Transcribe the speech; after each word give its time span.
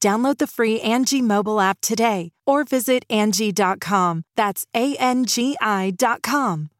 Download 0.00 0.38
the 0.38 0.46
free 0.46 0.80
Angie 0.80 1.22
mobile 1.22 1.60
app 1.60 1.80
today 1.80 2.30
or 2.46 2.64
visit 2.64 3.04
Angie.com. 3.10 4.22
That's 4.36 4.66
A 4.74 4.96
N 4.96 5.24
G 5.24 5.56
I.com. 5.60 6.70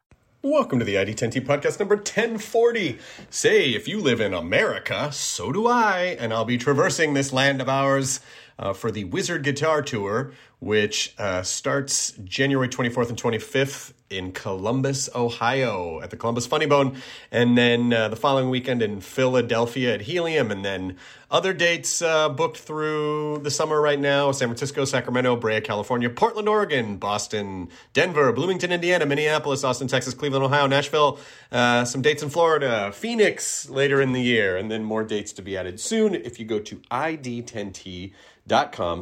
Welcome 0.41 0.79
to 0.79 0.85
the 0.85 0.95
ID10T 0.95 1.45
podcast 1.45 1.81
number 1.81 1.97
1040. 1.97 3.01
Say, 3.29 3.71
if 3.71 3.89
you 3.89 4.01
live 4.01 4.21
in 4.21 4.33
America, 4.33 5.11
so 5.11 5.51
do 5.51 5.67
I, 5.67 6.17
and 6.21 6.33
I'll 6.33 6.45
be 6.45 6.57
traversing 6.57 7.15
this 7.15 7.33
land 7.33 7.61
of 7.61 7.69
ours 7.69 8.21
uh, 8.57 8.73
for 8.73 8.93
the 8.93 9.03
Wizard 9.03 9.43
Guitar 9.43 9.83
Tour, 9.83 10.33
which 10.61 11.13
uh, 11.19 11.43
starts 11.43 12.13
January 12.23 12.69
24th 12.69 13.09
and 13.09 13.21
25th 13.21 13.95
in 14.11 14.33
Columbus, 14.33 15.09
Ohio, 15.15 16.01
at 16.01 16.11
the 16.11 16.17
Columbus 16.17 16.47
Funny 16.47 16.67
Bone, 16.67 16.97
and 17.31 17.57
then 17.59 17.93
uh, 17.93 18.09
the 18.09 18.17
following 18.17 18.51
weekend 18.51 18.83
in 18.83 19.01
Philadelphia 19.01 19.95
at 19.95 20.03
Helium, 20.03 20.51
and 20.51 20.65
then 20.65 20.97
other 21.31 21.53
dates 21.53 22.01
uh, 22.01 22.31
booked 22.31 22.57
through 22.57 23.39
the 23.43 23.51
summer 23.51 23.81
right 23.81 24.01
now 24.01 24.33
San 24.33 24.49
Francisco, 24.49 24.87
Sacramento, 24.87 25.37
Brea, 25.37 25.61
California, 25.61 26.09
Portland, 26.09 26.49
Oregon, 26.49 26.97
Boston, 26.97 27.69
Denver, 27.93 28.33
Bloomington, 28.33 28.73
Indiana, 28.73 29.05
Minneapolis, 29.05 29.63
Austin, 29.63 29.89
Texas, 29.89 30.15
Cleveland, 30.15 30.45
Ohio, 30.45 30.67
Nashville, 30.67 31.19
uh, 31.53 31.85
some 31.85 32.01
dates 32.01 32.23
in 32.23 32.31
Florida, 32.31 32.91
Phoenix 32.93 33.69
later 33.69 34.01
in 34.01 34.13
the 34.13 34.23
year, 34.23 34.57
and 34.57 34.71
then 34.71 34.83
more 34.85 35.05
dates 35.05 35.33
to 35.35 35.43
be 35.43 35.57
added 35.57 35.79
soon. 35.79 36.15
If 36.15 36.41
you 36.41 36.47
go 36.47 36.59
to 36.61 36.77
id10t.com 36.91 38.13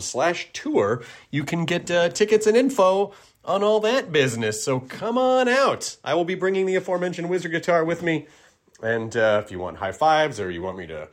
slash 0.00 0.48
tour, 0.52 1.04
you 1.30 1.44
can 1.44 1.64
get 1.64 1.88
uh, 1.90 2.08
tickets 2.08 2.48
and 2.48 2.56
info 2.56 3.12
on 3.46 3.62
all 3.62 3.80
that 3.80 4.12
business. 4.12 4.62
So 4.62 4.80
come 4.80 5.16
on 5.16 5.48
out. 5.48 5.96
I 6.04 6.14
will 6.14 6.24
be 6.24 6.34
bringing 6.34 6.66
the 6.66 6.74
aforementioned 6.74 7.30
Wizard 7.30 7.52
guitar 7.52 7.84
with 7.84 8.02
me. 8.02 8.26
And 8.82 9.16
uh, 9.16 9.40
if 9.44 9.50
you 9.50 9.58
want 9.58 9.78
high 9.78 9.92
fives 9.92 10.38
or 10.38 10.50
you 10.50 10.60
want 10.60 10.76
me 10.76 10.86
to 10.88 11.08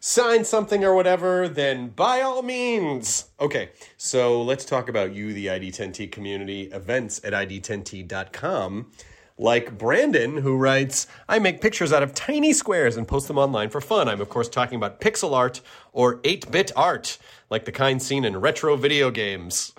sign 0.00 0.44
something 0.44 0.84
or 0.84 0.94
whatever, 0.94 1.48
then 1.48 1.88
by 1.88 2.22
all 2.22 2.42
means. 2.42 3.26
Okay, 3.38 3.70
so 3.96 4.42
let's 4.42 4.64
talk 4.64 4.88
about 4.88 5.14
you, 5.14 5.32
the 5.32 5.46
ID10T 5.46 6.10
community, 6.10 6.62
events 6.64 7.20
at 7.22 7.32
ID10T.com. 7.32 8.90
Like 9.38 9.76
Brandon, 9.76 10.38
who 10.38 10.56
writes, 10.56 11.06
I 11.28 11.38
make 11.38 11.60
pictures 11.60 11.92
out 11.92 12.02
of 12.02 12.14
tiny 12.14 12.54
squares 12.54 12.96
and 12.96 13.06
post 13.06 13.28
them 13.28 13.36
online 13.36 13.68
for 13.68 13.82
fun. 13.82 14.08
I'm, 14.08 14.22
of 14.22 14.30
course, 14.30 14.48
talking 14.48 14.76
about 14.76 14.98
pixel 14.98 15.34
art 15.34 15.60
or 15.92 16.20
8 16.24 16.50
bit 16.50 16.72
art, 16.74 17.18
like 17.50 17.66
the 17.66 17.72
kind 17.72 18.02
seen 18.02 18.24
in 18.24 18.38
retro 18.38 18.76
video 18.76 19.10
games. 19.10 19.74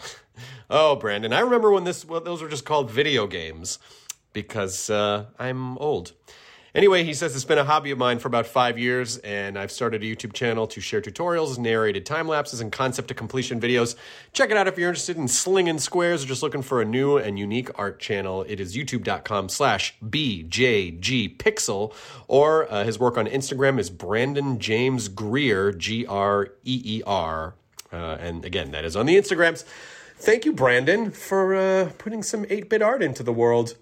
Oh, 0.70 0.96
Brandon, 0.96 1.34
I 1.34 1.40
remember 1.40 1.72
when 1.72 1.84
this 1.84 2.06
well, 2.06 2.22
those 2.22 2.42
were 2.42 2.50
just 2.50 2.66
called 2.66 2.92
video 2.92 3.28
games 3.28 3.80
because 4.34 4.90
uh, 4.90 5.26
I'm 5.40 5.78
old. 5.78 6.14
Anyway, 6.78 7.04
he 7.04 7.14
says 7.16 7.36
it's 7.36 7.44
been 7.44 7.58
a 7.58 7.64
hobby 7.64 7.90
of 7.90 7.98
mine 7.98 8.20
for 8.20 8.28
about 8.28 8.46
five 8.46 8.78
years, 8.78 9.18
and 9.18 9.58
I've 9.58 9.72
started 9.72 10.04
a 10.04 10.06
YouTube 10.06 10.34
channel 10.34 10.68
to 10.68 10.80
share 10.80 11.02
tutorials, 11.02 11.58
narrated 11.58 12.06
time 12.06 12.28
lapses, 12.28 12.62
and 12.62 12.72
concept 12.72 13.08
to 13.08 13.16
completion 13.16 13.60
videos. 13.60 13.96
Check 14.32 14.52
it 14.52 14.58
out 14.58 14.68
if 14.68 14.78
you're 14.78 14.90
interested 14.90 15.18
in 15.18 15.28
slinging 15.28 15.80
squares 15.80 16.24
or 16.24 16.28
just 16.28 16.44
looking 16.44 16.62
for 16.62 16.80
a 16.80 16.86
new 16.86 17.18
and 17.18 17.40
unique 17.40 17.72
art 17.80 18.00
channel. 18.00 18.44
It 18.48 18.60
is 18.60 18.78
youtube.com 18.78 19.50
slash 19.50 19.96
BJGPixel, 20.06 21.94
or 22.28 22.72
uh, 22.72 22.84
his 22.84 23.00
work 23.00 23.18
on 23.18 23.26
Instagram 23.26 23.80
is 23.80 23.90
Brandon 23.90 24.60
James 24.60 25.08
Greer, 25.08 25.72
G 25.72 26.06
R 26.06 26.50
E 26.64 26.82
E 26.86 27.02
R. 27.08 27.56
Uh, 27.92 28.18
and 28.20 28.46
again, 28.46 28.70
that 28.70 28.86
is 28.86 28.96
on 28.96 29.08
the 29.08 29.16
Instagrams. 29.16 29.64
Thank 30.20 30.46
you, 30.46 30.54
Brandon, 30.54 31.12
for 31.12 31.54
uh, 31.54 31.92
putting 32.00 32.24
some 32.24 32.46
8 32.50 32.70
bit 32.70 32.82
art 32.82 33.04
into 33.04 33.22
the 33.22 33.32
world. 33.32 33.76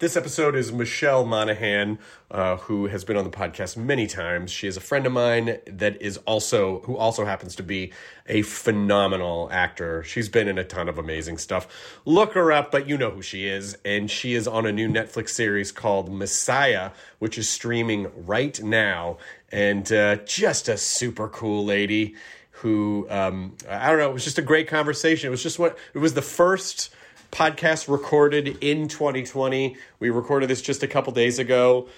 This 0.00 0.16
episode 0.16 0.56
is 0.56 0.72
Michelle 0.72 1.24
Monaghan, 1.24 2.00
uh, 2.32 2.56
who 2.56 2.88
has 2.88 3.04
been 3.04 3.16
on 3.16 3.22
the 3.22 3.30
podcast 3.30 3.76
many 3.76 4.08
times. 4.08 4.50
She 4.50 4.66
is 4.66 4.76
a 4.76 4.80
friend 4.80 5.06
of 5.06 5.12
mine 5.12 5.58
that 5.68 6.02
is 6.02 6.18
also 6.26 6.80
who 6.80 6.96
also 6.96 7.24
happens 7.24 7.54
to 7.56 7.62
be 7.62 7.92
a 8.26 8.42
phenomenal 8.42 9.48
actor. 9.52 10.02
She's 10.02 10.28
been 10.28 10.48
in 10.48 10.58
a 10.58 10.64
ton 10.64 10.88
of 10.88 10.98
amazing 10.98 11.38
stuff. 11.38 11.68
Look 12.04 12.32
her 12.32 12.50
up, 12.50 12.72
but 12.72 12.88
you 12.88 12.98
know 12.98 13.10
who 13.10 13.22
she 13.22 13.46
is, 13.46 13.78
and 13.84 14.10
she 14.10 14.34
is 14.34 14.48
on 14.48 14.66
a 14.66 14.72
new 14.72 14.88
Netflix 14.88 15.30
series 15.30 15.70
called 15.70 16.12
Messiah, 16.12 16.90
which 17.20 17.38
is 17.38 17.48
streaming 17.48 18.10
right 18.26 18.60
now, 18.62 19.16
and 19.52 19.90
uh, 19.92 20.16
just 20.26 20.68
a 20.68 20.76
super 20.76 21.28
cool 21.28 21.64
lady 21.64 22.16
who 22.56 23.06
um, 23.10 23.54
I 23.68 23.90
don't 23.90 23.98
know. 23.98 24.10
It 24.10 24.14
was 24.14 24.24
just 24.24 24.38
a 24.38 24.42
great 24.42 24.68
conversation. 24.68 25.28
It 25.28 25.30
was 25.30 25.42
just 25.42 25.58
what 25.58 25.78
it 25.94 25.98
was 25.98 26.14
the 26.14 26.22
first 26.22 26.90
podcast 27.30 27.88
recorded 27.88 28.58
in 28.62 28.88
2020. 28.88 29.76
We 29.98 30.10
recorded 30.10 30.48
this 30.48 30.62
just 30.62 30.82
a 30.82 30.88
couple 30.88 31.12
days 31.12 31.38
ago. 31.38 31.88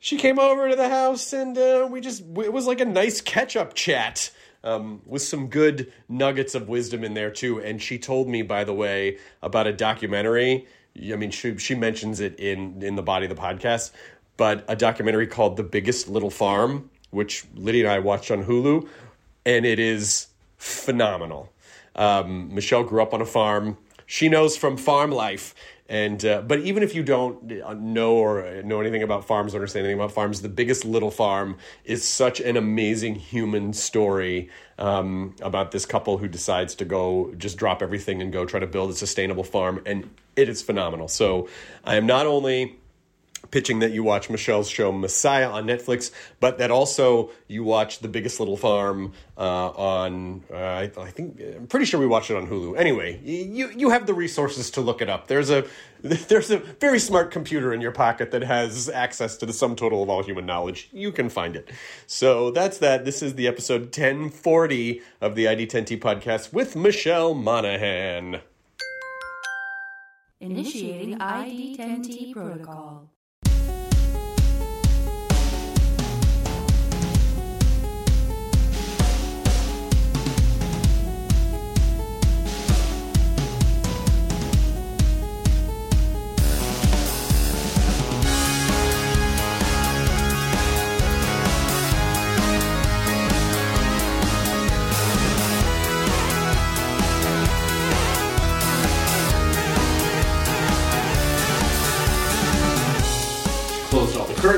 She 0.00 0.16
came 0.16 0.38
over 0.38 0.68
to 0.68 0.74
the 0.74 0.88
house 0.88 1.32
and 1.32 1.56
uh, 1.56 1.86
we 1.90 2.00
just 2.00 2.22
it 2.22 2.52
was 2.52 2.66
like 2.66 2.80
a 2.80 2.84
nice 2.84 3.20
catch 3.20 3.56
up 3.56 3.74
chat. 3.74 4.30
Um, 4.62 5.00
with 5.06 5.22
some 5.22 5.46
good 5.46 5.90
nuggets 6.06 6.54
of 6.54 6.68
wisdom 6.68 7.02
in 7.02 7.14
there 7.14 7.30
too. 7.30 7.62
And 7.62 7.80
she 7.80 7.98
told 7.98 8.28
me, 8.28 8.42
by 8.42 8.64
the 8.64 8.74
way, 8.74 9.16
about 9.40 9.66
a 9.66 9.72
documentary. 9.72 10.66
I 11.02 11.16
mean, 11.16 11.30
she 11.30 11.56
she 11.56 11.74
mentions 11.74 12.20
it 12.20 12.38
in 12.38 12.82
in 12.82 12.94
the 12.94 13.02
body 13.02 13.24
of 13.24 13.34
the 13.34 13.40
podcast, 13.40 13.92
but 14.36 14.66
a 14.68 14.76
documentary 14.76 15.26
called 15.28 15.56
"The 15.56 15.62
Biggest 15.62 16.10
Little 16.10 16.28
Farm," 16.28 16.90
which 17.10 17.46
Liddy 17.54 17.80
and 17.80 17.90
I 17.90 18.00
watched 18.00 18.30
on 18.30 18.44
Hulu, 18.44 18.86
and 19.44 19.64
it 19.64 19.78
is 19.78 20.28
phenomenal. 20.56 21.52
Um, 21.96 22.54
Michelle 22.54 22.84
grew 22.84 23.02
up 23.02 23.14
on 23.14 23.20
a 23.20 23.26
farm. 23.26 23.76
She 24.06 24.28
knows 24.28 24.56
from 24.56 24.76
farm 24.76 25.10
life. 25.10 25.54
And 25.88 26.24
uh, 26.24 26.42
but 26.42 26.60
even 26.60 26.84
if 26.84 26.94
you 26.94 27.02
don't 27.02 27.42
know 27.80 28.14
or 28.14 28.62
know 28.62 28.80
anything 28.80 29.02
about 29.02 29.26
farms, 29.26 29.54
or 29.54 29.56
understand 29.58 29.86
anything 29.86 29.98
about 29.98 30.12
farms, 30.12 30.40
the 30.40 30.48
biggest 30.48 30.84
little 30.84 31.10
farm 31.10 31.56
is 31.84 32.06
such 32.06 32.38
an 32.38 32.56
amazing 32.56 33.16
human 33.16 33.72
story 33.72 34.48
um, 34.78 35.34
about 35.42 35.72
this 35.72 35.86
couple 35.86 36.18
who 36.18 36.28
decides 36.28 36.76
to 36.76 36.84
go 36.84 37.34
just 37.38 37.56
drop 37.56 37.82
everything 37.82 38.22
and 38.22 38.32
go 38.32 38.44
try 38.44 38.60
to 38.60 38.68
build 38.68 38.90
a 38.90 38.94
sustainable 38.94 39.42
farm, 39.42 39.82
and 39.84 40.08
it 40.36 40.48
is 40.48 40.62
phenomenal. 40.62 41.08
So 41.08 41.48
I 41.82 41.96
am 41.96 42.06
not 42.06 42.24
only 42.24 42.79
pitching 43.50 43.80
that 43.80 43.92
you 43.92 44.02
watch 44.02 44.30
Michelle's 44.30 44.68
show 44.68 44.92
Messiah 44.92 45.48
on 45.50 45.66
Netflix, 45.66 46.10
but 46.40 46.58
that 46.58 46.70
also 46.70 47.30
you 47.48 47.64
watch 47.64 48.00
The 48.00 48.08
Biggest 48.08 48.40
Little 48.40 48.56
Farm 48.56 49.12
uh, 49.36 49.70
on. 49.70 50.44
Uh, 50.50 50.56
I, 50.56 50.82
I, 50.82 51.10
think 51.10 51.40
I'm 51.40 51.66
pretty 51.66 51.86
sure 51.86 51.98
we 51.98 52.06
watched 52.06 52.30
it 52.30 52.36
on 52.36 52.46
Hulu. 52.46 52.78
Anyway, 52.78 53.20
you 53.24 53.70
you 53.70 53.90
have 53.90 54.06
the 54.06 54.14
resources 54.14 54.70
to 54.72 54.80
look 54.80 55.02
it 55.02 55.08
up. 55.08 55.26
There's 55.26 55.50
a 55.50 55.66
there's 56.02 56.50
a 56.50 56.58
very 56.58 56.98
smart 56.98 57.30
computer 57.30 57.72
in 57.72 57.80
your 57.80 57.92
pocket 57.92 58.30
that 58.30 58.42
has 58.42 58.88
access 58.88 59.36
to 59.38 59.46
the 59.46 59.52
sum 59.52 59.76
total 59.76 60.02
of 60.02 60.08
all 60.08 60.22
human 60.22 60.46
knowledge. 60.46 60.88
You 60.92 61.12
can 61.12 61.28
find 61.28 61.56
it. 61.56 61.70
So 62.06 62.50
that's 62.50 62.78
that. 62.78 63.04
This 63.04 63.22
is 63.22 63.34
the 63.34 63.46
episode 63.46 63.82
1040 63.82 65.02
of 65.20 65.34
the 65.34 65.44
ID10T 65.46 66.00
podcast 66.00 66.52
with 66.52 66.76
Michelle 66.76 67.34
Monaghan. 67.34 68.40
Initiating 70.40 71.18
ID10T 71.18 72.32
protocol. 72.32 73.10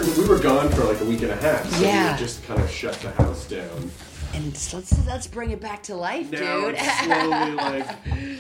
Closed 0.00 0.08
all 0.08 0.14
the 0.14 0.18
curtains. 0.18 0.18
We 0.18 0.28
were 0.28 0.38
gone 0.40 0.70
for 0.70 0.84
like 0.84 1.00
a 1.00 1.04
week 1.04 1.22
and 1.22 1.30
a 1.32 1.36
half. 1.36 1.66
So 1.70 1.84
Yeah. 1.84 2.12
We 2.14 2.18
just 2.18 2.44
kind 2.44 2.60
of 2.60 2.70
shut 2.70 2.94
the 3.00 3.10
house 3.12 3.46
down. 3.48 3.90
And 4.34 4.56
so 4.56 4.78
let's 4.78 5.06
let's 5.06 5.26
bring 5.26 5.50
it 5.50 5.60
back 5.60 5.82
to 5.84 5.94
life, 5.94 6.30
Now 6.30 6.38
dude. 6.62 6.76
it's 6.78 6.98
slowly 7.00 7.52
like 7.54 7.86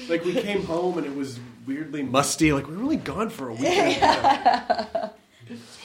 like 0.08 0.24
we 0.24 0.34
came 0.40 0.64
home 0.64 0.96
and 0.98 1.06
it 1.06 1.14
was 1.14 1.38
weirdly 1.66 2.02
musty. 2.02 2.52
Like 2.52 2.66
we 2.66 2.76
were 2.76 2.82
only 2.82 2.96
gone 2.96 3.28
for 3.28 3.50
a 3.50 3.54
week. 3.54 3.64
and 3.66 3.90
a 4.02 4.06
half. 4.06 4.88
It's 5.04 5.21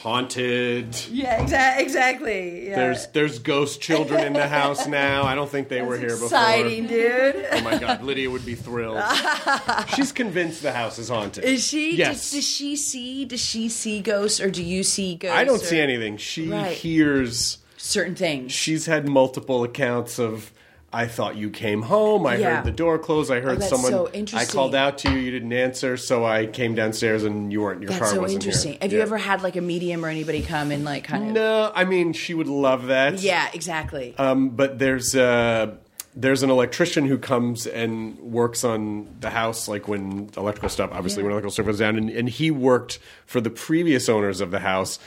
haunted. 0.02 0.96
yeah, 1.10 1.40
exa- 1.44 1.78
exactly. 1.80 2.68
Yeah. 2.68 2.76
There's 2.76 3.06
there's 3.08 3.38
ghost 3.38 3.80
children 3.80 4.24
in 4.24 4.32
the 4.32 4.48
house 4.48 4.86
now. 4.86 5.24
I 5.24 5.34
don't 5.34 5.50
think 5.50 5.68
they 5.68 5.82
were 5.82 5.96
here 5.98 6.10
exciting, 6.10 6.86
before. 6.86 6.98
Exciting, 6.98 7.32
dude. 7.42 7.46
Oh 7.52 7.60
my 7.62 7.78
god, 7.78 8.02
Lydia 8.02 8.30
would 8.30 8.46
be 8.46 8.54
thrilled. 8.54 9.02
She's 9.94 10.12
convinced 10.12 10.62
the 10.62 10.72
house 10.72 10.98
is 10.98 11.08
haunted. 11.08 11.44
Is 11.44 11.66
she? 11.66 11.96
Yes. 11.96 12.30
Does, 12.30 12.30
does 12.32 12.44
she 12.48 12.76
see? 12.76 13.24
Does 13.24 13.40
she 13.40 13.68
see 13.68 14.00
ghosts, 14.00 14.40
or 14.40 14.50
do 14.50 14.62
you 14.62 14.82
see 14.82 15.16
ghosts? 15.16 15.36
I 15.36 15.44
don't 15.44 15.56
or 15.62 15.64
see 15.64 15.80
anything. 15.80 16.16
She 16.16 16.48
Right. 16.48 16.72
hears. 16.76 17.58
certain 17.76 18.14
things. 18.14 18.52
She's 18.52 18.86
had 18.86 19.08
multiple 19.08 19.64
accounts 19.64 20.18
of. 20.18 20.52
I 20.90 21.06
thought 21.06 21.36
you 21.36 21.50
came 21.50 21.82
home. 21.82 22.26
I 22.26 22.36
Yeah. 22.36 22.56
heard 22.56 22.64
the 22.64 22.70
door 22.70 22.98
close. 22.98 23.30
I 23.30 23.40
heard 23.40 23.60
that's 23.60 23.68
someone. 23.68 23.92
so 23.92 24.10
I 24.34 24.46
called 24.46 24.74
out 24.74 24.96
to 24.98 25.12
you. 25.12 25.18
You 25.18 25.30
didn't 25.30 25.52
answer, 25.52 25.98
so 25.98 26.24
I 26.24 26.46
came 26.46 26.74
downstairs 26.74 27.24
and 27.24 27.52
you 27.52 27.60
weren't. 27.60 27.82
Your 27.82 27.90
That's 27.90 27.98
car 28.00 28.08
so 28.14 28.20
wasn't 28.22 28.42
interesting. 28.42 28.72
here. 28.72 28.78
Have 28.80 28.92
you 28.94 29.00
ever 29.02 29.18
had 29.18 29.42
like 29.42 29.56
a 29.56 29.60
medium 29.60 30.02
or 30.04 30.08
anybody 30.08 30.40
come 30.42 30.70
and 30.70 30.86
like 30.86 31.04
kind 31.04 31.28
of? 31.28 31.32
No, 31.34 31.72
I 31.74 31.84
mean 31.84 32.14
she 32.14 32.32
would 32.32 32.46
love 32.46 32.86
that. 32.86 33.20
Yeah, 33.20 33.48
exactly. 33.52 34.14
Um, 34.16 34.48
but 34.48 34.78
there's 34.78 35.14
uh, 35.14 35.72
there's 36.16 36.42
an 36.42 36.48
electrician 36.48 37.06
who 37.06 37.18
comes 37.18 37.66
and 37.66 38.18
works 38.20 38.64
on 38.64 39.08
the 39.20 39.28
house, 39.30 39.68
like 39.68 39.88
when 39.88 40.30
electrical 40.38 40.70
stuff, 40.70 40.88
obviously 40.92 41.22
when 41.22 41.32
electrical 41.32 41.52
stuff 41.52 41.66
goes 41.66 41.78
down, 41.80 41.96
and, 41.98 42.08
and 42.08 42.30
he 42.30 42.50
worked 42.50 42.98
for 43.26 43.42
the 43.42 43.50
previous 43.50 44.08
owners 44.08 44.40
of 44.40 44.50
the 44.50 44.60
house, 44.60 44.98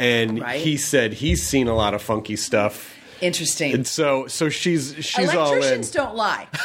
and 0.00 0.40
Right. 0.42 0.60
he 0.60 0.76
said 0.76 1.12
he's 1.14 1.46
seen 1.46 1.68
a 1.68 1.74
lot 1.76 1.94
of 1.94 2.02
funky 2.02 2.34
stuff. 2.36 2.96
Interesting. 3.20 3.74
And 3.74 3.86
so, 3.86 4.26
so 4.28 4.48
she's 4.48 4.94
she's 5.00 5.34
all 5.34 5.52
in. 5.52 5.58
Electricians 5.58 5.90
don't 5.90 6.14
lie. 6.14 6.46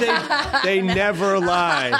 They, 0.00 0.80
they 0.80 0.80
never 0.82 1.38
lie. 1.38 1.90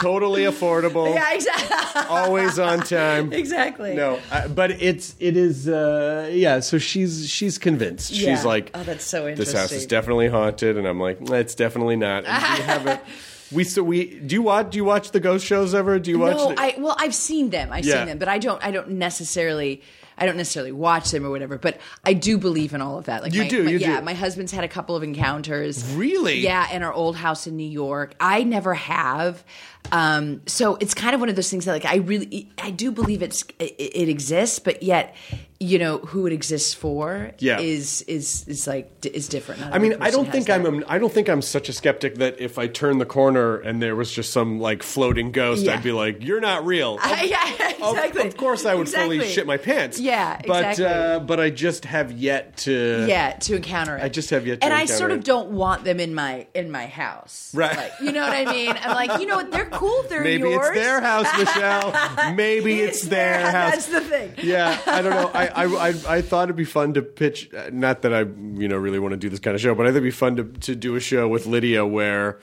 Totally 0.00 0.42
affordable. 0.42 1.14
yeah, 1.14 1.32
exactly. 1.34 2.02
Always 2.08 2.58
on 2.58 2.80
time. 2.80 3.32
exactly. 3.32 3.94
No, 3.94 4.20
I, 4.30 4.46
but 4.48 4.70
it's 4.70 5.14
it 5.18 5.36
is 5.36 5.68
uh, 5.68 6.28
yeah. 6.32 6.60
So 6.60 6.78
she's 6.78 7.28
she's 7.28 7.58
convinced. 7.58 8.10
Yeah. 8.12 8.34
She's 8.34 8.44
like, 8.44 8.70
Oh, 8.74 8.82
that's 8.82 9.04
so 9.04 9.26
interesting. 9.28 9.54
This 9.54 9.60
house 9.62 9.72
is 9.72 9.86
definitely 9.86 10.28
haunted, 10.28 10.76
and 10.76 10.86
I'm 10.86 11.00
like, 11.00 11.18
it's 11.30 11.54
definitely 11.54 11.96
not. 11.96 12.24
And 12.26 12.58
we 12.58 12.64
haven't. 12.64 13.00
We 13.50 13.64
so 13.64 13.82
we 13.82 14.04
do 14.20 14.34
you 14.34 14.42
watch 14.42 14.72
do 14.72 14.76
you 14.76 14.84
watch 14.84 15.10
the 15.12 15.20
ghost 15.20 15.46
shows 15.46 15.74
ever? 15.74 15.98
Do 15.98 16.10
you 16.10 16.18
watch? 16.18 16.36
No, 16.36 16.48
the, 16.54 16.60
I 16.60 16.74
well, 16.76 16.94
I've 16.98 17.14
seen 17.14 17.48
them. 17.48 17.72
I've 17.72 17.82
Yeah. 17.86 18.00
seen 18.00 18.06
them, 18.08 18.18
but 18.18 18.28
I 18.28 18.36
don't. 18.36 18.62
I 18.62 18.70
don't 18.70 18.90
necessarily. 18.90 19.80
I 20.18 20.26
don't 20.26 20.36
necessarily 20.36 20.72
watch 20.72 21.10
them 21.10 21.24
or 21.24 21.30
whatever. 21.30 21.56
But 21.58 21.80
I 22.04 22.12
do 22.12 22.38
believe 22.38 22.74
in 22.74 22.80
all 22.82 22.98
of 22.98 23.06
that. 23.06 23.22
Like 23.22 23.32
You 23.34 23.42
my, 23.42 23.48
do, 23.48 23.64
my- 23.64 23.70
you 23.70 23.78
yeah, 23.78 24.00
do. 24.00 24.04
my 24.04 24.14
husband's 24.14 24.52
had 24.52 24.64
a 24.64 24.68
couple 24.68 24.96
of 24.96 25.02
encounters. 25.02 25.84
Really? 25.94 26.38
Yeah, 26.40 26.70
in 26.72 26.82
our 26.82 26.92
old 26.92 27.16
house 27.16 27.46
in 27.46 27.56
New 27.56 27.68
York. 27.68 28.14
I 28.20 28.42
never 28.44 28.74
have. 28.74 29.44
Um, 29.90 30.42
so 30.46 30.76
it's 30.76 30.92
kind 30.92 31.14
of 31.14 31.20
one 31.20 31.30
of 31.30 31.36
those 31.36 31.50
things 31.50 31.64
that 31.64 31.72
like 31.72 31.86
I 31.86 31.96
really 31.96 32.50
I 32.58 32.70
do 32.70 32.90
believe 32.92 33.22
it's 33.22 33.42
it, 33.58 33.74
it 33.78 34.08
exists, 34.10 34.58
but 34.58 34.82
yet 34.82 35.14
you 35.60 35.76
know 35.78 35.98
who 35.98 36.24
it 36.26 36.32
exists 36.32 36.72
for 36.72 37.32
Yeah. 37.38 37.58
is 37.58 38.02
is 38.02 38.46
is 38.46 38.66
like 38.66 38.90
is 39.06 39.28
different. 39.28 39.62
I 39.64 39.78
mean, 39.78 39.96
I 40.00 40.10
don't 40.10 40.30
think 40.30 40.46
that. 40.46 40.60
I'm. 40.64 40.84
I 40.86 40.98
don't 40.98 41.12
think 41.12 41.28
I'm 41.28 41.40
such 41.42 41.68
a 41.68 41.72
skeptic 41.72 42.16
that 42.16 42.38
if 42.38 42.58
I 42.58 42.66
turn 42.68 42.98
the 42.98 43.06
corner 43.06 43.56
and 43.56 43.80
there 43.82 43.96
was 43.96 44.12
just 44.12 44.30
some 44.32 44.60
like 44.60 44.82
floating 44.82 45.32
ghost, 45.32 45.64
Yeah. 45.64 45.74
I'd 45.74 45.82
be 45.82 45.90
like, 45.92 46.22
"You're 46.22 46.40
not 46.40 46.66
real." 46.66 46.98
Of- 47.02 47.22
yeah, 47.24 47.70
exactly. 47.70 48.28
Of, 48.28 48.36
course, 48.36 48.66
I 48.66 48.74
would 48.74 48.88
fully 48.90 49.26
shit 49.26 49.46
my 49.46 49.56
pants. 49.56 49.98
Yeah, 49.98 50.38
but 50.46 50.64
exactly. 50.64 50.84
uh, 50.84 51.18
but 51.20 51.40
I 51.40 51.48
just 51.50 51.86
have 51.86 52.12
yet 52.12 52.58
to. 52.58 53.06
yeah 53.08 53.32
to 53.32 53.56
encounter 53.56 53.96
it. 53.96 54.02
I 54.02 54.10
just 54.10 54.30
have 54.30 54.46
yet 54.46 54.60
to 54.60 54.64
and 54.66 54.74
I 54.74 54.84
sort 54.84 55.12
of 55.12 55.24
don't 55.24 55.50
want 55.50 55.82
them 55.84 55.98
in 55.98 56.14
my 56.14 56.46
in 56.54 56.70
my 56.70 56.86
house. 56.86 57.52
Right. 57.54 57.74
Like, 57.76 57.92
you 58.02 58.12
know 58.12 58.20
what 58.20 58.34
I 58.48 58.52
mean? 58.52 58.76
I'm 58.80 58.94
like, 58.94 59.18
you 59.20 59.26
know 59.26 59.36
what? 59.36 59.50
They're 59.50 59.67
cool. 59.70 60.00
if 60.02 60.08
They're 60.08 60.22
Maybe 60.22 60.50
yours. 60.50 60.66
it's 60.68 60.76
their 60.76 61.00
house, 61.00 61.26
Michelle. 61.38 62.34
Maybe 62.34 62.80
it's, 62.80 63.02
their 63.02 63.50
house. 63.50 63.72
That's 63.72 63.86
the 63.86 64.00
thing. 64.00 64.32
yeah, 64.42 64.80
I 64.86 65.02
don't 65.02 65.10
know. 65.12 65.30
I, 65.34 65.46
I 65.48 65.64
I 65.88 66.16
I 66.16 66.22
thought 66.22 66.44
it'd 66.44 66.56
be 66.56 66.64
fun 66.64 66.94
to 66.94 67.02
pitch. 67.02 67.52
uh, 67.54 67.70
Not 67.72 68.02
that 68.02 68.12
I 68.14 68.20
you 68.20 68.68
know 68.68 68.76
really 68.76 68.98
want 68.98 69.12
to 69.12 69.16
do 69.18 69.28
this 69.28 69.40
kind 69.40 69.54
of 69.54 69.60
show, 69.60 69.74
but 69.74 69.84
I 69.86 69.90
think 69.90 69.96
it'd 69.98 70.04
be 70.04 70.10
fun 70.10 70.36
to 70.36 70.44
to 70.44 70.74
do 70.74 70.96
a 70.96 71.00
show 71.00 71.28
with 71.28 71.46
Lydia 71.46 71.86
where. 71.86 72.40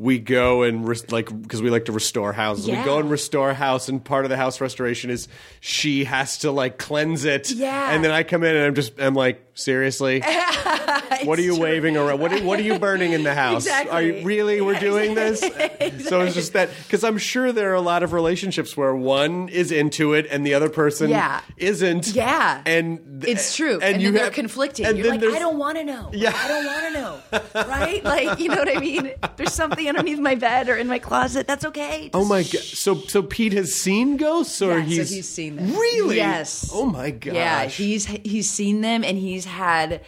We 0.00 0.20
go 0.20 0.62
and 0.62 0.86
res- 0.86 1.10
like 1.10 1.26
because 1.42 1.60
we 1.60 1.70
like 1.70 1.86
to 1.86 1.92
restore 1.92 2.32
houses. 2.32 2.68
Yeah. 2.68 2.78
We 2.78 2.84
go 2.84 3.00
and 3.00 3.10
restore 3.10 3.50
a 3.50 3.54
house, 3.54 3.88
and 3.88 4.04
part 4.04 4.24
of 4.24 4.28
the 4.28 4.36
house 4.36 4.60
restoration 4.60 5.10
is 5.10 5.26
she 5.58 6.04
has 6.04 6.38
to 6.38 6.52
like 6.52 6.78
cleanse 6.78 7.24
it. 7.24 7.50
Yeah. 7.50 7.90
and 7.90 8.04
then 8.04 8.12
I 8.12 8.22
come 8.22 8.44
in 8.44 8.54
and 8.54 8.64
I'm 8.64 8.74
just 8.76 9.00
I'm 9.00 9.14
like 9.14 9.47
seriously, 9.58 10.20
what 11.24 11.38
are 11.38 11.42
you 11.42 11.54
true. 11.54 11.62
waving 11.62 11.96
around? 11.96 12.20
What 12.20 12.32
are, 12.32 12.42
what 12.44 12.58
are 12.58 12.62
you 12.62 12.78
burning 12.78 13.12
in 13.12 13.22
the 13.24 13.34
house? 13.34 13.66
Exactly. 13.66 13.90
Are 13.92 14.02
you 14.02 14.24
really 14.24 14.60
we're 14.60 14.78
doing 14.90 15.14
this? 15.14 15.40
So 15.40 16.20
it's 16.22 16.34
just 16.34 16.52
that 16.52 16.70
because 16.84 17.04
I'm 17.04 17.18
sure 17.18 17.52
there 17.52 17.70
are 17.70 17.74
a 17.74 17.80
lot 17.80 18.02
of 18.02 18.12
relationships 18.12 18.76
where 18.76 18.94
one 18.94 19.48
is 19.48 19.72
into 19.72 20.14
it 20.14 20.26
and 20.30 20.46
the 20.46 20.54
other 20.54 20.68
person 20.70 21.10
Yeah. 21.10 21.40
isn't. 21.56 22.08
Yeah. 22.08 22.62
and 22.66 23.20
th- 23.22 23.34
It's 23.36 23.56
true. 23.56 23.74
And, 23.74 23.82
And, 23.94 24.02
you 24.02 24.08
then 24.08 24.14
they're 24.14 24.24
have- 24.24 24.32
conflicting. 24.32 24.86
and 24.86 24.96
You're 24.98 25.10
then 25.10 25.20
like, 25.20 25.34
I 25.36 25.38
don't 25.38 25.58
want 25.58 25.78
to 25.78 25.84
know. 25.84 26.10
Yeah. 26.18 26.32
I 26.34 26.48
don't 26.48 26.64
want 26.66 26.82
to 26.86 26.92
know. 26.92 27.64
right? 27.68 28.02
Like, 28.04 28.38
you 28.38 28.48
know 28.48 28.56
what 28.56 28.76
I 28.76 28.80
mean? 28.80 29.12
There's 29.36 29.52
something 29.52 29.88
underneath 29.88 30.18
my 30.18 30.34
bed 30.34 30.68
or 30.68 30.76
in 30.76 30.86
my 30.88 30.98
closet. 30.98 31.46
That's 31.46 31.64
okay. 31.66 32.10
Oh 32.14 32.24
my 32.24 32.42
Just 32.42 32.52
god! 32.54 32.78
So 32.78 32.94
so 33.08 33.22
Pete 33.22 33.52
has 33.52 33.72
seen 33.74 34.16
ghosts, 34.16 34.60
or 34.62 34.78
Yeah, 34.78 34.84
so 34.84 34.88
he's 34.88 35.10
he's 35.10 35.28
seen 35.28 35.56
them. 35.56 35.70
Really? 35.72 36.16
Yes. 36.16 36.70
Oh 36.72 36.86
my 36.86 37.10
gosh! 37.10 37.34
Yeah, 37.34 37.64
he's 37.66 38.06
he's 38.06 38.48
seen 38.50 38.80
them 38.80 39.04
and 39.04 39.18
he's 39.18 39.44
had 39.48 40.02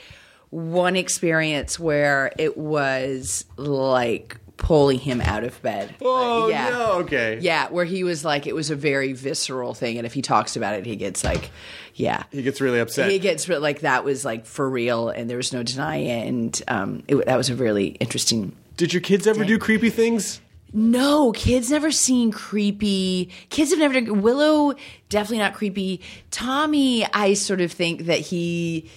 one 0.51 0.97
experience 0.97 1.79
where 1.79 2.33
it 2.39 2.57
was 2.57 3.45
like 3.57 4.37
pulling 4.57 4.99
him 4.99 5.21
out 5.23 5.43
of 5.45 5.61
bed. 5.63 5.95
Oh 6.03 6.43
Like, 6.45 6.51
yeah. 6.53 6.69
no! 6.71 6.93
Okay. 7.01 7.39
Yeah, 7.41 7.69
where 7.71 7.85
he 7.85 8.05
was 8.05 8.25
like 8.25 8.47
it 8.47 8.55
was 8.55 8.71
a 8.71 8.77
very 8.77 9.13
visceral 9.15 9.75
thing 9.75 9.97
and 9.97 10.07
if 10.07 10.13
he 10.13 10.23
talks 10.23 10.55
about 10.57 10.75
it 10.75 10.85
he 10.87 10.97
gets 10.97 11.25
like 11.25 11.51
yeah. 11.95 12.25
He 12.31 12.43
gets 12.43 12.61
really 12.61 12.79
upset. 12.79 13.11
He 13.11 13.19
gets 13.19 13.49
like 13.49 13.81
that 13.81 14.05
was 14.05 14.25
like 14.25 14.45
for 14.47 14.69
real 14.69 15.09
and 15.09 15.31
there 15.31 15.37
was 15.37 15.53
no 15.53 15.63
denying 15.63 16.07
it 16.07 16.29
and 16.29 16.63
um 16.69 17.03
it, 17.09 17.25
that 17.27 17.37
was 17.37 17.49
a 17.49 17.55
really 17.55 17.89
interesting 18.01 18.55
Did 18.77 18.93
your 18.93 19.01
kids 19.03 19.27
ever 19.27 19.45
do 19.45 19.59
creepy 19.59 19.91
things? 19.91 20.41
no, 20.73 21.33
kids 21.33 21.69
never 21.71 21.91
seen 21.91 22.31
creepy. 22.31 23.29
Kids 23.49 23.71
have 23.71 23.81
never. 23.81 24.13
Willow 24.13 24.75
definitely 25.09 25.39
not 25.39 25.55
creepy. 25.55 26.01
Tommy, 26.31 27.05
I 27.13 27.35
sort 27.35 27.61
of 27.61 27.73
think 27.73 28.03
that 28.03 28.21
he. 28.21 28.89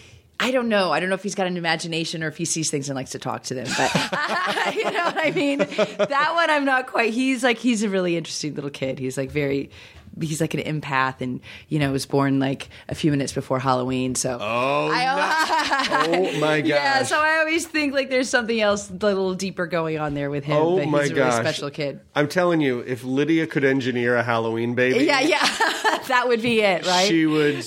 I 0.43 0.51
don't 0.51 0.67
know. 0.67 0.91
I 0.91 0.99
don't 0.99 1.09
know 1.09 1.15
if 1.15 1.23
he's 1.23 1.35
got 1.35 1.47
an 1.47 1.55
imagination 1.55 2.21
or 2.21 2.27
if 2.27 2.35
he 2.35 2.43
sees 2.43 2.69
things 2.69 2.89
and 2.89 2.95
likes 2.95 3.11
to 3.11 3.19
talk 3.19 3.43
to 3.43 3.53
them. 3.53 3.67
But 3.77 3.95
you 4.75 4.83
know 4.83 5.05
what 5.05 5.17
I 5.17 5.31
mean. 5.33 5.59
That 5.59 6.31
one, 6.35 6.49
I'm 6.49 6.65
not 6.65 6.87
quite. 6.87 7.13
He's 7.13 7.43
like 7.43 7.57
he's 7.57 7.81
a 7.81 7.89
really 7.89 8.17
interesting 8.17 8.53
little 8.53 8.69
kid. 8.69 8.99
He's 8.99 9.17
like 9.17 9.31
very. 9.31 9.69
He's 10.21 10.41
like 10.41 10.53
an 10.53 10.61
empath, 10.81 11.21
and 11.21 11.39
you 11.69 11.79
know 11.79 11.91
was 11.91 12.05
born 12.05 12.39
like 12.39 12.69
a 12.89 12.95
few 12.95 13.11
minutes 13.11 13.33
before 13.33 13.59
Halloween. 13.59 14.15
So 14.15 14.37
Oh, 14.39 14.89
I, 14.91 16.05
Oh 16.07 16.39
my 16.39 16.61
gosh! 16.61 16.69
yeah, 16.69 17.03
so 17.03 17.17
I 17.19 17.39
always 17.39 17.65
think 17.67 17.93
like 17.93 18.09
there's 18.09 18.29
something 18.29 18.59
else 18.59 18.89
a 18.89 18.93
little 18.93 19.33
deeper 19.33 19.65
going 19.67 19.99
on 19.99 20.13
there 20.13 20.29
with 20.29 20.43
him. 20.43 20.57
oh 20.57 20.77
but 20.77 20.87
my 20.87 21.01
he's 21.01 21.11
a 21.11 21.13
gosh! 21.15 21.31
really 21.33 21.43
special 21.43 21.69
kid. 21.69 21.99
I'm 22.15 22.27
telling 22.27 22.61
you, 22.61 22.79
if 22.81 23.03
Lydia 23.03 23.47
could 23.47 23.63
engineer 23.63 24.15
a 24.15 24.23
Halloween 24.23 24.75
baby, 24.75 25.05
Yeah, 25.05 25.19
yeah, 25.21 25.39
that 26.07 26.25
would 26.27 26.41
be 26.41 26.61
it, 26.61 26.85
right? 26.85 27.07
She 27.07 27.25
would, 27.25 27.65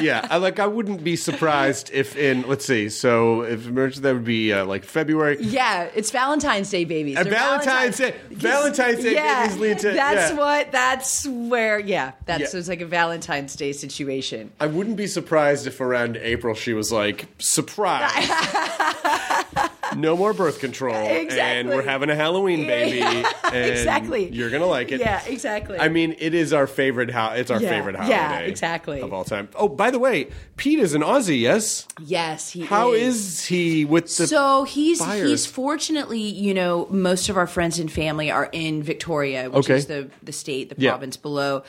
yeah. 0.00 0.26
I 0.30 0.36
like. 0.38 0.58
I 0.58 0.66
wouldn't 0.66 1.02
be 1.04 1.16
surprised 1.16 1.90
if 1.92 2.16
in 2.16 2.42
let's 2.48 2.64
see. 2.64 2.88
So 2.88 3.42
if 3.42 3.66
emergency, 3.66 4.02
that 4.02 4.14
would 4.14 4.24
be 4.24 4.52
uh, 4.52 4.64
like 4.64 4.84
February. 4.84 5.36
yeah, 5.40 5.88
it's 5.94 6.10
Valentine's 6.10 6.70
Day 6.70 6.84
babies. 6.84 7.16
And 7.16 7.26
They're 7.26 7.34
Valentine's 7.34 7.98
Day- 7.98 8.14
Valentine's 8.30 9.02
Day 9.02 9.14
yeah, 9.14 9.42
babies 9.46 9.58
lead 9.60 9.78
to- 9.80 9.92
That's 9.92 10.32
yeah. 10.32 10.38
what. 10.38 10.72
That's 10.72 11.26
where. 11.26 11.78
Yeah, 11.86 12.12
that's 12.26 12.52
Yeah. 12.52 12.58
it's 12.60 12.68
like 12.68 12.80
a 12.80 12.86
Valentine's 12.86 13.54
Day 13.56 13.72
situation. 13.72 14.52
I 14.60 14.66
wouldn't 14.66 14.96
be 14.96 15.06
surprised 15.06 15.66
if 15.66 15.80
around 15.80 16.16
April 16.16 16.54
she 16.54 16.72
was 16.72 16.90
like, 16.92 17.26
surprise. 17.38 18.12
no 19.96 20.16
more 20.16 20.32
birth 20.32 20.58
control. 20.60 20.94
And 20.94 21.68
we're 21.68 21.82
having 21.82 22.10
a 22.10 22.14
Halloween 22.14 22.66
baby. 22.66 22.98
Yeah, 22.98 23.32
and 23.44 23.70
exactly. 23.70 24.28
You're 24.30 24.50
to 24.50 24.66
like 24.66 24.92
it. 24.92 25.00
Yeah, 25.00 25.22
exactly. 25.26 25.78
I 25.78 25.88
mean, 25.88 26.14
it 26.18 26.34
is 26.34 26.52
our 26.52 26.66
favorite. 26.66 27.10
Ho- 27.10 27.32
it's 27.34 27.50
our 27.50 27.60
Yeah, 27.60 27.68
favorite 27.68 27.96
yeah, 28.08 28.38
exactly. 28.40 29.00
Of 29.00 29.12
all 29.12 29.24
time. 29.24 29.48
Oh, 29.54 29.68
by 29.68 29.90
the 29.90 29.98
way, 29.98 30.28
Pete 30.56 30.78
is 30.78 30.94
an 30.94 31.02
Aussie. 31.02 31.40
Yes. 31.40 31.86
yes, 32.00 32.50
he. 32.50 32.62
How 32.62 32.92
is. 32.92 33.16
is 33.16 33.44
he 33.46 33.84
with 33.84 34.04
the? 34.16 34.26
so 34.26 34.64
he's 34.64 34.98
fires? 35.00 35.28
he's 35.28 35.46
fortunately, 35.46 36.20
you 36.20 36.54
know, 36.54 36.86
most 36.90 37.28
of 37.28 37.36
our 37.36 37.46
friends 37.46 37.78
and 37.78 37.90
family 37.90 38.30
are 38.30 38.48
in 38.52 38.82
Victoria, 38.82 39.50
which 39.50 39.66
Okay. 39.66 39.76
is 39.76 39.86
the 39.86 40.08
the 40.22 40.32
state, 40.32 40.68
the 40.68 40.76
Yeah. 40.78 40.90
province 40.90 41.16
below, 41.16 41.64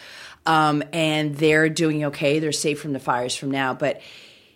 um, 0.46 0.84
and 0.94 1.36
they're 1.36 1.70
doing 1.70 2.06
okay. 2.06 2.40
They're 2.40 2.52
safe 2.52 2.80
from 2.82 2.94
the 2.94 3.00
fires 3.00 3.36
from 3.36 3.52
now, 3.52 3.74
but 3.74 4.02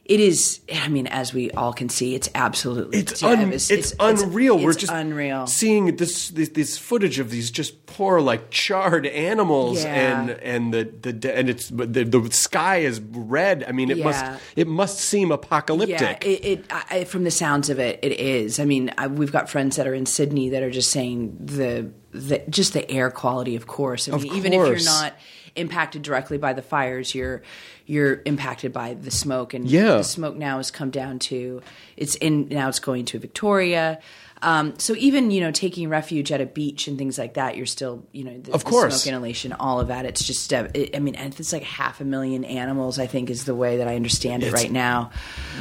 it 0.08 0.20
is. 0.20 0.62
I 0.74 0.88
mean, 0.88 1.08
as 1.08 1.34
we 1.34 1.52
all 1.52 1.74
can 1.74 1.90
see, 1.90 2.16
it's 2.16 2.30
absolutely 2.34 3.00
It's 3.00 3.22
un, 3.24 3.40
devas- 3.40 3.70
it's, 3.70 3.94
unreal. 4.00 4.58
We're 4.58 4.72
it's 4.72 4.80
just 4.80 4.94
unreal. 4.94 5.48
seeing 5.48 5.96
this, 5.98 6.30
this 6.30 6.50
this 6.50 6.78
footage 6.78 7.20
of 7.20 7.30
these 7.30 7.52
just 7.52 7.86
poor 7.86 8.22
like 8.22 8.50
charred 8.50 9.06
animals 9.06 9.84
Yeah. 9.84 10.20
and 10.22 10.30
and 10.30 10.74
the 10.74 10.84
the 11.12 11.38
and 11.38 11.50
it's 11.50 11.70
the 11.70 11.86
the 12.06 12.30
sky 12.32 12.78
is 12.78 13.00
red. 13.02 13.66
I 13.68 13.72
mean, 13.74 13.92
it 13.92 13.98
Yeah. 13.98 14.04
must 14.06 14.26
it 14.56 14.68
must 14.68 15.00
seem 15.00 15.32
apocalyptic. 15.32 16.00
Yeah, 16.24 16.30
it, 16.32 16.46
it 16.46 16.66
I, 16.72 17.04
from 17.04 17.24
the 17.24 17.32
sounds 17.32 17.70
of 17.70 17.80
it, 17.80 18.00
it 18.02 18.14
is. 18.14 18.60
I 18.60 18.66
mean, 18.66 18.92
I, 18.98 19.08
we've 19.08 19.32
got 19.32 19.50
friends 19.50 19.76
that 19.76 19.88
are 19.88 19.94
in 19.94 20.06
Sydney 20.06 20.50
that 20.50 20.64
are 20.64 20.72
just 20.72 20.92
saying 20.92 21.38
the 21.44 21.92
the 22.12 22.44
just 22.50 22.74
the 22.74 22.90
air 22.90 23.12
quality. 23.12 23.56
Of 23.56 23.68
course, 23.68 24.08
I 24.08 24.14
Of 24.14 24.24
mean, 24.24 24.34
even 24.36 24.54
if 24.54 24.60
you're 24.68 24.86
not 24.86 25.16
impacted 25.56 26.02
directly 26.04 26.38
by 26.38 26.54
the 26.54 26.62
fires, 26.62 27.14
you're 27.16 27.42
you're 27.88 28.22
impacted 28.26 28.72
by 28.74 28.94
the 28.94 29.10
smoke. 29.10 29.54
And 29.54 29.66
Yeah. 29.68 29.98
the 29.98 30.04
smoke 30.04 30.36
now 30.36 30.58
has 30.58 30.70
come 30.72 30.92
down 30.92 31.20
to 31.20 31.62
it's 31.96 32.16
in 32.16 32.48
now 32.50 32.68
it's 32.70 32.80
going 32.80 33.06
to 33.06 33.18
Victoria. 33.20 34.00
Um, 34.42 34.78
so 34.78 34.94
even 34.96 35.32
you 35.32 35.42
know 35.42 35.52
taking 35.52 35.90
refuge 35.90 36.32
at 36.32 36.42
a 36.42 36.46
beach 36.46 36.88
and 36.88 36.98
things 36.98 37.18
like 37.18 37.34
that, 37.36 37.58
you're 37.58 37.66
still 37.66 38.06
you 38.12 38.24
know 38.24 38.38
the, 38.40 38.54
Of 38.54 38.64
course. 38.64 39.02
smoke 39.04 39.08
inhalation, 39.14 39.54
all 39.54 39.80
of 39.80 39.88
that. 39.88 40.06
It's 40.06 40.24
just 40.24 40.54
uh, 40.54 40.68
it, 40.74 40.96
I 40.96 41.00
mean, 41.00 41.16
and 41.16 41.38
it's 41.40 41.52
like 41.54 41.64
half 41.64 42.02
a 42.02 42.06
million 42.06 42.44
animals. 42.44 43.00
I 43.00 43.08
think 43.08 43.30
is 43.30 43.46
the 43.46 43.56
way 43.56 43.78
that 43.78 43.88
I 43.88 43.96
understand 43.96 44.44
it 44.44 44.48
It's- 44.48 44.62
right 44.64 44.72
now. 44.72 45.12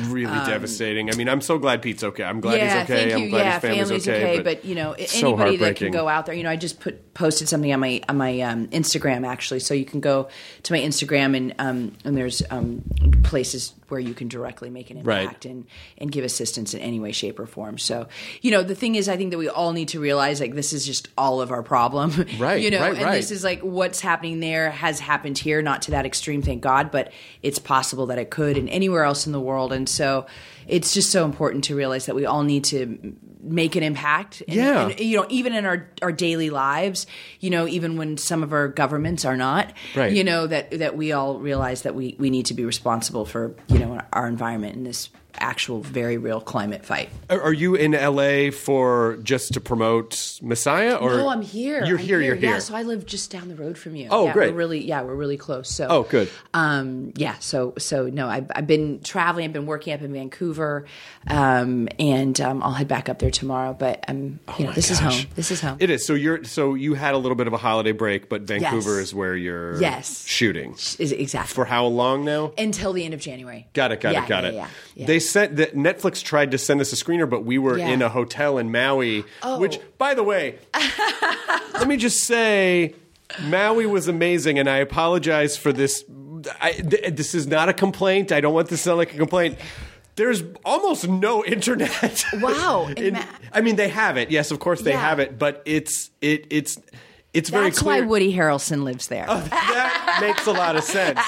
really 0.08 0.26
devastating. 0.46 1.10
I 1.10 1.16
mean, 1.16 1.28
I'm 1.28 1.40
so 1.40 1.58
glad 1.58 1.80
Pete's 1.82 2.04
okay. 2.04 2.24
I'm 2.24 2.40
glad 2.40 2.54
Um, 2.54 2.58
yeah, 2.60 2.74
he's 2.74 2.90
okay. 2.90 2.96
thank 2.96 3.10
you. 3.18 3.24
I'm 3.24 3.30
glad 3.30 3.38
yeah, 3.40 3.52
his 3.54 3.60
family's, 3.62 3.88
family's 3.88 4.08
okay. 4.08 4.32
okay, 4.34 4.42
but, 4.42 4.64
you 4.64 4.74
know, 4.74 4.94
so 5.06 5.28
anybody 5.28 5.56
that 5.56 5.64
heartbreaking. 5.64 5.92
can 5.92 5.92
go 5.92 6.08
out 6.08 6.26
there. 6.26 6.34
You 6.34 6.42
know, 6.42 6.50
I 6.50 6.56
just 6.56 6.80
put 6.80 7.14
posted 7.14 7.48
something 7.48 7.72
on 7.72 7.80
my 7.80 8.02
on 8.08 8.16
my 8.18 8.40
um, 8.42 8.66
Instagram 8.68 9.26
actually, 9.26 9.60
so 9.60 9.72
you 9.72 9.86
can 9.86 10.00
go 10.00 10.28
to 10.64 10.72
my 10.72 10.78
Instagram 10.80 11.34
and 11.36 11.54
um, 11.58 11.92
and 12.04 12.16
there's 12.16 12.42
um, 12.50 12.82
places 13.24 13.72
where 13.88 14.00
you 14.00 14.12
can 14.14 14.26
directly 14.28 14.68
make 14.68 14.90
an 14.90 15.02
Right. 15.02 15.22
impact 15.22 15.44
and 15.46 15.64
and 15.98 16.10
give 16.12 16.24
assistance 16.24 16.74
in 16.74 16.80
any 16.80 17.00
way, 17.00 17.12
shape, 17.12 17.38
or 17.40 17.46
form. 17.46 17.78
So 17.78 18.08
you 18.42 18.50
know, 18.50 18.62
the 18.66 18.74
thing 18.74 18.94
is, 18.94 19.08
I 19.08 19.16
think 19.16 19.30
that 19.30 19.38
we 19.38 19.48
all 19.48 19.72
need 19.72 19.88
to 19.88 20.00
realize 20.00 20.40
like 20.40 20.54
this 20.54 20.72
is 20.72 20.84
just 20.86 21.08
all 21.16 21.40
of 21.40 21.50
our 21.50 21.62
problem, 21.62 22.12
Right, 22.38 22.62
You 22.62 22.70
know, 22.70 22.80
right, 22.80 22.94
and 22.94 23.04
right. 23.04 23.16
this 23.16 23.30
is 23.30 23.42
like 23.44 23.60
what's 23.60 24.00
happening 24.00 24.40
there 24.40 24.70
has 24.70 25.00
happened 25.00 25.38
here, 25.38 25.62
not 25.62 25.82
to 25.82 25.90
that 25.92 26.04
extreme, 26.06 26.42
thank 26.42 26.62
God, 26.62 26.90
but 26.90 27.12
it's 27.42 27.58
possible 27.58 28.06
that 28.06 28.18
it 28.18 28.30
could 28.30 28.56
and 28.58 28.68
anywhere 28.68 29.04
else 29.04 29.26
in 29.26 29.32
the 29.32 29.40
world. 29.40 29.72
And 29.72 29.88
so 29.88 30.26
it's 30.66 30.92
just 30.94 31.10
so 31.10 31.24
important 31.24 31.64
to 31.64 31.76
realize 31.76 32.06
that 32.06 32.14
we 32.16 32.26
all 32.26 32.42
need 32.42 32.64
to 32.64 33.14
make 33.40 33.76
an 33.76 33.82
impact. 33.84 34.42
And, 34.48 34.56
Yeah. 34.56 34.88
and, 34.88 34.98
you 35.00 35.16
know, 35.16 35.26
even 35.28 35.54
in 35.54 35.64
our, 35.64 35.88
our 36.02 36.10
daily 36.10 36.50
lives, 36.50 37.06
you 37.38 37.50
know, 37.50 37.68
even 37.68 37.96
when 37.96 38.16
some 38.16 38.42
of 38.42 38.52
our 38.52 38.66
governments 38.66 39.24
are 39.24 39.36
not, 39.36 39.72
Right. 39.94 40.12
you 40.12 40.24
know, 40.24 40.48
that, 40.48 40.72
that 40.72 40.96
we 40.96 41.12
all 41.12 41.38
realize 41.38 41.82
that 41.82 41.94
we, 41.94 42.16
we 42.18 42.30
need 42.30 42.46
to 42.46 42.54
be 42.54 42.64
responsible 42.64 43.24
for, 43.24 43.54
you 43.68 43.78
know, 43.78 44.00
our 44.12 44.26
environment 44.26 44.74
in 44.74 44.82
this 44.82 45.08
actual 45.38 45.80
very 45.80 46.16
real 46.18 46.40
climate 46.40 46.84
fight. 46.84 47.08
Are 47.30 47.52
you 47.52 47.74
in 47.74 47.92
LA 47.92 48.50
for 48.50 49.18
just 49.22 49.54
to 49.54 49.60
promote 49.60 50.38
Messiah? 50.42 50.96
Or 50.96 51.16
no, 51.16 51.28
I'm 51.28 51.42
here. 51.42 51.84
You're 51.84 51.98
I'm 51.98 52.04
here. 52.04 52.20
You're 52.20 52.34
here. 52.34 52.50
Yeah, 52.52 52.58
so 52.58 52.74
I 52.74 52.82
live 52.82 53.06
just 53.06 53.30
down 53.30 53.48
the 53.48 53.54
road 53.56 53.76
from 53.78 53.96
you. 53.96 54.08
Oh, 54.10 54.26
yeah, 54.26 54.32
great. 54.32 54.50
We're 54.52 54.58
really, 54.58 54.84
yeah, 54.84 55.02
we're 55.02 55.14
really 55.14 55.36
close. 55.36 55.68
So, 55.70 55.86
Oh, 55.88 56.02
good. 56.04 56.30
Um, 56.54 57.12
yeah. 57.16 57.36
So, 57.40 57.74
so 57.78 58.06
no, 58.08 58.28
I've, 58.28 58.50
I've 58.54 58.66
been 58.66 59.00
traveling. 59.02 59.44
I've 59.46 59.52
been 59.52 59.66
working 59.66 59.92
up 59.92 60.02
in 60.02 60.12
Vancouver, 60.12 60.86
um, 61.28 61.88
and 61.98 62.40
um, 62.40 62.62
I'll 62.62 62.72
head 62.72 62.88
back 62.88 63.08
up 63.08 63.18
there 63.18 63.30
tomorrow. 63.30 63.74
But 63.78 64.04
um, 64.08 64.40
you 64.58 64.64
know, 64.64 64.70
my 64.70 64.74
this 64.74 64.90
is 64.90 64.98
home. 64.98 65.26
This 65.34 65.50
is 65.50 65.60
home. 65.60 65.76
It 65.80 65.90
is. 65.90 66.06
So 66.06 66.14
you're 66.14 66.44
so 66.44 66.74
you 66.74 66.94
had 66.94 67.14
a 67.14 67.18
little 67.18 67.36
bit 67.36 67.46
of 67.46 67.52
a 67.52 67.56
holiday 67.58 67.92
break, 67.92 68.28
but 68.28 68.42
Vancouver 68.42 68.96
Yes. 68.98 69.08
is 69.08 69.14
where 69.14 69.36
you're 69.36 69.80
Yes. 69.80 70.24
shooting. 70.26 70.72
Is 70.98 71.12
exactly 71.12 71.54
For 71.54 71.64
how 71.64 71.86
long 71.86 72.24
now? 72.24 72.52
until 72.58 72.92
the 72.92 73.04
end 73.04 73.14
of 73.14 73.20
January. 73.20 73.66
Got 73.72 73.92
it, 73.92 74.00
got 74.00 74.12
Yeah, 74.12 74.24
it, 74.24 74.28
got 74.28 74.44
yeah, 74.44 74.48
it. 74.50 74.54
Yeah, 74.54 74.68
yeah. 74.94 75.06
They 75.06 75.18
sent 75.28 75.56
that 75.56 75.74
Netflix 75.74 76.22
tried 76.22 76.50
to 76.52 76.58
send 76.58 76.80
us 76.80 76.92
a 76.92 76.96
screener, 76.96 77.28
but 77.28 77.44
we 77.44 77.58
were 77.58 77.78
Yeah. 77.78 77.88
Oh. 77.88 77.92
in 77.92 78.02
a 78.02 78.08
hotel 78.08 78.58
in 78.58 78.70
Maui, 78.72 79.24
oh. 79.42 79.58
which, 79.58 79.78
by 79.98 80.14
the 80.14 80.22
way, 80.22 80.58
let 81.74 81.88
me 81.88 81.96
just 81.96 82.24
say, 82.24 82.94
Maui 83.42 83.86
was 83.86 84.08
amazing, 84.08 84.58
and 84.58 84.68
I 84.68 84.78
apologize 84.78 85.56
for 85.56 85.72
this. 85.72 86.04
I, 86.60 86.72
th- 86.72 87.14
this 87.16 87.34
is 87.34 87.46
not 87.46 87.68
a 87.68 87.72
complaint. 87.72 88.30
I 88.32 88.40
don't 88.40 88.54
want 88.54 88.68
this 88.68 88.80
to 88.80 88.84
sound 88.90 88.98
like 88.98 89.12
a 89.14 89.16
complaint. 89.16 89.58
There's 90.14 90.42
almost 90.64 91.08
no 91.08 91.44
internet. 91.56 92.24
Wow, 92.40 92.88
in 92.96 93.18
I 93.52 93.60
mean, 93.60 93.76
they 93.76 93.88
have 93.88 94.16
it. 94.16 94.30
Yes, 94.30 94.50
of 94.50 94.60
course 94.60 94.80
they 94.82 94.92
Yeah. 94.92 95.00
have 95.00 95.18
it, 95.18 95.38
but 95.38 95.62
it's 95.66 96.10
it 96.20 96.46
it's 96.50 96.78
it's 97.36 97.50
very 97.50 97.64
That's 97.66 97.78
clear. 97.80 98.02
why 98.02 98.06
Woody 98.06 98.32
Harrelson 98.34 98.82
lives 98.84 99.08
there. 99.08 99.26
Oh, 99.36 99.40
that 99.50 100.18
makes 100.20 100.46
a 100.46 100.52
lot 100.52 100.76
of 100.76 100.82
sense. 100.84 101.20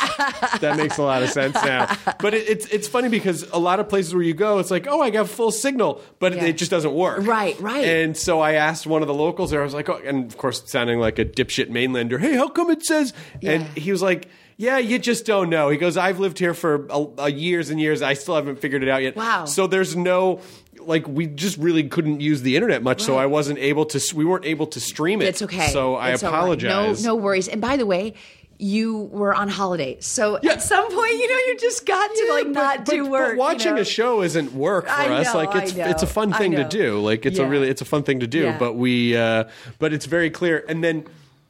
That 0.60 0.74
makes 0.76 0.96
a 0.98 1.02
lot 1.02 1.22
of 1.22 1.28
sense 1.30 1.54
now. 1.54 1.94
But 2.20 2.32
it, 2.34 2.48
it's 2.48 2.66
it's 2.66 2.88
funny 2.88 3.08
because 3.08 3.42
a 3.50 3.58
lot 3.58 3.80
of 3.80 3.88
places 3.88 4.14
where 4.14 4.22
you 4.22 4.34
go, 4.34 4.58
it's 4.58 4.70
like, 4.70 4.86
oh, 4.88 5.00
I 5.02 5.10
got 5.10 5.28
full 5.28 5.50
signal, 5.50 6.00
but 6.18 6.32
Yeah. 6.34 6.44
it 6.46 6.52
just 6.56 6.70
doesn't 6.70 6.94
work. 6.94 7.26
Right, 7.26 7.58
right. 7.60 7.84
And 7.84 8.16
so 8.16 8.40
I 8.40 8.52
asked 8.54 8.86
one 8.86 9.02
of 9.02 9.08
the 9.08 9.14
locals 9.14 9.50
there. 9.50 9.60
I 9.60 9.64
was 9.64 9.74
like, 9.74 9.88
oh, 9.88 10.00
and 10.04 10.24
of 10.30 10.38
course, 10.38 10.62
sounding 10.70 10.98
like 11.00 11.18
a 11.18 11.24
dipshit 11.24 11.68
mainlander. 11.70 12.18
Hey, 12.18 12.34
how 12.36 12.48
come 12.48 12.70
it 12.70 12.82
says? 12.84 13.12
And 13.42 13.64
he 13.76 13.92
was 13.92 14.02
like. 14.02 14.28
Yeah, 14.60 14.78
you 14.78 14.98
just 14.98 15.24
don't 15.24 15.50
know. 15.50 15.68
He 15.68 15.76
goes, 15.78 15.96
I've 15.96 16.18
lived 16.18 16.36
here 16.40 16.52
for 16.52 16.84
a, 16.90 17.06
a 17.18 17.30
years 17.30 17.70
and 17.70 17.78
years. 17.80 18.02
I 18.02 18.14
still 18.14 18.34
haven't 18.34 18.56
figured 18.58 18.82
it 18.82 18.88
out 18.88 19.04
yet. 19.04 19.14
Wow. 19.14 19.44
So 19.44 19.68
there's 19.68 19.94
no, 19.94 20.40
like, 20.80 21.06
we 21.08 21.26
just 21.26 21.56
really 21.58 21.84
couldn't 21.88 22.20
use 22.20 22.42
the 22.42 22.56
internet 22.56 22.82
much. 22.82 23.02
So 23.02 23.16
I 23.16 23.26
wasn't 23.26 23.58
able 23.58 23.86
to, 23.86 24.00
we 24.14 24.24
weren't 24.24 24.44
able 24.44 24.66
to 24.68 24.80
stream 24.80 25.20
it. 25.22 25.28
It's 25.28 25.42
okay. 25.42 25.68
So 25.68 25.94
I 25.96 26.10
It's 26.12 26.22
all 26.22 26.30
right. 26.32 26.38
apologize. 26.38 27.02
No, 27.04 27.14
no 27.14 27.16
worries. 27.16 27.48
And 27.48 27.60
by 27.60 27.76
the 27.76 27.86
way, 27.86 28.14
you 28.60 29.08
were 29.12 29.32
on 29.32 29.48
holiday, 29.48 29.96
so 30.00 30.36
Yeah. 30.42 30.50
at 30.54 30.62
some 30.62 30.90
point, 30.92 31.12
you 31.12 31.28
know, 31.28 31.36
you 31.46 31.56
just 31.60 31.86
got 31.86 32.12
to 32.12 32.26
like 32.32 32.44
but- 32.46 32.52
not 32.52 32.76
but- 32.84 32.92
do 32.92 33.02
but 33.04 33.10
work. 33.12 33.32
you 33.34 33.38
watching 33.38 33.74
know? 33.76 33.80
a 33.82 33.84
show 33.84 34.20
isn't 34.22 34.52
work 34.52 34.86
for 34.86 34.90
I 34.90 35.20
us. 35.20 35.32
like 35.32 35.54
it's 35.54 35.76
know, 35.76 35.84
it's 35.86 36.02
a 36.02 36.08
fun 36.08 36.32
thing 36.32 36.52
to 36.56 36.64
do. 36.64 36.98
Like 37.00 37.24
it's 37.24 37.38
a 37.38 37.46
really 37.46 37.68
it's 37.68 37.82
a 37.82 37.84
fun 37.84 38.02
thing 38.02 38.18
to 38.18 38.26
do. 38.26 38.40
Yeah. 38.40 38.58
But 38.58 38.72
we 38.74 39.16
uh, 39.16 39.44
but 39.78 39.92
it's 39.92 40.06
very 40.06 40.28
clear. 40.28 40.64
And 40.68 40.82
then 40.82 41.04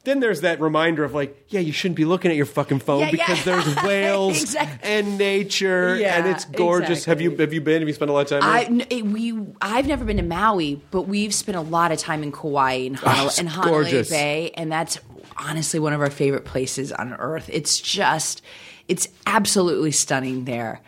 then 0.05 0.19
there's 0.21 0.41
that 0.41 0.59
reminder 0.61 1.03
of 1.03 1.13
like, 1.13 1.45
yeah, 1.49 1.59
you 1.59 1.71
shouldn't 1.73 1.97
be 1.97 2.05
looking 2.05 2.31
at 2.31 2.37
your 2.37 2.45
fucking 2.45 2.79
phone 2.79 3.01
Yeah, 3.01 3.05
yeah. 3.07 3.11
because 3.11 3.43
there's 3.45 3.75
whales 3.83 4.41
Exactly. 4.41 4.89
and 4.89 5.17
nature 5.17 5.95
and 5.95 6.27
it's 6.27 6.45
gorgeous. 6.45 7.05
Have 7.05 7.21
you 7.21 7.35
have 7.37 7.53
you 7.53 7.61
been? 7.61 7.81
Have 7.81 7.87
you 7.87 7.93
spent 7.93 8.09
a 8.09 8.13
lot 8.13 8.31
of 8.31 8.41
time? 8.41 8.43
I 8.43 8.85
it- 8.89 9.05
we 9.05 9.33
I've 9.61 9.87
never 9.87 10.05
been 10.05 10.17
to 10.17 10.23
Maui, 10.23 10.81
but 10.91 11.03
we've 11.03 11.33
spent 11.33 11.57
a 11.57 11.61
lot 11.61 11.91
of 11.91 11.97
time 11.99 12.23
in 12.23 12.31
Kauai 12.31 12.73
and, 12.87 12.97
Honol- 12.97 13.25
Oh, 13.27 13.31
and 13.37 13.49
Honolua 13.49 13.63
gorgeous. 13.65 14.09
Bay, 14.09 14.51
and 14.55 14.71
that's 14.71 14.99
honestly 15.37 15.79
one 15.79 15.93
of 15.93 16.01
our 16.01 16.09
favorite 16.09 16.45
places 16.45 16.91
on 16.91 17.13
earth. 17.13 17.49
It's 17.51 17.79
just 17.79 18.41
it's 18.87 19.07
absolutely 19.27 19.91
stunning 19.91 20.45
there. 20.45 20.81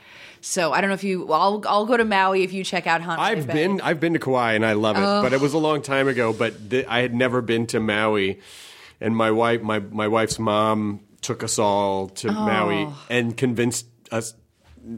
So 0.43 0.73
I 0.73 0.81
don't 0.81 0.89
know 0.89 0.95
if 0.95 1.03
you. 1.03 1.25
Well, 1.25 1.39
I'll 1.39 1.63
I'll 1.67 1.85
go 1.85 1.97
to 1.97 2.03
Maui 2.05 2.43
if 2.43 2.51
you 2.53 2.63
check 2.63 2.87
out 2.87 3.01
Honolua 3.01 3.19
I've 3.19 3.47
Bay. 3.47 3.53
been 3.53 3.81
I've 3.81 3.99
been 3.99 4.13
to 4.13 4.19
Kauai 4.19 4.53
and 4.53 4.65
I 4.65 4.73
love 4.73 4.95
it, 4.97 5.01
but 5.01 5.33
it 5.33 5.39
was 5.41 5.53
a 5.53 5.59
long 5.59 5.81
time 5.83 6.07
ago. 6.07 6.33
But 6.33 6.69
th- 6.71 6.85
I 6.87 7.01
had 7.01 7.13
never 7.13 7.41
been 7.41 7.67
to 7.67 7.79
Maui, 7.79 8.39
and 9.01 9.15
my 9.15 9.31
wife 9.31 9.61
my 9.61 9.79
my 9.79 10.07
wife's 10.07 10.39
mom 10.39 11.01
took 11.21 11.43
us 11.43 11.59
all 11.59 12.09
to 12.09 12.31
Maui 12.31 12.85
oh. 12.87 13.05
and 13.09 13.35
convinced 13.35 13.87
us. 14.11 14.33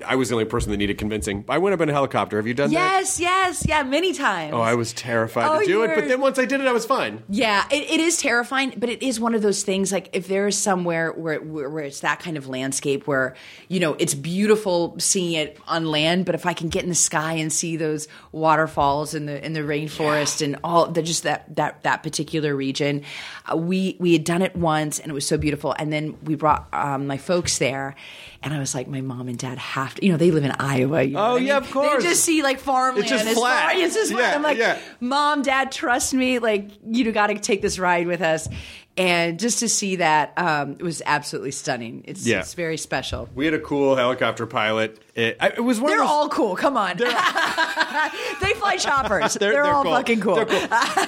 I 0.06 0.16
was 0.16 0.30
the 0.30 0.36
only 0.36 0.46
person 0.46 0.72
that 0.72 0.78
needed 0.78 0.98
convincing. 0.98 1.44
I 1.50 1.58
went 1.58 1.74
up 1.74 1.82
in 1.82 1.90
a 1.90 1.92
helicopter. 1.92 2.38
Have 2.38 2.48
you 2.48 2.54
done 2.54 2.70
that? 2.70 2.74
Yes, 2.74 3.20
yes, 3.20 3.66
yeah, 3.68 3.84
many 3.84 4.14
times. 4.14 4.54
Oh, 4.54 4.62
I 4.62 4.76
was 4.76 4.94
terrified 4.94 5.50
Oh, 5.50 5.60
to 5.60 5.66
do 5.66 5.84
it, 5.84 5.94
but 5.94 6.08
then 6.08 6.22
once 6.22 6.40
I 6.40 6.46
did 6.46 6.62
it, 6.62 6.68
I 6.68 6.72
was 6.72 6.86
fine. 6.86 7.22
Yeah, 7.28 7.66
it, 7.70 7.92
it 7.92 8.00
is 8.00 8.18
terrifying, 8.18 8.74
but 8.78 8.88
it 8.90 9.04
is 9.04 9.20
one 9.20 9.36
of 9.36 9.42
those 9.42 9.64
things. 9.64 9.92
Like 9.92 10.10
if 10.14 10.28
there 10.28 10.48
is 10.48 10.58
somewhere 10.58 11.12
where, 11.12 11.42
where 11.42 11.70
where 11.70 11.84
it's 11.84 12.00
that 12.00 12.22
kind 12.22 12.38
of 12.38 12.48
landscape 12.48 13.08
where 13.08 13.36
you 13.68 13.82
know 13.82 13.96
it's 14.00 14.14
beautiful 14.14 14.96
seeing 15.00 15.34
it 15.34 15.58
on 15.68 15.86
land, 15.86 16.26
but 16.26 16.34
if 16.36 16.46
I 16.46 16.54
can 16.54 16.70
get 16.70 16.84
in 16.84 16.90
the 16.90 16.96
sky 16.96 17.34
and 17.34 17.52
see 17.52 17.76
those 17.76 18.08
waterfalls 18.32 19.14
in 19.14 19.26
the 19.26 19.44
in 19.46 19.54
the 19.54 19.62
rainforest 19.62 20.42
and 20.44 20.58
all 20.64 20.88
the 20.88 21.02
just 21.02 21.24
that 21.24 21.56
that 21.56 21.84
that 21.84 22.04
particular 22.04 22.56
region, 22.56 23.04
uh, 23.52 23.58
we 23.58 23.98
we 24.00 24.14
had 24.14 24.24
done 24.24 24.42
it 24.42 24.56
once 24.56 25.00
and 25.00 25.10
it 25.10 25.14
was 25.14 25.28
so 25.28 25.38
beautiful. 25.38 25.76
And 25.78 25.92
then 25.92 26.18
we 26.24 26.36
brought 26.36 26.68
um, 26.74 27.08
my 27.08 27.18
folks 27.18 27.58
there, 27.58 27.96
and 28.44 28.54
I 28.54 28.60
was 28.60 28.76
like, 28.76 28.88
my 28.88 29.02
mom 29.02 29.28
and 29.30 29.38
dad 29.38 29.58
have 29.58 29.96
to. 29.96 30.06
You 30.06 30.12
know, 30.12 30.18
they 30.18 30.32
live 30.32 30.44
in 30.44 30.52
Iowa. 30.60 31.02
You 31.04 31.14
know 31.14 31.20
Oh, 31.20 31.32
what 31.34 31.42
I 31.42 31.46
yeah, 31.46 31.54
mean? 31.60 31.64
of 31.64 31.72
course. 31.72 32.04
They 32.04 32.10
just 32.10 32.24
see 32.24 32.44
like 32.44 32.60
farmland. 32.60 33.10
It's 33.10 33.24
just 33.24 33.38
flat. 33.38 33.72
far- 33.72 33.80
It's 33.82 33.96
just 33.96 34.12
flat. 34.12 34.30
Yeah, 34.32 34.36
I'm 34.36 34.44
like, 34.44 34.58
yeah. 34.58 34.80
mom, 35.00 35.42
dad, 35.42 35.72
trust 35.72 36.14
me. 36.14 36.40
Like, 36.40 36.70
you 36.86 37.12
got 37.12 37.28
to 37.28 37.36
take 37.40 37.62
this 37.62 37.80
ride 37.80 38.08
with 38.08 38.22
us. 38.22 38.48
And 38.96 39.40
just 39.40 39.58
to 39.60 39.70
see 39.70 39.96
that 39.96 40.34
um, 40.38 40.74
it 40.74 40.84
was 40.84 41.02
absolutely 41.06 41.50
stunning. 41.52 42.04
It's, 42.06 42.28
Yeah. 42.28 42.42
it's 42.42 42.54
very 42.54 42.78
special. 42.78 43.28
We 43.34 43.46
had 43.46 43.56
a 43.56 43.60
cool 43.60 43.96
helicopter 43.96 44.46
pilot. 44.46 45.00
It, 45.16 45.38
I- 45.40 45.50
it 45.50 45.64
was 45.64 45.80
one 45.80 45.90
They're 45.92 46.02
of 46.02 46.08
those, 46.08 46.12
all 46.16 46.30
cool. 46.30 46.56
Come 46.56 46.78
on. 46.78 46.98
they 46.98 48.54
fly 48.54 48.78
choppers. 48.80 49.34
They're, 49.40 49.64
all 49.66 49.84
fucking 49.84 50.22
cool. 50.22 50.36
They're 50.36 50.46
cool. 50.46 50.60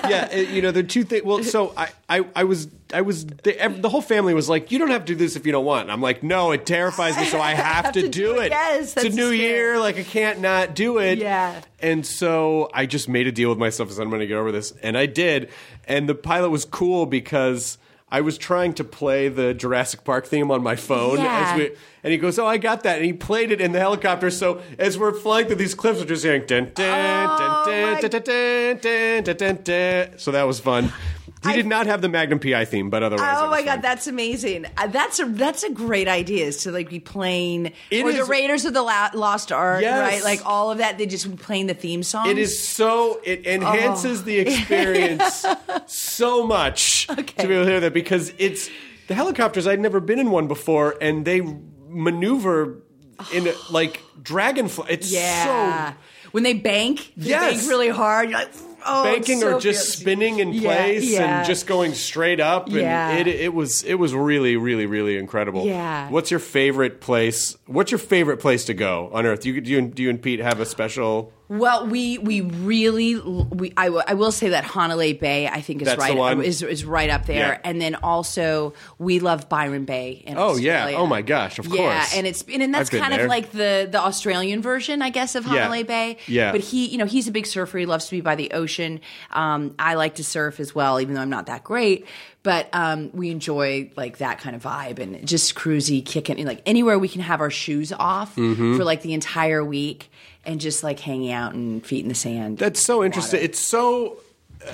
yeah, 0.10 0.32
it- 0.32 0.50
you 0.50 0.62
know 0.62 0.72
the 0.72 0.84
two 0.84 1.04
things. 1.04 1.24
Well, 1.24 1.44
so 1.44 1.74
I, 1.78 1.90
I, 2.10 2.26
I 2.36 2.44
was, 2.44 2.68
I 2.94 3.02
was. 3.02 3.26
The, 3.26 3.76
the 3.80 3.90
whole 3.90 4.02
family 4.02 4.34
was 4.36 4.48
like, 4.48 4.72
"You 4.72 4.78
don't 4.78 4.92
have 4.92 5.06
to 5.06 5.14
do 5.14 5.16
this 5.16 5.36
if 5.36 5.46
you 5.46 5.52
don't 5.52 5.66
want." 5.66 5.84
And 5.84 5.92
I'm 5.92 6.02
like, 6.02 6.22
"No, 6.22 6.52
it 6.52 6.66
terrifies 6.68 7.18
me, 7.18 7.26
so 7.26 7.40
I 7.42 7.54
have, 7.56 7.94
to, 7.94 8.08
do 8.10 8.40
it. 8.40 8.52
Yes, 8.52 8.96
it's 8.96 9.06
a 9.08 9.10
new 9.10 9.30
the 9.30 9.38
year. 9.38 9.80
Like 9.80 9.98
I 9.98 10.04
can't 10.04 10.40
not 10.40 10.76
do 10.76 11.00
it." 11.00 11.18
Yeah. 11.18 11.62
And 11.80 12.06
so 12.06 12.70
I 12.74 12.86
just 12.86 13.10
made 13.10 13.26
a 13.28 13.32
deal 13.32 13.50
with 13.50 13.58
myself 13.58 13.90
as 13.90 13.98
I'm 14.00 14.10
going 14.10 14.22
to 14.22 14.28
get 14.28 14.38
over 14.38 14.52
this, 14.52 14.72
and 14.84 14.96
I 14.98 15.08
did. 15.08 15.50
And 15.88 16.10
the 16.10 16.16
pilot 16.16 16.50
was 16.50 16.66
cool 16.66 17.06
because 17.06 17.78
I 18.10 18.22
was 18.22 18.38
trying 18.38 18.74
to 18.76 18.84
play 18.84 19.28
the 19.30 19.54
Jurassic 19.54 20.04
Park 20.04 20.26
theme 20.28 20.52
on 20.52 20.62
my 20.64 20.76
phone, 20.76 21.18
Yeah. 21.18 21.52
as 21.52 21.58
we, 21.58 21.72
and 22.04 22.12
he 22.12 22.18
goes, 22.18 22.38
"Oh, 22.40 22.46
I 22.46 22.58
got 22.58 22.84
that," 22.84 22.98
and 22.98 23.06
he 23.06 23.14
played 23.14 23.52
it 23.52 23.60
in 23.60 23.72
the 23.72 23.80
helicopter. 23.80 24.30
So 24.30 24.62
as 24.78 24.98
we're 24.98 25.12
flying 25.12 25.48
through 25.48 25.56
these 25.58 25.74
cliffs, 25.76 26.00
we're 26.00 26.06
just 26.06 26.24
hearing 26.24 26.46
dun 26.46 26.72
dun 26.76 27.30
oh 27.30 27.66
dun 27.66 27.94
my- 27.94 28.02
dun 28.02 28.10
dun 28.10 28.22
dun 28.24 28.78
dun 28.78 29.24
dun 29.24 29.36
dun 29.38 29.60
dun. 29.64 30.18
So 30.20 30.32
that 30.32 30.44
was 30.44 30.60
fun. 30.60 30.92
He 31.46 31.54
did 31.54 31.66
not 31.68 31.86
have 31.88 32.02
the 32.02 32.10
Magnum 32.10 32.40
PI 32.40 32.66
theme, 32.66 32.90
but 32.90 33.04
otherwise, 33.04 33.38
Oh 33.40 33.50
my 33.50 33.58
fun. 33.58 33.66
god, 33.66 33.82
that's 33.82 34.08
amazing! 34.08 34.66
Uh, 34.78 34.88
That's 34.88 35.20
a 35.20 35.26
that's 35.26 35.64
a 35.64 35.70
great 35.72 36.08
idea. 36.08 36.46
Is 36.46 36.58
to 36.64 36.72
like 36.72 36.90
be 36.90 37.00
playing 37.00 37.72
It 37.92 38.04
or 38.06 38.12
the 38.14 38.24
Raiders 38.26 38.66
of 38.66 38.74
the 38.74 38.82
La- 38.82 39.10
Lost 39.14 39.52
Ark, 39.52 39.82
Yes. 39.82 40.00
right? 40.00 40.24
Like 40.24 40.46
all 40.46 40.72
of 40.72 40.78
that. 40.80 40.98
They 40.98 41.06
just 41.06 41.30
be 41.30 41.38
playing 41.38 41.68
the 41.68 41.74
theme 41.74 42.04
song. 42.04 42.30
It 42.30 42.38
is 42.38 42.58
so 42.68 43.20
it 43.24 43.46
enhances 43.46 44.24
the 44.24 44.38
experience 44.46 45.46
so 45.88 46.46
much 46.46 47.08
to 47.08 47.16
be 47.16 47.54
able 47.54 47.64
to 47.64 47.70
hear 47.70 47.80
that 47.82 47.94
because 47.94 48.34
it's 48.38 48.70
the 49.08 49.14
helicopters. 49.16 49.68
I'd 49.68 49.80
never 49.80 50.00
been 50.00 50.20
in 50.20 50.32
one 50.32 50.48
before, 50.48 50.96
and 51.02 51.26
they 51.26 51.42
maneuver 51.88 52.82
in 53.34 53.48
like 53.70 54.02
dragonfly. 54.22 54.86
It's 54.90 55.12
Yeah. 55.12 55.92
so 55.94 55.98
when 56.32 56.44
they 56.44 56.54
bank, 56.54 57.14
they 57.16 57.30
Yes. 57.30 57.58
bank 57.60 57.70
really 57.70 57.90
hard. 57.90 58.30
You're 58.30 58.40
like, 58.40 58.52
oh, 58.86 59.04
banking 59.04 59.40
so 59.40 59.56
or 59.58 59.60
just 59.60 59.98
spinning 60.00 60.40
in 60.40 60.54
Yeah, 60.54 60.62
place 60.76 61.04
yeah. 61.10 61.40
and 61.40 61.48
just 61.48 61.68
going 61.68 61.94
straight 61.94 62.40
up. 62.40 62.68
And 62.68 62.76
Yeah. 62.76 63.18
it 63.18 63.28
it 63.28 63.54
was 63.54 63.84
it 63.84 63.96
was 63.96 64.14
really 64.14 64.58
really 64.58 64.86
really 64.86 65.18
incredible. 65.18 65.66
Yeah. 65.66 66.10
What's 66.10 66.32
your 66.32 66.40
favorite 66.40 67.02
place? 67.02 67.58
What's 67.66 67.92
your 67.92 68.00
favorite 68.00 68.38
place 68.38 68.66
to 68.66 68.74
go 68.74 69.10
on 69.14 69.26
Earth? 69.26 69.46
You 69.46 69.60
do 69.62 69.72
you, 69.72 69.82
do 69.82 70.04
you 70.04 70.10
and 70.10 70.22
Pete 70.22 70.40
have 70.40 70.60
a 70.60 70.66
special? 70.66 71.32
Well, 71.48 71.86
we 71.88 72.18
we 72.18 72.42
really 72.42 73.16
we 73.20 73.72
I, 73.78 73.86
w- 73.86 74.04
I 74.08 74.16
will 74.16 74.32
say 74.32 74.50
that 74.50 74.64
Honolua 74.64 75.20
Bay 75.20 75.48
I 75.48 75.62
think 75.62 75.82
is 75.84 75.88
That's 75.88 76.00
right 76.00 76.40
is 76.40 76.64
is 76.64 76.84
right 76.86 77.10
up 77.10 77.26
there, 77.28 77.54
Yeah. 77.54 77.62
and 77.64 77.80
then 77.80 77.94
also 77.96 78.74
we 78.98 79.20
love 79.20 79.48
Byron 79.48 79.86
Bay. 79.86 80.24
In 80.26 80.38
Oh, 80.40 80.56
yeah. 80.56 80.94
Oh, 80.96 81.06
my 81.06 81.22
gosh, 81.22 81.60
of 81.60 81.68
yeah, 81.68 81.76
course. 81.76 82.14
Yeah, 82.14 82.18
and 82.18 82.26
it's 82.28 82.44
and, 82.52 82.64
and 82.64 82.74
that's 82.74 82.90
kind 82.90 83.14
there. 83.14 83.24
of 83.26 83.30
like 83.30 83.52
the 83.52 83.88
the 83.92 84.00
Australian 84.00 84.64
version, 84.64 85.04
I 85.04 85.12
guess, 85.12 85.36
of 85.36 85.46
Yeah. 85.46 85.84
Bay. 85.84 86.18
Yeah. 86.28 86.52
but 86.52 86.62
he 86.62 86.88
you 86.88 86.98
know 86.98 87.06
he's 87.06 87.28
a 87.28 87.32
big 87.32 87.46
surfer. 87.46 87.78
He 87.78 87.86
loves 87.86 88.06
to 88.06 88.12
be 88.12 88.22
by 88.22 88.36
the 88.36 88.50
ocean. 88.52 89.00
Um, 89.32 89.76
I 89.78 89.94
like 89.96 90.16
to 90.16 90.24
surf 90.24 90.60
as 90.60 90.74
well, 90.74 91.00
even 91.00 91.14
though 91.14 91.22
I'm 91.22 91.30
not 91.30 91.46
that 91.46 91.64
great. 91.64 92.08
But 92.42 92.70
um, 92.74 93.10
we 93.14 93.32
enjoy 93.32 93.90
like 93.96 94.18
that 94.20 94.40
kind 94.40 94.56
of 94.56 94.62
vibe 94.64 95.00
and 95.00 95.28
just 95.28 95.56
cruisy, 95.56 96.06
kicking 96.06 96.44
like 96.46 96.62
anywhere 96.66 96.98
we 97.00 97.08
can 97.10 97.22
have 97.22 97.40
our 97.42 97.50
shoes 97.52 97.92
off 97.92 98.36
Mm-hmm. 98.36 98.78
for 98.78 98.84
like 98.84 99.02
the 99.02 99.14
entire 99.14 99.64
week 99.64 100.10
and 100.46 100.60
just 100.62 100.84
like 100.84 101.00
hanging 101.00 101.32
out 101.32 101.54
and 101.54 101.86
feet 101.86 102.04
in 102.04 102.10
the 102.10 102.16
sand. 102.16 102.58
That's 102.58 102.82
so 102.84 103.04
interesting. 103.04 103.42
It's 103.44 103.60
so 103.60 104.20
uh, 104.66 104.72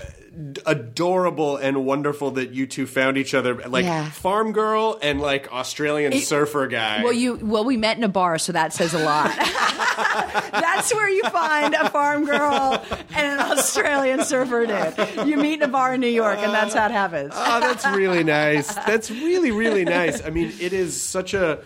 adorable 0.66 1.58
and 1.58 1.86
wonderful 1.86 2.32
that 2.32 2.52
you 2.52 2.66
two 2.68 2.86
found 2.88 3.18
each 3.18 3.34
other, 3.34 3.56
like 3.68 3.86
Yeah. 3.86 4.10
farm 4.10 4.52
girl 4.54 4.98
and 5.02 5.20
like 5.22 5.52
Australian 5.52 6.14
surfer 6.22 6.68
guy. 6.68 7.04
Well, 7.04 7.14
you 7.14 7.36
well, 7.42 7.64
we 7.66 7.78
met 7.78 7.98
in 7.98 8.04
a 8.04 8.10
bar, 8.10 8.38
so 8.38 8.52
that 8.54 8.74
says 8.74 8.94
a 8.94 9.00
lot. 9.04 9.32
That's 10.52 10.94
where 10.94 11.10
you 11.10 11.24
find 11.24 11.74
a 11.74 11.90
farm 11.90 12.26
girl 12.26 12.84
and 13.14 13.40
an 13.40 13.52
Australian 13.52 14.24
surfer 14.24 14.66
dude. 14.66 15.28
You 15.28 15.38
meet 15.38 15.56
in 15.56 15.64
a 15.64 15.68
bar 15.68 15.94
in 15.94 16.02
New 16.02 16.08
York, 16.08 16.38
and 16.40 16.54
that's 16.54 16.74
how 16.74 16.86
it 16.88 16.92
happens. 16.92 17.34
oh, 17.36 17.60
that's 17.60 17.86
really 17.88 18.24
nice. 18.24 18.74
That's 18.74 19.12
really 19.12 19.52
really 19.52 19.84
nice. 19.86 20.24
I 20.24 20.30
mean, 20.30 20.52
it 20.60 20.74
is 20.74 21.00
such 21.02 21.34
a 21.34 21.60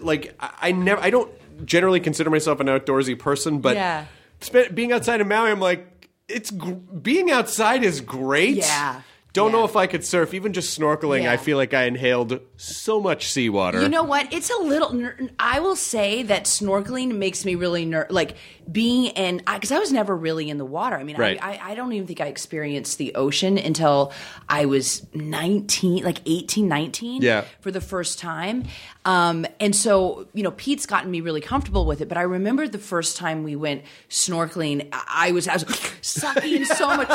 like 0.00 0.34
I, 0.40 0.50
I 0.62 0.72
never 0.72 1.00
I 1.00 1.10
don't 1.10 1.30
generally 1.64 2.00
consider 2.00 2.30
myself 2.30 2.60
an 2.60 2.66
outdoorsy 2.66 3.18
person, 3.18 3.58
but 3.60 3.76
Yeah. 3.76 4.06
being 4.74 4.92
outside 4.92 5.20
of 5.20 5.26
Maui, 5.26 5.50
I'm 5.50 5.60
like 5.60 5.86
it's 6.28 6.50
gr- 6.52 6.72
being 6.72 7.30
outside 7.30 7.82
is 7.82 8.00
great. 8.00 8.56
Yeah. 8.56 9.02
Don't 9.32 9.52
know 9.52 9.64
if 9.64 9.76
I 9.76 9.86
could 9.86 10.04
surf. 10.04 10.34
Even 10.34 10.52
just 10.52 10.76
snorkeling, 10.78 11.22
Yeah. 11.22 11.32
I 11.32 11.36
feel 11.36 11.56
like 11.56 11.72
I 11.72 11.84
inhaled 11.84 12.40
so 12.56 13.00
much 13.00 13.28
seawater. 13.30 13.80
You 13.80 13.88
know 13.88 14.02
what? 14.02 14.32
It's 14.32 14.50
a 14.50 14.60
little. 14.60 14.92
ner- 14.92 15.16
I 15.38 15.60
will 15.60 15.76
say 15.76 16.22
that 16.24 16.44
snorkeling 16.44 17.14
makes 17.16 17.44
me 17.44 17.54
really 17.54 17.84
ner- 17.84 18.08
like 18.10 18.34
being 18.70 19.06
in 19.06 19.38
because 19.46 19.72
I, 19.72 19.78
was 19.78 19.92
never 19.92 20.16
really 20.16 20.50
in 20.50 20.58
the 20.58 20.64
water. 20.64 20.96
I 20.96 21.04
mean, 21.04 21.16
Right. 21.16 21.38
I, 21.42 21.54
I, 21.54 21.70
I 21.70 21.74
don't 21.74 21.92
even 21.92 22.06
think 22.06 22.20
I 22.20 22.26
experienced 22.26 22.98
the 22.98 23.14
ocean 23.14 23.58
until 23.58 24.12
I 24.48 24.66
was 24.66 25.06
nineteen, 25.14 26.04
like 26.04 26.18
18, 26.26 26.68
19 26.68 27.22
Yeah. 27.22 27.44
for 27.60 27.70
the 27.70 27.80
first 27.80 28.18
time. 28.18 28.64
Um, 29.04 29.46
and 29.58 29.74
so 29.74 30.28
you 30.34 30.42
know, 30.42 30.50
Pete's 30.52 30.86
gotten 30.86 31.10
me 31.10 31.20
really 31.22 31.40
comfortable 31.40 31.86
with 31.86 32.00
it. 32.02 32.08
But 32.08 32.18
I 32.18 32.22
remember 32.22 32.68
the 32.68 32.78
first 32.78 33.16
time 33.16 33.44
we 33.44 33.56
went 33.56 33.82
snorkeling, 34.08 34.88
I 34.92 35.28
I 35.30 35.32
was 35.32 35.48
I 35.48 35.54
was 35.54 35.64
sucking 36.02 36.52
in 36.54 36.64
so 36.66 36.86
much, 36.96 37.08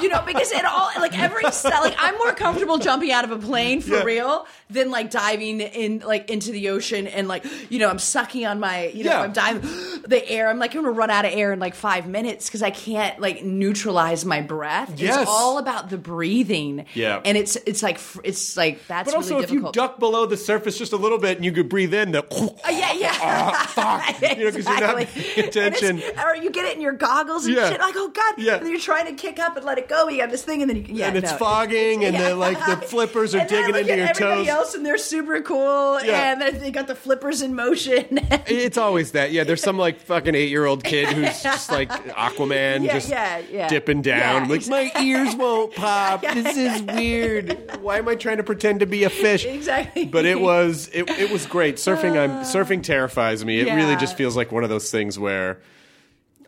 you 0.00 0.08
know, 0.08 0.22
because 0.26 0.52
it 0.52 0.64
all 0.64 0.90
like 0.98 1.18
every 1.18 1.42
like 1.44 1.94
I'm 1.98 2.16
more 2.18 2.32
comfortable 2.34 2.78
jumping 2.78 3.10
out 3.12 3.24
of 3.24 3.30
a 3.32 3.38
plane 3.38 3.80
for 3.80 3.94
Yeah. 3.98 4.02
real 4.04 4.46
than 4.70 4.90
like 4.90 5.10
diving 5.10 5.60
in 5.60 6.00
like 6.00 6.30
into 6.30 6.50
the 6.52 6.68
ocean 6.70 7.06
and 7.06 7.28
like 7.28 7.44
you 7.70 7.78
know 7.78 7.88
I'm 7.88 7.98
sucking 7.98 8.46
on 8.46 8.60
my 8.60 8.86
you 8.86 9.04
know 9.04 9.10
Yeah. 9.10 9.22
I'm 9.22 9.32
diving 9.32 9.62
the 10.06 10.22
air 10.28 10.48
I'm 10.48 10.58
like 10.58 10.74
I'm 10.74 10.86
run 11.02 11.10
out 11.10 11.24
of 11.24 11.32
air 11.34 11.52
in 11.52 11.58
like 11.58 11.74
five 11.74 12.06
minutes 12.06 12.46
because 12.46 12.62
I 12.62 12.70
can't 12.70 13.18
like 13.20 13.44
neutralize 13.44 14.24
my 14.24 14.40
breath. 14.40 14.92
Yes. 14.96 15.22
It's 15.22 15.28
all 15.30 15.58
about 15.58 15.90
the 15.90 15.98
breathing. 15.98 16.86
Yeah. 16.94 17.20
and 17.24 17.36
it's 17.36 17.56
it's 17.66 17.82
like 17.82 17.98
it's 18.22 18.56
like 18.56 18.86
that's 18.86 19.10
But 19.10 19.16
also, 19.16 19.34
really 19.34 19.44
if 19.44 19.50
you 19.50 19.70
duck 19.72 19.98
below 19.98 20.26
the 20.26 20.36
surface 20.36 20.78
just 20.78 20.92
a 20.92 20.96
little 20.96 21.18
bit 21.18 21.36
and 21.38 21.44
you 21.44 21.50
could 21.52 21.68
breathe 21.68 21.92
in, 21.92 22.12
the 22.12 22.22
Uh, 22.64 22.70
yeah, 22.70 22.92
yeah. 22.92 24.12
You 24.36 24.44
know, 24.44 24.50
'cause 24.52 24.66
you're 24.66 24.80
not 24.80 24.96
paying 25.08 25.48
attention. 25.48 26.02
Or 26.24 26.36
you 26.36 26.50
get 26.50 26.64
it 26.66 26.76
in 26.76 26.80
your 26.80 26.92
goggles 26.92 27.46
and 27.46 27.56
Yeah. 27.56 27.70
shit. 27.70 27.80
Like, 27.80 27.94
oh 27.96 28.08
god. 28.08 28.34
Yeah. 28.38 28.56
And 28.56 28.68
you're 28.68 28.78
trying 28.78 29.06
to 29.06 29.12
kick 29.20 29.38
up 29.40 29.56
and 29.56 29.66
let 29.66 29.78
it 29.78 29.88
go. 29.88 30.08
You 30.08 30.20
have 30.20 30.30
this 30.30 30.42
thing, 30.44 30.62
and 30.62 30.70
then 30.70 30.76
you 30.84 30.84
yeah, 30.88 31.08
and 31.08 31.16
it's 31.16 31.30
no. 31.32 31.36
fogging, 31.38 32.04
and 32.04 32.14
Yeah. 32.14 32.28
the 32.30 32.36
like 32.36 32.58
the 32.64 32.76
flippers 32.86 33.34
are 33.34 33.38
And 33.40 33.48
digging 33.48 33.74
into 33.74 33.96
your 33.96 34.06
everybody 34.06 34.42
toes. 34.44 34.48
else, 34.48 34.74
and 34.74 34.86
they're 34.86 34.98
super 34.98 35.40
cool, 35.42 36.02
Yeah. 36.04 36.32
and 36.32 36.60
they 36.60 36.70
got 36.70 36.86
the 36.86 36.94
flippers 36.94 37.42
in 37.42 37.54
motion. 37.54 38.20
It's 38.46 38.78
always 38.78 39.12
that. 39.12 39.32
Yeah, 39.32 39.44
there's 39.44 39.62
some 39.62 39.78
like 39.78 40.00
fucking 40.00 40.34
eight 40.34 40.50
year 40.50 40.64
old 40.66 40.81
kid 40.82 41.08
who's 41.08 41.42
just 41.42 41.70
like 41.70 41.88
Aquaman, 42.14 42.84
Yeah, 42.84 42.92
just 42.92 43.08
yeah, 43.08 43.38
yeah. 43.50 43.68
dipping 43.68 44.02
down. 44.02 44.48
Like 44.48 44.66
my 44.68 44.90
ears 45.00 45.34
won't 45.34 45.74
pop. 45.76 46.22
This 46.22 46.56
is 46.56 46.82
weird. 46.82 47.78
Why 47.80 47.98
am 47.98 48.08
I 48.08 48.14
trying 48.14 48.38
to 48.38 48.42
pretend 48.42 48.80
to 48.80 48.86
be 48.86 49.04
a 49.04 49.10
fish? 49.10 49.44
Exactly. 49.44 50.06
But 50.06 50.26
it 50.26 50.40
was 50.40 50.88
it, 50.92 51.08
it 51.10 51.30
was 51.30 51.46
great. 51.46 51.76
Surfing 51.82 52.18
I'm 52.18 52.30
ah. 52.30 52.42
surfing 52.42 52.82
terrifies 52.82 53.44
me. 53.44 53.60
It 53.60 53.74
really 53.74 53.96
just 53.96 54.16
feels 54.16 54.36
like 54.36 54.52
one 54.52 54.64
of 54.64 54.70
those 54.70 54.90
things 54.90 55.18
where 55.18 55.58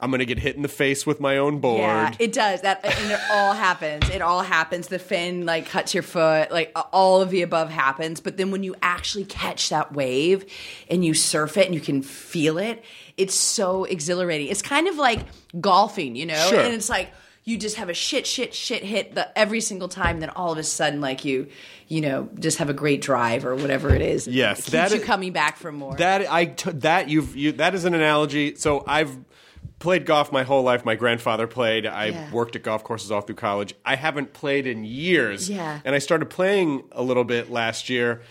I'm 0.04 0.10
gonna 0.10 0.26
get 0.26 0.38
hit 0.38 0.54
in 0.54 0.60
the 0.60 0.68
face 0.68 1.06
with 1.06 1.18
my 1.18 1.38
own 1.38 1.60
board. 1.60 1.80
Yeah, 1.80 2.12
it 2.18 2.34
does. 2.34 2.60
That 2.60 2.84
and 2.84 3.10
it 3.10 3.18
all 3.30 3.54
happens. 3.54 4.10
It 4.10 4.20
all 4.20 4.42
happens. 4.42 4.88
The 4.88 4.98
fin 4.98 5.46
like 5.46 5.64
cuts 5.70 5.94
your 5.94 6.02
foot. 6.02 6.52
Like 6.52 6.76
all 6.92 7.22
of 7.22 7.30
the 7.30 7.40
above 7.40 7.70
happens. 7.70 8.20
But 8.20 8.36
then 8.36 8.50
when 8.50 8.62
you 8.62 8.74
actually 8.82 9.24
catch 9.24 9.70
that 9.70 9.94
wave 9.94 10.44
and 10.90 11.02
you 11.02 11.14
surf 11.14 11.56
it 11.56 11.64
and 11.64 11.74
you 11.74 11.80
can 11.80 12.02
feel 12.02 12.58
it, 12.58 12.84
it's 13.16 13.34
so 13.34 13.84
exhilarating. 13.84 14.48
It's 14.48 14.60
kind 14.60 14.88
of 14.88 14.96
like 14.96 15.20
golfing, 15.58 16.16
you 16.16 16.26
know. 16.26 16.48
Sure. 16.50 16.60
And 16.60 16.74
it's 16.74 16.90
like 16.90 17.10
you 17.44 17.56
just 17.56 17.76
have 17.76 17.88
a 17.88 17.94
shit, 17.94 18.26
shit, 18.26 18.52
shit 18.52 18.82
hit 18.82 19.14
the, 19.14 19.38
every 19.38 19.62
single 19.62 19.88
time. 19.88 20.20
Then 20.20 20.28
all 20.28 20.52
of 20.52 20.58
a 20.58 20.62
sudden, 20.64 21.00
like 21.00 21.24
you, 21.24 21.48
you 21.88 22.02
know, 22.02 22.28
just 22.38 22.58
have 22.58 22.68
a 22.68 22.74
great 22.74 23.00
drive 23.00 23.46
or 23.46 23.54
whatever 23.54 23.88
it 23.94 24.02
is. 24.02 24.28
Yes, 24.28 24.58
it 24.58 24.62
keeps 24.64 24.72
that 24.72 24.90
you 24.90 24.96
is- 24.98 25.04
coming 25.04 25.32
back 25.32 25.56
for 25.56 25.72
more. 25.72 25.96
That 25.96 26.30
I 26.30 26.44
t- 26.44 26.72
that 26.72 27.08
you've 27.08 27.34
you 27.34 27.52
that 27.52 27.74
is 27.74 27.86
an 27.86 27.94
analogy. 27.94 28.54
So 28.56 28.84
I've 28.86 29.16
played 29.84 30.06
golf 30.06 30.32
my 30.32 30.42
whole 30.42 30.62
life. 30.62 30.84
My 30.84 30.96
grandfather 30.96 31.46
played. 31.46 31.86
I 31.86 32.06
Yeah. 32.06 32.30
worked 32.32 32.56
at 32.56 32.62
golf 32.62 32.82
courses 32.82 33.12
all 33.12 33.20
through 33.20 33.36
college. 33.36 33.74
I 33.84 33.94
haven't 33.96 34.32
played 34.32 34.66
in 34.66 34.82
years. 34.84 35.48
Yeah. 35.50 35.78
And 35.84 35.94
I 35.94 35.98
started 35.98 36.26
playing 36.30 36.84
a 36.90 37.02
little 37.02 37.22
bit 37.24 37.50
last 37.50 37.88
year. 37.90 38.22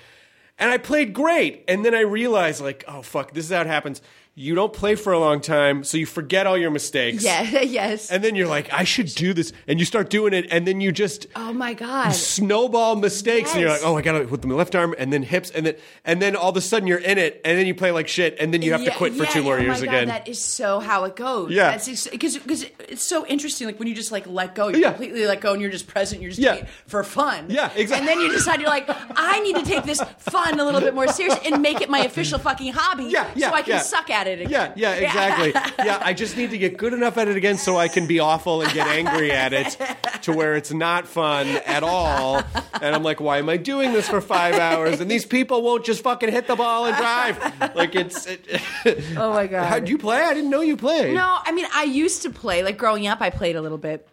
And 0.59 0.71
I 0.71 0.77
played 0.77 1.13
great. 1.13 1.63
And 1.67 1.85
then 1.85 1.93
I 1.95 2.01
realized 2.01 2.59
like, 2.59 2.83
oh 2.87 3.01
fuck, 3.03 3.33
this 3.33 3.45
is 3.45 3.51
how 3.51 3.61
it 3.61 3.67
happens. 3.67 4.01
You 4.35 4.55
don't 4.55 4.73
play 4.73 4.95
for 4.95 5.13
a 5.13 5.19
long 5.19 5.41
time, 5.41 5.83
so 5.83 5.95
you 5.95 6.07
forget 6.07 6.47
all 6.47 6.57
your 6.57 6.71
mistakes. 6.71 7.23
yeah. 7.23 7.43
yes. 7.61 8.09
And 8.09 8.23
then 8.23 8.35
you're 8.35 8.47
like, 8.47 8.73
I 8.73 8.83
should 8.83 9.05
do 9.07 9.31
this. 9.31 9.53
And 9.67 9.77
you 9.79 9.85
start 9.85 10.09
doing 10.09 10.33
it, 10.33 10.47
and 10.49 10.65
then 10.67 10.81
you 10.81 10.91
just 10.91 11.27
oh 11.35 11.53
my 11.53 11.73
god. 11.75 12.11
snowball 12.13 12.95
mistakes 12.95 13.51
and 13.51 13.61
you're 13.61 13.69
like 13.69 13.81
oh 13.83 13.95
i 13.97 14.01
gotta 14.01 14.25
with 14.25 14.41
the 14.41 14.47
left 14.47 14.75
arm 14.75 14.95
and 14.97 15.11
then 15.13 15.23
hips 15.23 15.49
and 15.51 15.65
then 15.65 15.75
and 16.03 16.21
then 16.21 16.35
all 16.35 16.49
of 16.49 16.57
a 16.57 16.61
sudden 16.61 16.87
you're 16.87 16.97
in 16.99 17.17
it 17.17 17.41
and 17.45 17.57
then 17.57 17.65
you 17.67 17.75
play 17.75 17.91
like 17.91 18.07
shit 18.07 18.35
and 18.39 18.53
then 18.53 18.61
you 18.61 18.71
have 18.71 18.83
to 18.83 18.91
quit 18.91 19.13
for 19.13 19.23
yeah, 19.23 19.29
two 19.29 19.43
more 19.43 19.57
oh 19.57 19.61
years 19.61 19.79
God, 19.81 19.87
again 19.87 20.07
that 20.07 20.27
is 20.27 20.39
so 20.39 20.79
how 20.79 21.03
it 21.05 21.15
goes. 21.15 21.51
Yeah. 21.51 21.73
because 21.77 22.37
because 22.37 22.65
it's 22.79 23.03
so 23.03 23.25
interesting. 23.27 23.67
Like 23.67 23.79
when 23.79 23.87
you 23.87 23.95
just 23.95 24.11
like 24.11 24.25
let 24.27 24.55
go, 24.55 24.67
you 24.69 24.79
Yeah. 24.79 24.89
completely 24.89 25.25
let 25.25 25.41
go, 25.41 25.53
and 25.53 25.61
you're 25.61 25.71
just 25.71 25.87
present. 25.87 26.21
You're 26.21 26.31
just 26.31 26.41
Yeah. 26.41 26.65
for 26.87 27.03
fun. 27.03 27.45
Yeah, 27.49 27.71
exactly. 27.75 27.95
And 27.97 28.07
then 28.07 28.19
you 28.25 28.31
decide 28.31 28.59
you're 28.61 28.69
like, 28.69 28.85
I 29.15 29.39
need 29.41 29.55
to 29.57 29.63
take 29.63 29.83
this 29.83 30.01
fun 30.17 30.59
a 30.59 30.65
little 30.65 30.81
bit 30.81 30.93
more 30.93 31.07
serious 31.07 31.37
and 31.45 31.61
make 31.61 31.81
it 31.81 31.89
my 31.89 31.99
official 31.99 32.39
fucking 32.39 32.73
hobby. 32.73 33.05
yeah 33.05 33.29
yeah 33.35 33.49
so 33.49 33.55
I 33.55 33.61
can 33.61 33.71
yeah. 33.75 33.79
suck 33.79 34.09
at 34.09 34.22
it. 34.27 34.41
Again. 34.41 34.49
yeah 34.49 34.73
yeah 34.75 34.93
exactly 34.93 35.51
yeah 35.85 35.99
i 36.03 36.13
just 36.13 36.35
need 36.37 36.49
to 36.51 36.57
get 36.57 36.77
good 36.77 36.93
enough 36.93 37.17
at 37.17 37.27
it 37.27 37.35
again 37.37 37.57
so 37.57 37.77
i 37.77 37.87
can 37.87 38.07
be 38.07 38.19
awful 38.19 38.61
and 38.61 38.71
get 38.73 38.87
angry 38.87 39.31
at 39.31 39.53
it 39.53 39.77
to 40.23 40.31
where 40.33 40.55
it's 40.55 40.71
not 40.73 41.07
fun 41.07 41.47
at 41.65 41.83
all 41.83 42.41
and 42.81 42.95
i'm 42.95 43.03
like 43.03 43.19
why 43.19 43.37
am 43.37 43.49
i 43.49 43.57
doing 43.57 43.93
this 43.93 44.07
for 44.07 44.21
five 44.21 44.55
hours 44.55 44.99
and 44.99 45.09
these 45.09 45.25
people 45.25 45.61
won't 45.61 45.85
just 45.85 46.03
fucking 46.03 46.31
hit 46.31 46.47
the 46.47 46.55
ball 46.55 46.85
and 46.85 46.95
drive 46.97 47.37
like 47.75 47.95
it's 47.95 48.25
it, 48.27 48.45
Oh 49.17 49.33
my 49.33 49.47
god. 49.47 49.65
how 49.67 49.79
do 49.79 49.91
you 49.91 49.97
play 49.97 50.19
i 50.21 50.33
didn't 50.33 50.49
know 50.49 50.61
you 50.61 50.77
played 50.77 51.13
No, 51.13 51.39
I 51.43 51.51
mean 51.51 51.65
I 51.73 51.83
used 51.83 52.21
to 52.23 52.29
play 52.29 52.63
like 52.63 52.77
growing 52.77 53.07
up. 53.07 53.21
I 53.21 53.29
played 53.29 53.55
a 53.55 53.61
little 53.61 53.77
bit, 53.77 54.07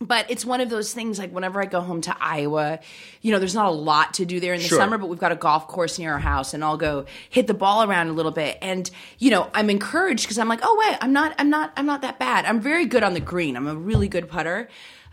but 0.00 0.30
it's 0.30 0.46
one 0.46 0.62
of 0.62 0.70
those 0.70 0.94
things 0.94 1.18
like 1.18 1.30
whenever 1.30 1.60
I 1.60 1.66
go 1.66 1.82
home 1.82 2.00
to 2.02 2.16
Iowa, 2.18 2.80
you 3.20 3.32
know, 3.32 3.38
there's 3.38 3.54
not 3.54 3.66
a 3.66 3.70
lot 3.70 4.14
to 4.14 4.24
do 4.24 4.40
there 4.40 4.54
in 4.54 4.60
the 4.60 4.66
Sure. 4.66 4.78
summer, 4.78 4.96
but 4.96 5.08
we've 5.08 5.18
got 5.18 5.30
a 5.30 5.36
golf 5.36 5.68
course 5.68 5.98
near 5.98 6.14
our 6.14 6.18
house 6.18 6.54
and 6.54 6.64
I'll 6.64 6.78
go 6.78 7.04
hit 7.28 7.46
the 7.46 7.52
ball 7.54 7.82
around 7.82 8.08
a 8.08 8.12
little 8.12 8.32
bit. 8.32 8.56
And, 8.62 8.90
you 9.18 9.30
know, 9.30 9.50
I'm 9.52 9.68
encouraged 9.68 10.24
because 10.24 10.38
I'm 10.38 10.48
like, 10.48 10.60
oh 10.62 10.82
wait, 10.86 10.96
I'm 11.02 11.12
not, 11.12 11.34
I'm 11.38 11.50
not, 11.50 11.72
I'm 11.76 11.84
not 11.84 12.00
that 12.00 12.18
bad. 12.18 12.46
I'm 12.46 12.60
very 12.62 12.86
good 12.86 13.02
on 13.02 13.12
the 13.12 13.20
green. 13.20 13.56
I'm 13.58 13.66
a 13.66 13.74
really 13.74 14.08
good 14.08 14.26
putter. 14.26 14.68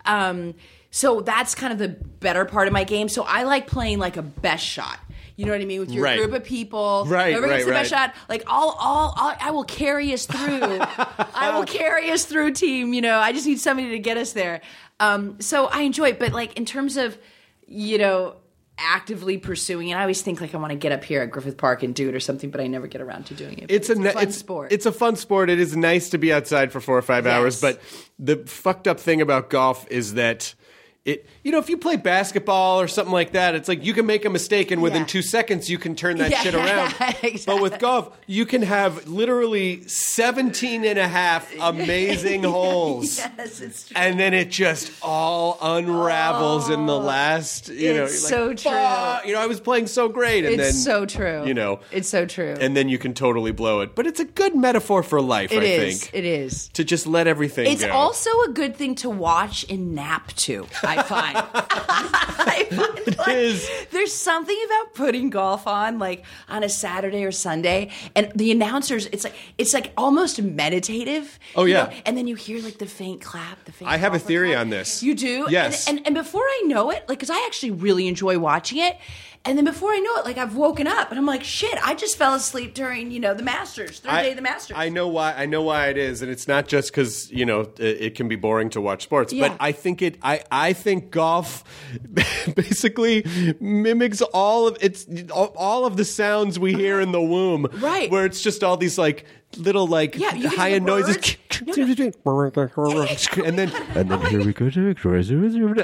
Um, 0.06 0.54
so 0.90 1.20
that's 1.20 1.54
kind 1.54 1.74
of 1.74 1.80
the 1.80 1.90
better 1.90 2.46
part 2.46 2.68
of 2.68 2.74
my 2.74 2.86
game. 2.86 3.10
So 3.10 3.24
I 3.24 3.44
like 3.44 3.68
playing 3.68 4.00
like 4.00 4.16
a 4.16 4.22
best 4.22 4.66
shot. 4.66 5.00
You 5.38 5.46
know 5.46 5.52
what 5.52 5.62
I 5.62 5.66
mean? 5.66 5.80
With 5.80 5.92
your 5.92 6.04
Right. 6.04 6.18
group 6.18 6.34
of 6.34 6.44
people, 6.44 7.06
Right, 7.08 7.32
whoever 7.34 7.48
gets 7.48 7.60
right, 7.60 7.66
the 7.66 7.72
best 7.72 7.90
shot, 7.92 8.16
like 8.28 8.44
I'll, 8.48 8.76
I'll, 8.80 9.38
I 9.40 9.52
will 9.52 9.64
carry 9.64 10.12
us 10.12 10.26
through. 10.26 10.60
I 11.36 11.56
will 11.56 11.66
carry 11.66 12.10
us 12.10 12.26
through, 12.26 12.54
team. 12.54 12.92
You 12.94 13.02
know, 13.02 13.20
I 13.20 13.32
just 13.34 13.46
need 13.46 13.60
somebody 13.60 13.92
to 13.92 14.00
get 14.00 14.18
us 14.18 14.34
there. 14.34 14.62
Um, 15.00 15.40
so 15.40 15.68
I 15.68 15.82
enjoy 15.82 16.10
it, 16.10 16.20
but 16.20 16.34
like 16.34 16.58
in 16.58 16.66
terms 16.66 16.98
of, 16.98 17.16
you 17.68 18.00
know, 18.00 18.38
actively 18.80 19.38
pursuing 19.38 19.90
it, 19.90 19.94
I 19.96 20.02
always 20.02 20.24
think 20.24 20.42
like 20.42 20.56
I 20.56 20.58
want 20.58 20.72
to 20.72 20.76
get 20.78 20.92
up 20.92 21.04
here 21.04 21.22
at 21.22 21.30
Griffith 21.30 21.58
Park 21.58 21.84
and 21.84 21.94
do 21.94 22.10
it 22.10 22.16
or 22.16 22.20
something, 22.20 22.50
but 22.50 22.60
I 22.60 22.66
never 22.66 22.88
get 22.88 23.02
around 23.02 23.28
to 23.28 23.36
doing 23.36 23.60
it. 23.60 23.70
It's 23.70 23.90
a, 23.92 23.96
ni- 23.96 24.10
fun 24.10 24.24
it's, 24.24 24.38
sport. 24.38 24.72
It's 24.72 24.88
a 24.88 24.92
fun 24.92 25.16
sport. 25.18 25.52
It 25.52 25.60
is 25.60 25.78
nice 25.78 26.10
to 26.10 26.18
be 26.18 26.34
outside 26.34 26.72
for 26.72 26.82
four 26.82 26.98
or 26.98 27.02
five 27.04 27.28
hours. 27.28 27.62
But 27.62 27.80
the 28.18 28.38
fucked 28.48 28.88
up 28.88 29.00
thing 29.00 29.22
about 29.22 29.52
golf 29.52 29.88
is 29.90 30.16
that 30.16 30.56
it. 31.08 31.26
You 31.44 31.52
know, 31.52 31.60
if 31.60 31.70
you 31.70 31.78
play 31.78 31.96
basketball 31.96 32.80
or 32.82 32.88
something 32.88 33.14
like 33.14 33.32
that, 33.32 33.56
it's 33.56 33.68
like 33.68 33.84
you 33.86 33.94
can 33.94 34.06
make 34.06 34.26
a 34.26 34.30
mistake 34.30 34.72
and 34.72 34.82
within 34.82 35.02
Yeah. 35.02 35.08
two 35.08 35.22
seconds 35.22 35.70
you 35.70 35.78
can 35.78 35.96
turn 35.96 36.18
that 36.18 36.32
Yeah, 36.32 36.42
shit 36.44 36.54
around. 36.56 36.94
But 37.46 37.62
with 37.62 37.80
golf, 37.80 38.16
you 38.28 38.46
can 38.46 38.62
have 38.62 39.08
literally 39.08 39.88
17 39.88 40.84
and 40.86 41.00
a 41.00 41.08
half 41.08 41.52
amazing 41.60 42.44
holes. 42.58 43.18
yes, 43.18 43.62
it's 43.62 43.88
true. 43.88 43.96
And 43.98 44.20
then 44.20 44.34
it 44.34 44.50
just 44.52 44.92
all 45.02 45.58
unravels 45.62 46.70
in 46.70 46.86
the 46.86 46.94
oh, 46.96 47.00
last, 47.00 47.70
you 47.70 47.94
know. 47.94 48.00
Oh, 48.02 48.04
like, 48.04 48.10
so 48.12 48.54
true. 48.54 48.72
"Fuck," 48.72 49.26
You 49.26 49.34
know, 49.34 49.40
I 49.42 49.48
was 49.48 49.60
playing 49.60 49.88
so 49.88 50.10
great, 50.10 50.46
and 50.46 50.54
It's 50.56 50.64
then 50.64 50.74
so 50.74 51.06
true. 51.06 51.46
You 51.46 51.54
know, 51.54 51.80
it's 51.92 52.10
so 52.10 52.26
true. 52.26 52.56
and 52.60 52.76
then 52.76 52.90
you 52.90 52.98
can 52.98 53.14
totally 53.14 53.52
blow 53.52 53.82
it. 53.82 53.96
But 53.96 54.08
it's 54.08 54.20
a 54.20 54.26
good 54.26 54.56
metaphor 54.56 55.04
for 55.04 55.22
life, 55.22 55.52
It 55.52 55.64
I 55.64 55.66
is. 55.66 56.02
think. 56.04 56.14
It 56.14 56.26
is. 56.26 56.68
to 56.70 56.84
just 56.84 57.08
let 57.08 57.28
everything 57.28 57.72
It's 57.72 57.84
go. 57.86 57.92
also 57.92 58.30
a 58.44 58.50
good 58.50 58.76
thing 58.76 58.96
to 58.96 59.10
watch 59.10 59.66
and 59.70 59.96
nap 59.96 60.34
to. 60.48 60.68
I 60.84 60.97
find. 61.04 61.38
I 61.38 62.68
find 62.70 63.18
like. 63.18 63.90
There's 63.92 64.14
something 64.14 64.58
about 64.66 64.94
putting 64.94 65.30
golf 65.30 65.68
on, 65.68 66.00
like 66.00 66.26
on 66.50 66.64
a 66.64 66.70
Saturday 66.70 67.24
or 67.24 67.32
Sunday, 67.32 67.92
and 68.16 68.32
the 68.36 68.52
announcers. 68.52 69.08
It's 69.08 69.24
like 69.24 69.36
it's 69.58 69.74
like 69.74 69.94
almost 69.98 70.42
meditative. 70.42 71.40
Oh, 71.56 71.66
yeah. 71.66 71.86
know? 71.86 71.94
and 72.06 72.18
then 72.18 72.28
you 72.28 72.36
hear 72.36 72.62
like 72.62 72.78
the 72.78 72.86
faint 72.86 73.22
clap. 73.22 73.64
The 73.66 73.72
faint. 73.72 73.92
I 73.92 73.98
have 73.98 74.14
a 74.14 74.20
theory 74.20 74.50
clap. 74.50 74.62
on 74.62 74.70
this. 74.70 75.02
You 75.04 75.16
do, 75.16 75.48
Yes. 75.50 75.88
And, 75.88 76.00
and 76.00 76.08
and 76.08 76.16
before 76.16 76.42
I 76.42 76.64
know 76.66 76.90
it, 76.90 77.04
like, 77.10 77.20
because 77.20 77.30
I 77.30 77.44
actually 77.46 77.72
really 77.72 78.08
enjoy 78.08 78.40
watching 78.40 78.80
it. 78.80 78.98
And 79.48 79.58
then 79.58 79.64
before 79.66 79.92
I 79.94 80.00
know 80.00 80.16
it, 80.18 80.26
like 80.26 80.38
I've 80.38 80.56
woken 80.56 80.88
up 80.88 81.10
and 81.10 81.18
I'm 81.18 81.26
like, 81.26 81.44
shit! 81.44 81.78
I 81.84 81.96
just 81.96 82.18
fell 82.18 82.34
asleep 82.34 82.74
during 82.74 83.12
you 83.12 83.20
know 83.20 83.34
the 83.34 83.44
Masters, 83.44 84.00
third 84.00 84.12
day 84.24 84.30
of 84.32 84.36
the 84.36 84.42
Masters. 84.42 84.76
I 84.78 84.90
know 84.90 85.08
why. 85.08 85.34
I 85.34 85.46
know 85.46 85.62
why 85.62 85.88
it 85.88 85.98
is, 85.98 86.22
and 86.22 86.30
it's 86.30 86.48
not 86.48 86.68
just 86.68 86.92
because 86.92 87.32
you 87.32 87.46
know 87.46 87.62
it, 87.62 87.80
it 87.80 88.16
can 88.16 88.28
be 88.28 88.36
boring 88.36 88.70
to 88.72 88.82
watch 88.82 89.04
sports, 89.04 89.32
Yeah. 89.32 89.48
but 89.50 89.58
I 89.62 89.72
think 89.72 90.02
it. 90.02 90.18
I 90.22 90.42
I 90.52 90.74
think 90.74 91.12
golf 91.12 91.64
basically 92.56 93.24
mimics 93.60 94.22
all 94.22 94.68
of 94.68 94.78
it's 94.82 95.08
all, 95.32 95.54
all 95.56 95.86
of 95.86 95.98
the 95.98 96.06
sounds 96.06 96.60
we 96.60 96.74
hear 96.74 97.00
in 97.00 97.12
the 97.12 97.22
womb, 97.22 97.68
Right. 97.80 98.12
Where 98.12 98.26
it's 98.26 98.42
just 98.42 98.64
all 98.64 98.78
these 98.78 98.98
like 98.98 99.26
little 99.56 99.88
like 99.88 100.16
Yeah, 100.18 100.32
high 100.50 100.72
end 100.72 100.86
noises, 100.86 101.38
and 101.66 101.68
then 103.58 103.72
and 103.96 104.12
then 104.12 104.22
here 104.28 104.44
we 104.44 104.54
go 104.54 104.70
to 104.70 104.94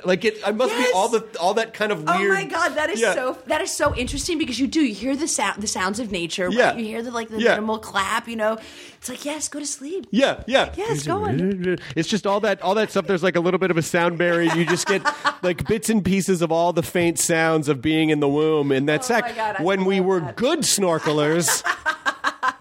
like 0.06 0.26
it. 0.26 0.38
I 0.45 0.52
must 0.52 0.71
Yes. 0.71 0.88
be 0.88 0.93
all 0.93 1.08
the 1.10 1.26
all 1.39 1.54
that 1.56 1.73
kind 1.73 1.91
of 1.91 2.04
weird. 2.04 2.32
Oh 2.32 2.34
my 2.34 2.45
god, 2.45 2.69
that 2.76 2.89
is 2.89 2.99
Yeah. 3.02 3.13
so 3.13 3.38
that 3.47 3.53
is 3.62 3.72
so 3.72 3.96
interesting 3.96 4.38
because 4.38 4.60
you 4.60 4.68
do 4.68 4.82
you 4.82 4.94
hear 4.94 5.16
the 5.16 5.28
sound 5.28 5.62
the 5.62 5.68
sounds 5.68 6.00
of 6.00 6.12
nature. 6.12 6.48
right? 6.48 6.56
Yeah. 6.58 6.76
You 6.76 6.86
hear 6.86 7.02
the 7.02 7.12
like 7.12 7.30
the 7.30 7.39
Yeah. 7.39 7.52
minimal 7.52 7.80
clap. 7.80 8.28
You 8.28 8.36
know, 8.36 8.58
it's 8.98 9.10
like 9.10 9.24
yes, 9.26 9.48
go 9.50 9.60
to 9.60 9.66
sleep. 9.66 10.08
Yeah, 10.12 10.44
yeah. 10.48 10.74
Yes, 10.78 11.06
go 11.06 11.24
on. 11.26 11.78
It's 11.96 12.08
just 12.10 12.26
all 12.28 12.39
that 12.42 12.62
all 12.62 12.76
that 12.76 12.89
stuff. 12.92 13.08
There's 13.08 13.24
like 13.24 13.36
a 13.36 13.39
little 13.42 13.60
bit 13.60 13.72
of 13.72 13.78
a 13.78 13.82
sound 13.82 14.18
barrier. 14.18 14.54
You 14.56 14.66
just 14.66 14.88
get 14.88 15.02
like 15.42 15.68
bits 15.68 15.89
and 15.89 16.04
pieces 16.04 16.42
of 16.42 16.52
all 16.52 16.74
the 16.74 16.84
faint 16.84 17.20
sounds 17.20 17.68
of 17.70 17.82
being 17.82 18.10
in 18.10 18.20
the 18.20 18.30
womb 18.30 18.72
in 18.72 18.84
oh 18.84 18.86
that 18.88 19.02
Oh 19.02 19.04
sack. 19.04 19.36
God, 19.36 19.63
when 19.63 19.86
we 19.86 20.00
were 20.00 20.20
that. 20.22 20.36
good 20.36 20.60
snorkelers. 20.60 21.63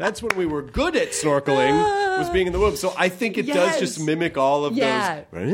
That's 0.02 0.20
when 0.20 0.36
we 0.36 0.46
were 0.46 0.62
good 0.62 0.96
at 0.96 1.10
snorkeling 1.12 2.18
was 2.18 2.28
being 2.30 2.48
in 2.48 2.52
the 2.52 2.58
womb. 2.58 2.74
So 2.74 2.92
I 2.98 3.08
think 3.08 3.38
it 3.38 3.46
does 3.46 3.54
Yes. 3.54 3.78
just 3.78 4.00
mimic 4.00 4.36
all 4.36 4.64
of 4.64 4.74
Yeah. 4.74 5.20
those. 5.30 5.48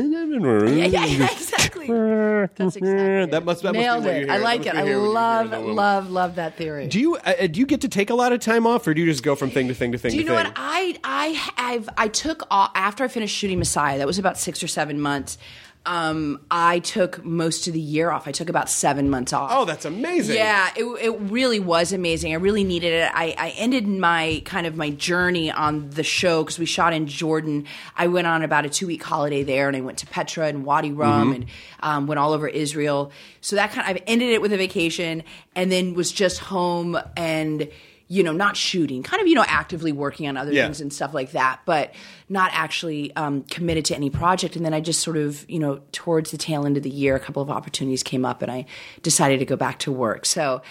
Yeah, 0.75 0.85
yeah, 0.85 1.05
yeah, 1.05 1.25
exactly. 1.31 1.85
That's 1.87 2.75
exactly. 2.75 3.25
That 3.27 3.45
must- 3.45 3.61
that 3.61 3.73
must 3.73 3.73
be 3.73 3.79
nailed 3.79 4.03
what 4.05 4.15
you 4.15 4.21
it. 4.21 4.23
hear. 4.25 4.31
I 4.33 4.37
That 4.39 4.43
like 4.43 4.59
must 4.61 4.69
it. 4.69 4.73
be 4.73 4.77
I 4.79 4.83
here 4.85 4.95
when 4.95 5.03
you 5.05 5.05
hear 5.05 5.13
love, 5.13 5.51
the 5.51 5.61
womb. 5.61 5.75
love, 5.75 6.09
love 6.09 6.35
that 6.35 6.57
theory. 6.57 6.87
Do 6.87 6.99
you 6.99 7.15
uh, 7.17 7.45
do 7.47 7.59
you 7.59 7.67
get 7.67 7.81
to 7.81 7.87
take 7.89 8.09
a 8.09 8.15
lot 8.15 8.33
of 8.33 8.39
time 8.39 8.65
off, 8.65 8.87
or 8.87 8.93
do 8.95 9.01
you 9.01 9.07
just 9.11 9.21
go 9.23 9.35
from 9.35 9.51
thing 9.51 9.67
to 9.67 9.75
thing 9.75 9.91
to 9.91 9.99
thing 9.99 10.11
Do 10.11 10.17
you 10.17 10.23
to 10.23 10.29
know 10.29 10.35
thing? 10.37 10.45
what 10.47 10.53
I 10.57 10.97
I 11.03 11.49
I've 11.57 11.89
I 11.97 12.07
took 12.07 12.43
off 12.49 12.71
after 12.73 13.03
I 13.03 13.07
finished 13.07 13.35
shooting 13.35 13.59
Messiah. 13.59 13.99
That 13.99 14.07
was 14.07 14.17
about 14.17 14.37
six 14.39 14.63
or 14.63 14.67
seven 14.67 14.99
months. 14.99 15.37
Um, 15.85 16.41
I 16.51 16.79
took 16.79 17.23
most 17.25 17.67
of 17.67 17.73
the 17.73 17.79
year 17.79 18.11
off. 18.11 18.27
I 18.27 18.31
took 18.31 18.49
about 18.49 18.69
seven 18.69 19.09
months 19.09 19.33
off. 19.33 19.49
oh, 19.51 19.65
that's 19.65 19.85
amazing. 19.85 20.35
Yeah, 20.35 20.69
it, 20.75 20.83
it 20.83 21.19
really 21.21 21.59
was 21.59 21.93
amazing. 21.93 22.33
I 22.33 22.35
really 22.35 22.63
needed 22.63 22.93
it. 22.93 23.11
I, 23.13 23.33
I 23.37 23.49
ended 23.51 23.87
my 23.87 24.41
kind 24.45 24.67
of 24.67 24.75
my 24.75 24.89
journey 24.91 25.49
on 25.49 25.89
the 25.91 26.03
show 26.03 26.43
because 26.43 26.59
we 26.59 26.65
shot 26.65 26.93
in 26.93 27.07
Jordan. 27.07 27.65
I 27.95 28.07
went 28.07 28.27
on 28.27 28.43
about 28.43 28.65
a 28.65 28.69
two 28.69 28.87
week 28.87 29.01
holiday 29.01 29.41
there, 29.41 29.67
and 29.67 29.75
I 29.75 29.81
went 29.81 29.97
to 29.99 30.05
Petra 30.05 30.47
and 30.47 30.65
Wadi 30.65 30.91
Rum, 30.91 31.33
and 31.33 31.45
um, 31.79 32.07
went 32.07 32.19
all 32.19 32.33
over 32.33 32.47
Israel. 32.47 33.11
So 33.41 33.55
that 33.55 33.71
kind 33.71 33.89
of 33.89 33.95
I've 33.95 34.03
ended 34.05 34.29
it 34.29 34.41
with 34.41 34.53
a 34.53 34.57
vacation, 34.57 35.23
and 35.55 35.71
then 35.71 35.93
was 35.93 36.11
just 36.11 36.39
home 36.39 36.99
and 37.15 37.69
you 38.11 38.23
know 38.23 38.31
not 38.33 38.57
shooting, 38.57 39.03
kind 39.03 39.21
of 39.21 39.27
you 39.27 39.35
know 39.35 39.45
actively 39.47 39.91
working 39.91 40.27
on 40.27 40.35
other 40.35 40.51
Yeah. 40.51 40.63
things 40.65 40.81
and 40.81 40.91
stuff 40.91 41.13
like 41.13 41.31
that, 41.33 41.61
but 41.65 41.93
not 42.27 42.49
actually 42.53 43.15
um, 43.15 43.43
committed 43.43 43.85
to 43.85 43.95
any 43.95 44.09
project. 44.09 44.55
And 44.55 44.65
then 44.65 44.73
I 44.73 44.81
just 44.81 45.01
sort 45.01 45.15
of, 45.17 45.47
you 45.49 45.59
know, 45.59 45.81
towards 45.91 46.31
the 46.31 46.37
tail 46.37 46.65
end 46.65 46.75
of 46.75 46.83
the 46.83 46.89
year, 46.89 47.15
a 47.15 47.19
couple 47.19 47.41
of 47.43 47.49
opportunities 47.51 48.01
came 48.03 48.25
up 48.25 48.41
and 48.41 48.51
I 48.51 48.65
decided 49.03 49.39
to 49.39 49.45
go 49.45 49.55
back 49.55 49.77
to 49.79 49.91
work. 49.91 50.25
So 50.25 50.61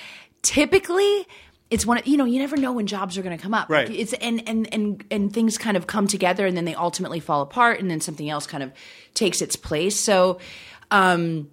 typically, 0.43 1.27
it's 1.71 1.85
one, 1.85 2.01
you 2.05 2.17
know, 2.17 2.25
you 2.25 2.39
never 2.39 2.57
know 2.57 2.73
when 2.73 2.87
jobs 2.87 3.19
are 3.19 3.23
going 3.23 3.37
to 3.37 3.43
come 3.43 3.55
up. 3.55 3.69
Right. 3.69 3.91
It's 3.91 4.13
and 4.15 4.43
and 4.49 4.73
and 4.75 5.05
and 5.11 5.33
things 5.33 5.59
kind 5.59 5.77
of 5.77 5.87
come 5.87 6.07
together, 6.07 6.47
and 6.47 6.57
then 6.57 6.65
they 6.65 6.75
ultimately 6.75 7.21
fall 7.21 7.43
apart, 7.43 7.79
and 7.81 7.91
then 7.91 8.01
something 8.01 8.29
else 8.29 8.47
kind 8.47 8.63
of 8.63 8.73
takes 9.15 9.43
its 9.43 9.55
place. 9.57 9.99
So, 10.01 10.39
um, 10.91 11.51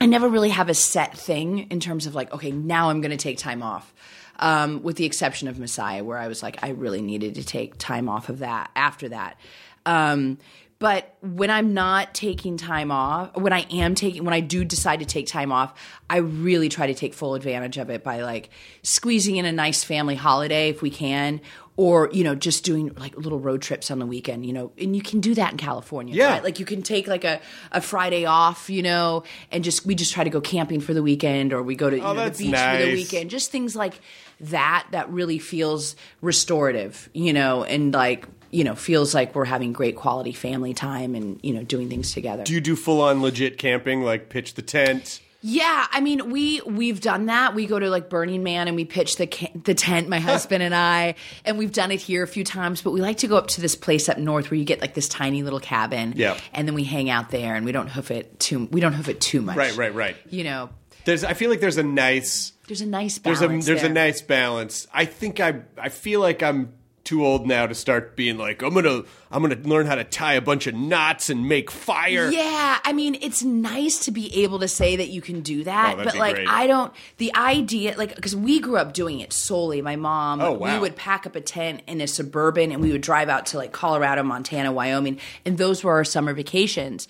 I 0.00 0.06
never 0.06 0.28
really 0.28 0.50
have 0.50 0.68
a 0.68 0.74
set 0.74 1.16
thing 1.16 1.66
in 1.70 1.80
terms 1.80 2.06
of 2.06 2.14
like, 2.14 2.32
okay, 2.32 2.50
now 2.52 2.90
I'm 2.90 3.00
going 3.00 3.10
to 3.10 3.16
take 3.16 3.38
time 3.38 3.62
off. 3.62 3.92
Um, 4.40 4.82
with 4.82 4.96
the 4.96 5.04
exception 5.04 5.46
of 5.46 5.58
Messiah, 5.58 6.02
where 6.02 6.18
I 6.18 6.26
was 6.26 6.42
like, 6.42 6.58
I 6.62 6.70
really 6.70 7.00
needed 7.00 7.36
to 7.36 7.44
take 7.44 7.78
time 7.78 8.08
off 8.08 8.28
of 8.28 8.40
that 8.40 8.70
after 8.74 9.08
that. 9.10 9.38
Um, 9.86 10.38
but 10.84 11.16
when 11.22 11.50
I'm 11.50 11.72
not 11.72 12.14
taking 12.14 12.56
time 12.56 12.90
off, 12.90 13.36
when 13.36 13.52
I 13.52 13.64
am 13.70 13.94
taking, 13.94 14.24
when 14.24 14.34
I 14.34 14.40
do 14.40 14.64
decide 14.64 15.00
to 15.00 15.06
take 15.06 15.26
time 15.26 15.52
off, 15.52 15.72
I 16.10 16.18
really 16.18 16.68
try 16.68 16.88
to 16.88 16.94
take 16.94 17.14
full 17.14 17.34
advantage 17.34 17.78
of 17.78 17.90
it 17.90 18.02
by 18.02 18.22
like 18.22 18.50
squeezing 18.82 19.36
in 19.36 19.46
a 19.46 19.52
nice 19.52 19.84
family 19.84 20.16
holiday 20.16 20.68
if 20.68 20.82
we 20.82 20.90
can, 20.90 21.40
or 21.76 22.10
you 22.12 22.22
know, 22.22 22.34
just 22.34 22.64
doing 22.64 22.92
like 22.96 23.16
little 23.16 23.38
road 23.38 23.62
trips 23.62 23.90
on 23.90 23.98
the 23.98 24.04
weekend. 24.04 24.44
You 24.44 24.52
know, 24.52 24.72
and 24.76 24.94
you 24.94 25.00
can 25.00 25.20
do 25.20 25.34
that 25.36 25.52
in 25.52 25.58
California. 25.58 26.14
Yeah. 26.14 26.32
right? 26.32 26.44
like 26.44 26.58
you 26.58 26.66
can 26.66 26.82
take 26.82 27.06
like 27.06 27.24
a, 27.24 27.40
a 27.72 27.80
Friday 27.80 28.26
off, 28.26 28.68
you 28.68 28.82
know, 28.82 29.22
and 29.50 29.64
just 29.64 29.86
we 29.86 29.94
just 29.94 30.12
try 30.12 30.24
to 30.24 30.30
go 30.30 30.40
camping 30.40 30.80
for 30.80 30.92
the 30.92 31.02
weekend, 31.02 31.52
or 31.52 31.62
we 31.62 31.76
go 31.76 31.88
to 31.88 31.96
you 31.96 32.02
know, 32.02 32.14
the 32.14 32.30
beach 32.30 32.56
for 32.56 32.84
the 32.84 32.92
weekend. 32.92 33.30
Just 33.30 33.50
things 33.50 33.74
like 33.74 34.00
that 34.40 34.86
that 34.92 35.08
really 35.10 35.38
feels 35.38 35.96
restorative, 36.20 37.08
you 37.12 37.32
know, 37.32 37.64
and 37.64 37.92
like 37.94 38.26
you 38.50 38.64
know 38.64 38.74
feels 38.74 39.14
like 39.14 39.34
we're 39.34 39.44
having 39.44 39.72
great 39.72 39.96
quality 39.96 40.32
family 40.32 40.74
time 40.74 41.14
and 41.14 41.40
you 41.42 41.52
know 41.54 41.62
doing 41.62 41.88
things 41.88 42.12
together. 42.12 42.44
Do 42.44 42.52
you 42.52 42.60
do 42.60 42.76
full 42.76 43.00
on 43.00 43.22
legit 43.22 43.58
camping, 43.58 44.02
like 44.02 44.28
pitch 44.28 44.54
the 44.54 44.62
tent? 44.62 45.20
Yeah, 45.46 45.86
I 45.90 46.00
mean, 46.00 46.30
we 46.30 46.62
we've 46.62 47.02
done 47.02 47.26
that. 47.26 47.54
We 47.54 47.66
go 47.66 47.78
to 47.78 47.90
like 47.90 48.08
Burning 48.08 48.42
Man 48.42 48.66
and 48.66 48.74
we 48.76 48.86
pitch 48.86 49.16
the 49.16 49.26
the 49.64 49.74
tent, 49.74 50.08
my 50.08 50.18
husband 50.18 50.62
and 50.62 50.74
I, 50.74 51.16
and 51.44 51.58
we've 51.58 51.70
done 51.72 51.90
it 51.90 52.00
here 52.00 52.22
a 52.22 52.26
few 52.26 52.44
times. 52.44 52.80
But 52.80 52.92
we 52.92 53.02
like 53.02 53.18
to 53.18 53.26
go 53.28 53.36
up 53.36 53.48
to 53.48 53.60
this 53.60 53.76
place 53.76 54.08
up 54.08 54.16
north 54.16 54.50
where 54.50 54.56
you 54.58 54.64
get 54.64 54.80
like 54.80 54.94
this 54.94 55.06
tiny 55.06 55.42
little 55.42 55.60
cabin, 55.60 56.14
Yeah. 56.16 56.38
and 56.54 56.66
then 56.66 56.74
we 56.74 56.82
hang 56.84 57.10
out 57.10 57.28
there 57.30 57.54
and 57.56 57.66
we 57.66 57.72
don't 57.72 57.88
hoof 57.88 58.10
it 58.10 58.40
too. 58.40 58.68
We 58.72 58.80
don't 58.80 58.94
hoof 58.94 59.10
it 59.10 59.20
too 59.20 59.42
much, 59.42 59.56
Right, 59.58 59.76
right, 59.76 59.94
right. 59.94 60.16
You 60.30 60.44
know, 60.44 60.70
There's, 61.04 61.24
I 61.24 61.34
feel 61.34 61.50
like 61.50 61.60
there's 61.60 61.76
a 61.76 61.82
nice 61.82 62.53
there's 62.66 62.80
a 62.80 62.86
nice 62.86 63.18
there's 63.18 63.40
balance. 63.40 63.64
a 63.64 63.66
there's 63.66 63.82
there. 63.82 63.90
a 63.90 63.94
nice 63.94 64.22
balance. 64.22 64.86
I 64.92 65.04
think 65.04 65.40
I 65.40 65.62
I 65.78 65.88
feel 65.88 66.20
like 66.20 66.42
I'm 66.42 66.72
too 67.04 67.22
old 67.22 67.46
now 67.46 67.66
to 67.66 67.74
start 67.74 68.16
being 68.16 68.38
like 68.38 68.62
I'm 68.62 68.72
gonna 68.72 69.02
I'm 69.30 69.42
gonna 69.42 69.56
learn 69.62 69.84
how 69.84 69.94
to 69.94 70.04
tie 70.04 70.34
a 70.34 70.40
bunch 70.40 70.66
of 70.66 70.74
knots 70.74 71.28
and 71.28 71.46
make 71.46 71.70
fire. 71.70 72.30
Yeah, 72.30 72.78
I 72.82 72.94
mean, 72.94 73.16
it's 73.20 73.42
nice 73.42 73.98
to 74.06 74.10
be 74.10 74.42
able 74.42 74.60
to 74.60 74.68
say 74.68 74.96
that 74.96 75.08
you 75.08 75.20
can 75.20 75.42
do 75.42 75.64
that, 75.64 75.96
Oh, 75.98 76.04
but 76.04 76.16
like, 76.16 76.36
great. 76.36 76.48
I 76.48 76.66
don't. 76.66 76.94
The 77.18 77.34
idea, 77.34 77.94
like, 77.98 78.16
because 78.16 78.34
we 78.34 78.58
grew 78.58 78.78
up 78.78 78.94
doing 78.94 79.20
it 79.20 79.34
solely. 79.34 79.82
My 79.82 79.96
mom, 79.96 80.40
Oh, 80.40 80.52
wow. 80.52 80.72
we 80.72 80.80
would 80.80 80.96
pack 80.96 81.26
up 81.26 81.36
a 81.36 81.42
tent 81.42 81.82
in 81.86 82.00
a 82.00 82.06
suburban, 82.06 82.72
and 82.72 82.80
we 82.80 82.90
would 82.92 83.02
drive 83.02 83.28
out 83.28 83.44
to 83.46 83.58
like 83.58 83.72
Colorado, 83.72 84.22
Montana, 84.22 84.72
Wyoming, 84.72 85.18
and 85.44 85.58
those 85.58 85.84
were 85.84 85.92
our 85.92 86.04
summer 86.04 86.32
vacations. 86.32 87.06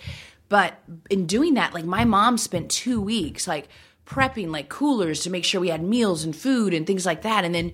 But 0.48 0.76
in 1.08 1.26
doing 1.26 1.54
that, 1.54 1.72
like 1.72 1.84
my 1.84 2.04
mom 2.04 2.36
spent 2.38 2.70
two 2.70 3.00
weeks 3.00 3.46
like 3.46 3.68
prepping 4.06 4.50
like 4.50 4.68
coolers 4.68 5.20
to 5.20 5.30
make 5.30 5.44
sure 5.44 5.60
we 5.60 5.68
had 5.68 5.82
meals 5.82 6.24
and 6.24 6.34
food 6.34 6.74
and 6.74 6.86
things 6.86 7.06
like 7.06 7.22
that. 7.22 7.44
And 7.44 7.54
then 7.54 7.72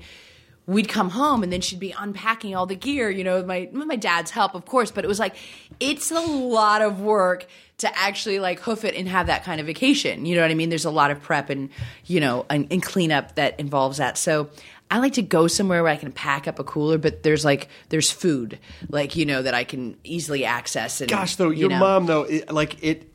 we'd 0.67 0.89
come 0.89 1.11
home 1.11 1.43
and 1.43 1.53
then 1.53 1.61
she'd 1.61 1.81
be 1.81 1.93
unpacking 1.99 2.55
all 2.55 2.67
the 2.67 2.77
gear, 2.77 3.11
you 3.11 3.25
know, 3.25 3.37
with 3.39 3.47
my 3.47 3.69
with 3.73 3.87
my 3.87 3.97
dad's 3.97 4.31
help, 4.31 4.55
of 4.55 4.65
course. 4.65 4.91
But 4.91 5.05
it 5.05 5.09
was 5.09 5.19
like 5.19 5.37
it's 5.81 6.11
a 6.11 6.21
lot 6.21 6.83
of 6.83 7.01
work 7.01 7.47
to 7.79 7.99
actually 7.99 8.39
like 8.39 8.61
hoof 8.61 8.85
it 8.85 8.95
and 8.95 9.09
have 9.09 9.27
that 9.27 9.43
kind 9.43 9.61
of 9.61 9.67
vacation. 9.67 10.27
You 10.27 10.37
know 10.37 10.43
what 10.43 10.51
I 10.51 10.55
mean? 10.55 10.69
There's 10.69 10.85
a 10.85 10.91
lot 10.91 11.11
of 11.11 11.21
prep 11.23 11.51
and 11.51 11.71
you 12.07 12.21
know 12.21 12.47
and, 12.49 12.69
and 12.71 12.83
cleanup 12.83 13.35
that 13.35 13.59
involves 13.59 13.99
that. 13.99 14.17
So 14.19 14.51
I 14.91 14.99
like 14.99 15.15
to 15.15 15.23
go 15.23 15.47
somewhere 15.47 15.83
where 15.83 15.93
I 15.93 15.97
can 15.97 16.11
pack 16.11 16.49
up 16.49 16.59
a 16.59 16.65
cooler, 16.65 16.99
but 16.99 17.23
there's 17.23 17.45
like 17.45 17.69
there's 17.91 18.11
food, 18.11 18.59
like 18.89 19.15
you 19.17 19.25
know 19.25 19.41
that 19.43 19.55
I 19.55 19.65
can 19.65 19.97
easily 20.03 20.45
access. 20.45 21.01
And 21.01 21.09
Gosh, 21.09 21.37
though, 21.37 21.51
you 21.51 21.61
your 21.61 21.71
know. 21.71 21.79
mom 21.79 22.07
though, 22.07 22.23
it, 22.23 22.53
like 22.53 22.83
it, 22.83 22.87
it. 22.87 23.10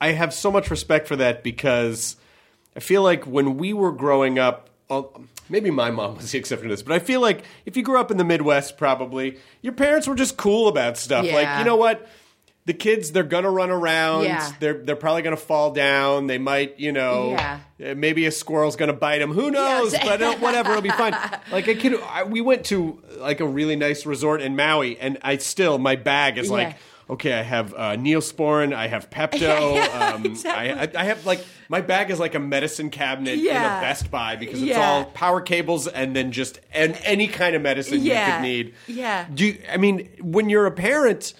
I 0.00 0.12
have 0.12 0.32
so 0.32 0.50
much 0.50 0.70
respect 0.70 1.08
for 1.08 1.16
that 1.16 1.42
because 1.42 2.16
I 2.76 2.80
feel 2.80 3.02
like 3.02 3.26
when 3.26 3.56
we 3.56 3.72
were 3.72 3.92
growing 3.92 4.38
up, 4.38 4.70
maybe 5.48 5.70
my 5.70 5.90
mom 5.90 6.16
was 6.16 6.30
the 6.32 6.38
exception 6.38 6.68
to 6.68 6.72
this, 6.74 6.82
but 6.82 6.92
I 6.94 6.98
feel 7.00 7.20
like 7.20 7.42
if 7.66 7.76
you 7.76 7.82
grew 7.82 7.98
up 7.98 8.10
in 8.10 8.16
the 8.16 8.24
Midwest, 8.24 8.76
probably 8.78 9.38
your 9.60 9.72
parents 9.72 10.06
were 10.06 10.14
just 10.14 10.36
cool 10.36 10.68
about 10.68 10.96
stuff. 10.96 11.24
Like, 11.30 11.58
you 11.58 11.64
know 11.64 11.76
what? 11.76 12.08
The 12.66 12.74
kids, 12.74 13.12
they're 13.12 13.22
gonna 13.22 13.50
run 13.50 13.70
around. 13.70 14.24
Yeah. 14.24 14.52
They're 14.60 14.74
they're 14.84 14.94
probably 14.94 15.22
gonna 15.22 15.38
fall 15.38 15.70
down. 15.72 16.26
They 16.26 16.36
might, 16.36 16.78
you 16.78 16.92
know, 16.92 17.30
Yeah. 17.30 17.60
uh, 17.92 17.94
maybe 17.94 18.26
a 18.26 18.30
squirrel's 18.30 18.76
gonna 18.76 18.92
bite 18.92 19.20
them. 19.20 19.32
Who 19.32 19.50
knows? 19.50 19.94
Yes. 19.94 20.04
but 20.06 20.20
uh, 20.20 20.36
whatever, 20.36 20.72
it'll 20.72 20.82
be 20.82 20.90
fine. 20.90 21.16
Like 21.50 21.66
a 21.66 21.74
kid, 21.74 21.94
I, 22.10 22.24
we 22.24 22.42
went 22.42 22.66
to 22.66 23.02
like 23.16 23.40
a 23.40 23.46
really 23.46 23.74
nice 23.74 24.04
resort 24.04 24.42
in 24.42 24.54
Maui, 24.54 24.98
and 25.00 25.16
I 25.22 25.38
still 25.38 25.78
my 25.78 25.96
bag 25.96 26.36
is 26.36 26.50
like 26.50 26.68
Yeah. 26.68 26.76
Okay, 27.10 27.32
I 27.34 27.42
have 27.42 27.72
uh, 27.74 27.96
Neosporin, 27.96 28.72
I 28.74 28.86
have 28.88 29.08
Pepto, 29.16 29.74
Yeah, 29.76 30.12
um, 30.14 30.24
exactly. 30.30 30.70
I, 30.72 30.82
I 30.84 30.90
I 30.94 31.04
have 31.04 31.24
like 31.26 31.44
my 31.68 31.80
bag 31.80 32.10
is 32.10 32.18
like 32.18 32.34
a 32.34 32.38
medicine 32.40 32.90
cabinet 32.90 33.38
in 33.38 33.46
a 33.48 33.80
Best 33.80 34.10
Buy 34.10 34.36
because 34.36 34.60
it's 34.62 34.70
Yeah. 34.70 34.88
all 34.90 35.04
power 35.06 35.40
cables 35.40 35.86
and 35.88 36.14
then 36.16 36.32
just 36.32 36.60
and 36.72 36.98
any 37.04 37.26
kind 37.28 37.54
of 37.56 37.62
medicine 37.62 38.02
you 38.02 38.12
could 38.14 38.42
need. 38.42 38.74
Yeah. 38.86 39.26
Do 39.32 39.46
you, 39.46 39.58
I 39.70 39.76
mean 39.76 40.08
when 40.20 40.48
you're 40.50 40.66
a 40.66 40.70
parent? 40.72 41.34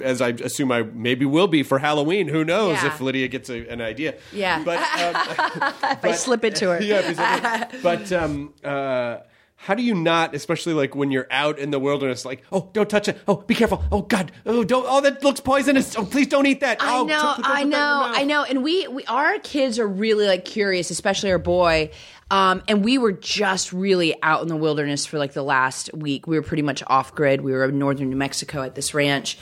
As 0.00 0.22
I 0.22 0.28
assume 0.30 0.72
I 0.72 0.82
maybe 0.82 1.26
will 1.26 1.46
be 1.46 1.62
for 1.62 1.78
Halloween. 1.78 2.26
Who 2.26 2.42
knows 2.42 2.82
Yeah. 2.82 2.86
if 2.86 3.00
Lydia 3.02 3.28
gets 3.28 3.50
a, 3.50 3.68
an 3.68 3.82
idea? 3.82 4.14
Yeah. 4.32 4.62
but 4.64 4.78
um, 4.78 5.72
if 5.92 6.04
I 6.04 6.12
slip 6.12 6.42
it 6.42 6.56
to 6.56 6.70
her. 6.70 6.82
yeah, 6.82 7.68
but 7.82 8.10
um, 8.10 8.54
uh, 8.64 9.18
how 9.64 9.72
do 9.72 9.82
you 9.82 9.94
not, 9.94 10.34
especially 10.34 10.74
like 10.74 10.94
when 10.94 11.10
you're 11.10 11.26
out 11.30 11.58
in 11.58 11.70
the 11.70 11.78
wilderness, 11.78 12.26
like, 12.26 12.42
oh, 12.52 12.68
don't 12.74 12.90
touch 12.90 13.08
it. 13.08 13.18
Oh, 13.26 13.36
be 13.36 13.54
careful. 13.54 13.82
Oh, 13.90 14.02
God. 14.02 14.30
Oh, 14.44 14.62
don't. 14.62 14.84
Oh, 14.86 15.00
that 15.00 15.24
looks 15.24 15.40
poisonous. 15.40 15.96
Oh, 15.96 16.04
please 16.04 16.26
don't 16.26 16.44
eat 16.44 16.60
that. 16.60 16.82
I 16.82 16.98
oh, 16.98 17.04
know, 17.04 17.14
don't- 17.14 17.36
don't 17.36 17.42
that 17.44 17.56
I 17.56 17.62
know. 17.62 18.02
I 18.04 18.24
know. 18.24 18.42
And 18.44 18.62
we, 18.62 18.86
we, 18.88 19.06
our 19.06 19.38
kids 19.38 19.78
are 19.78 19.88
really 19.88 20.26
like 20.26 20.44
curious, 20.44 20.90
especially 20.90 21.32
our 21.32 21.38
boy. 21.38 21.92
Um, 22.30 22.62
and 22.68 22.84
we 22.84 22.98
were 22.98 23.12
just 23.12 23.72
really 23.72 24.14
out 24.22 24.42
in 24.42 24.48
the 24.48 24.56
wilderness 24.56 25.06
for 25.06 25.18
like 25.18 25.32
the 25.32 25.42
last 25.42 25.88
week. 25.94 26.26
We 26.26 26.36
were 26.36 26.42
pretty 26.42 26.62
much 26.62 26.82
off 26.86 27.14
grid. 27.14 27.40
We 27.40 27.52
were 27.52 27.64
in 27.64 27.78
northern 27.78 28.10
New 28.10 28.16
Mexico 28.16 28.60
at 28.60 28.74
this 28.74 28.92
ranch, 28.92 29.38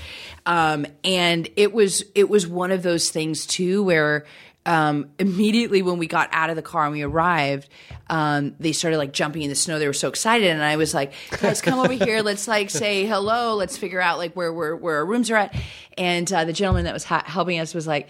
um, 0.46 0.86
and 1.02 1.48
it 1.56 1.72
was 1.72 2.04
it 2.14 2.28
was 2.28 2.46
one 2.46 2.70
of 2.70 2.82
those 2.82 3.10
things 3.10 3.46
too 3.46 3.82
where 3.82 4.24
um, 4.64 5.10
immediately 5.18 5.82
when 5.82 5.98
we 5.98 6.06
got 6.06 6.28
out 6.32 6.50
of 6.50 6.56
the 6.56 6.62
car 6.62 6.84
and 6.84 6.92
we 6.92 7.02
arrived, 7.02 7.68
um, 8.08 8.54
they 8.60 8.72
started 8.72 8.98
like 8.98 9.12
jumping 9.12 9.42
in 9.42 9.48
the 9.48 9.56
snow. 9.56 9.78
They 9.78 9.86
were 9.86 9.92
so 9.92 10.08
excited, 10.08 10.48
and 10.48 10.62
I 10.62 10.76
was 10.76 10.94
like, 10.94 11.12
"Guys, 11.40 11.60
come 11.60 11.78
over 11.78 11.92
here. 11.92 12.22
Let's 12.22 12.46
like 12.46 12.70
say 12.70 13.06
hello. 13.06 13.54
Let's 13.56 13.76
figure 13.76 14.00
out 14.00 14.18
like 14.18 14.34
where 14.34 14.52
where 14.52 14.76
where 14.76 14.96
our 14.96 15.06
rooms 15.06 15.30
are 15.30 15.36
at." 15.36 15.54
And 15.98 16.32
uh, 16.32 16.44
the 16.44 16.52
gentleman 16.52 16.84
that 16.84 16.94
was 16.94 17.04
ha- 17.04 17.24
helping 17.26 17.58
us 17.58 17.74
was 17.74 17.86
like. 17.86 18.08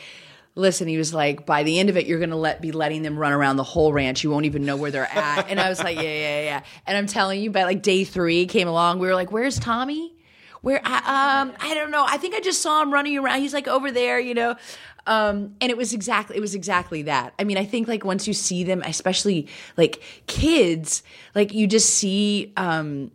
Listen, 0.55 0.87
he 0.87 0.99
was 0.99 1.15
like, 1.15 1.47
by 1.47 1.63
the 1.63 1.79
end 1.79 1.89
of 1.89 1.97
it, 1.97 2.05
you're 2.05 2.21
gonna 2.21 2.37
let 2.37 2.61
be 2.61 2.73
letting 2.73 3.01
them 3.01 3.19
run 3.19 3.33
around 3.33 3.57
the 3.57 3.65
whole 3.65 3.91
ranch. 3.91 4.23
You 4.23 4.31
won't 4.31 4.45
even 4.45 4.67
know 4.67 4.77
where 4.77 4.91
they're 4.91 5.11
at. 5.11 5.49
And 5.49 5.59
I 5.59 5.71
was 5.71 5.83
like, 5.83 5.97
yeah, 5.97 6.03
yeah, 6.03 6.43
yeah. 6.43 6.63
And 6.87 6.95
I'm 6.95 7.07
telling 7.07 7.41
you, 7.41 7.51
by 7.51 7.63
like 7.63 7.81
day 7.81 8.05
three 8.05 8.45
came 8.45 8.69
along, 8.69 8.99
we 8.99 9.07
were 9.07 9.15
like, 9.15 9.33
where's 9.33 9.59
Tommy? 9.59 10.13
where 10.63 10.81
I, 10.85 11.41
um 11.41 11.53
I 11.61 11.75
don't 11.75 11.91
know. 11.91 12.05
I 12.09 12.17
think 12.17 12.35
I 12.35 12.41
just 12.41 12.63
saw 12.63 12.83
him 12.83 12.93
running 12.93 13.19
around. 13.19 13.41
He's 13.41 13.53
like 13.53 13.69
over 13.69 13.91
there, 13.91 14.19
you 14.19 14.35
know. 14.35 14.57
Um, 15.07 15.57
and 15.61 15.71
it 15.71 15.77
was 15.77 15.93
exactly 15.93 16.37
it 16.37 16.41
was 16.41 16.55
exactly 16.55 17.03
that. 17.03 17.35
I 17.39 17.45
mean, 17.45 17.59
I 17.59 17.65
think 17.65 17.89
like 17.89 18.05
once 18.05 18.29
you 18.29 18.35
see 18.35 18.65
them, 18.65 18.83
especially 18.85 19.49
like 19.77 20.03
kids, 20.27 21.03
like 21.35 21.53
you 21.53 21.67
just 21.67 21.91
see 21.91 22.53
um 22.57 23.11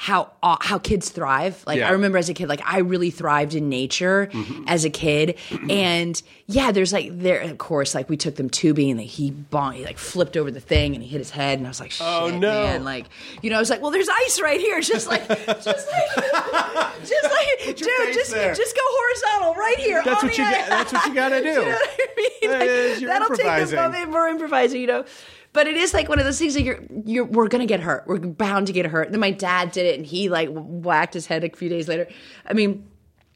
how 0.00 0.32
how 0.62 0.78
kids 0.78 1.10
thrive. 1.10 1.62
Like 1.66 1.76
Yeah. 1.78 1.88
I 1.88 1.92
remember 1.92 2.16
as 2.16 2.30
a 2.30 2.32
kid, 2.34 2.48
like 2.48 2.62
I 2.64 2.78
really 2.78 3.10
thrived 3.10 3.54
in 3.54 3.68
nature 3.68 4.30
mm-hmm. 4.32 4.64
as 4.66 4.86
a 4.86 4.90
kid, 4.90 5.36
and 5.68 6.20
yeah, 6.46 6.72
there's 6.72 6.90
like 6.90 7.10
there 7.18 7.42
of 7.42 7.58
course 7.58 7.94
like 7.94 8.08
we 8.08 8.16
took 8.16 8.36
them 8.36 8.48
tubing 8.48 8.90
and 8.90 8.98
like, 8.98 9.08
he 9.10 9.30
bon- 9.30 9.74
he 9.74 9.84
like 9.84 9.98
flipped 9.98 10.38
over 10.38 10.50
the 10.50 10.58
thing 10.58 10.94
and 10.94 11.04
he 11.04 11.10
hit 11.10 11.18
his 11.18 11.28
head 11.28 11.58
and 11.58 11.66
I 11.66 11.70
was 11.70 11.80
like, 11.80 11.92
oh, 12.00 12.28
shit, 12.28 12.34
Oh, 12.34 12.38
no. 12.38 12.50
man, 12.64 12.82
like 12.84 13.08
you 13.42 13.50
know, 13.50 13.56
I 13.56 13.58
was 13.60 13.68
like, 13.68 13.82
well, 13.82 13.90
there's 13.90 14.08
ice 14.08 14.40
right 14.40 14.58
here, 14.58 14.80
just 14.80 15.06
like 15.06 15.28
just 15.28 15.66
like 15.66 17.00
just 17.04 17.24
like 17.30 17.76
dude, 17.76 18.14
just 18.14 18.30
there. 18.30 18.54
just 18.54 18.74
go 18.74 18.80
horizontal 18.86 19.54
right 19.54 19.76
here. 19.78 20.02
That's 20.02 20.22
what 20.22 20.38
you 20.38 20.44
got- 20.44 20.66
that's 20.66 20.92
what 20.94 21.06
you 21.08 21.14
gotta 21.14 21.40
do. 21.42 21.48
you 21.50 21.54
know 21.68 21.76
I 21.76 22.16
mean? 22.16 23.00
Like, 23.00 23.06
that'll 23.06 23.36
take 23.36 23.68
the 23.68 23.76
moment 23.76 24.12
we're 24.12 24.28
improvising, 24.28 24.80
you 24.80 24.86
know. 24.86 25.04
But 25.52 25.66
it 25.66 25.76
is 25.76 25.92
like 25.92 26.08
one 26.08 26.18
of 26.20 26.24
those 26.24 26.38
things 26.38 26.54
that 26.54 26.62
you're, 26.62 26.78
you're, 27.04 27.24
we're 27.24 27.48
gonna 27.48 27.66
get 27.66 27.80
hurt. 27.80 28.04
We're 28.06 28.18
bound 28.18 28.68
to 28.68 28.72
get 28.72 28.86
hurt. 28.86 29.10
Then 29.10 29.20
my 29.20 29.32
dad 29.32 29.72
did 29.72 29.86
it, 29.86 29.96
and 29.98 30.06
he 30.06 30.28
like 30.28 30.48
whacked 30.52 31.14
his 31.14 31.26
head 31.26 31.42
a 31.44 31.50
few 31.56 31.68
days 31.68 31.88
later. 31.88 32.06
I 32.46 32.52
mean, 32.52 32.86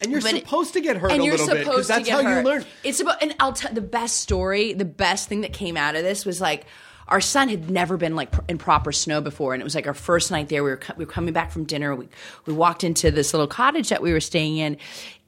And 0.00 0.12
you're 0.12 0.20
but 0.20 0.34
it- 0.34 0.44
supposed 0.44 0.74
to 0.74 0.80
get 0.80 0.96
hurt 0.96 1.10
and 1.10 1.22
a 1.22 1.24
you're 1.24 1.36
little 1.36 1.54
bit 1.54 1.64
because 1.64 1.88
that's 1.88 2.06
to 2.06 2.12
how 2.12 2.22
hurt. 2.22 2.38
you 2.38 2.44
learn. 2.48 2.64
It's 2.84 3.00
about, 3.00 3.20
and 3.22 3.34
I'll 3.40 3.52
tell 3.52 3.72
the 3.72 3.80
best 3.80 4.18
story. 4.20 4.72
The 4.74 4.84
best 4.84 5.28
thing 5.28 5.40
that 5.40 5.52
came 5.52 5.76
out 5.76 5.96
of 5.96 6.04
this 6.04 6.24
was 6.24 6.40
like 6.40 6.66
our 7.08 7.20
son 7.20 7.48
had 7.48 7.70
never 7.70 7.96
been 7.96 8.16
like 8.16 8.32
pr- 8.32 8.40
in 8.48 8.58
proper 8.58 8.92
snow 8.92 9.20
before, 9.20 9.52
and 9.54 9.60
it 9.60 9.64
was 9.64 9.74
like 9.74 9.86
our 9.86 9.94
first 9.94 10.30
night 10.30 10.48
there. 10.48 10.64
We 10.64 10.70
were 10.70 10.80
we 10.96 11.04
were 11.04 11.10
coming 11.10 11.34
back 11.34 11.50
from 11.50 11.64
dinner. 11.64 11.94
We 11.94 12.08
we 12.46 12.52
walked 12.52 12.84
into 12.84 13.10
this 13.10 13.34
little 13.34 13.46
cottage 13.46 13.90
that 13.90 14.02
we 14.02 14.12
were 14.12 14.20
staying 14.20 14.56
in, 14.56 14.78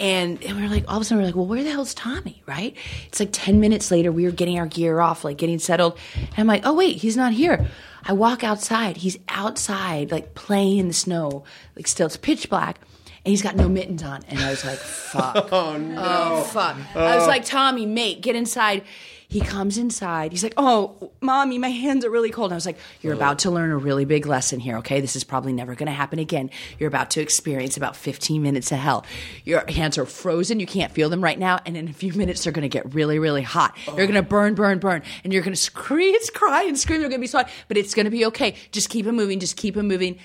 and, 0.01 0.43
and 0.43 0.57
we 0.57 0.63
were 0.63 0.69
like, 0.69 0.85
all 0.89 0.97
of 0.97 1.03
a 1.03 1.05
sudden 1.05 1.19
we 1.19 1.25
are 1.25 1.27
like, 1.27 1.37
well, 1.37 1.47
where 1.47 1.63
the 1.63 1.71
hell's 1.71 1.95
Tommy? 1.95 2.43
Right? 2.47 2.75
It's 3.07 3.21
like 3.21 3.31
ten 3.33 3.61
minutes 3.61 3.91
later. 3.91 4.11
We 4.11 4.25
were 4.25 4.31
getting 4.31 4.59
our 4.59 4.67
gear 4.67 5.01
off, 5.01 5.25
like 5.25 5.37
getting 5.37 5.59
settled, 5.59 5.99
and 6.15 6.39
I'm 6.39 6.47
like, 6.47 6.63
oh 6.65 6.75
wait, 6.75 6.97
he's 6.97 7.17
not 7.17 7.33
here. 7.33 7.67
I 8.09 8.13
walk 8.13 8.45
outside. 8.45 8.99
He's 8.99 9.19
outside, 9.29 10.11
like 10.13 10.35
playing 10.35 10.79
in 10.79 10.89
the 10.89 10.95
snow, 10.95 11.45
like 11.75 11.87
still 11.87 12.07
it's 12.07 12.17
pitch 12.17 12.49
black. 12.49 12.79
And 13.25 13.31
he's 13.33 13.43
got 13.43 13.57
no 13.57 13.69
mittens 13.69 14.05
on. 14.05 14.23
And 14.29 14.39
I 14.39 14.51
was 14.51 14.65
like, 14.65 14.79
fuck. 14.79 15.53
Oh 15.53 15.77
no! 15.77 15.97
Oh 15.99 16.43
fuck! 16.45 16.77
I 16.95 17.17
was 17.17 17.27
like, 17.27 17.45
Tommy, 17.45 17.85
mate, 17.85 18.21
get 18.21 18.37
inside. 18.37 18.85
He 19.29 19.41
comes 19.41 19.77
inside. 19.77 20.33
He's 20.33 20.43
like, 20.43 20.55
"Oh, 20.57 21.11
mommy, 21.21 21.59
my 21.59 21.71
hands 21.71 22.05
are 22.05 22.11
really 22.11 22.31
cold." 22.31 22.51
And 22.51 22.55
I 22.55 22.57
was 22.57 22.67
like, 22.67 22.79
"You're 23.03 23.15
about 23.15 23.41
to 23.41 23.51
learn 23.51 23.71
a 23.71 23.77
really 23.77 24.05
big 24.05 24.27
lesson 24.27 24.61
here. 24.61 24.79
Okay, 24.79 25.01
this 25.01 25.17
is 25.17 25.25
probably 25.25 25.53
never 25.53 25.75
going 25.75 25.87
to 25.87 25.93
happen 25.93 26.19
again. 26.19 26.51
You're 26.79 26.89
about 26.89 27.11
to 27.13 27.21
experience 27.21 27.77
about 27.77 27.97
15 27.97 28.41
minutes 28.43 28.71
of 28.71 28.79
hell. 28.79 29.05
Your 29.45 29.65
hands 29.69 29.99
are 29.99 30.07
frozen. 30.07 30.61
You 30.61 30.67
can't 30.67 30.93
feel 30.93 31.09
them 31.09 31.23
right 31.23 31.39
now, 31.39 31.61
and 31.67 31.77
in 31.77 31.89
a 31.89 31.93
few 31.93 32.13
minutes, 32.13 32.45
they're 32.45 32.53
going 32.53 32.63
to 32.63 32.69
get 32.69 32.95
really, 32.95 33.19
really 33.19 33.43
hot. 33.43 33.77
You're 33.87 34.07
going 34.07 34.15
to 34.15 34.23
burn, 34.23 34.55
burn, 34.55 34.79
burn, 34.79 35.03
and 35.25 35.33
you're 35.33 35.43
going 35.43 35.55
to 35.55 35.61
scream, 35.61 36.15
cry, 36.35 36.63
and 36.63 36.79
scream. 36.79 37.01
You're 37.01 37.11
going 37.11 37.21
to 37.21 37.25
be 37.25 37.29
sweaty, 37.29 37.51
but 37.69 37.77
it's 37.77 37.95
going 37.95 38.05
to 38.05 38.11
be 38.11 38.27
okay. 38.27 38.55
Just 38.71 38.91
keep 38.91 39.07
it 39.07 39.13
moving. 39.13 39.41
Just 39.41 39.57
keep 39.57 39.77
it 39.77 39.83
moving." 39.83 40.19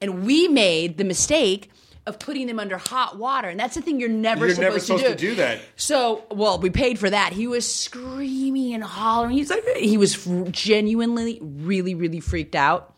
And 0.00 0.26
we 0.26 0.48
made 0.48 0.98
the 0.98 1.04
mistake 1.04 1.70
of 2.06 2.18
putting 2.18 2.46
them 2.46 2.60
under 2.60 2.78
hot 2.78 3.18
water, 3.18 3.48
and 3.48 3.58
that's 3.58 3.74
the 3.74 3.82
thing 3.82 3.98
you're 3.98 4.08
never 4.08 4.46
You're 4.46 4.54
supposed, 4.54 4.70
never 4.70 4.80
supposed 4.80 5.04
to, 5.04 5.10
to 5.10 5.16
do 5.16 5.34
that. 5.36 5.60
So, 5.74 6.24
well, 6.30 6.58
we 6.58 6.70
paid 6.70 6.98
for 6.98 7.10
that. 7.10 7.32
He 7.32 7.48
was 7.48 7.70
screaming 7.70 8.74
and 8.74 8.84
hollering. 8.84 9.36
He's 9.36 9.50
like, 9.50 9.64
he 9.76 9.98
was 9.98 10.24
genuinely, 10.50 11.38
really, 11.42 11.94
really 11.94 12.20
freaked 12.20 12.54
out. 12.54 12.94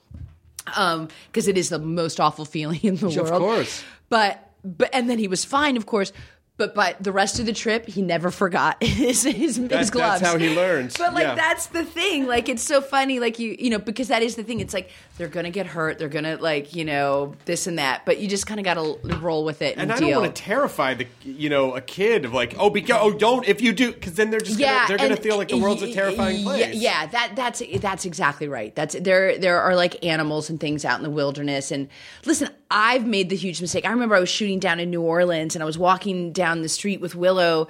Um, 0.77 1.09
because 1.29 1.49
it 1.49 1.57
is 1.57 1.71
the 1.71 1.79
most 1.79 2.21
awful 2.21 2.45
feeling 2.45 2.81
in 2.83 2.97
the 2.97 3.09
world. 3.09 3.29
Of 3.29 3.39
course. 3.39 3.85
But, 4.11 4.53
but, 4.63 4.91
and 4.93 5.09
then 5.09 5.19
he 5.19 5.27
was 5.27 5.43
fine, 5.43 5.79
of 5.79 5.87
course. 5.87 6.13
But, 6.59 6.75
but 6.75 6.97
the 7.01 7.13
rest 7.13 7.39
of 7.39 7.47
the 7.47 7.53
trip, 7.53 7.87
he 7.87 8.03
never 8.03 8.31
forgot 8.33 8.77
his 8.83 9.23
his, 9.23 9.57
his 9.57 9.91
that's 9.93 10.21
how 10.21 10.37
he 10.37 10.55
learns. 10.55 10.97
But 10.99 11.15
like 11.15 11.23
Yeah. 11.23 11.35
that's 11.37 11.67
the 11.67 11.85
thing. 11.85 12.27
Like 12.27 12.49
it's 12.49 12.63
so 12.65 12.81
funny. 12.81 13.21
Like 13.21 13.39
you 13.39 13.55
you 13.59 13.71
know 13.71 13.79
because 13.79 14.09
that 14.09 14.23
is 14.23 14.35
the 14.35 14.43
thing. 14.43 14.59
It's 14.59 14.75
like 14.75 14.91
they're 15.19 15.29
gonna 15.29 15.51
get 15.51 15.67
hurt. 15.67 15.99
They're 16.01 16.09
gonna 16.09 16.37
like 16.37 16.75
you 16.75 16.85
know 16.85 17.35
this 17.45 17.69
and 17.69 17.79
that. 17.79 18.05
But 18.05 18.19
you 18.19 18.27
just 18.29 18.47
kind 18.49 18.59
of 18.59 18.65
gotta 18.65 18.99
roll 19.21 19.45
with 19.45 19.63
it 19.63 19.75
and, 19.79 19.83
And 19.83 19.93
I 19.93 19.99
deal. 20.01 20.11
don't 20.11 20.23
want 20.23 20.35
to 20.35 20.43
terrify 20.43 20.95
the 20.95 21.07
you 21.23 21.49
know 21.49 21.77
a 21.77 21.81
kid 21.81 22.25
of 22.25 22.35
like 22.35 22.57
oh 22.59 22.71
be 22.71 22.85
oh 22.93 23.13
don't 23.13 23.47
if 23.47 23.61
you 23.61 23.73
do 23.73 23.93
because 23.93 24.15
then 24.15 24.31
they're 24.31 24.41
just 24.41 24.59
yeah, 24.59 24.79
gonna, 24.79 24.89
they're 24.99 25.09
gonna 25.09 25.21
feel 25.21 25.37
like 25.37 25.49
the 25.51 25.59
world's 25.59 25.83
a 25.83 25.87
y- 25.87 25.93
terrifying 25.93 26.39
y- 26.39 26.43
place. 26.43 26.75
Yeah, 26.75 27.07
that 27.07 27.37
that's 27.37 27.63
that's 27.81 28.05
exactly 28.05 28.49
right. 28.49 28.75
That's 28.75 28.97
there. 29.01 29.39
There 29.39 29.61
are 29.61 29.77
like 29.77 30.05
animals 30.05 30.51
and 30.51 30.59
things 30.59 30.85
out 30.85 30.99
in 30.99 31.05
the 31.05 31.11
wilderness. 31.11 31.71
And 31.71 31.89
listen, 32.27 32.49
I've 32.71 33.07
made 33.07 33.31
the 33.31 33.37
huge 33.37 33.61
mistake. 33.63 33.87
I 33.87 33.91
remember 33.91 34.15
I 34.15 34.21
was 34.21 34.29
shooting 34.29 34.59
down 34.59 34.79
in 34.79 34.91
New 34.91 35.01
Orleans, 35.01 35.57
and 35.57 35.63
I 35.63 35.67
was 35.67 35.79
walking 35.79 36.33
down 36.33 36.61
the 36.61 36.69
street 36.69 37.01
with 37.01 37.15
Willow, 37.15 37.69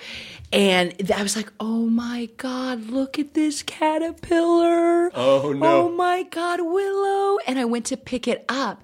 and 0.53 0.95
I 1.15 1.23
was 1.23 1.37
like, 1.37 1.53
"Oh 1.61 1.87
my 1.87 2.29
god, 2.37 2.91
look 2.91 3.19
at 3.19 3.35
this 3.35 3.63
caterpillar! 3.63 5.11
Oh, 5.15 5.53
no. 5.53 5.67
Oh 5.67 5.89
my 5.91 6.25
god, 6.25 6.61
Willow!" 6.61 7.39
And 7.47 7.59
I 7.59 7.65
went 7.65 7.87
to 7.87 7.97
pick 7.97 8.27
it 8.27 8.45
up. 8.49 8.83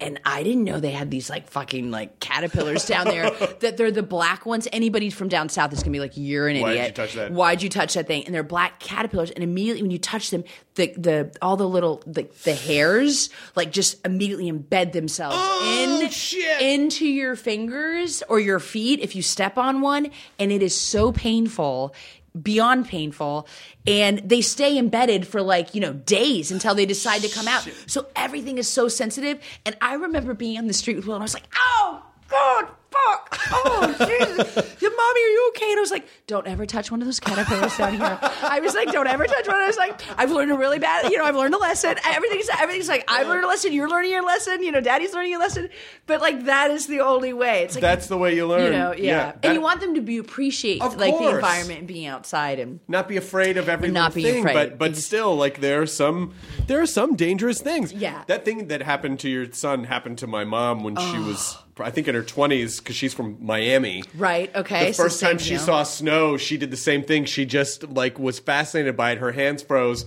And 0.00 0.20
I 0.24 0.42
didn't 0.42 0.64
know 0.64 0.80
they 0.80 0.90
had 0.90 1.10
these 1.10 1.28
like 1.30 1.48
fucking 1.50 1.90
like 1.90 2.20
caterpillars 2.20 2.86
down 2.86 3.06
there. 3.06 3.30
that 3.60 3.76
they're 3.76 3.90
the 3.90 4.02
black 4.02 4.46
ones. 4.46 4.66
Anybody 4.72 5.10
from 5.10 5.28
down 5.28 5.48
south 5.48 5.72
is 5.72 5.80
gonna 5.82 5.92
be 5.92 6.00
like, 6.00 6.16
"You're 6.16 6.48
an 6.48 6.60
Why'd 6.60 6.72
idiot. 6.76 6.86
you 6.88 6.92
touch 6.94 7.14
that?" 7.14 7.32
Why'd 7.32 7.62
you 7.62 7.68
touch 7.68 7.94
that 7.94 8.06
thing?" 8.06 8.24
And 8.26 8.34
they're 8.34 8.42
black 8.42 8.80
caterpillars. 8.80 9.30
And 9.30 9.44
immediately 9.44 9.82
when 9.82 9.90
you 9.90 9.98
touch 9.98 10.30
them, 10.30 10.44
the 10.74 10.92
the 10.96 11.34
all 11.42 11.56
the 11.56 11.68
little 11.68 12.02
the, 12.06 12.28
the 12.44 12.54
hairs 12.54 13.30
like 13.56 13.72
just 13.72 14.04
immediately 14.06 14.50
embed 14.50 14.92
themselves 14.92 15.36
Oh, 15.38 16.00
in 16.02 16.10
shit. 16.10 16.60
into 16.62 17.06
your 17.06 17.36
fingers 17.36 18.22
or 18.28 18.40
your 18.40 18.58
feet 18.60 19.00
if 19.00 19.14
you 19.14 19.22
step 19.22 19.58
on 19.58 19.80
one, 19.80 20.10
and 20.38 20.50
it 20.52 20.62
is 20.62 20.74
so 20.74 21.12
painful. 21.12 21.94
Beyond 22.40 22.86
painful, 22.86 23.48
and 23.86 24.18
they 24.18 24.40
stay 24.40 24.78
embedded 24.78 25.26
for 25.26 25.42
like 25.42 25.74
you 25.74 25.80
know 25.80 25.92
days 25.92 26.52
until 26.52 26.74
they 26.74 26.86
decide 26.86 27.22
to 27.22 27.28
come 27.28 27.48
out. 27.48 27.68
So 27.86 28.06
everything 28.14 28.58
is 28.58 28.68
so 28.68 28.88
sensitive. 28.88 29.40
And 29.66 29.76
I 29.80 29.94
remember 29.94 30.34
being 30.34 30.58
on 30.58 30.66
the 30.66 30.72
street 30.72 30.96
with 30.96 31.06
Will, 31.06 31.14
and 31.14 31.22
I 31.22 31.24
was 31.24 31.34
like, 31.34 31.48
"Oh 31.56 32.02
God, 32.28 32.68
fuck! 33.06 33.38
Oh 33.52 33.94
Jesus, 33.98 34.54
Yeah, 34.80 34.88
mommy, 34.88 35.20
are 35.20 35.28
you 35.28 35.52
okay?" 35.54 35.70
And 35.70 35.78
I 35.78 35.80
was 35.80 35.90
like, 35.90 36.06
"Don't 36.26 36.46
ever 36.46 36.66
touch 36.66 36.90
one 36.90 37.00
of 37.02 37.06
those 37.06 37.20
caterpillars 37.20 37.76
down 37.76 37.94
here." 37.94 38.18
I 38.42 38.60
was 38.60 38.74
like, 38.74 38.90
"Don't 38.92 39.06
ever 39.06 39.26
touch 39.26 39.46
one." 39.46 39.56
I 39.56 39.66
was 39.66 39.76
like, 39.76 40.00
"I've 40.18 40.30
learned 40.30 40.50
a 40.52 40.56
really 40.56 40.78
bad, 40.78 41.10
you 41.10 41.18
know, 41.18 41.24
I've 41.24 41.36
learned 41.36 41.54
a 41.54 41.58
lesson. 41.58 41.96
Everything's 42.04 42.48
everything's 42.58 42.88
like 42.88 43.04
I've 43.08 43.26
learned 43.28 43.44
a 43.44 43.48
lesson. 43.48 43.72
You're 43.72 43.88
learning 43.88 44.10
your 44.12 44.24
lesson. 44.24 44.62
You 44.62 44.72
know, 44.72 44.80
Daddy's 44.80 45.12
learning 45.14 45.34
a 45.34 45.38
lesson. 45.38 45.68
But 46.06 46.20
like 46.20 46.44
that 46.44 46.70
is 46.70 46.86
the 46.86 47.00
only 47.00 47.32
way. 47.32 47.62
It's 47.64 47.74
like 47.74 47.82
That's 47.82 48.06
the 48.08 48.18
way 48.18 48.34
you 48.34 48.46
learn. 48.46 48.64
you 48.64 48.70
know, 48.70 48.92
yeah. 48.92 49.32
that- 49.32 49.44
and 49.44 49.54
you 49.54 49.60
want 49.60 49.80
them 49.80 49.94
to 49.94 50.00
be 50.00 50.18
appreciate 50.18 50.80
like 50.80 50.96
the 51.18 51.28
environment 51.30 51.78
and 51.80 51.88
being 51.88 52.06
outside 52.06 52.58
and 52.58 52.80
not 52.88 53.08
be 53.08 53.16
afraid 53.16 53.56
of 53.56 53.68
every 53.68 53.90
Not 53.90 54.14
be 54.14 54.22
thing, 54.22 54.40
afraid. 54.40 54.54
but 54.54 54.78
but 54.78 54.96
still, 54.96 55.36
like 55.36 55.60
there 55.60 55.82
are 55.82 55.86
some 55.86 56.34
there 56.66 56.80
are 56.80 56.86
some 56.86 57.16
dangerous 57.16 57.60
things. 57.60 57.92
Yeah. 57.92 58.22
that 58.26 58.44
thing 58.44 58.68
that 58.68 58.82
happened 58.82 59.20
to 59.20 59.28
your 59.28 59.50
son 59.52 59.84
happened 59.84 60.18
to 60.18 60.26
my 60.26 60.44
mom 60.44 60.82
when 60.84 60.96
she 60.96 61.18
was, 61.18 61.56
I 61.82 61.90
think, 61.90 62.08
in 62.08 62.14
her 62.14 62.22
twenties 62.22 62.80
because 62.80 62.96
she's 62.96 63.14
from 63.14 63.36
Miami. 63.40 64.02
right. 64.14 64.54
Okay. 64.54 64.88
The 64.88 64.94
first 64.94 65.20
same 65.20 65.30
time 65.30 65.38
she 65.38 65.50
deal. 65.50 65.60
saw 65.60 65.82
snow, 65.82 66.36
she 66.36 66.56
did 66.56 66.70
the 66.70 66.76
same 66.76 67.02
thing. 67.02 67.24
She 67.24 67.44
just 67.44 67.88
like 67.88 68.18
was 68.18 68.38
fascinated 68.38 68.96
by 68.96 69.12
it. 69.12 69.18
Her 69.18 69.32
hands 69.32 69.62
froze. 69.62 70.04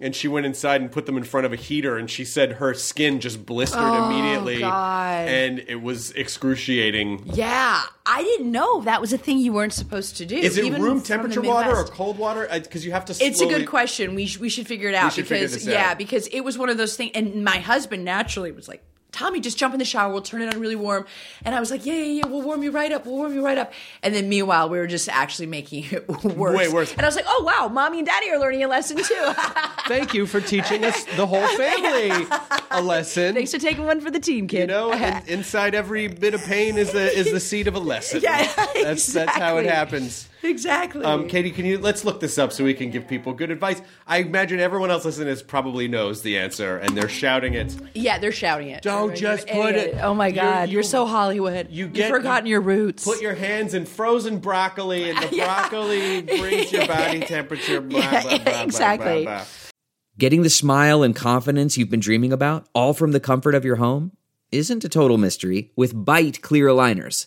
And 0.00 0.14
she 0.14 0.28
went 0.28 0.46
inside 0.46 0.80
and 0.80 0.92
put 0.92 1.06
them 1.06 1.16
in 1.16 1.24
front 1.24 1.44
of 1.44 1.52
a 1.52 1.56
heater, 1.56 1.98
and 1.98 2.08
she 2.08 2.24
said 2.24 2.52
her 2.52 2.72
skin 2.72 3.18
just 3.18 3.44
blistered 3.44 3.80
oh, 3.82 4.08
immediately, 4.08 4.58
Oh, 4.58 4.68
God. 4.68 5.26
and 5.26 5.58
it 5.58 5.82
was 5.82 6.12
excruciating. 6.12 7.22
Yeah, 7.34 7.82
I 8.06 8.22
didn't 8.22 8.52
know 8.52 8.82
that 8.82 9.00
was 9.00 9.12
a 9.12 9.18
thing 9.18 9.38
you 9.38 9.52
weren't 9.52 9.72
supposed 9.72 10.16
to 10.18 10.24
do. 10.24 10.36
Is 10.36 10.56
it 10.56 10.72
room 10.74 11.00
temperature 11.00 11.42
water 11.42 11.74
or 11.74 11.82
cold 11.82 12.16
water? 12.16 12.46
Uh, 12.48 12.60
because 12.60 12.86
you 12.86 12.92
have 12.92 13.06
to. 13.06 13.12
It's 13.20 13.40
a 13.40 13.46
good 13.46 13.66
question. 13.66 14.14
We 14.14 14.26
sh- 14.26 14.38
we 14.38 14.48
should 14.48 14.68
figure 14.68 14.88
it 14.88 14.94
out 14.94 15.16
because 15.16 15.66
yeah, 15.66 15.90
out. 15.90 15.98
because 15.98 16.28
it 16.28 16.42
was 16.42 16.56
one 16.56 16.68
of 16.68 16.76
those 16.76 16.96
things. 16.96 17.10
And 17.16 17.44
my 17.44 17.58
husband 17.58 18.04
naturally 18.04 18.52
was 18.52 18.68
like, 18.68 18.84
"Tommy, 19.12 19.40
just 19.40 19.58
jump 19.58 19.74
in 19.74 19.78
the 19.78 19.84
shower. 19.84 20.12
We'll 20.12 20.22
turn 20.22 20.42
it 20.42 20.54
on 20.54 20.60
really 20.60 20.76
warm." 20.76 21.06
And 21.44 21.54
I 21.54 21.60
was 21.60 21.70
like, 21.70 21.84
"Yeah, 21.86 21.94
yeah, 21.94 22.22
yeah. 22.22 22.26
We'll 22.26 22.42
warm 22.42 22.62
you 22.62 22.70
right 22.70 22.92
up. 22.92 23.06
We'll 23.06 23.16
warm 23.16 23.34
you 23.34 23.44
right 23.44 23.58
up." 23.58 23.72
And 24.02 24.14
then 24.14 24.28
meanwhile, 24.28 24.68
we 24.68 24.78
were 24.78 24.86
just 24.86 25.08
actually 25.08 25.46
making 25.46 25.84
it 25.90 26.08
worse. 26.24 26.56
Way 26.56 26.68
worse. 26.68 26.92
And 26.92 27.02
I 27.02 27.06
was 27.06 27.16
like, 27.16 27.24
"Oh 27.28 27.42
wow, 27.44 27.68
mommy 27.68 27.98
and 27.98 28.06
daddy 28.06 28.30
are 28.30 28.38
learning 28.38 28.64
a 28.64 28.68
lesson 28.68 28.96
too." 28.98 29.04
Thank 29.88 30.14
you 30.14 30.26
for 30.26 30.40
teaching 30.40 30.84
us 30.84 31.04
the 31.16 31.26
whole 31.26 31.46
family 31.56 32.26
a 32.70 32.82
lesson. 32.82 33.34
Thanks 33.34 33.52
for 33.52 33.58
taking 33.58 33.84
one 33.84 34.00
for 34.00 34.10
the 34.10 34.20
team, 34.20 34.46
kid. 34.46 34.60
you 34.60 34.66
know, 34.66 34.92
inside 35.26 35.74
every 35.74 36.08
bit 36.08 36.34
of 36.34 36.42
pain 36.44 36.76
is 36.76 36.92
the 36.92 37.10
is 37.12 37.30
the 37.30 37.40
seed 37.40 37.68
of 37.68 37.74
a 37.74 37.78
lesson. 37.80 38.20
Yeah, 38.22 38.52
that's 38.74 39.06
that's 39.06 39.36
how 39.36 39.56
it 39.58 39.66
happens. 39.66 40.27
exactly. 40.42 41.04
Um, 41.04 41.26
Katie, 41.28 41.50
can 41.50 41.64
you 41.66 41.78
let's 41.78 42.04
look 42.04 42.20
this 42.20 42.38
up 42.38 42.52
so 42.52 42.64
we 42.64 42.74
can 42.74 42.90
give 42.90 43.08
people 43.08 43.32
good 43.32 43.50
advice? 43.50 43.80
I 44.06 44.18
imagine 44.18 44.60
everyone 44.60 44.90
else 44.90 45.04
listening 45.04 45.28
is 45.28 45.42
probably 45.42 45.88
knows 45.88 46.22
the 46.22 46.38
answer, 46.38 46.76
and 46.78 46.96
they're 46.96 47.08
shouting 47.08 47.54
it. 47.54 47.74
yeah, 47.94 48.18
they're 48.18 48.32
shouting 48.32 48.68
it. 48.68 48.82
Don't 48.82 49.10
Everybody, 49.12 49.20
just 49.20 49.46
put 49.48 49.74
idiot. 49.74 49.94
it- 49.96 50.00
Oh 50.02 50.14
my 50.14 50.28
you- 50.28 50.34
God, 50.34 50.68
you- 50.68 50.74
you're 50.74 50.82
so 50.82 51.06
Hollywood. 51.06 51.68
You 51.70 51.84
You've 51.86 51.92
get 51.92 52.10
forgotten 52.10 52.46
you 52.46 52.52
your 52.52 52.60
roots. 52.60 53.04
Put 53.04 53.20
your 53.20 53.34
hands 53.34 53.74
in 53.74 53.84
frozen 53.86 54.38
broccoli, 54.38 55.10
and 55.10 55.18
the 55.18 55.28
Yeah. 55.36 55.46
broccoli 55.68 56.22
brings 56.22 56.72
your 56.72 56.86
body 56.86 57.20
temperature. 57.20 57.80
Blah, 57.80 57.98
Yeah, 58.00 58.10
blah, 58.22 58.22
blah, 58.30 58.38
blah, 58.38 58.62
exactly. 58.62 59.24
blah, 59.24 59.36
blah. 59.38 59.44
Getting 60.18 60.42
the 60.42 60.50
smile 60.50 61.02
and 61.02 61.14
confidence 61.14 61.78
you've 61.78 61.90
been 61.90 62.00
dreaming 62.00 62.32
about, 62.32 62.66
all 62.74 62.92
from 62.92 63.12
the 63.12 63.20
comfort 63.20 63.54
of 63.54 63.64
your 63.64 63.76
home, 63.76 64.12
isn't 64.50 64.84
a 64.84 64.88
total 64.88 65.16
mystery 65.18 65.70
with 65.76 65.94
Byte 65.94 66.40
clear 66.40 66.66
aligners. 66.66 67.26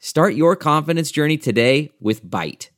Start 0.00 0.34
your 0.34 0.54
confidence 0.56 1.10
journey 1.10 1.36
today 1.38 1.90
with 2.00 2.24
Byte. 2.24 2.70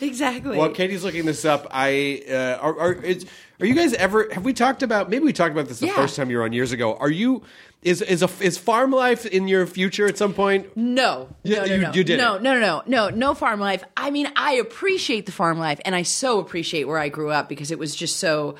exactly. 0.00 0.56
While 0.56 0.70
Katie's 0.70 1.04
looking 1.04 1.24
this 1.26 1.44
up, 1.44 1.66
I 1.70 2.22
uh, 2.28 2.58
are 2.60 2.78
are, 2.78 2.92
is, 2.94 3.26
are 3.60 3.66
you 3.66 3.74
guys 3.74 3.94
ever 3.94 4.28
have 4.32 4.44
we 4.44 4.52
talked 4.52 4.82
about 4.82 5.10
maybe 5.10 5.24
we 5.24 5.32
talked 5.32 5.52
about 5.52 5.66
this 5.68 5.80
the 5.80 5.86
Yeah. 5.88 5.94
first 5.96 6.16
time 6.16 6.30
you 6.30 6.38
were 6.38 6.44
on 6.44 6.52
years 6.52 6.72
ago. 6.72 6.94
Are 6.96 7.10
you 7.10 7.42
is 7.82 8.00
is 8.02 8.22
a 8.22 8.28
is 8.40 8.58
farm 8.58 8.90
life 8.92 9.26
in 9.26 9.48
your 9.48 9.66
future 9.66 10.06
at 10.06 10.16
some 10.18 10.34
point? 10.34 10.76
No, 10.76 11.28
Yeah, 11.42 11.58
no, 11.58 11.64
no, 11.66 11.74
you- 11.74 11.80
no. 11.82 11.92
you 11.92 12.04
did 12.04 12.18
no, 12.18 12.34
it. 12.36 12.42
no, 12.42 12.54
no, 12.54 12.60
no, 12.60 12.82
no, 12.86 13.08
no 13.10 13.34
farm 13.34 13.60
life. 13.60 13.82
I 13.96 14.10
mean, 14.10 14.28
I 14.36 14.54
appreciate 14.54 15.26
the 15.26 15.32
farm 15.32 15.58
life, 15.58 15.80
and 15.84 15.94
I 15.94 16.02
so 16.02 16.38
appreciate 16.38 16.84
where 16.84 16.98
I 16.98 17.08
grew 17.08 17.30
up 17.30 17.48
because 17.48 17.70
it 17.70 17.78
was 17.78 17.94
just 17.94 18.18
so. 18.18 18.54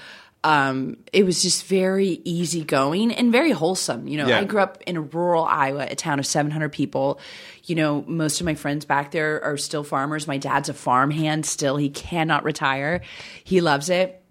Um, 0.47 0.99
it 1.13 1.25
was 1.27 1.43
just 1.43 1.67
very 1.67 2.21
easygoing 2.25 3.13
and 3.13 3.33
very 3.33 3.51
wholesome. 3.51 4.07
You 4.07 4.19
know, 4.19 4.29
Yeah. 4.29 4.39
I 4.39 4.45
grew 4.45 4.61
up 4.61 4.81
in 4.87 4.97
a 4.97 5.01
rural 5.01 5.45
Iowa, 5.45 5.89
a 5.91 5.97
town 5.97 6.21
of 6.21 6.27
700 6.27 6.71
people. 6.71 7.19
You 7.65 7.75
know, 7.75 8.05
most 8.07 8.41
of 8.41 8.45
my 8.45 8.55
friends 8.55 8.85
back 8.85 9.11
there 9.11 9.43
are 9.43 9.57
still 9.57 9.83
farmers. 9.83 10.29
My 10.29 10.39
dad's 10.39 10.69
a 10.69 10.75
farmhand 10.75 11.47
still. 11.47 11.77
He 11.77 11.91
cannot 11.91 12.45
retire. 12.45 13.01
He 13.43 13.61
loves 13.61 13.91
it 13.91 14.23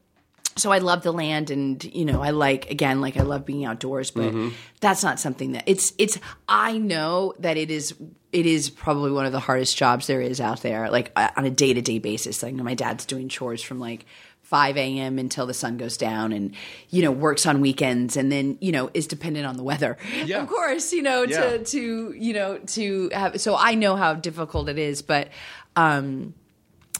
so 0.57 0.71
I 0.71 0.77
love 0.77 1.03
the 1.03 1.11
land 1.11 1.51
and 1.51 1.83
you 1.83 2.05
know 2.05 2.21
I 2.21 2.29
like 2.29 2.71
again 2.71 3.01
like 3.01 3.17
I 3.17 3.23
love 3.23 3.45
being 3.45 3.65
outdoors 3.65 4.11
but 4.11 4.33
that's 4.79 5.03
not 5.03 5.19
something 5.19 5.51
that 5.51 5.65
it's 5.65 5.91
it's 5.97 6.17
I 6.47 6.77
know 6.77 7.33
that 7.39 7.57
it 7.57 7.69
is 7.69 7.93
it 8.31 8.45
is 8.45 8.69
probably 8.69 9.11
one 9.11 9.25
of 9.25 9.33
the 9.33 9.39
hardest 9.41 9.75
jobs 9.75 10.07
there 10.07 10.21
is 10.21 10.39
out 10.39 10.61
there 10.61 10.89
like 10.89 11.11
uh, 11.17 11.27
on 11.35 11.43
a 11.43 11.49
day-to-day 11.49 11.99
basis 11.99 12.41
like 12.41 12.51
you 12.53 12.57
know, 12.57 12.63
my 12.63 12.73
dad's 12.73 13.05
doing 13.05 13.27
chores 13.27 13.61
from 13.61 13.79
like 13.81 14.05
5 14.45 14.77
a.m. 14.77 15.19
until 15.19 15.45
the 15.45 15.53
sun 15.53 15.77
goes 15.77 15.97
down 15.97 16.31
and 16.31 16.53
you 16.89 17.01
know 17.01 17.11
works 17.11 17.45
on 17.45 17.61
weekends 17.61 18.15
and 18.15 18.31
then 18.31 18.57
you 18.61 18.71
know 18.71 18.89
is 18.93 19.07
dependent 19.07 19.45
on 19.45 19.57
the 19.57 19.63
weather 19.63 19.97
Yeah. 20.25 20.41
of 20.43 20.47
course 20.49 20.93
you 20.93 21.01
know 21.01 21.23
Yeah. 21.23 21.57
to 21.57 21.63
to 21.65 22.13
you 22.17 22.33
know 22.33 22.57
to 22.59 23.09
have 23.13 23.41
so 23.41 23.55
I 23.57 23.75
know 23.75 23.95
how 23.95 24.13
difficult 24.13 24.69
it 24.69 24.77
is 24.77 25.01
but 25.01 25.29
um 25.75 26.33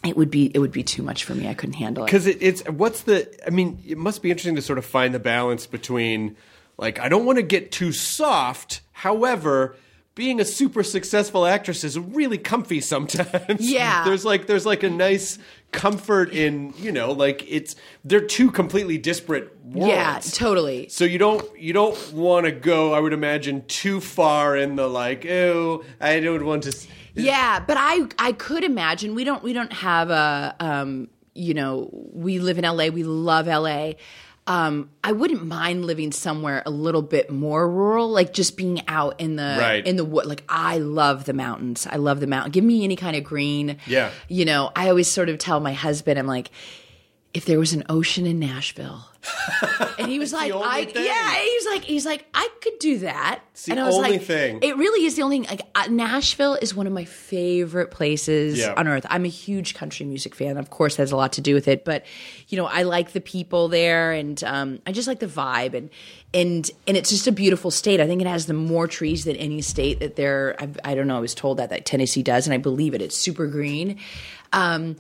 it 0.03 0.17
would 0.17 0.29
be 0.29 0.51
it 0.53 0.59
would 0.59 0.71
be 0.71 0.83
too 0.83 1.01
much 1.03 1.23
for 1.23 1.33
me 1.35 1.47
I 1.47 1.53
couldn't 1.53 1.75
handle 1.75 2.03
it 2.03 2.07
Because 2.07 2.27
it, 2.27 2.37
it's 2.41 2.61
what's 2.69 3.01
the? 3.01 3.27
I 3.45 3.49
mean, 3.49 3.81
it 3.87 3.97
must 3.97 4.21
be 4.21 4.29
interesting 4.29 4.55
to 4.55 4.61
sort 4.61 4.77
of 4.77 4.85
find 4.85 5.13
the 5.15 5.19
balance 5.19 5.65
between 5.67 6.35
like 6.77 6.99
I 6.99 7.09
don't 7.09 7.25
want 7.25 7.37
to 7.37 7.43
get 7.43 7.71
too 7.71 7.91
soft. 7.91 8.81
However. 8.91 9.75
Being 10.15 10.39
a 10.39 10.45
super 10.45 10.81
successful 10.81 11.45
actress 11.45 11.83
is 11.83 11.99
really 11.99 12.37
comfy 12.37 12.79
sometimes. 12.79 13.59
Yeah. 13.59 14.05
there's 14.05 14.23
like 14.23 14.47
there's 14.47 14.65
like 14.65 14.81
a 14.83 14.89
nice 14.89 15.37
comfort 15.75 16.31
in 16.33 16.73
you 16.77 16.91
know 16.91 17.11
like 17.11 17.45
it's 17.47 17.75
they're 18.03 18.25
two 18.37 18.49
completely 18.51 18.97
disparate 18.97 19.47
worlds. 19.63 19.87
yeah 19.89 20.19
totally 20.23 20.87
So 20.89 21.03
you 21.05 21.17
don't 21.17 21.43
you 21.59 21.73
don't 21.73 21.97
want 22.13 22.45
to 22.45 22.51
go, 22.51 22.93
I 22.93 22.99
would 22.99 23.13
imagine, 23.13 23.63
too 23.67 23.99
far 23.99 24.55
in 24.55 24.75
the 24.75 24.87
like, 24.87 25.25
oh, 25.25 25.83
I 25.99 26.19
don't 26.19 26.45
want 26.45 26.63
to. 26.63 26.69
s-" 26.69 26.87
Yeah, 27.13 27.59
but 27.59 27.77
I 27.79 28.07
I 28.19 28.31
could 28.33 28.63
imagine 28.63 29.15
we 29.15 29.23
don't 29.23 29.43
we 29.43 29.53
don't 29.53 29.73
have 29.73 30.09
a 30.09 30.55
um 30.59 31.07
you 31.33 31.53
know 31.53 31.89
we 32.13 32.39
live 32.39 32.57
in 32.57 32.63
LA 32.63 32.87
we 32.87 33.03
love 33.03 33.47
LA. 33.47 33.93
Um, 34.47 34.91
I 35.03 35.11
wouldn't 35.11 35.43
mind 35.43 35.85
living 35.85 36.11
somewhere 36.11 36.61
a 36.67 36.69
little 36.69 37.01
bit 37.01 37.31
more 37.31 37.67
rural, 37.67 38.09
like 38.11 38.31
just 38.31 38.55
being 38.57 38.87
out 38.87 39.19
in 39.19 39.37
the 39.37 39.57
Right. 39.59 39.85
in 39.85 39.95
the 39.95 40.05
wood. 40.05 40.27
Like 40.27 40.43
I 40.47 40.77
love 40.77 41.25
the 41.25 41.33
mountains. 41.33 41.87
I 41.89 41.95
love 41.95 42.19
the 42.19 42.27
mountain. 42.27 42.51
Give 42.51 42.63
me 42.63 42.83
any 42.83 42.95
kind 42.95 43.15
of 43.15 43.23
green. 43.23 43.77
Yeah. 43.87 44.11
You 44.27 44.45
know, 44.45 44.71
I 44.75 44.89
always 44.89 45.11
sort 45.11 45.29
of 45.29 45.39
tell 45.39 45.59
my 45.59 45.73
husband, 45.73 46.19
I'm 46.19 46.27
like, 46.27 46.51
if 47.35 47.43
there 47.45 47.59
was 47.59 47.73
an 47.73 47.83
ocean 47.89 48.25
in 48.25 48.39
Nashville. 48.39 49.05
and 49.99 50.07
he 50.07 50.19
was 50.19 50.31
like, 50.31 50.53
I, 50.53 50.85
thing. 50.85 51.03
yeah, 51.03 51.35
he's 51.35 51.65
like, 51.65 51.83
he's 51.83 52.05
like, 52.05 52.25
I 52.33 52.47
could 52.61 52.79
do 52.79 52.99
that. 52.99 53.41
the 53.65 53.71
and 53.71 53.79
I 53.79 53.85
was 53.85 53.95
only 53.95 54.11
like, 54.11 54.21
thing. 54.21 54.59
It 54.61 54.77
really 54.77 55.05
is 55.05 55.15
the 55.15 55.23
only 55.23 55.39
thing. 55.39 55.49
Like, 55.49 55.67
uh, 55.75 55.87
Nashville 55.89 56.53
is 56.55 56.73
one 56.73 56.87
of 56.87 56.93
my 56.93 57.03
favorite 57.05 57.91
places 57.91 58.59
Yeah. 58.59 58.73
on 58.77 58.87
earth. 58.87 59.05
I'm 59.09 59.25
a 59.25 59.29
huge 59.29 59.73
country 59.73 60.05
music 60.05 60.33
fan. 60.33 60.57
Of 60.57 60.69
course, 60.69 60.95
that 60.95 61.01
has 61.01 61.11
a 61.11 61.17
lot 61.17 61.33
to 61.33 61.41
do 61.41 61.53
with 61.53 61.67
it. 61.67 61.83
But 61.83 62.05
you 62.47 62.57
know, 62.57 62.67
I 62.67 62.83
like 62.83 63.11
the 63.11 63.19
people 63.21 63.67
there, 63.67 64.13
and 64.13 64.41
um, 64.43 64.79
I 64.87 64.91
just 64.93 65.07
like 65.07 65.19
the 65.19 65.27
vibe, 65.27 65.73
and 65.73 65.89
and 66.33 66.69
and 66.87 66.95
it's 66.95 67.09
just 67.09 67.27
a 67.27 67.31
beautiful 67.33 67.69
state. 67.71 67.99
I 67.99 68.07
think 68.07 68.21
it 68.21 68.27
has 68.27 68.45
the 68.45 68.53
more 68.53 68.87
trees 68.87 69.25
than 69.25 69.35
any 69.35 69.61
state 69.61 69.99
that 69.99 70.15
there. 70.15 70.55
I, 70.59 70.69
I 70.91 70.95
don't 70.95 71.07
know. 71.07 71.17
I 71.17 71.21
was 71.21 71.35
told 71.35 71.57
that 71.57 71.69
that 71.71 71.85
Tennessee 71.85 72.23
does, 72.23 72.47
and 72.47 72.53
I 72.53 72.57
believe 72.57 72.93
it. 72.93 73.01
It's 73.01 73.17
super 73.17 73.47
green. 73.47 73.97
Um, 74.53 74.95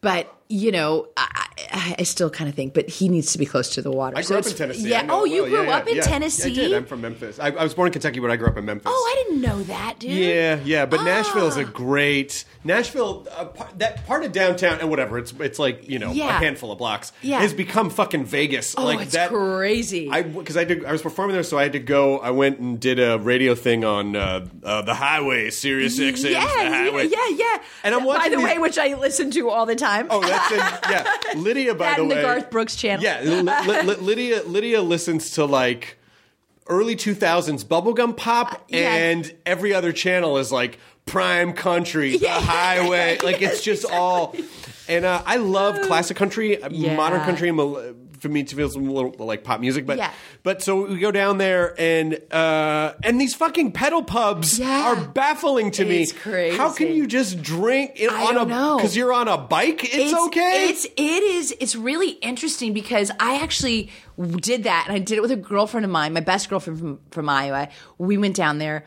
but 0.00 0.32
you 0.48 0.70
know, 0.72 1.08
I, 1.16 1.96
I, 1.98 2.02
still 2.04 2.30
kind 2.30 2.48
of 2.48 2.54
think, 2.54 2.72
but 2.74 2.88
he 2.88 3.08
needs 3.08 3.32
to 3.32 3.38
be 3.38 3.46
close 3.46 3.70
to 3.70 3.82
the 3.82 3.90
water. 3.90 4.16
I 4.16 4.20
So 4.20 4.28
grew 4.28 4.38
up 4.38 4.46
in 4.46 4.52
Tennessee. 4.54 4.88
Yeah. 4.90 5.06
Oh, 5.08 5.24
you 5.24 5.42
well. 5.42 5.50
grew 5.50 5.58
Yeah, 5.62 5.66
yeah, 5.66 5.76
up 5.76 5.88
in 5.88 5.96
yeah. 5.96 6.02
Tennessee. 6.02 6.50
I 6.50 6.54
did. 6.54 6.72
I'm 6.72 6.84
from 6.86 7.00
Memphis. 7.00 7.38
I, 7.40 7.48
I 7.48 7.62
was 7.64 7.74
born 7.74 7.86
in 7.88 7.92
Kentucky, 7.92 8.20
but 8.20 8.30
I 8.30 8.36
grew 8.36 8.46
up 8.48 8.56
in 8.56 8.64
Memphis. 8.64 8.86
oh, 8.94 9.12
I 9.12 9.22
didn't 9.24 9.40
know 9.42 9.62
that, 9.64 9.98
dude. 9.98 10.10
Yeah, 10.12 10.60
yeah, 10.64 10.86
but 10.86 11.02
Nashville 11.02 11.48
is 11.48 11.56
a 11.56 11.64
Ah. 11.64 11.70
great 11.72 12.44
Nashville. 12.64 13.26
Uh, 13.36 13.46
that 13.78 14.06
part 14.06 14.24
of 14.24 14.32
downtown 14.32 14.78
and 14.80 14.90
whatever. 14.90 15.18
It's 15.18 15.32
it's 15.40 15.58
like 15.58 15.88
you 15.88 15.98
know 15.98 16.10
a 16.10 16.14
handful 16.14 16.70
of 16.72 16.78
blocks. 16.78 17.12
Yeah. 17.22 17.40
has 17.40 17.52
become 17.52 17.90
fucking 17.90 18.24
Vegas. 18.24 18.74
Oh, 18.78 18.84
like 18.84 19.00
it's 19.00 19.12
that, 19.14 19.30
crazy. 19.30 20.08
I 20.10 20.22
because 20.22 20.56
I 20.56 20.64
did 20.64 20.84
I 20.84 20.92
was 20.92 21.02
performing 21.02 21.34
there, 21.34 21.42
so 21.42 21.58
I 21.58 21.62
had 21.64 21.72
to 21.72 21.78
go. 21.80 22.18
I 22.18 22.30
went 22.30 22.58
and 22.60 22.78
did 22.78 22.98
a 23.00 23.18
radio 23.18 23.54
thing 23.54 23.84
on 23.84 24.14
uh, 24.16 24.46
uh, 24.62 24.82
the 24.82 24.94
highway, 24.94 25.50
Sirius 25.50 25.98
XM, 25.98 26.30
yeah, 26.30 26.90
yeah, 26.90 27.02
yeah, 27.02 27.28
yeah. 27.36 27.62
And 27.84 27.94
I'm 27.94 28.00
By 28.02 28.06
watching 28.06 28.30
the 28.32 28.36
these- 28.38 28.44
way, 28.46 28.58
which 28.58 28.78
I 28.78 28.94
listen 28.94 29.30
to 29.32 29.48
all 29.48 29.66
the 29.66 29.76
time. 29.76 30.06
Oh, 30.10 30.20
that's 30.36 30.52
in, 30.52 30.90
yeah. 30.90 31.40
Lydia, 31.42 31.74
by 31.74 31.86
that 31.86 31.96
the 31.98 32.04
way, 32.04 32.14
the 32.16 32.22
Garth 32.22 32.50
Brooks 32.50 32.76
channel. 32.76 33.02
Yeah, 33.04 33.20
Li- 33.22 33.82
Li- 33.82 33.96
Lydia 33.96 34.42
Lydia 34.44 34.82
listens 34.82 35.32
to 35.32 35.44
like 35.44 35.98
early 36.68 36.96
2000s 36.96 37.64
bubblegum 37.64 38.16
pop 38.16 38.64
yeah. 38.68 38.92
and 38.94 39.32
every 39.44 39.72
other 39.72 39.92
channel 39.92 40.36
is 40.38 40.50
like 40.50 40.78
prime 41.04 41.52
country, 41.52 42.16
Yeah. 42.16 42.40
the 42.40 42.46
highway, 42.46 43.18
like 43.22 43.40
it's 43.42 43.62
just 43.62 43.84
all 43.90 44.34
and 44.88 45.04
uh, 45.04 45.22
I 45.26 45.36
love 45.36 45.80
classic 45.82 46.16
country, 46.16 46.62
uh, 46.62 46.68
modern 46.70 47.20
country 47.22 47.50
me 48.28 48.42
to 48.44 48.56
feel 48.56 48.68
some 48.68 48.88
little 48.88 49.14
like 49.18 49.44
pop 49.44 49.60
music, 49.60 49.86
but 49.86 49.98
Yeah. 49.98 50.10
but 50.42 50.62
so 50.62 50.86
we 50.86 50.98
go 50.98 51.10
down 51.10 51.38
there 51.38 51.74
and 51.78 52.18
uh 52.30 52.92
and 53.02 53.20
these 53.20 53.34
fucking 53.34 53.72
pedal 53.72 54.02
pubs 54.02 54.58
Yeah. 54.58 54.88
are 54.92 54.96
baffling 54.96 55.70
to 55.72 55.84
me. 55.84 56.02
It's 56.02 56.12
crazy. 56.12 56.56
How 56.56 56.72
can 56.72 56.88
you 56.94 57.06
just 57.06 57.42
drink 57.42 57.92
it 57.96 58.10
on 58.10 58.36
a 58.36 58.76
because 58.76 58.96
you're 58.96 59.12
on 59.12 59.28
a 59.28 59.38
bike? 59.38 59.80
It's, 59.84 60.14
okay. 60.26 60.68
It's 60.68 60.84
it 60.84 61.22
is 61.22 61.54
it's 61.60 61.76
really 61.76 62.10
interesting 62.10 62.72
because 62.72 63.10
I 63.20 63.40
actually 63.42 63.90
did 64.40 64.64
that 64.64 64.84
and 64.86 64.94
I 64.96 64.98
did 64.98 65.18
it 65.18 65.20
with 65.20 65.30
a 65.30 65.36
girlfriend 65.36 65.84
of 65.84 65.90
mine, 65.90 66.12
my 66.12 66.20
best 66.20 66.48
girlfriend 66.48 66.78
from 66.78 67.00
from 67.10 67.28
Iowa. 67.28 67.68
We 67.98 68.16
went 68.18 68.36
down 68.36 68.58
there 68.58 68.84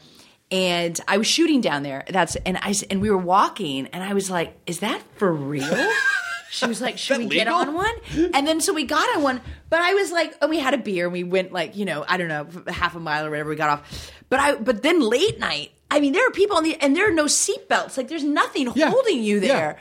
and 0.51 0.99
I 1.07 1.17
was 1.17 1.27
shooting 1.27 1.61
down 1.61 1.83
there. 1.83 2.03
That's 2.09 2.35
and 2.37 2.57
I 2.57 2.73
and 2.89 3.01
we 3.01 3.09
were 3.11 3.17
walking 3.17 3.87
and 3.87 4.03
I 4.03 4.13
was 4.13 4.29
like, 4.31 4.57
"Is 4.65 4.79
that 4.79 5.01
for 5.17 5.31
real?" 5.31 5.91
She 6.51 6.65
was 6.65 6.81
like, 6.81 6.97
"Should 7.05 7.17
we 7.19 7.27
get 7.27 7.47
on 7.47 7.73
one?" 7.73 7.93
And 8.33 8.47
then 8.47 8.61
so 8.61 8.73
we 8.73 8.83
got 8.85 9.15
on 9.17 9.23
one, 9.23 9.41
but 9.69 9.81
I 9.81 9.93
was 9.93 10.11
like, 10.11 10.35
and 10.41 10.49
we 10.49 10.59
had 10.59 10.73
a 10.73 10.77
beer 10.77 11.05
and 11.05 11.13
we 11.13 11.23
went 11.23 11.51
like 11.51 11.75
you 11.75 11.85
know 11.85 12.03
I 12.07 12.17
don't 12.17 12.27
know 12.27 12.47
half 12.71 12.95
a 12.95 12.99
mile 12.99 13.25
or 13.25 13.29
whatever 13.29 13.49
we 13.49 13.55
got 13.55 13.69
off. 13.69 14.11
But 14.29 14.39
I 14.39 14.55
but 14.55 14.83
then 14.83 14.99
late 15.01 15.39
night, 15.39 15.71
I 15.91 15.99
mean 15.99 16.13
there 16.13 16.27
are 16.27 16.31
people 16.31 16.57
on 16.57 16.63
the 16.63 16.75
and 16.81 16.95
there 16.95 17.09
are 17.09 17.13
no 17.13 17.25
seatbelts, 17.25 17.97
like 17.97 18.07
there's 18.07 18.23
nothing 18.23 18.71
Yeah. 18.75 18.89
holding 18.89 19.23
you 19.23 19.39
Yeah. 19.39 19.47
there. 19.47 19.77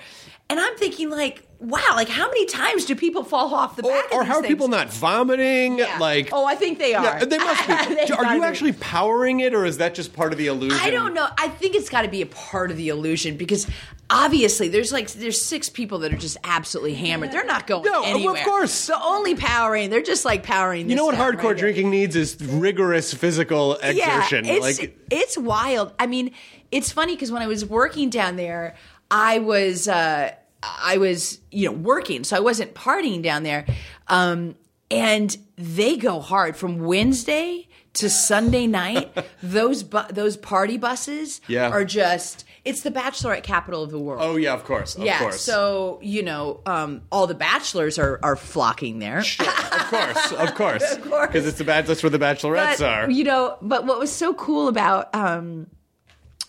And 0.50 0.58
I'm 0.58 0.74
thinking, 0.78 1.10
like, 1.10 1.46
wow, 1.58 1.78
like 1.94 2.08
how 2.08 2.26
many 2.26 2.46
times 2.46 2.86
do 2.86 2.94
people 2.94 3.22
fall 3.22 3.52
off 3.54 3.76
the 3.76 3.82
or, 3.84 3.90
back? 3.92 4.12
or 4.12 4.22
of 4.22 4.26
how 4.28 4.36
are 4.36 4.42
people 4.42 4.68
not 4.68 4.88
vomiting? 4.90 5.78
Yeah. 5.78 5.98
Like, 5.98 6.30
oh, 6.32 6.46
I 6.46 6.54
think 6.54 6.78
they 6.78 6.94
are. 6.94 7.04
yeah, 7.04 7.22
they 7.22 7.36
must 7.36 7.66
be. 7.68 7.74
They've 7.94 8.10
are 8.12 8.34
you 8.34 8.40
be. 8.40 8.46
actually 8.46 8.72
powering 8.72 9.40
it, 9.40 9.52
or 9.54 9.66
is 9.66 9.76
that 9.76 9.94
just 9.94 10.14
part 10.14 10.32
of 10.32 10.38
the 10.38 10.46
illusion? 10.46 10.78
I 10.80 10.88
don't 10.88 11.12
know. 11.12 11.28
I 11.36 11.48
think 11.48 11.74
it's 11.74 11.90
got 11.90 12.00
to 12.02 12.08
be 12.08 12.22
a 12.22 12.26
part 12.26 12.70
of 12.70 12.78
the 12.78 12.88
illusion 12.88 13.36
because 13.36 13.66
obviously 14.10 14.68
there's 14.68 14.92
like 14.92 15.10
there's 15.12 15.40
six 15.40 15.68
people 15.68 15.98
that 16.00 16.12
are 16.12 16.16
just 16.16 16.36
absolutely 16.44 16.94
hammered. 16.94 17.30
They're 17.32 17.44
not 17.44 17.66
going 17.66 17.86
anywhere. 18.04 18.34
No, 18.34 18.40
of 18.40 18.44
course. 18.46 18.86
The 18.86 19.02
only 19.02 19.34
powering, 19.34 19.90
they're 19.90 20.02
just 20.02 20.24
like 20.24 20.42
powering. 20.42 20.88
You 20.88 20.96
know 20.96 21.06
what 21.06 21.14
hardcore 21.14 21.34
right 21.36 21.42
here. 21.44 21.54
drinking 21.54 21.90
needs 21.90 22.16
is 22.16 22.40
rigorous 22.40 23.12
physical 23.12 23.74
exertion. 23.76 24.44
Yeah, 24.44 24.52
it's 24.54 24.80
like, 24.80 24.98
it's 25.10 25.36
wild. 25.36 25.92
I 25.98 26.06
mean, 26.06 26.32
it's 26.70 26.90
funny 26.90 27.14
because 27.14 27.30
when 27.30 27.42
I 27.42 27.46
was 27.46 27.64
working 27.64 28.10
down 28.10 28.36
there, 28.36 28.76
I 29.10 29.38
was 29.40 29.88
uh, 29.88 30.32
I 30.62 30.98
was 30.98 31.38
you 31.50 31.66
know 31.66 31.72
working, 31.76 32.24
so 32.24 32.36
I 32.36 32.40
wasn't 32.40 32.74
partying 32.74 33.22
down 33.22 33.42
there. 33.42 33.66
Um, 34.08 34.54
and 34.90 35.36
they 35.56 35.96
go 35.98 36.20
hard 36.20 36.56
from 36.56 36.78
Wednesday 36.78 37.68
to 37.94 38.08
Sunday 38.08 38.66
night. 38.66 39.12
those 39.42 39.82
bu- 39.82 40.10
those 40.10 40.36
party 40.38 40.78
buses 40.78 41.40
Yeah. 41.46 41.68
are 41.70 41.84
just 41.84 42.44
it's 42.68 42.82
the 42.82 42.90
bachelorette 42.90 43.42
capital 43.42 43.82
of 43.82 43.90
the 43.90 43.98
world. 43.98 44.20
oh 44.22 44.36
yeah, 44.36 44.52
of 44.54 44.62
course, 44.64 44.94
of 44.96 45.02
yeah, 45.04 45.18
course, 45.18 45.40
so 45.40 45.98
you 46.02 46.22
know, 46.22 46.60
um, 46.66 47.02
all 47.10 47.26
the 47.26 47.34
bachelors 47.34 47.98
are 47.98 48.20
are 48.22 48.36
flocking 48.36 48.98
there. 48.98 49.18
of 49.18 49.86
course, 49.90 50.32
of 50.32 50.54
course, 50.62 50.92
Of 50.92 51.02
course. 51.10 51.26
because 51.28 51.46
it's 51.46 51.58
the 51.58 51.64
bad. 51.64 51.86
That's 51.86 52.02
where 52.02 52.10
the 52.10 52.18
bachelorettes 52.18 52.78
but, 52.78 52.82
are. 52.82 53.10
You 53.10 53.24
know, 53.24 53.56
but 53.62 53.86
what 53.86 53.98
was 53.98 54.12
so 54.12 54.34
cool 54.34 54.68
about 54.68 55.14
um, 55.14 55.66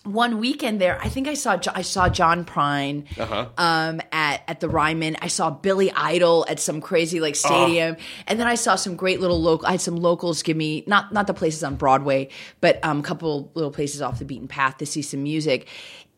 one 0.04 0.38
weekend 0.38 0.80
there, 0.80 0.98
I 1.02 1.10
think 1.10 1.28
I 1.28 1.34
saw 1.34 1.58
Jo- 1.58 1.72
I 1.74 1.82
saw 1.82 2.08
John 2.08 2.46
Prine 2.46 3.04
Uh-huh. 3.18 3.48
um, 3.58 4.00
at 4.12 4.42
at 4.48 4.60
the 4.60 4.68
Ryman. 4.68 5.16
I 5.20 5.28
saw 5.28 5.50
Billy 5.50 5.92
Idol 5.92 6.46
at 6.48 6.58
some 6.58 6.80
crazy 6.80 7.20
like 7.20 7.36
stadium, 7.36 7.96
and 8.26 8.40
then 8.40 8.46
I 8.46 8.54
saw 8.54 8.76
some 8.76 8.96
great 8.96 9.20
little 9.20 9.40
local. 9.42 9.66
I 9.68 9.72
had 9.72 9.80
some 9.82 9.96
locals 9.96 10.42
give 10.42 10.56
me 10.56 10.84
not 10.86 11.12
not 11.12 11.26
the 11.26 11.34
places 11.34 11.62
on 11.62 11.76
Broadway, 11.76 12.30
but 12.62 12.82
um, 12.82 13.00
a 13.00 13.02
couple 13.02 13.50
little 13.54 13.70
places 13.70 14.00
off 14.00 14.18
the 14.18 14.24
beaten 14.24 14.48
path 14.48 14.78
to 14.78 14.86
see 14.86 15.02
some 15.02 15.22
music. 15.22 15.68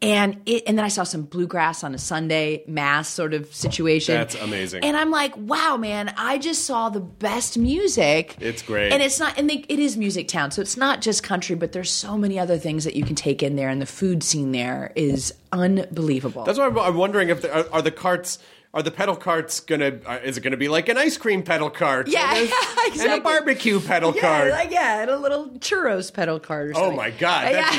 And 0.03 0.41
it, 0.47 0.65
and 0.67 0.77
then 0.77 0.85
I 0.85 0.89
saw 0.89 1.05
some 1.05 1.23
bluegrass 1.23 1.85
on 1.85 1.95
a 1.95 1.99
Sunday 1.99 2.65
mass 2.67 3.09
sort 3.09 3.35
of 3.35 3.55
situation. 3.55 4.17
That's 4.17 4.35
amazing. 4.35 4.85
And 4.85 4.97
I'm 4.97 5.11
like, 5.11 5.37
wow, 5.37 5.77
man! 5.77 6.13
I 6.17 6.39
just 6.39 6.67
saw 6.67 6.89
the 6.89 7.01
best 7.01 7.57
music. 7.57 8.37
It's 8.41 8.63
great. 8.63 8.93
and 8.93 9.01
it's 9.01 9.21
not, 9.21 9.39
and 9.39 9.49
they, 9.49 9.65
it 9.69 9.79
is 9.79 9.97
music 9.97 10.27
town, 10.29 10.51
so 10.51 10.61
it's 10.61 10.77
not 10.77 11.01
just 11.01 11.23
country, 11.23 11.55
but 11.55 11.73
there's 11.73 11.91
so 11.91 12.19
many 12.19 12.39
other 12.39 12.59
things 12.59 12.85
that 12.85 12.97
you 12.97 13.05
can 13.05 13.15
take 13.15 13.43
in 13.43 13.55
there, 13.57 13.69
and 13.69 13.81
the 13.81 13.87
food 13.87 14.23
scene 14.25 14.51
there 14.53 14.93
is 14.97 15.33
unbelievable. 15.53 16.45
That's 16.45 16.59
why 16.59 16.67
I'm, 16.67 16.79
I'm 16.79 16.97
wondering 16.97 17.29
if 17.29 17.43
the, 17.43 17.57
are, 17.57 17.67
are 17.73 17.83
the 17.83 17.93
carts. 17.93 18.39
Are 18.75 18.83
the 18.83 18.91
pedal 18.91 19.16
carts 19.16 19.61
gonna? 19.61 19.99
Uh, 20.07 20.20
is 20.25 20.39
it 20.39 20.41
gonna 20.41 20.57
be 20.57 20.68
like 20.68 20.89
an 20.89 20.97
ice 20.97 21.18
cream 21.18 21.43
pedal 21.43 21.68
cart? 21.68 22.09
Yeah, 22.09 22.35
and 22.35 22.39
a, 22.39 22.45
yeah, 22.49 22.55
and 22.85 22.93
exactly. 22.95 23.18
a 23.18 23.20
barbecue 23.20 23.81
pedal 23.81 24.14
yeah, 24.14 24.20
cart. 24.23 24.51
like 24.51 24.70
yeah, 24.70 25.03
and 25.03 25.11
a 25.11 25.18
little 25.18 25.51
churros 25.59 26.11
pedal 26.11 26.41
cart 26.41 26.70
or 26.70 26.77
oh 26.79 26.91
my 26.93 27.11
god! 27.11 27.53
That'd 27.53 27.79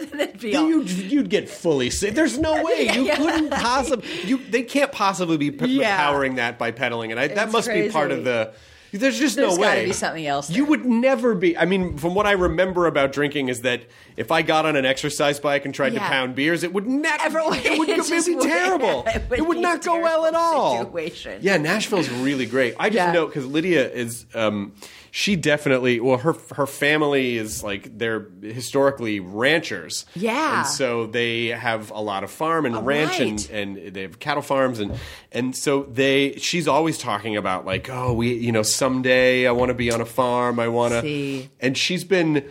be, 0.00 0.06
That'd 0.16 0.40
be 0.40 0.50
You'd, 0.52 0.88
you'd 0.88 1.28
get 1.28 1.50
fully 1.50 1.90
sick. 1.90 2.14
There's 2.14 2.38
no 2.38 2.54
way 2.64 2.86
Yeah, 2.86 2.94
you 2.94 3.04
yeah. 3.04 3.16
couldn't 3.16 3.50
possibly. 3.50 4.08
You 4.24 4.38
they 4.48 4.62
can't 4.62 4.92
possibly 4.92 5.36
be 5.36 5.50
p- 5.50 5.82
powering 5.82 6.36
that 6.36 6.58
by 6.58 6.70
pedaling, 6.70 7.10
and 7.10 7.20
I, 7.20 7.28
that 7.28 7.44
It's 7.48 7.52
must 7.52 7.68
be 7.68 7.90
part 7.90 8.10
of 8.10 8.24
the. 8.24 8.54
There's 8.92 9.18
just 9.18 9.36
There's 9.36 9.56
no 9.56 9.60
way. 9.60 9.66
There's 9.66 9.74
gotta 9.76 9.84
be 9.86 9.92
something 9.92 10.26
else 10.26 10.50
You 10.50 10.64
would 10.64 10.84
never 10.86 11.34
be. 11.34 11.56
I 11.56 11.64
mean, 11.66 11.98
from 11.98 12.14
what 12.14 12.26
I 12.26 12.32
remember 12.32 12.86
about 12.86 13.12
drinking, 13.12 13.48
is 13.48 13.60
that 13.62 13.82
if 14.16 14.30
I 14.32 14.42
got 14.42 14.64
on 14.66 14.76
an 14.76 14.84
exercise 14.86 15.38
bike 15.38 15.64
and 15.64 15.74
tried 15.74 15.90
to 15.94 16.00
pound 16.00 16.34
beers, 16.34 16.62
it 16.62 16.72
would 16.72 16.86
never. 16.86 17.38
It 17.40 17.78
would, 17.78 17.88
it 17.88 18.26
be 18.26 18.34
would- 18.34 18.42
terrible. 18.48 19.04
it 19.06 19.28
would 19.28 19.38
it 19.38 19.46
would 19.46 19.58
not 19.58 19.84
go 19.84 20.00
well 20.00 20.24
at 20.26 20.34
all. 20.34 20.84
situation. 20.84 21.38
Yeah, 21.42 21.56
Nashville's 21.58 22.08
really 22.10 22.46
great. 22.46 22.74
I 22.78 22.88
just 22.88 22.96
Yeah. 22.96 23.12
know 23.12 23.26
because 23.26 23.46
Lydia 23.46 23.88
is. 23.90 24.24
Um, 24.34 24.72
she 25.10 25.36
definitely. 25.36 26.00
Well, 26.00 26.18
her 26.18 26.34
her 26.54 26.66
family 26.66 27.36
is 27.36 27.62
like 27.62 27.98
they're 27.98 28.26
historically 28.42 29.20
ranchers. 29.20 30.06
Yeah. 30.14 30.58
and 30.58 30.66
so 30.66 31.06
they 31.06 31.46
have 31.46 31.90
a 31.90 32.00
lot 32.00 32.24
of 32.24 32.30
farm 32.30 32.66
and 32.66 32.86
ranch 32.86 33.18
right. 33.18 33.50
and, 33.50 33.50
and 33.50 33.94
they 33.94 34.02
have 34.02 34.18
cattle 34.18 34.42
farms 34.42 34.80
and 34.80 34.98
and 35.32 35.56
so 35.56 35.84
they. 35.84 36.34
She's 36.36 36.68
always 36.68 36.98
talking 36.98 37.36
about 37.36 37.64
like, 37.64 37.88
oh, 37.90 38.12
we, 38.12 38.34
you 38.34 38.52
know, 38.52 38.62
someday 38.62 39.46
I 39.46 39.52
want 39.52 39.70
to 39.70 39.74
be 39.74 39.90
on 39.90 40.00
a 40.00 40.06
farm. 40.06 40.60
I 40.60 40.68
want 40.68 40.92
to. 40.92 41.02
See. 41.02 41.50
And 41.60 41.76
she's 41.76 42.04
been 42.04 42.48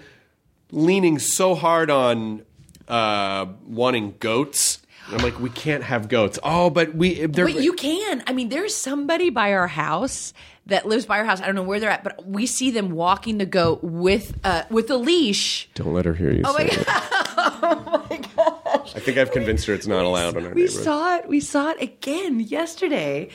leaning 0.71 1.19
so 1.19 1.55
hard 1.55 1.89
on 1.89 2.43
uh, 2.87 3.45
wanting 3.65 4.15
goats. 4.19 4.79
I'm 5.09 5.19
like, 5.19 5.39
we 5.39 5.49
can't 5.49 5.83
have 5.83 6.09
goats. 6.09 6.37
Oh, 6.43 6.69
but 6.69 6.93
we. 6.93 7.25
But 7.27 7.61
you 7.61 7.73
can. 7.73 8.23
I 8.27 8.33
mean, 8.33 8.49
there's 8.49 8.75
somebody 8.75 9.29
by 9.29 9.53
our 9.53 9.67
house 9.67 10.33
that 10.67 10.85
lives 10.85 11.05
by 11.05 11.17
our 11.19 11.25
house. 11.25 11.41
I 11.41 11.45
don't 11.47 11.55
know 11.55 11.63
where 11.63 11.79
they're 11.79 11.89
at, 11.89 12.03
but 12.03 12.25
we 12.25 12.45
see 12.45 12.71
them 12.71 12.91
walking 12.91 13.37
the 13.39 13.45
goat 13.45 13.83
with 13.83 14.37
uh, 14.43 14.63
with 14.69 14.89
a 14.91 14.97
leash. 14.97 15.69
Don't 15.75 15.93
let 15.93 16.05
her 16.05 16.13
hear 16.13 16.31
you. 16.31 16.43
Oh 16.45 16.53
my 16.53 16.63
god! 16.65 16.85
oh 16.87 18.05
my 18.09 18.17
gosh! 18.17 18.95
I 18.95 18.99
think 18.99 19.17
I've 19.17 19.31
convinced 19.31 19.65
her 19.67 19.73
it's 19.73 19.87
not 19.87 20.05
allowed 20.05 20.37
in 20.37 20.45
our 20.45 20.53
We 20.53 20.61
neighborhood. 20.63 20.83
saw 20.83 21.15
it. 21.17 21.27
We 21.27 21.39
saw 21.39 21.71
it 21.71 21.81
again 21.81 22.39
yesterday, 22.39 23.29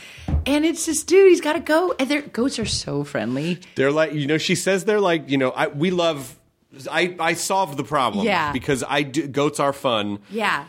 and 0.47 0.65
it's 0.65 0.87
this 0.87 1.03
dude. 1.05 1.29
He's 1.29 1.41
got 1.41 1.57
a 1.57 1.61
goat, 1.61 1.97
and 1.99 2.09
their 2.09 2.23
goats 2.23 2.59
are 2.59 2.65
so 2.67 3.05
friendly. 3.05 3.59
They're 3.75 3.93
like, 3.93 4.13
you 4.13 4.27
know, 4.27 4.39
she 4.39 4.55
says 4.55 4.85
they're 4.85 5.01
like, 5.01 5.29
you 5.31 5.39
know, 5.39 5.51
I, 5.51 5.67
we 5.69 5.91
love. 5.91 6.39
I, 6.91 7.15
I 7.21 7.35
solved 7.35 7.77
the 7.77 7.85
problem. 7.85 8.25
Yeah. 8.25 8.51
Because 8.53 8.83
I 8.89 9.03
do, 9.03 9.29
goats 9.29 9.61
are 9.61 9.75
fun. 9.75 10.21
Yeah. 10.31 10.65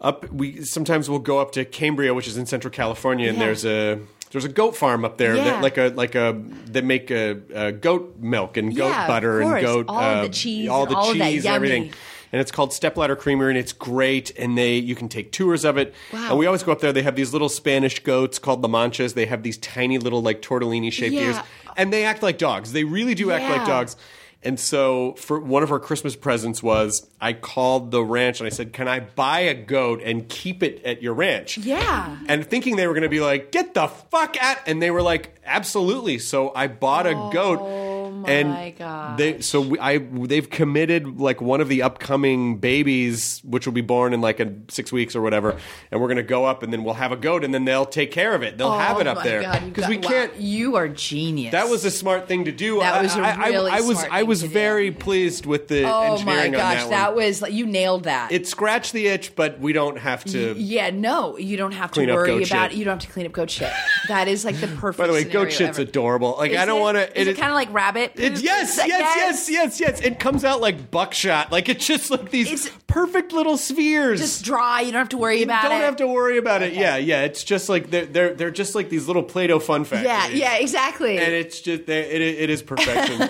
Up 0.00 0.30
we 0.32 0.62
sometimes 0.64 1.10
we'll 1.10 1.18
go 1.18 1.38
up 1.38 1.52
to 1.52 1.64
Cambria, 1.64 2.14
which 2.14 2.28
is 2.28 2.36
in 2.36 2.46
Central 2.46 2.70
California, 2.70 3.28
and 3.28 3.36
Yeah. 3.36 3.44
there's 3.44 3.64
a 3.66 3.98
there's 4.30 4.44
a 4.44 4.48
goat 4.48 4.76
farm 4.76 5.04
up 5.04 5.16
there 5.18 5.36
Yeah. 5.36 5.44
that 5.44 5.62
like 5.62 5.78
a 5.78 5.88
like 5.94 6.14
a 6.14 6.40
they 6.66 6.80
make 6.82 7.10
a, 7.10 7.38
a 7.54 7.72
goat 7.72 8.16
milk 8.18 8.56
and 8.56 8.74
goat 8.76 8.88
Yeah, 8.90 9.06
butter 9.06 9.40
and 9.40 9.60
goat 9.60 9.86
All 9.88 9.98
uh, 9.98 10.22
the 10.22 10.28
cheese 10.28 10.68
all 10.68 10.86
the 10.86 10.94
all 10.96 11.14
that 11.14 11.30
cheese 11.30 11.44
and 11.46 11.54
everything. 11.54 11.92
And 12.30 12.42
it's 12.42 12.50
called 12.50 12.74
Stepladder 12.74 13.16
Creamery, 13.16 13.52
and 13.52 13.58
it's 13.58 13.72
great. 13.72 14.32
And 14.38 14.58
they 14.58 14.76
you 14.76 14.94
can 14.94 15.08
take 15.08 15.32
tours 15.32 15.64
of 15.64 15.78
it. 15.78 15.94
Wow. 16.12 16.28
And 16.30 16.38
we 16.38 16.44
always 16.44 16.62
go 16.62 16.72
up 16.72 16.80
there. 16.80 16.92
They 16.92 17.00
have 17.02 17.16
these 17.16 17.32
little 17.32 17.48
Spanish 17.48 18.00
goats 18.00 18.38
called 18.38 18.60
the 18.60 18.68
manchas. 18.68 19.14
They 19.14 19.24
have 19.24 19.42
these 19.42 19.56
tiny 19.56 19.96
little 19.96 20.20
like 20.20 20.42
tortellini 20.42 20.92
shaped 20.92 21.14
Yeah. 21.14 21.22
ears, 21.22 21.36
and 21.78 21.90
they 21.90 22.04
act 22.04 22.22
like 22.22 22.36
dogs. 22.36 22.72
They 22.72 22.84
really 22.84 23.14
do 23.14 23.30
act 23.30 23.44
like 23.48 23.66
dogs. 23.66 23.96
And 24.42 24.58
so, 24.58 25.14
for 25.14 25.40
one 25.40 25.64
of 25.64 25.68
her 25.68 25.80
Christmas 25.80 26.14
presents 26.14 26.62
was 26.62 27.08
I 27.20 27.32
called 27.32 27.90
the 27.90 28.04
ranch 28.04 28.38
and 28.38 28.46
I 28.46 28.50
said, 28.50 28.72
"Can 28.72 28.86
I 28.86 29.00
buy 29.00 29.40
a 29.40 29.54
goat 29.54 30.00
and 30.04 30.28
keep 30.28 30.62
it 30.62 30.80
at 30.84 31.02
your 31.02 31.12
ranch?" 31.14 31.58
Yeah. 31.58 32.16
And 32.28 32.46
thinking 32.46 32.76
they 32.76 32.86
were 32.86 32.94
going 32.94 33.02
to 33.02 33.08
be 33.08 33.20
like, 33.20 33.50
"Get 33.50 33.74
the 33.74 33.88
fuck 33.88 34.36
out!" 34.40 34.58
and 34.66 34.80
they 34.80 34.92
were 34.92 35.02
like, 35.02 35.34
"Absolutely." 35.44 36.18
So 36.18 36.52
I 36.54 36.68
bought 36.68 37.06
a 37.06 37.14
goat. 37.32 37.97
Oh 38.08 38.10
my 38.10 38.30
and 38.30 38.78
gosh. 38.78 39.18
they 39.18 39.40
so 39.42 39.60
we, 39.60 39.78
I 39.78 39.98
they've 39.98 40.48
committed 40.48 41.20
like 41.20 41.42
one 41.42 41.60
of 41.60 41.68
the 41.68 41.82
upcoming 41.82 42.56
babies, 42.58 43.42
which 43.44 43.66
will 43.66 43.74
be 43.74 43.82
born 43.82 44.14
in 44.14 44.20
like 44.22 44.40
a 44.40 44.50
six 44.68 44.90
weeks 44.90 45.14
or 45.14 45.20
whatever, 45.20 45.58
and 45.90 46.00
we're 46.00 46.08
gonna 46.08 46.22
go 46.22 46.46
up 46.46 46.62
and 46.62 46.72
then 46.72 46.84
we'll 46.84 46.94
have 46.94 47.12
a 47.12 47.16
goat 47.16 47.44
and 47.44 47.52
then 47.52 47.64
they'll 47.66 47.84
take 47.84 48.10
care 48.10 48.34
of 48.34 48.42
it. 48.42 48.56
They'll 48.56 48.68
oh 48.68 48.78
have 48.78 48.98
it 49.00 49.06
Oh 49.06 49.10
up 49.12 49.22
there 49.22 49.60
because 49.66 49.88
we 49.88 49.98
wow, 49.98 50.08
can't. 50.08 50.36
You 50.40 50.76
are 50.76 50.88
genius. 50.88 51.52
That 51.52 51.68
was 51.68 51.84
a 51.84 51.90
smart 51.90 52.28
thing 52.28 52.46
to 52.46 52.52
do. 52.52 52.80
That 52.80 52.94
I- 52.94 53.02
was 53.02 53.16
I, 53.16 53.30
I- 53.30 53.48
really 53.48 53.70
I, 53.70 53.80
was 53.82 53.98
smart 53.98 54.12
I 54.12 54.22
was 54.22 54.40
to 54.40 54.48
do. 54.48 54.52
very 54.54 54.90
pleased 54.90 55.44
with 55.44 55.68
the 55.68 55.84
Oh 55.84 56.22
my 56.22 56.48
gosh, 56.48 56.84
that, 56.84 56.90
that, 56.90 57.14
was 57.14 57.42
like 57.42 57.52
you 57.52 57.66
nailed 57.66 58.04
that. 58.04 58.32
It 58.32 58.46
scratched 58.46 58.92
the 58.94 59.06
itch, 59.08 59.36
but 59.36 59.60
we 59.60 59.72
don't 59.72 59.98
have 59.98 60.24
to. 60.24 60.54
yeah, 60.56 60.90
no, 60.90 61.36
you 61.36 61.56
don't 61.56 61.72
have 61.72 61.92
to 61.92 62.06
worry 62.06 62.42
about 62.44 62.70
shit. 62.70 62.78
You 62.78 62.84
don't 62.84 63.00
have 63.00 63.06
to 63.08 63.12
clean 63.12 63.26
up 63.26 63.32
goat 63.32 63.50
shit. 63.50 63.72
That 64.08 64.28
is 64.28 64.44
like 64.44 64.56
the 64.56 64.68
perfect. 64.68 64.98
By 64.98 65.06
the 65.06 65.12
way, 65.12 65.24
goat 65.24 65.52
shit's 65.52 65.78
ever. 65.78 65.82
adorable. 65.88 66.36
Like 66.38 66.52
Is 66.52 66.58
I 66.58 66.64
don't 66.64 66.80
want 66.80 66.96
to. 66.96 67.20
Is 67.20 67.26
it, 67.28 67.36
kind 67.36 67.50
of 67.50 67.54
like 67.56 67.72
rabbit? 67.72 67.97
It, 67.98 68.14
poop? 68.16 68.42
yes, 68.42 68.76
yes, 68.76 68.88
yes, 68.88 69.50
yes, 69.50 69.80
yes. 69.80 70.00
It 70.00 70.18
comes 70.20 70.44
out 70.44 70.60
like 70.60 70.90
buckshot. 70.90 71.50
Like 71.52 71.68
it's 71.68 71.86
just 71.86 72.10
like 72.10 72.30
these 72.30 72.46
It's- 72.52 72.70
perfect 72.86 73.32
little 73.32 73.56
spheres. 73.56 74.20
Just 74.20 74.44
dry. 74.44 74.80
You 74.80 74.92
don't 74.92 75.00
have 75.00 75.08
to 75.10 75.18
worry 75.18 75.38
you 75.38 75.44
about 75.44 75.62
don't 75.64 75.80
it. 75.80 75.84
have 75.84 75.96
to 75.96 76.06
worry 76.06 76.38
about 76.38 76.62
it. 76.62 76.72
Yeah, 76.72 76.96
yeah. 76.96 77.22
It's 77.22 77.44
just 77.44 77.68
like 77.68 77.90
they're 77.90 78.06
they're, 78.06 78.34
they're 78.34 78.50
just 78.50 78.74
like 78.74 78.88
these 78.88 79.06
little 79.06 79.22
Play-Doh 79.22 79.58
fun 79.60 79.84
factories. 79.84 80.04
Yeah, 80.40 80.54
yeah, 80.54 80.56
exactly. 80.56 81.18
And 81.18 81.32
it's 81.34 81.60
just 81.60 81.86
they- 81.86 82.08
it, 82.10 82.20
it 82.22 82.50
is 82.50 82.62
perfection. 82.62 83.18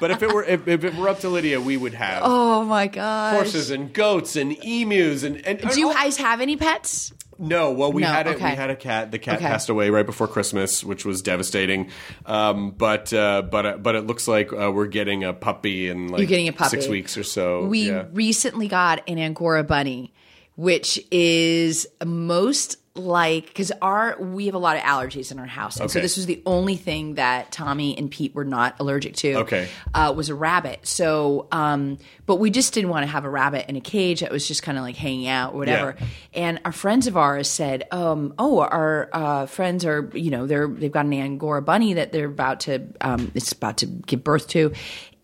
but 0.00 0.10
if 0.10 0.22
it 0.22 0.32
were 0.32 0.44
if, 0.44 0.66
if 0.68 0.84
it 0.84 0.94
were 0.96 1.08
up 1.08 1.20
to 1.20 1.28
Lydia, 1.28 1.60
we 1.60 1.76
would 1.76 1.94
have 1.94 2.22
oh 2.24 2.64
my 2.64 2.86
god. 2.86 3.34
horses 3.34 3.70
and 3.70 3.92
goats 3.92 4.36
and 4.36 4.56
emus 4.64 5.22
and 5.22 5.44
and 5.46 5.58
Do 5.60 5.78
you 5.78 5.92
guys 5.92 6.16
have 6.16 6.40
any 6.40 6.56
pets? 6.56 7.12
No, 7.38 7.72
well, 7.72 7.92
we 7.92 8.02
No, 8.02 8.08
had 8.08 8.26
okay. 8.28 8.50
we 8.50 8.56
had 8.56 8.70
a 8.70 8.76
cat. 8.76 9.10
The 9.10 9.18
cat 9.18 9.36
Okay. 9.36 9.46
passed 9.46 9.68
away 9.68 9.90
right 9.90 10.06
before 10.06 10.28
Christmas, 10.28 10.82
which 10.84 11.04
was 11.04 11.22
devastating. 11.22 11.90
Um, 12.26 12.70
but 12.70 13.12
uh, 13.12 13.42
but 13.42 13.66
uh, 13.66 13.76
but 13.78 13.94
it 13.94 14.06
looks 14.06 14.26
like 14.28 14.52
uh, 14.52 14.70
we're 14.72 14.86
getting 14.86 15.24
a 15.24 15.32
puppy 15.32 15.88
in 15.88 16.08
like 16.08 16.20
You're 16.20 16.28
getting 16.28 16.48
a 16.48 16.52
puppy. 16.52 16.70
six 16.70 16.88
weeks 16.88 17.16
or 17.16 17.22
so. 17.24 17.66
We 17.66 17.88
yeah. 17.88 18.04
recently 18.12 18.68
got 18.68 19.02
an 19.08 19.18
Angora 19.18 19.64
bunny, 19.64 20.12
which 20.56 21.00
is 21.10 21.86
most 22.04 22.78
like 22.96 23.46
because 23.46 23.72
our 23.82 24.16
we 24.20 24.46
have 24.46 24.54
a 24.54 24.58
lot 24.58 24.76
of 24.76 24.82
allergies 24.82 25.32
in 25.32 25.40
our 25.40 25.46
house, 25.46 25.80
and 25.80 25.90
so 25.90 26.00
this 26.00 26.16
was 26.16 26.26
the 26.26 26.40
only 26.46 26.76
thing 26.76 27.14
that 27.14 27.50
Tommy 27.50 27.98
and 27.98 28.08
Pete 28.08 28.34
were 28.34 28.44
not 28.44 28.76
allergic 28.78 29.14
to. 29.16 29.34
Okay. 29.38 29.68
uh, 29.94 30.12
was 30.16 30.28
a 30.28 30.34
rabbit. 30.34 30.86
So, 30.86 31.48
um, 31.50 31.98
but 32.26 32.36
we 32.36 32.50
just 32.50 32.72
didn't 32.72 32.90
want 32.90 33.02
to 33.02 33.08
have 33.08 33.24
a 33.24 33.30
rabbit 33.30 33.68
in 33.68 33.74
a 33.74 33.80
cage 33.80 34.20
that 34.20 34.30
was 34.30 34.46
just 34.46 34.62
kind 34.62 34.78
of 34.78 34.84
like 34.84 34.94
hanging 34.94 35.26
out 35.26 35.54
or 35.54 35.58
whatever. 35.58 35.96
Yeah. 35.98 36.06
And 36.34 36.60
our 36.64 36.72
friends 36.72 37.08
of 37.08 37.16
ours 37.16 37.50
said, 37.50 37.84
um, 37.90 38.32
"Oh, 38.38 38.60
our 38.60 39.08
uh, 39.12 39.46
friends 39.46 39.84
are 39.84 40.08
you 40.14 40.30
know 40.30 40.46
they're 40.46 40.68
they've 40.68 40.92
got 40.92 41.06
an 41.06 41.12
Angora 41.14 41.62
bunny 41.62 41.94
that 41.94 42.12
they're 42.12 42.26
about 42.26 42.60
to 42.60 42.86
um, 43.00 43.32
it's 43.34 43.50
about 43.50 43.78
to 43.78 43.86
give 43.86 44.22
birth 44.22 44.46
to." 44.48 44.72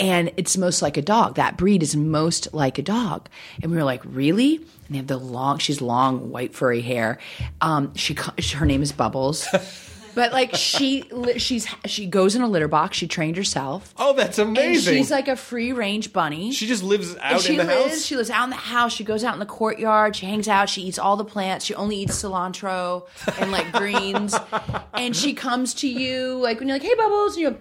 And 0.01 0.33
it's 0.37 0.57
most 0.57 0.83
like 0.83 0.97
a 0.97 1.03
dog. 1.03 1.37
That 1.37 1.57
breed 1.57 1.83
is 1.83 1.95
most 1.95 2.53
like 2.55 2.79
a 2.79 2.83
dog. 2.83 3.29
And 3.63 3.71
we 3.71 3.77
were 3.77 3.85
like, 3.85 4.03
really? 4.05 4.57
And 4.57 4.67
they 4.89 4.97
have 4.97 5.07
the 5.07 5.19
long, 5.19 5.59
she's 5.59 5.81
long, 5.81 6.31
white, 6.31 6.55
furry 6.55 6.81
hair. 6.81 7.19
Um, 7.61 7.95
she, 7.95 8.17
her 8.55 8.67
name 8.67 8.83
is 8.83 8.91
Bubbles. 8.93 9.47
But 10.13 10.33
like 10.33 10.57
she, 10.57 11.05
she's 11.37 11.69
she 11.87 12.05
goes 12.07 12.35
in 12.35 12.43
a 12.43 12.49
litter 12.49 12.67
box. 12.67 12.97
She 12.97 13.07
trained 13.07 13.37
herself. 13.37 13.95
Oh, 13.97 14.13
that's 14.13 14.41
And 14.41 14.59
amazing. 14.59 14.97
she's 14.97 15.09
like 15.09 15.29
a 15.29 15.37
free 15.37 15.73
range 15.73 16.13
bunny. 16.13 16.51
she 16.51 16.67
just 16.67 16.83
lives 16.83 17.13
And 17.13 17.21
out 17.23 17.41
she 17.43 17.53
in 17.53 17.59
the 17.59 17.65
lives, 17.65 17.93
house. 17.93 18.05
She 18.07 18.17
lives 18.17 18.29
out 18.29 18.43
in 18.43 18.51
the 18.51 18.57
house. 18.57 18.93
She 18.93 19.05
goes 19.05 19.23
out 19.23 19.35
in 19.35 19.39
the 19.39 19.47
courtyard. 19.47 20.17
She 20.17 20.27
hangs 20.27 20.49
out. 20.49 20.69
She 20.69 20.83
eats 20.83 20.99
all 20.99 21.17
the 21.17 21.25
plants. 21.25 21.65
She 21.65 21.77
only 21.77 21.95
eats 21.97 22.21
cilantro 22.21 23.07
and 23.39 23.53
like 23.53 23.71
greens. 23.71 24.35
And 24.95 25.15
she 25.15 25.33
comes 25.33 25.75
to 25.75 25.89
you 25.89 26.35
like 26.43 26.59
when 26.59 26.67
you're 26.69 26.75
like, 26.79 26.83
"Hey, 26.83 26.95
Bubbles," 26.97 27.37
and 27.37 27.43
you, 27.43 27.59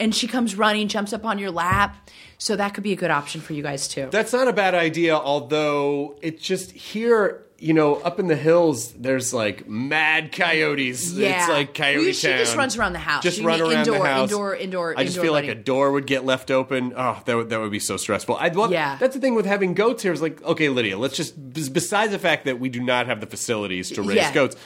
and 0.00 0.12
she 0.14 0.26
comes 0.26 0.56
running, 0.56 0.88
jumps 0.88 1.12
up 1.12 1.24
on 1.24 1.38
your 1.38 1.50
lap. 1.52 2.08
So 2.38 2.56
that 2.56 2.72
could 2.74 2.82
be 2.82 2.92
a 2.92 2.96
good 2.96 3.10
option 3.10 3.40
for 3.42 3.52
you 3.52 3.62
guys 3.62 3.86
too. 3.86 4.08
That's 4.10 4.32
not 4.32 4.48
a 4.48 4.52
bad 4.52 4.74
idea, 4.74 5.14
although 5.14 6.16
it's 6.22 6.42
just 6.42 6.72
here, 6.72 7.44
you 7.58 7.74
know, 7.74 7.96
up 7.96 8.18
in 8.18 8.28
the 8.28 8.36
hills, 8.36 8.92
there's 8.94 9.34
like 9.34 9.68
mad 9.68 10.32
coyotes. 10.32 11.12
Yeah. 11.12 11.40
It's 11.40 11.48
like 11.50 11.74
coyote 11.74 12.04
Well, 12.06 12.12
she 12.14 12.28
town. 12.28 12.38
just 12.38 12.56
runs 12.56 12.78
around 12.78 12.94
the 12.94 12.98
house. 12.98 13.22
Just 13.22 13.40
You 13.40 13.46
run 13.46 13.60
around 13.60 13.72
indoor- 13.72 13.98
the 13.98 14.04
house. 14.06 14.30
indoor- 14.30 14.54
indoor- 14.56 14.94
I 14.96 15.04
just 15.04 15.18
indoor 15.18 15.24
feel 15.24 15.32
like 15.34 15.48
a 15.48 15.54
door 15.54 15.92
would 15.92 16.06
get 16.06 16.24
left 16.24 16.50
open. 16.50 16.94
Oh, 16.96 17.20
that 17.26 17.36
would, 17.36 17.50
that 17.50 17.60
would 17.60 17.70
be 17.70 17.78
so 17.78 17.98
stressful. 17.98 18.36
I, 18.36 18.48
well, 18.48 18.72
Yeah. 18.72 18.96
That's 18.98 19.14
the 19.14 19.20
thing 19.20 19.34
with 19.34 19.44
having 19.44 19.74
goats 19.74 20.02
here 20.02 20.12
is 20.14 20.22
like, 20.22 20.42
okay, 20.42 20.70
Lydia, 20.70 20.96
let's 20.96 21.16
just, 21.16 21.34
besides 21.52 22.12
the 22.12 22.18
fact 22.18 22.46
that 22.46 22.58
we 22.58 22.70
do 22.70 22.80
not 22.82 23.06
have 23.06 23.20
the 23.20 23.26
facilities 23.26 23.90
to 23.90 24.00
raise 24.02 24.16
Yeah. 24.16 24.32
goats, 24.32 24.56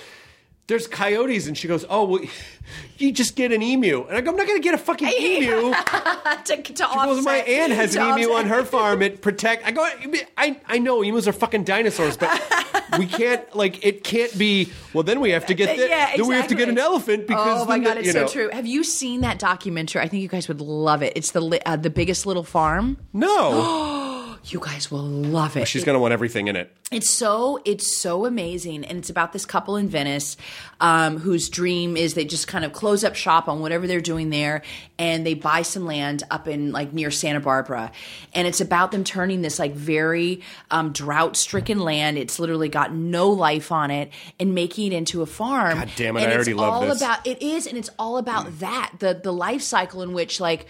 there's 0.66 0.86
coyotes, 0.86 1.46
and 1.46 1.56
she 1.56 1.68
goes, 1.68 1.84
"Oh, 1.90 2.04
well, 2.04 2.22
you 2.96 3.12
just 3.12 3.36
get 3.36 3.52
an 3.52 3.62
emu." 3.62 4.06
And 4.06 4.16
I 4.16 4.20
go, 4.22 4.30
"I'm 4.30 4.36
not 4.36 4.46
going 4.46 4.60
to 4.60 4.62
get 4.64 4.74
a 4.74 4.78
fucking 4.78 5.08
emu." 5.20 5.74
to, 6.44 6.62
to 6.62 6.88
Well, 6.94 7.22
my 7.22 7.36
aunt 7.36 7.72
has 7.72 7.94
an 7.96 8.18
emu 8.18 8.32
on 8.32 8.46
her 8.46 8.64
farm. 8.64 9.02
It 9.02 9.20
protect. 9.20 9.66
I 9.66 9.72
go. 9.72 9.86
I 10.38 10.58
I 10.66 10.78
know 10.78 11.02
emus 11.02 11.28
are 11.28 11.32
fucking 11.32 11.64
dinosaurs, 11.64 12.16
but 12.16 12.30
we 12.98 13.06
can't 13.06 13.54
like 13.54 13.84
it 13.84 14.04
can't 14.04 14.36
be. 14.38 14.70
Well, 14.94 15.02
then 15.02 15.20
we 15.20 15.30
have 15.30 15.46
to 15.46 15.54
get 15.54 15.76
the, 15.76 15.86
Yeah, 15.86 16.16
then 16.16 16.26
we 16.26 16.34
have 16.34 16.48
to 16.48 16.54
get 16.54 16.68
an 16.68 16.78
elephant 16.78 17.26
because 17.26 17.62
oh 17.62 17.66
my 17.66 17.78
god, 17.78 17.96
the- 17.96 18.00
it's 18.00 18.12
so 18.12 18.22
know- 18.22 18.28
true. 18.28 18.48
Have 18.50 18.66
you 18.66 18.84
seen 18.84 19.20
that 19.20 19.38
documentary? 19.38 20.00
I 20.00 20.08
think 20.08 20.22
you 20.22 20.28
guys 20.28 20.48
would 20.48 20.60
love 20.62 21.02
it. 21.02 21.12
It's 21.16 21.32
the 21.32 21.60
uh, 21.66 21.76
the 21.76 21.90
biggest 21.90 22.24
little 22.24 22.44
farm. 22.44 22.96
No, 23.12 24.00
You 24.46 24.60
guys 24.60 24.90
will 24.90 25.02
love 25.02 25.56
it. 25.56 25.66
she's 25.66 25.84
gonna 25.84 25.98
want 25.98 26.12
everything 26.12 26.48
in 26.48 26.56
it. 26.56 26.70
It's 26.92 27.08
so 27.08 27.60
it's 27.64 27.96
so 27.96 28.26
amazing, 28.26 28.84
and 28.84 28.98
it's 28.98 29.08
about 29.08 29.32
this 29.32 29.46
couple 29.46 29.76
in 29.76 29.88
Venice 29.88 30.36
um, 30.80 31.18
whose 31.18 31.48
dream 31.48 31.96
is 31.96 32.12
they 32.12 32.26
just 32.26 32.46
kind 32.46 32.62
of 32.64 32.72
close 32.74 33.04
up 33.04 33.14
shop 33.14 33.48
on 33.48 33.60
whatever 33.60 33.86
they're 33.86 34.02
doing 34.02 34.28
there, 34.28 34.60
and 34.98 35.26
they 35.26 35.32
buy 35.32 35.62
some 35.62 35.86
land 35.86 36.24
up 36.30 36.46
in 36.46 36.72
like 36.72 36.92
near 36.92 37.10
Santa 37.10 37.40
Barbara, 37.40 37.90
and 38.34 38.46
it's 38.46 38.60
about 38.60 38.92
them 38.92 39.02
turning 39.02 39.40
this 39.40 39.58
like 39.58 39.72
very 39.74 40.42
um, 40.70 40.92
drought 40.92 41.36
stricken 41.36 41.78
land. 41.80 42.18
It's 42.18 42.38
literally 42.38 42.68
got 42.68 42.92
no 42.92 43.30
life 43.30 43.72
on 43.72 43.90
it, 43.90 44.10
and 44.38 44.54
making 44.54 44.92
it 44.92 44.96
into 44.96 45.22
a 45.22 45.26
farm. 45.26 45.78
God 45.78 45.90
damn 45.96 46.16
it, 46.18 46.22
And 46.24 46.32
I 46.32 46.34
already 46.34 46.52
love 46.54 46.74
all 46.74 46.80
this. 46.82 47.00
about 47.00 47.26
it 47.26 47.40
is, 47.40 47.66
and 47.66 47.78
it's 47.78 47.90
all 47.98 48.18
about 48.18 48.58
that 48.60 48.92
the 48.98 49.18
the 49.22 49.32
life 49.32 49.62
cycle 49.62 50.02
in 50.02 50.12
which 50.12 50.38
like, 50.38 50.66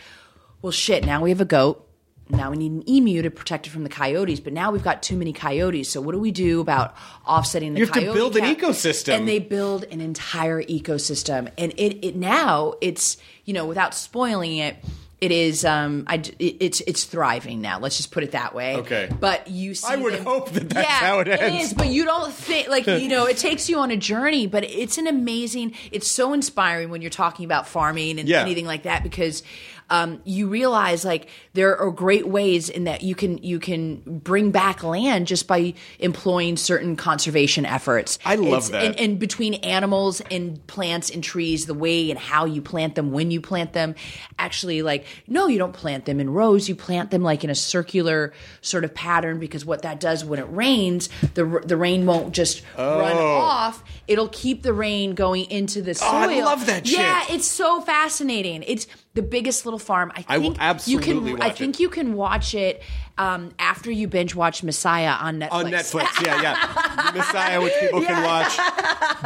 well, 0.62 0.70
shit. 0.72 1.04
Now 1.04 1.20
we 1.22 1.30
have 1.30 1.40
a 1.40 1.44
goat 1.44 1.86
now 2.28 2.50
we 2.50 2.56
need 2.56 2.72
an 2.72 2.88
emu 2.88 3.22
to 3.22 3.30
protect 3.30 3.66
it 3.66 3.70
from 3.70 3.82
the 3.82 3.88
coyotes, 3.90 4.40
but 4.40 4.52
now 4.52 4.70
we've 4.72 4.82
got 4.82 5.02
too 5.02 5.16
many 5.16 5.32
coyotes. 5.32 5.90
So 5.90 6.00
what 6.00 6.12
do 6.12 6.18
we 6.18 6.30
do 6.30 6.60
about 6.60 6.94
offsetting 7.26 7.74
the 7.74 7.80
You 7.80 7.86
have 7.86 7.94
to 7.94 8.12
build 8.12 8.36
an 8.36 8.44
ecosystem. 8.44 9.16
And 9.18 9.28
they 9.28 9.38
build 9.40 9.84
an 9.84 10.00
entire 10.00 10.62
ecosystem. 10.62 11.50
And 11.58 11.72
it, 11.76 12.06
it 12.06 12.16
now 12.16 12.74
it's, 12.80 13.18
you 13.44 13.52
know, 13.52 13.66
without 13.66 13.94
spoiling 13.94 14.56
it, 14.56 14.76
it 15.20 15.30
is 15.30 15.64
um 15.64 16.04
I 16.06 16.16
it, 16.16 16.56
it's 16.60 16.80
it's 16.82 17.04
thriving 17.04 17.62
now. 17.62 17.78
Let's 17.78 17.96
just 17.96 18.10
put 18.10 18.24
it 18.24 18.32
that 18.32 18.54
way. 18.54 18.76
Okay. 18.76 19.08
But 19.20 19.48
you 19.48 19.74
see 19.74 19.86
I 19.92 19.96
would 19.96 20.12
them- 20.14 20.24
hope 20.24 20.50
that 20.52 20.68
that's 20.68 20.86
yeah, 20.88 20.94
how 21.06 21.20
it 21.20 21.28
ends. 21.28 21.68
is, 21.68 21.74
but 21.74 21.86
you 21.88 22.04
don't 22.04 22.32
think 22.32 22.68
like 22.68 22.86
you 22.86 23.08
know, 23.08 23.24
it 23.26 23.38
takes 23.38 23.68
you 23.70 23.78
on 23.78 23.90
a 23.90 23.96
journey, 23.96 24.46
but 24.46 24.64
it's 24.64 24.98
an 24.98 25.06
amazing 25.06 25.74
it's 25.92 26.10
so 26.10 26.32
inspiring 26.32 26.90
when 26.90 27.00
you're 27.00 27.10
talking 27.10 27.44
about 27.46 27.66
farming 27.68 28.18
and 28.18 28.28
Yeah. 28.28 28.40
anything 28.42 28.66
like 28.66 28.82
that 28.82 29.02
because 29.02 29.42
um, 29.90 30.20
you 30.24 30.48
realize 30.48 31.04
like 31.04 31.28
there 31.54 31.76
are 31.78 31.90
great 31.90 32.26
ways 32.26 32.68
in 32.68 32.84
that 32.84 33.02
you 33.02 33.14
can 33.14 33.38
you 33.38 33.58
can 33.58 33.96
bring 34.06 34.50
back 34.50 34.82
land 34.82 35.28
just 35.28 35.46
by 35.46 35.74
employing 36.00 36.56
certain 36.56 36.96
conservation 36.96 37.64
efforts. 37.64 38.18
I 38.24 38.34
love 38.34 38.46
It's- 38.46 38.68
that. 38.70 38.84
And, 38.84 39.00
and 39.00 39.18
between 39.18 39.54
animals 39.54 40.20
and 40.30 40.64
plants 40.66 41.10
and 41.10 41.22
trees, 41.22 41.66
the 41.66 41.74
way 41.74 42.10
and 42.10 42.18
how 42.18 42.44
you 42.44 42.60
plant 42.60 42.96
them, 42.96 43.12
when 43.12 43.30
you 43.30 43.40
plant 43.40 43.72
them, 43.72 43.94
actually 44.38 44.82
like 44.82 45.06
no, 45.28 45.46
you 45.46 45.58
don't 45.58 45.72
plant 45.72 46.06
them 46.06 46.20
in 46.20 46.30
rows. 46.30 46.68
You 46.68 46.74
plant 46.74 47.12
them 47.12 47.22
like 47.22 47.44
in 47.44 47.50
a 47.50 47.54
circular 47.54 48.32
sort 48.60 48.84
of 48.84 48.92
pattern 48.92 49.38
because 49.38 49.64
what 49.64 49.82
that 49.82 50.00
does 50.00 50.24
when 50.24 50.40
it 50.40 50.48
rains, 50.50 51.08
the 51.34 51.62
the 51.64 51.76
rain 51.76 52.04
won't 52.04 52.34
just 52.34 52.62
run 52.76 53.16
oh. 53.16 53.36
off. 53.36 53.84
It'll 54.08 54.28
keep 54.28 54.62
the 54.62 54.72
rain 54.72 55.14
going 55.14 55.48
into 55.50 55.82
the 55.82 55.94
soil. 55.94 56.08
Oh, 56.10 56.16
I 56.16 56.40
love 56.40 56.66
that 56.66 56.86
shit. 56.86 56.98
Yeah, 56.98 57.24
it's 57.30 57.46
so 57.46 57.80
fascinating. 57.80 58.64
It's 58.66 58.86
The 59.14 59.22
Biggest 59.22 59.64
Little 59.64 59.78
Farm. 59.78 60.12
I 60.16 60.22
think 60.22 60.58
I 60.60 60.72
will 60.72 60.80
you 60.84 60.98
can. 60.98 61.43
I 61.46 61.50
think 61.50 61.76
it. 61.76 61.80
you 61.80 61.88
can 61.88 62.14
watch 62.14 62.54
it 62.54 62.82
um, 63.16 63.52
after 63.58 63.90
you 63.90 64.08
binge 64.08 64.34
watch 64.34 64.62
Messiah 64.62 65.10
on 65.12 65.38
Netflix. 65.40 65.50
on 65.52 65.64
Netflix. 65.66 66.24
Yeah, 66.26 66.42
yeah. 66.42 67.10
Messiah, 67.14 67.60
which 67.62 67.72
people 67.80 68.02
can 68.02 68.22
watch. 68.24 68.58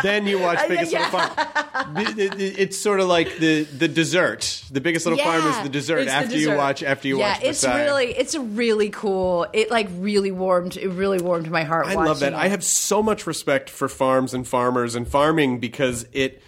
Then 0.02 0.26
you 0.26 0.38
watch 0.38 0.58
Biggest 0.68 0.92
yeah. 0.92 1.04
Little 1.10 1.20
Farm. 1.20 1.96
It- 1.96 2.18
it- 2.40 2.58
It's 2.58 2.78
sort 2.78 3.00
of 3.00 3.08
like 3.08 3.38
the 3.38 3.62
the 3.62 3.88
dessert. 3.88 4.62
The 4.70 4.80
Biggest 4.80 5.06
Little 5.06 5.24
Farm 5.24 5.46
is 5.46 5.58
the 5.62 5.68
dessert 5.68 6.00
it's 6.00 6.10
the 6.12 6.16
after 6.16 6.36
you 6.36 6.54
watch 6.54 6.82
after 6.82 7.08
you 7.08 7.18
watch, 7.18 7.26
yeah, 7.26 7.32
watch 7.34 7.42
it's 7.44 7.64
really 7.64 8.06
it's 8.06 8.34
a 8.34 8.40
really 8.40 8.90
cool. 8.90 9.46
It 9.52 9.70
like 9.70 9.88
really 9.98 10.32
warmed. 10.32 10.76
It 10.76 10.88
really 10.88 11.18
warmed 11.22 11.50
my 11.50 11.64
heart. 11.64 11.86
I 11.86 11.94
love 11.94 12.20
that. 12.20 12.32
watching 12.32 12.46
I 12.46 12.48
have 12.48 12.62
so 12.64 13.02
much 13.02 13.26
respect 13.26 13.70
for 13.70 13.88
farms 13.88 14.34
and 14.34 14.46
farmers 14.46 14.94
and 14.94 15.08
farming 15.08 15.60
because 15.60 16.06
it, 16.12 16.42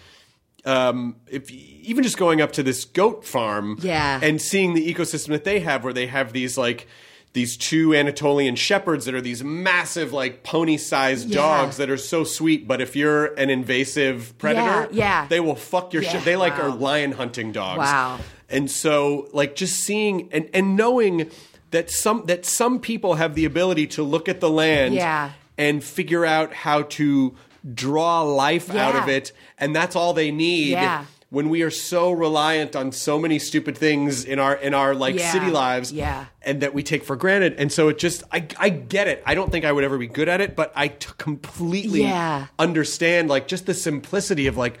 um, 0.65 1.15
if 1.27 1.49
even 1.83 2.03
just 2.03 2.17
going 2.17 2.41
up 2.41 2.51
to 2.53 2.63
this 2.63 2.85
goat 2.85 3.25
farm, 3.25 3.77
Yeah. 3.81 4.19
and 4.21 4.41
seeing 4.41 4.73
the 4.73 4.93
ecosystem 4.93 5.29
that 5.29 5.43
they 5.43 5.59
have, 5.61 5.83
where 5.83 5.93
they 5.93 6.07
have 6.07 6.33
these 6.33 6.57
like 6.57 6.87
these 7.33 7.55
two 7.55 7.95
Anatolian 7.95 8.57
shepherds 8.57 9.05
that 9.05 9.15
are 9.15 9.21
these 9.21 9.41
massive 9.41 10.11
like 10.11 10.43
pony-sized 10.43 11.29
Yeah. 11.29 11.35
dogs 11.37 11.77
that 11.77 11.89
are 11.89 11.95
so 11.97 12.25
sweet, 12.25 12.67
but 12.67 12.81
if 12.81 12.93
you're 12.93 13.27
an 13.35 13.49
invasive 13.49 14.37
predator, 14.37 14.89
yeah. 14.91 15.27
they 15.29 15.39
will 15.39 15.55
fuck 15.55 15.93
your 15.93 16.03
Yeah, 16.03 16.09
shit. 16.09 16.25
They 16.25 16.35
like 16.35 16.57
wow. 16.57 16.63
are 16.65 16.69
lion 16.75 17.13
hunting 17.13 17.53
dogs. 17.53 17.79
Wow. 17.79 18.19
And 18.49 18.69
so 18.69 19.29
like 19.31 19.55
just 19.55 19.79
seeing 19.79 20.27
and, 20.33 20.49
and 20.53 20.75
knowing 20.75 21.31
that 21.71 21.89
some 21.89 22.25
that 22.25 22.45
some 22.45 22.79
people 22.81 23.13
have 23.13 23.33
the 23.33 23.45
ability 23.45 23.87
to 23.87 24.03
look 24.03 24.27
at 24.27 24.41
the 24.41 24.49
land 24.49 24.93
Yeah. 24.93 25.31
and 25.57 25.81
figure 25.81 26.25
out 26.25 26.53
how 26.53 26.81
to 26.81 27.33
draw 27.73 28.23
life 28.23 28.73
out 28.75 28.95
of 28.97 29.07
it 29.07 29.31
and 29.57 29.73
that's 29.73 29.95
all 29.95 30.11
they 30.13 30.31
need 30.31 30.71
Yeah. 30.71 31.05
When 31.31 31.47
we 31.49 31.61
are 31.63 31.71
so 31.71 32.11
reliant 32.11 32.75
on 32.75 32.91
so 32.91 33.17
many 33.17 33.39
stupid 33.39 33.77
things 33.77 34.25
in 34.25 34.37
our 34.37 34.53
in 34.55 34.73
our 34.73 34.93
like 34.93 35.15
Yeah. 35.17 35.31
city 35.31 35.49
lives 35.49 35.91
Yeah. 35.91 36.25
and 36.43 36.61
that 36.61 36.73
we 36.73 36.83
take 36.83 37.03
for 37.05 37.15
granted 37.15 37.55
and 37.57 37.71
so 37.71 37.87
it 37.87 37.97
just 37.97 38.21
I, 38.31 38.45
I 38.59 38.69
get 38.69 39.07
it 39.07 39.23
i 39.25 39.33
don't 39.33 39.49
think 39.51 39.63
i 39.65 39.71
would 39.71 39.83
ever 39.85 39.97
be 39.97 40.07
good 40.07 40.27
at 40.29 40.41
it 40.41 40.55
but 40.55 40.71
i 40.75 40.89
t- 40.89 41.07
completely 41.17 42.01
Yeah. 42.03 42.47
understand 42.59 43.29
like 43.29 43.47
just 43.47 43.65
the 43.65 43.73
simplicity 43.73 44.47
of 44.47 44.57
like 44.57 44.77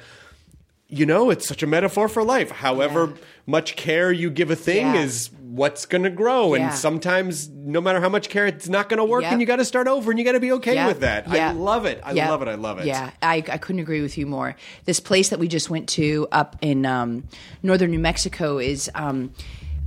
you 0.89 1.05
know 1.05 1.29
it's 1.29 1.47
such 1.47 1.63
a 1.63 1.67
metaphor 1.67 2.09
for 2.09 2.21
life 2.21 2.51
however 2.51 3.13
much 3.45 3.77
care 3.77 4.11
you 4.11 4.29
give 4.29 4.51
a 4.51 4.55
thing 4.57 4.87
is 4.95 5.29
what's 5.53 5.85
going 5.85 6.03
to 6.03 6.09
grow 6.09 6.55
Yeah. 6.55 6.67
and 6.67 6.73
sometimes 6.73 7.49
no 7.49 7.81
matter 7.81 7.99
how 7.99 8.07
much 8.07 8.29
care 8.29 8.47
it's 8.47 8.69
not 8.69 8.87
going 8.87 8.99
to 8.99 9.03
work 9.03 9.23
Yep. 9.23 9.31
and 9.33 9.41
you 9.41 9.47
got 9.47 9.57
to 9.57 9.65
start 9.65 9.87
over 9.87 10.09
and 10.09 10.17
you 10.17 10.23
got 10.23 10.31
to 10.31 10.39
be 10.39 10.53
okay 10.53 10.75
Yeah. 10.75 10.87
with 10.87 11.01
that 11.01 11.27
i 11.27 11.51
love 11.51 11.85
it 11.85 11.99
i 12.05 12.13
love 12.13 12.41
it 12.41 12.47
i 12.47 12.55
love 12.55 12.79
it 12.79 12.85
Yeah, 12.85 13.11
I, 13.21 13.37
I 13.37 13.57
couldn't 13.57 13.81
agree 13.81 14.01
with 14.01 14.17
you 14.17 14.25
more. 14.25 14.55
This 14.85 14.99
place 15.01 15.27
that 15.29 15.39
we 15.39 15.47
just 15.49 15.69
went 15.69 15.89
to 15.89 16.27
up 16.31 16.55
in 16.61 16.85
um, 16.85 17.25
northern 17.63 17.91
New 17.91 17.99
Mexico 17.99 18.57
is. 18.59 18.89
Um, 18.95 19.33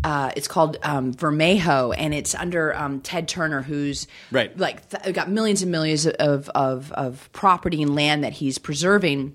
uh, 0.03 0.31
it's 0.37 0.49
called 0.49 0.77
um, 0.83 1.15
Vermejo, 1.15 1.95
and 1.97 2.13
it's 2.13 2.35
under 2.35 2.77
um, 2.77 3.01
Ted 3.01 3.27
Turner, 3.27 3.63
who's 3.63 4.07
Right. 4.31 4.55
like 4.59 4.87
th- 4.91 5.15
got 5.15 5.31
millions 5.31 5.63
and 5.63 5.73
millions 5.73 6.05
of, 6.07 6.51
of 6.51 6.93
of 6.93 7.31
property 7.33 7.81
and 7.81 7.95
land 7.95 8.23
that 8.23 8.35
he's 8.35 8.59
preserving 8.59 9.35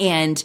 and 0.00 0.42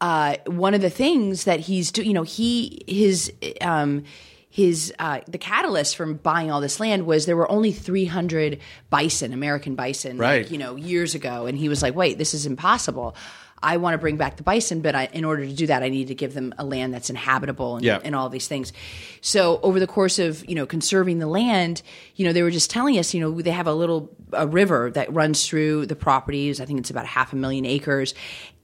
uh, 0.00 0.36
one 0.46 0.72
of 0.72 0.80
the 0.80 0.88
things 0.88 1.44
that 1.44 1.60
he's 1.60 1.92
doing, 1.92 2.08
you 2.08 2.14
know, 2.14 2.22
he 2.22 2.82
his 2.88 3.30
um, 3.60 4.04
his 4.50 4.92
uh, 4.98 5.20
the 5.28 5.38
catalyst 5.38 5.96
from 5.96 6.14
buying 6.14 6.50
all 6.50 6.60
this 6.60 6.80
land 6.80 7.06
was 7.06 7.24
there 7.26 7.36
were 7.36 7.50
only 7.50 7.70
300 7.72 8.58
bison, 8.90 9.32
American 9.32 9.76
bison, 9.76 10.18
like, 10.18 10.20
Right. 10.20 10.50
you 10.50 10.58
know, 10.58 10.74
years 10.76 11.14
ago, 11.14 11.46
and 11.46 11.56
he 11.56 11.68
was 11.68 11.82
like, 11.82 11.94
"Wait, 11.94 12.18
this 12.18 12.34
is 12.34 12.46
impossible." 12.46 13.14
I 13.62 13.76
want 13.76 13.92
to 13.92 13.98
bring 13.98 14.16
back 14.16 14.38
the 14.38 14.42
bison, 14.42 14.80
but 14.80 14.94
I, 14.94 15.10
in 15.12 15.22
order 15.22 15.44
to 15.44 15.52
do 15.52 15.66
that, 15.66 15.82
I 15.82 15.90
need 15.90 16.08
to 16.08 16.14
give 16.14 16.32
them 16.32 16.54
a 16.56 16.64
land 16.64 16.94
that's 16.94 17.10
inhabitable 17.10 17.76
and, 17.76 17.84
Yeah. 17.84 17.98
and 18.02 18.14
all 18.16 18.30
these 18.30 18.48
things. 18.48 18.72
So 19.20 19.60
over 19.62 19.78
the 19.78 19.86
course 19.86 20.18
of 20.18 20.42
you 20.48 20.54
know 20.54 20.64
conserving 20.66 21.18
the 21.18 21.26
land, 21.26 21.82
you 22.16 22.24
know 22.24 22.32
they 22.32 22.42
were 22.42 22.50
just 22.50 22.70
telling 22.70 22.98
us, 22.98 23.12
you 23.14 23.20
know, 23.20 23.40
they 23.42 23.50
have 23.50 23.66
a 23.66 23.74
little 23.74 24.10
a 24.32 24.46
river 24.46 24.90
that 24.92 25.12
runs 25.12 25.46
through 25.46 25.86
the 25.86 25.94
properties. 25.96 26.60
I 26.60 26.64
think 26.64 26.78
it's 26.80 26.90
about 26.90 27.06
half 27.06 27.32
a 27.32 27.36
million 27.36 27.66
acres, 27.66 28.14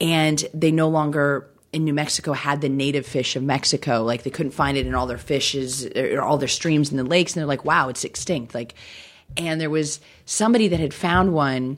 and 0.01 0.43
they 0.53 0.71
no 0.71 0.89
longer 0.89 1.47
in 1.77 1.85
New 1.85 1.93
Mexico 1.93 2.33
had 2.33 2.61
the 2.61 2.69
native 2.69 3.05
fish 3.05 3.35
of 3.35 3.43
Mexico. 3.43 4.03
Like 4.03 4.23
they 4.23 4.31
couldn't 4.31 4.51
find 4.51 4.77
it 4.77 4.87
in 4.87 4.95
all 4.95 5.05
their 5.05 5.19
fishes 5.19 5.85
or 5.85 6.21
all 6.23 6.39
their 6.39 6.47
streams 6.47 6.89
and 6.89 6.97
the 6.97 7.03
lakes, 7.03 7.33
and 7.33 7.39
they're 7.39 7.47
like, 7.47 7.65
wow, 7.65 7.87
it's 7.87 8.03
extinct. 8.03 8.55
Like, 8.55 8.73
and 9.37 9.61
there 9.61 9.69
was 9.69 9.99
somebody 10.25 10.67
that 10.69 10.79
had 10.79 10.93
found 10.93 11.33
one 11.33 11.77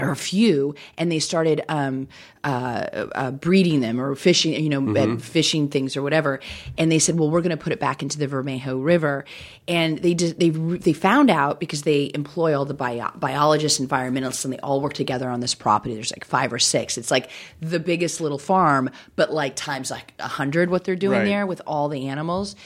or 0.00 0.10
a 0.10 0.16
few, 0.16 0.74
and 0.96 1.12
they 1.12 1.18
started 1.18 1.62
um, 1.68 2.08
uh, 2.44 3.06
uh, 3.14 3.30
breeding 3.30 3.80
them 3.80 4.00
or 4.00 4.14
fishing, 4.14 4.52
you 4.54 4.68
know, 4.70 4.96
uh, 4.96 5.16
fishing 5.18 5.68
things 5.68 5.96
or 5.96 6.02
whatever. 6.02 6.40
And 6.78 6.90
they 6.90 6.98
said, 6.98 7.18
"Well, 7.18 7.30
we're 7.30 7.42
going 7.42 7.56
to 7.56 7.62
put 7.62 7.72
it 7.72 7.80
back 7.80 8.02
into 8.02 8.18
the 8.18 8.26
Vermejo 8.26 8.82
River." 8.82 9.24
And 9.68 9.98
they 9.98 10.14
did, 10.14 10.40
they 10.40 10.50
they 10.50 10.92
found 10.92 11.30
out 11.30 11.60
because 11.60 11.82
they 11.82 12.10
employ 12.14 12.56
all 12.56 12.64
the 12.64 12.74
bio- 12.74 13.12
biologists, 13.16 13.78
environmentalists, 13.80 14.44
and 14.44 14.52
they 14.52 14.58
all 14.58 14.80
work 14.80 14.94
together 14.94 15.28
on 15.28 15.40
this 15.40 15.54
property. 15.54 15.94
There's 15.94 16.12
like 16.12 16.24
five 16.24 16.52
or 16.52 16.58
six. 16.58 16.96
It's 16.96 17.10
like 17.10 17.30
the 17.60 17.78
biggest 17.80 18.20
little 18.20 18.38
farm, 18.38 18.90
but 19.14 19.32
like 19.32 19.56
times 19.56 19.90
like 19.90 20.14
a 20.18 20.28
hundred 20.28 20.70
what 20.70 20.84
they're 20.84 20.96
doing 20.96 21.18
Right. 21.18 21.24
there 21.26 21.46
with 21.46 21.60
all 21.66 21.88
the 21.88 22.08
animals. 22.08 22.56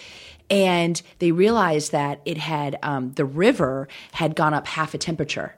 And 0.49 1.03
they 1.19 1.33
realized 1.33 1.91
that 1.91 2.21
it 2.25 2.39
had 2.39 2.79
um, 2.83 3.11
the 3.13 3.25
river 3.25 3.89
had 4.13 4.37
gone 4.37 4.55
up 4.55 4.67
half 4.69 4.95
a 4.95 4.99
temperature 4.99 5.57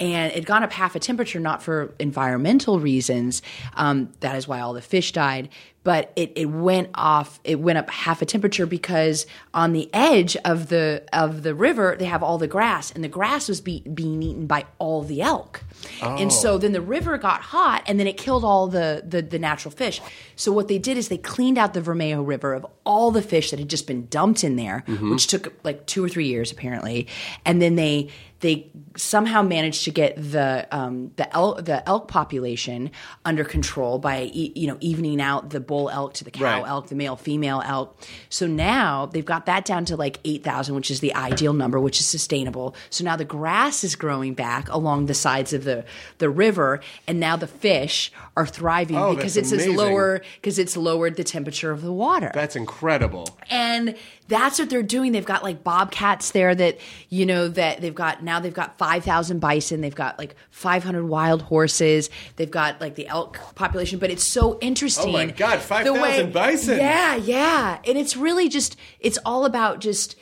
and 0.00 0.32
it 0.32 0.44
gone 0.44 0.62
up 0.62 0.72
half 0.72 0.94
a 0.94 0.98
temperature 0.98 1.40
not 1.40 1.62
for 1.62 1.94
environmental 1.98 2.80
reasons 2.80 3.42
um, 3.74 4.12
that 4.20 4.36
is 4.36 4.48
why 4.48 4.60
all 4.60 4.72
the 4.72 4.82
fish 4.82 5.12
died 5.12 5.48
but 5.84 6.12
it, 6.16 6.32
it 6.34 6.46
went 6.46 6.88
off 6.94 7.38
it 7.44 7.60
went 7.60 7.78
up 7.78 7.88
half 7.90 8.22
a 8.22 8.26
temperature 8.26 8.66
because 8.66 9.26
on 9.52 9.72
the 9.72 9.88
edge 9.92 10.36
of 10.38 10.68
the 10.68 11.04
of 11.12 11.42
the 11.42 11.54
river 11.54 11.94
they 11.96 12.06
have 12.06 12.22
all 12.22 12.38
the 12.38 12.48
grass 12.48 12.90
and 12.90 13.04
the 13.04 13.08
grass 13.08 13.48
was 13.48 13.60
be, 13.60 13.80
being 13.80 14.22
eaten 14.22 14.46
by 14.46 14.64
all 14.78 15.02
the 15.02 15.20
elk. 15.22 15.62
And 16.02 16.32
so 16.32 16.58
then 16.58 16.72
the 16.72 16.80
river 16.80 17.18
got 17.18 17.42
hot 17.42 17.84
and 17.86 18.00
then 18.00 18.06
it 18.06 18.16
killed 18.16 18.44
all 18.44 18.66
the, 18.66 19.04
the 19.06 19.22
the 19.22 19.38
natural 19.38 19.70
fish. 19.70 20.00
So 20.34 20.50
what 20.50 20.68
they 20.68 20.78
did 20.78 20.96
is 20.96 21.08
they 21.08 21.18
cleaned 21.18 21.58
out 21.58 21.74
the 21.74 21.82
Vermejo 21.82 22.26
River 22.26 22.54
of 22.54 22.66
all 22.84 23.10
the 23.10 23.22
fish 23.22 23.50
that 23.50 23.58
had 23.58 23.68
just 23.68 23.86
been 23.86 24.06
dumped 24.06 24.42
in 24.42 24.56
there 24.56 24.80
which 25.10 25.26
took 25.26 25.52
like 25.62 25.86
two 25.86 26.02
or 26.02 26.08
three 26.08 26.26
years 26.26 26.50
apparently. 26.50 27.06
And 27.44 27.60
then 27.60 27.76
they 27.76 28.08
they 28.44 28.70
somehow 28.94 29.40
managed 29.42 29.84
to 29.84 29.90
get 29.90 30.14
the 30.16 30.68
um, 30.70 31.10
the 31.16 31.34
elk 31.34 31.64
the 31.64 31.86
elk 31.88 32.08
population 32.08 32.90
under 33.24 33.42
control 33.42 33.98
by 33.98 34.30
you 34.34 34.66
know 34.66 34.76
evening 34.80 35.18
out 35.18 35.48
the 35.48 35.60
bull 35.60 35.88
elk 35.88 36.12
to 36.12 36.24
the 36.24 36.30
cow 36.30 36.60
Right. 36.60 36.68
elk, 36.68 36.88
the 36.88 36.94
male 36.94 37.16
female 37.16 37.62
elk. 37.64 37.98
So 38.28 38.46
now 38.46 39.06
they've 39.06 39.24
got 39.24 39.46
that 39.46 39.64
down 39.64 39.86
to 39.86 39.96
like 39.96 40.20
eight 40.26 40.44
thousand, 40.44 40.74
which 40.74 40.90
is 40.90 41.00
the 41.00 41.14
ideal 41.14 41.54
number, 41.54 41.80
which 41.80 41.98
is 42.00 42.06
sustainable. 42.06 42.76
So 42.90 43.02
now 43.02 43.16
the 43.16 43.24
grass 43.24 43.82
is 43.82 43.96
growing 43.96 44.34
back 44.34 44.68
along 44.68 45.06
the 45.06 45.14
sides 45.14 45.54
of 45.54 45.64
the 45.64 45.86
the 46.18 46.28
river, 46.28 46.80
and 47.08 47.18
now 47.18 47.36
the 47.36 47.46
fish 47.46 48.12
are 48.36 48.46
thriving 48.46 48.98
Oh, 48.98 49.14
because 49.16 49.38
it's 49.38 49.52
lower 49.66 50.20
because 50.36 50.58
it's 50.58 50.76
lowered 50.76 51.16
the 51.16 51.24
temperature 51.24 51.70
of 51.70 51.80
the 51.80 51.92
water 51.92 52.30
that's 52.34 52.56
incredible 52.56 53.38
and 53.48 53.94
that's 54.28 54.58
what 54.58 54.70
they're 54.70 54.82
doing. 54.82 55.12
They've 55.12 55.24
got 55.24 55.42
like 55.42 55.62
bobcats 55.62 56.30
there 56.30 56.54
that 56.54 56.78
you 57.10 57.26
know 57.26 57.48
that 57.48 57.80
they've 57.80 57.94
got 57.94 58.22
now 58.22 58.40
they've 58.40 58.54
got 58.54 58.78
5000 58.78 59.38
bison. 59.38 59.80
They've 59.80 59.94
got 59.94 60.18
like 60.18 60.34
500 60.50 61.04
wild 61.04 61.42
horses. 61.42 62.08
They've 62.36 62.50
got 62.50 62.80
like 62.80 62.94
the 62.94 63.06
elk 63.06 63.38
population. 63.54 63.98
But 63.98 64.10
it's 64.10 64.24
so 64.24 64.58
interesting. 64.60 65.10
Oh 65.10 65.12
my 65.12 65.26
God, 65.26 65.60
5,000 65.60 66.32
bison. 66.32 66.78
yeah 66.78 67.16
yeah. 67.16 67.78
And 67.86 67.98
it's 67.98 68.16
really 68.16 68.48
just 68.48 68.76
it's 69.00 69.18
all 69.26 69.44
about 69.44 69.80
just 69.80 70.16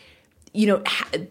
you 0.52 0.66
know 0.66 0.82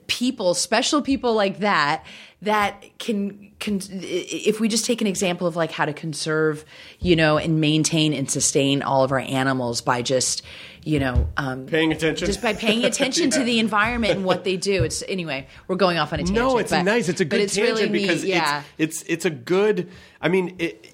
people 0.08 0.54
special 0.54 1.02
people 1.02 1.34
like 1.34 1.60
that 1.60 2.06
that 2.42 2.84
can, 2.98 3.52
can 3.60 3.80
if 3.92 4.60
we 4.60 4.68
just 4.68 4.84
take 4.86 5.00
an 5.00 5.06
example 5.06 5.46
of 5.46 5.56
like 5.56 5.72
how 5.72 5.86
to 5.86 5.94
conserve 5.94 6.66
you 7.00 7.16
know 7.16 7.38
and 7.38 7.62
maintain 7.62 8.14
and 8.14 8.32
sustain 8.32 8.82
all 8.82 9.04
of 9.04 9.12
our 9.12 9.20
animals 9.20 9.82
by 9.82 10.02
just 10.02 10.42
you 10.84 11.00
know 11.00 11.28
um, 11.38 11.66
paying 11.68 11.92
attention 11.92 12.26
just 12.26 12.42
by 12.42 12.54
paying 12.54 12.84
attention 12.92 13.30
to 13.30 13.44
the 13.44 13.60
environment 13.60 14.14
and 14.14 14.26
what 14.26 14.44
they 14.44 14.58
do 14.58 14.84
it's 14.84 15.04
anyway 15.08 15.46
we're 15.68 15.76
going 15.76 15.98
off 15.98 16.12
on 16.14 16.20
a 16.20 16.24
tangent 16.24 16.38
No, 16.38 16.58
it's 16.58 16.72
but- 16.72 16.84
nice. 16.84 17.08
It's 17.10 17.22
a 17.22 17.26
good 17.26 17.42
it's 17.42 17.56
tangent 17.56 17.78
really 17.80 17.90
neat, 17.90 18.02
because 18.08 18.26
yeah 18.26 18.64
it's, 18.78 19.02
it's 19.04 19.10
it's 19.10 19.26
a 19.26 19.30
good. 19.30 19.90
I 20.20 20.30
mean, 20.30 20.56
it, 20.60 20.88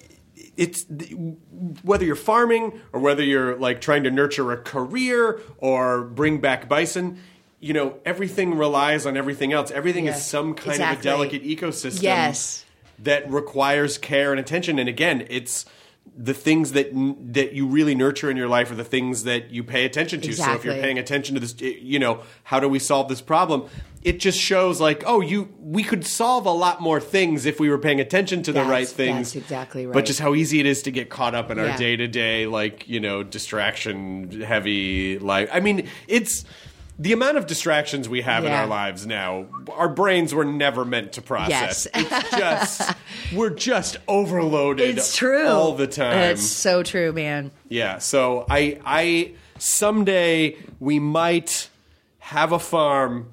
it's 0.56 0.84
whether 1.82 2.04
you're 2.04 2.16
farming 2.16 2.80
or 2.92 3.00
whether 3.00 3.22
you're 3.22 3.56
like 3.56 3.80
trying 3.80 4.02
to 4.04 4.10
nurture 4.10 4.50
a 4.52 4.56
career 4.56 5.40
or 5.58 6.02
bring 6.02 6.40
back 6.40 6.68
bison. 6.68 7.18
You 7.60 7.72
know, 7.74 7.98
everything 8.04 8.56
relies 8.56 9.06
on 9.06 9.16
everything 9.16 9.52
else. 9.52 9.70
Everything 9.70 10.06
Yeah, 10.06 10.16
is 10.16 10.24
some 10.24 10.54
kind 10.54 10.72
exactly. 10.72 10.94
of 10.94 11.00
a 11.00 11.02
delicate 11.02 11.44
ecosystem 11.44 12.02
Yes. 12.02 12.64
that 13.00 13.30
requires 13.30 13.98
care 13.98 14.30
and 14.32 14.38
attention. 14.40 14.78
And 14.78 14.88
again, 14.88 15.26
it's 15.28 15.64
the 16.16 16.34
things 16.34 16.72
that 16.72 16.90
that 17.32 17.52
you 17.52 17.66
really 17.66 17.94
nurture 17.94 18.30
in 18.30 18.36
your 18.36 18.48
life 18.48 18.70
are 18.70 18.74
the 18.74 18.84
things 18.84 19.24
that 19.24 19.50
you 19.50 19.64
pay 19.64 19.84
attention 19.84 20.20
to. 20.20 20.32
So 20.32 20.54
if 20.54 20.64
you're 20.64 20.74
paying 20.74 20.98
attention 20.98 21.34
to 21.34 21.40
this, 21.40 21.54
eh, 21.60 21.74
you 21.80 21.98
know, 21.98 22.22
how 22.44 22.60
do 22.60 22.68
we 22.68 22.78
solve 22.78 23.08
this 23.08 23.20
problem? 23.20 23.68
It 24.02 24.20
just 24.20 24.38
shows 24.38 24.80
like, 24.80 25.02
oh, 25.06 25.20
you 25.20 25.48
we 25.58 25.82
could 25.82 26.06
solve 26.06 26.46
a 26.46 26.52
lot 26.52 26.80
more 26.80 27.00
things 27.00 27.46
if 27.46 27.58
we 27.60 27.68
were 27.68 27.78
paying 27.78 28.00
attention 28.00 28.42
to 28.44 28.52
the 28.52 28.64
right 28.64 28.88
things. 28.88 29.32
that's 29.32 29.44
exactly 29.44 29.86
But 29.86 30.04
just 30.04 30.20
how 30.20 30.34
easy 30.34 30.60
it 30.60 30.66
is 30.66 30.82
to 30.82 30.90
get 30.90 31.10
caught 31.10 31.34
up 31.34 31.50
in 31.50 31.58
our 31.58 31.76
day 31.76 31.96
to 31.96 32.06
day, 32.06 32.46
like 32.46 32.88
you 32.88 33.00
know, 33.00 33.22
distraction 33.22 34.40
heavy 34.40 35.18
life. 35.18 35.48
I 35.52 35.60
mean, 35.60 35.88
it's. 36.06 36.44
The 37.00 37.12
amount 37.12 37.36
of 37.36 37.46
distractions 37.46 38.08
we 38.08 38.22
have 38.22 38.44
in 38.44 38.50
our 38.50 38.66
lives 38.66 39.06
now, 39.06 39.46
our 39.72 39.88
brains 39.88 40.34
were 40.34 40.44
never 40.44 40.84
meant 40.84 41.12
to 41.12 41.22
process. 41.22 41.86
Yes. 41.94 42.12
It's 42.12 42.30
just 42.32 42.92
we're 43.32 43.50
just 43.50 43.98
overloaded 44.08 44.98
It's 44.98 45.16
true 45.16 45.46
all 45.46 45.74
the 45.76 45.86
time. 45.86 46.18
It's 46.32 46.42
so 46.42 46.82
true, 46.82 47.12
man. 47.12 47.52
Yeah, 47.68 47.98
so 47.98 48.46
I 48.50 48.80
I 48.84 49.32
someday 49.58 50.56
we 50.80 50.98
might 50.98 51.68
have 52.18 52.50
a 52.52 52.58
farm 52.58 53.28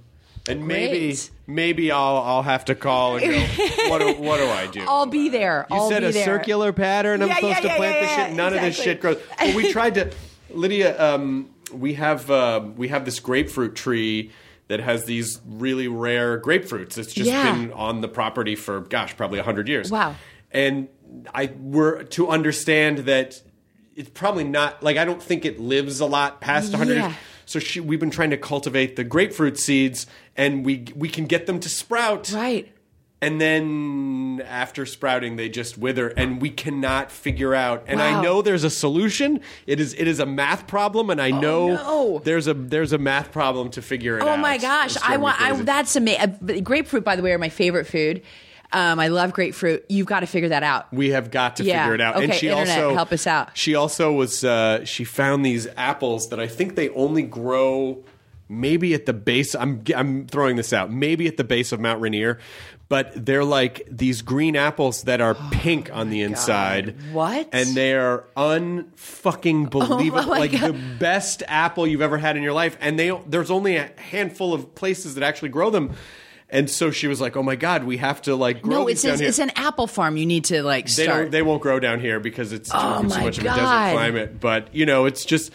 and 0.47 0.67
maybe 0.67 0.99
Great. 1.07 1.31
maybe 1.47 1.91
I'll 1.91 2.17
I'll 2.17 2.43
have 2.43 2.65
to 2.65 2.75
call 2.75 3.17
and 3.17 3.25
go 3.25 3.39
what 3.89 3.97
do, 3.99 4.13
what 4.21 4.37
do 4.37 4.45
I 4.47 4.67
do? 4.67 4.85
I'll 4.87 5.07
be 5.07 5.29
there. 5.29 5.65
You 5.71 5.75
I'll 5.75 5.89
said 5.89 6.03
a 6.03 6.11
there. 6.11 6.23
circular 6.23 6.71
pattern. 6.71 7.23
I'm 7.23 7.29
Yeah, 7.29 7.35
supposed 7.37 7.55
yeah, 7.55 7.61
to 7.61 7.67
yeah, 7.69 7.77
plant 7.77 7.95
yeah, 7.95 8.01
yeah, 8.17 8.27
shit. 8.27 8.35
None 8.35 8.53
of 8.53 8.61
this 8.61 8.75
shit 8.79 9.01
grows. 9.01 9.19
Well, 9.39 9.55
we 9.55 9.71
tried 9.71 9.95
to, 9.95 10.11
Lydia. 10.51 11.01
Um, 11.01 11.49
we 11.79 11.93
have 11.95 12.29
uh, 12.31 12.63
we 12.75 12.87
have 12.89 13.05
this 13.05 13.19
grapefruit 13.19 13.75
tree 13.75 14.31
that 14.67 14.79
has 14.79 15.05
these 15.05 15.39
really 15.45 15.87
rare 15.87 16.39
grapefruits. 16.39 16.97
It's 16.97 17.13
just 17.13 17.29
Yeah. 17.29 17.51
been 17.53 17.71
on 17.73 18.01
the 18.01 18.07
property 18.07 18.55
for 18.55 18.79
gosh, 18.81 19.15
probably 19.15 19.39
hundred 19.39 19.67
years. 19.67 19.91
Wow. 19.91 20.15
And 20.51 20.87
I 21.33 21.51
were 21.59 22.03
to 22.03 22.29
understand 22.29 22.99
that 22.99 23.41
it's 23.95 24.09
probably 24.09 24.43
not 24.43 24.81
like 24.83 24.97
I 24.97 25.05
don't 25.05 25.21
think 25.21 25.45
it 25.45 25.59
lives 25.59 25.99
a 25.99 26.05
lot 26.05 26.41
past 26.41 26.71
100 26.73 26.93
Yeah. 26.95 27.03
years. 27.07 27.15
So 27.47 27.59
she, 27.59 27.79
we've 27.79 27.99
been 27.99 28.09
trying 28.09 28.31
to 28.31 28.37
cultivate 28.37 28.95
the 28.95 29.03
grapefruit 29.03 29.59
seeds, 29.59 30.07
and 30.35 30.65
we 30.65 30.85
we 30.95 31.09
can 31.09 31.25
get 31.25 31.45
them 31.45 31.59
to 31.59 31.69
sprout 31.69 32.31
Right. 32.33 32.71
And 33.25 33.41
then 33.41 34.41
after 34.47 34.85
sprouting 34.85 35.35
they 35.35 35.49
just 35.49 35.77
wither 35.77 36.09
and 36.09 36.41
we 36.41 36.49
cannot 36.49 37.11
figure 37.11 37.53
out 37.55 37.83
and 37.87 38.01
i 38.01 38.21
know 38.21 38.41
there's 38.41 38.63
a 38.63 38.69
solution 38.69 39.39
it 39.65 39.79
is 39.79 39.93
it 39.95 40.07
is 40.07 40.19
a 40.19 40.25
math 40.25 40.67
problem 40.67 41.09
and 41.09 41.21
i 41.21 41.31
know 41.31 41.71
Oh, 41.71 42.13
no. 42.15 42.19
there's 42.19 42.47
a 42.47 42.53
there's 42.53 42.93
a 42.93 42.97
math 42.97 43.31
problem 43.31 43.69
to 43.71 43.81
figure 43.81 44.17
it 44.17 44.21
out 44.21 44.27
Oh 44.27 44.37
my 44.37 44.57
gosh! 44.57 44.95
I 45.03 45.17
want. 45.17 45.39
I, 45.41 45.53
that's 45.63 45.95
amazing. 45.95 46.63
Grapefruit, 46.63 47.03
by 47.03 47.15
the 47.15 47.21
way, 47.21 47.31
are 47.31 47.37
my 47.37 47.49
favorite 47.49 47.85
food. 47.87 48.21
Um, 48.71 48.99
I 48.99 49.07
love 49.07 49.31
grapefruit. 49.31 49.85
You've 49.89 50.07
got 50.07 50.19
to 50.21 50.25
figure 50.25 50.49
that 50.49 50.63
out. 50.63 50.91
we 50.91 51.09
have 51.11 51.31
got 51.31 51.55
to 51.57 51.63
Yeah. 51.63 51.83
figure 51.83 51.95
it 51.95 52.01
out 52.01 52.15
and 52.15 52.25
Okay, 52.25 52.37
she 52.39 52.47
internet, 52.49 52.77
also 52.83 52.93
help 52.95 53.11
us 53.13 53.25
out. 53.27 53.57
she 53.57 53.75
also 53.75 54.11
was 54.11 54.43
uh, 54.43 54.83
she 54.85 55.03
found 55.03 55.45
these 55.45 55.67
apples 55.77 56.29
that 56.29 56.39
i 56.39 56.47
think 56.47 56.75
they 56.75 56.89
only 56.89 57.23
grow 57.23 58.03
maybe 58.49 58.93
at 58.93 59.05
the 59.05 59.13
base 59.13 59.55
i'm 59.55 59.83
i'm 59.95 60.27
throwing 60.27 60.55
this 60.55 60.71
out 60.73 60.91
maybe 60.91 61.25
at 61.27 61.37
the 61.37 61.43
base 61.43 61.71
of 61.71 61.79
mount 61.79 61.99
rainier 62.01 62.37
but 62.87 63.25
they're 63.25 63.43
like 63.43 63.87
these 63.89 64.21
green 64.21 64.55
apples 64.55 65.03
that 65.03 65.19
are 65.21 65.35
oh 65.39 65.49
pink 65.51 65.89
on 65.93 66.09
the 66.09 66.21
inside 66.21 66.95
Oh 67.11 67.13
What? 67.13 67.49
and 67.51 67.69
they 67.75 67.93
are 67.93 68.25
unfucking 68.37 69.69
believable 69.69 70.19
Oh 70.23 70.27
my 70.27 70.39
like 70.39 70.51
God. 70.51 70.61
the 70.61 70.79
best 70.99 71.43
apple 71.47 71.87
you've 71.87 72.01
ever 72.01 72.17
had 72.17 72.37
in 72.37 72.43
your 72.43 72.53
life 72.53 72.77
and 72.81 72.97
they 72.99 73.11
there's 73.27 73.51
only 73.51 73.77
a 73.77 73.91
handful 73.97 74.53
of 74.53 74.75
places 74.75 75.15
that 75.15 75.23
actually 75.23 75.49
grow 75.49 75.69
them 75.69 75.93
and 76.49 76.69
so 76.69 76.91
she 76.91 77.07
was 77.07 77.19
like 77.19 77.35
oh 77.35 77.43
my 77.43 77.55
god 77.55 77.83
we 77.83 77.97
have 77.97 78.21
to 78.21 78.35
like 78.35 78.61
grow 78.61 78.79
No, 78.81 78.85
these 78.85 78.97
it's 78.97 79.03
down 79.03 79.11
it's, 79.13 79.19
here 79.21 79.29
it's 79.29 79.39
an 79.39 79.51
apple 79.55 79.87
farm. 79.87 80.15
You 80.17 80.25
need 80.25 80.45
to 80.45 80.61
like 80.63 80.85
they 80.85 81.03
start. 81.05 81.23
don't 81.23 81.31
they 81.31 81.41
won't 81.41 81.61
grow 81.61 81.79
down 81.79 81.99
here 81.99 82.19
because 82.19 82.51
it's 82.53 82.69
oh 82.73 82.79
too, 82.79 82.87
Oh 82.87 83.01
too 83.01 83.07
my 83.09 83.23
much 83.23 83.37
of 83.39 83.43
a 83.45 83.47
desert 83.47 83.61
climate 83.93 84.39
but 84.39 84.73
you 84.75 84.85
know 84.85 85.05
it's 85.05 85.25
just 85.25 85.51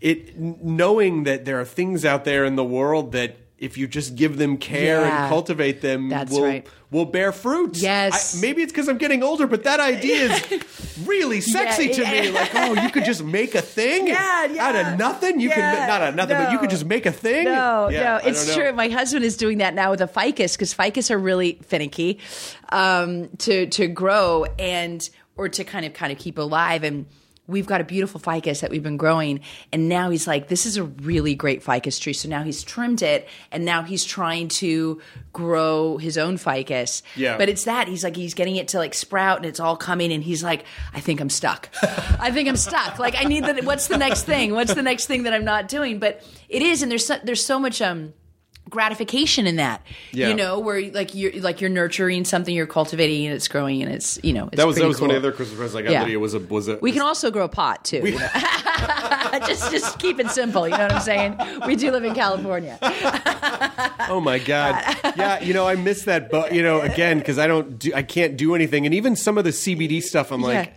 it 0.00 0.38
knowing 0.38 1.24
that 1.24 1.46
there 1.46 1.58
are 1.60 1.64
things 1.64 2.04
out 2.04 2.24
there 2.24 2.44
in 2.44 2.56
the 2.56 2.64
world 2.64 3.12
that 3.12 3.36
if 3.56 3.78
you 3.78 3.86
just 3.86 4.16
give 4.16 4.36
them 4.36 4.56
care 4.56 5.00
Yeah. 5.02 5.22
and 5.22 5.28
cultivate 5.28 5.80
them 5.80 6.08
That's 6.08 6.30
will 6.32 6.42
right. 6.44 6.66
will 6.90 7.04
bear 7.04 7.30
fruit 7.32 7.76
Yes. 7.76 8.36
I, 8.36 8.40
maybe 8.40 8.62
it's 8.62 8.72
because 8.72 8.88
i'm 8.88 8.98
getting 8.98 9.22
older 9.22 9.46
but 9.46 9.62
that 9.64 9.78
idea 9.80 10.32
is 10.32 10.98
really 11.06 11.40
sexy 11.40 11.88
to 11.90 12.02
me 12.04 12.30
like 12.30 12.50
oh 12.54 12.74
you 12.82 12.90
could 12.90 13.04
just 13.04 13.22
make 13.24 13.54
a 13.54 13.62
thing 13.62 14.08
Yeah, 14.08 14.44
yeah. 14.46 14.66
out 14.68 14.74
of 14.76 14.98
nothing 14.98 15.38
you 15.40 15.48
Yeah, 15.50 15.54
could 15.54 15.78
not 15.88 16.02
out 16.02 16.08
of 16.08 16.14
nothing 16.16 16.36
but 16.36 16.48
you 16.50 16.54
no. 16.56 16.60
could 16.60 16.70
just 16.70 16.84
make 16.84 17.06
a 17.06 17.12
thing 17.12 17.44
No, 17.44 17.88
Yeah, 17.90 18.20
no, 18.22 18.28
it's 18.28 18.54
true. 18.54 18.72
My 18.72 18.88
husband 18.88 19.24
is 19.24 19.36
doing 19.36 19.58
that 19.58 19.72
now 19.74 19.90
with 19.92 20.00
a 20.00 20.08
ficus 20.08 20.56
because 20.56 20.74
ficus 20.74 21.10
are 21.10 21.18
really 21.18 21.58
finicky 21.64 22.18
um, 22.70 23.28
to 23.38 23.66
to 23.66 23.86
grow 23.86 24.44
and 24.58 25.08
or 25.36 25.48
to 25.48 25.64
kind 25.64 25.84
of 25.86 25.92
kind 25.94 26.12
of 26.12 26.18
keep 26.18 26.38
alive. 26.38 26.84
And 26.84 27.06
we've 27.46 27.66
got 27.66 27.80
a 27.80 27.84
beautiful 27.84 28.20
ficus 28.20 28.60
that 28.60 28.70
we've 28.70 28.82
been 28.82 28.96
growing, 28.96 29.40
and 29.72 29.88
now 29.88 30.10
he's 30.10 30.26
like, 30.26 30.48
this 30.48 30.66
is 30.66 30.76
a 30.76 30.84
really 30.84 31.34
great 31.34 31.62
ficus 31.62 31.98
tree. 31.98 32.12
So 32.12 32.28
now 32.28 32.42
he's 32.42 32.62
trimmed 32.62 33.02
it, 33.02 33.28
and 33.50 33.64
now 33.64 33.82
he's 33.82 34.04
trying 34.04 34.48
to 34.48 35.00
grow 35.32 35.98
his 35.98 36.16
own 36.16 36.36
ficus. 36.36 37.02
Yeah. 37.16 37.36
but 37.36 37.48
it's 37.48 37.64
that 37.64 37.88
he's 37.88 38.04
like 38.04 38.16
he's 38.16 38.34
getting 38.34 38.56
it 38.56 38.68
to 38.68 38.78
like 38.78 38.94
sprout, 38.94 39.38
and 39.38 39.46
it's 39.46 39.60
all 39.60 39.76
coming, 39.76 40.12
and 40.12 40.22
he's 40.22 40.42
like, 40.42 40.64
I 40.92 41.00
think 41.00 41.20
I'm 41.20 41.30
stuck. 41.30 41.68
I 41.82 42.30
think 42.30 42.48
I'm 42.48 42.56
stuck. 42.56 42.98
Like 42.98 43.16
I 43.18 43.24
need 43.24 43.44
the 43.44 43.62
what's 43.64 43.88
the 43.88 43.98
next 43.98 44.22
thing? 44.24 44.52
What's 44.52 44.74
the 44.74 44.82
next 44.82 45.06
thing 45.06 45.24
that 45.24 45.32
I'm 45.32 45.44
not 45.44 45.68
doing? 45.68 45.98
But 45.98 46.22
it 46.48 46.62
is, 46.62 46.82
and 46.82 46.90
there's 46.90 47.06
so, 47.06 47.18
there's 47.22 47.44
so 47.44 47.58
much 47.58 47.82
um 47.82 48.14
gratification 48.70 49.46
in 49.46 49.56
that. 49.56 49.82
Yeah. 50.12 50.28
You 50.28 50.34
know, 50.34 50.58
where 50.58 50.90
like 50.90 51.14
you're 51.14 51.32
like 51.40 51.60
you're 51.60 51.70
nurturing 51.70 52.24
something, 52.24 52.54
you're 52.54 52.66
cultivating, 52.66 53.26
and 53.26 53.34
it's 53.34 53.48
growing, 53.48 53.82
and 53.82 53.92
it's 53.92 54.18
you 54.22 54.32
know 54.32 54.46
it's 54.46 54.56
that 54.56 54.66
was 54.66 54.76
that 54.76 54.86
was 54.86 55.00
one 55.00 55.10
of 55.10 55.14
the 55.14 55.28
other 55.28 55.36
christmas 55.36 55.58
presents 55.58 55.76
i 55.78 55.82
got 55.82 55.92
Yeah. 55.92 56.02
lydia 56.02 56.18
was 56.18 56.34
a 56.34 56.38
was 56.40 56.68
a 56.68 56.76
We 56.78 56.92
can 56.92 57.02
also 57.02 57.30
grow 57.30 57.46
pot 57.48 57.84
too. 57.84 57.98
you 57.98 58.18
know? 58.18 58.28
just 59.46 59.70
just 59.70 59.98
keep 59.98 60.18
it 60.20 60.30
simple. 60.30 60.68
You 60.68 60.76
know 60.76 60.84
what 60.84 60.92
I'm 60.92 61.00
saying? 61.02 61.38
We 61.66 61.76
do 61.76 61.90
live 61.90 62.04
in 62.04 62.14
California. 62.14 62.78
Oh 64.06 64.20
my 64.20 64.38
god! 64.38 64.96
Yeah, 65.16 65.40
you 65.42 65.54
know 65.54 65.66
I 65.66 65.76
miss 65.76 66.04
that, 66.04 66.30
but 66.30 66.52
you 66.54 66.62
know 66.62 66.80
again 66.80 67.18
because 67.18 67.38
I 67.38 67.46
don't 67.46 67.78
do, 67.78 67.92
I 67.94 68.02
can't 68.02 68.36
do 68.36 68.54
anything, 68.54 68.84
and 68.84 68.94
even 68.94 69.16
some 69.16 69.38
of 69.38 69.44
the 69.44 69.50
CBD 69.50 70.02
stuff, 70.02 70.30
I'm 70.30 70.42
like, 70.42 70.74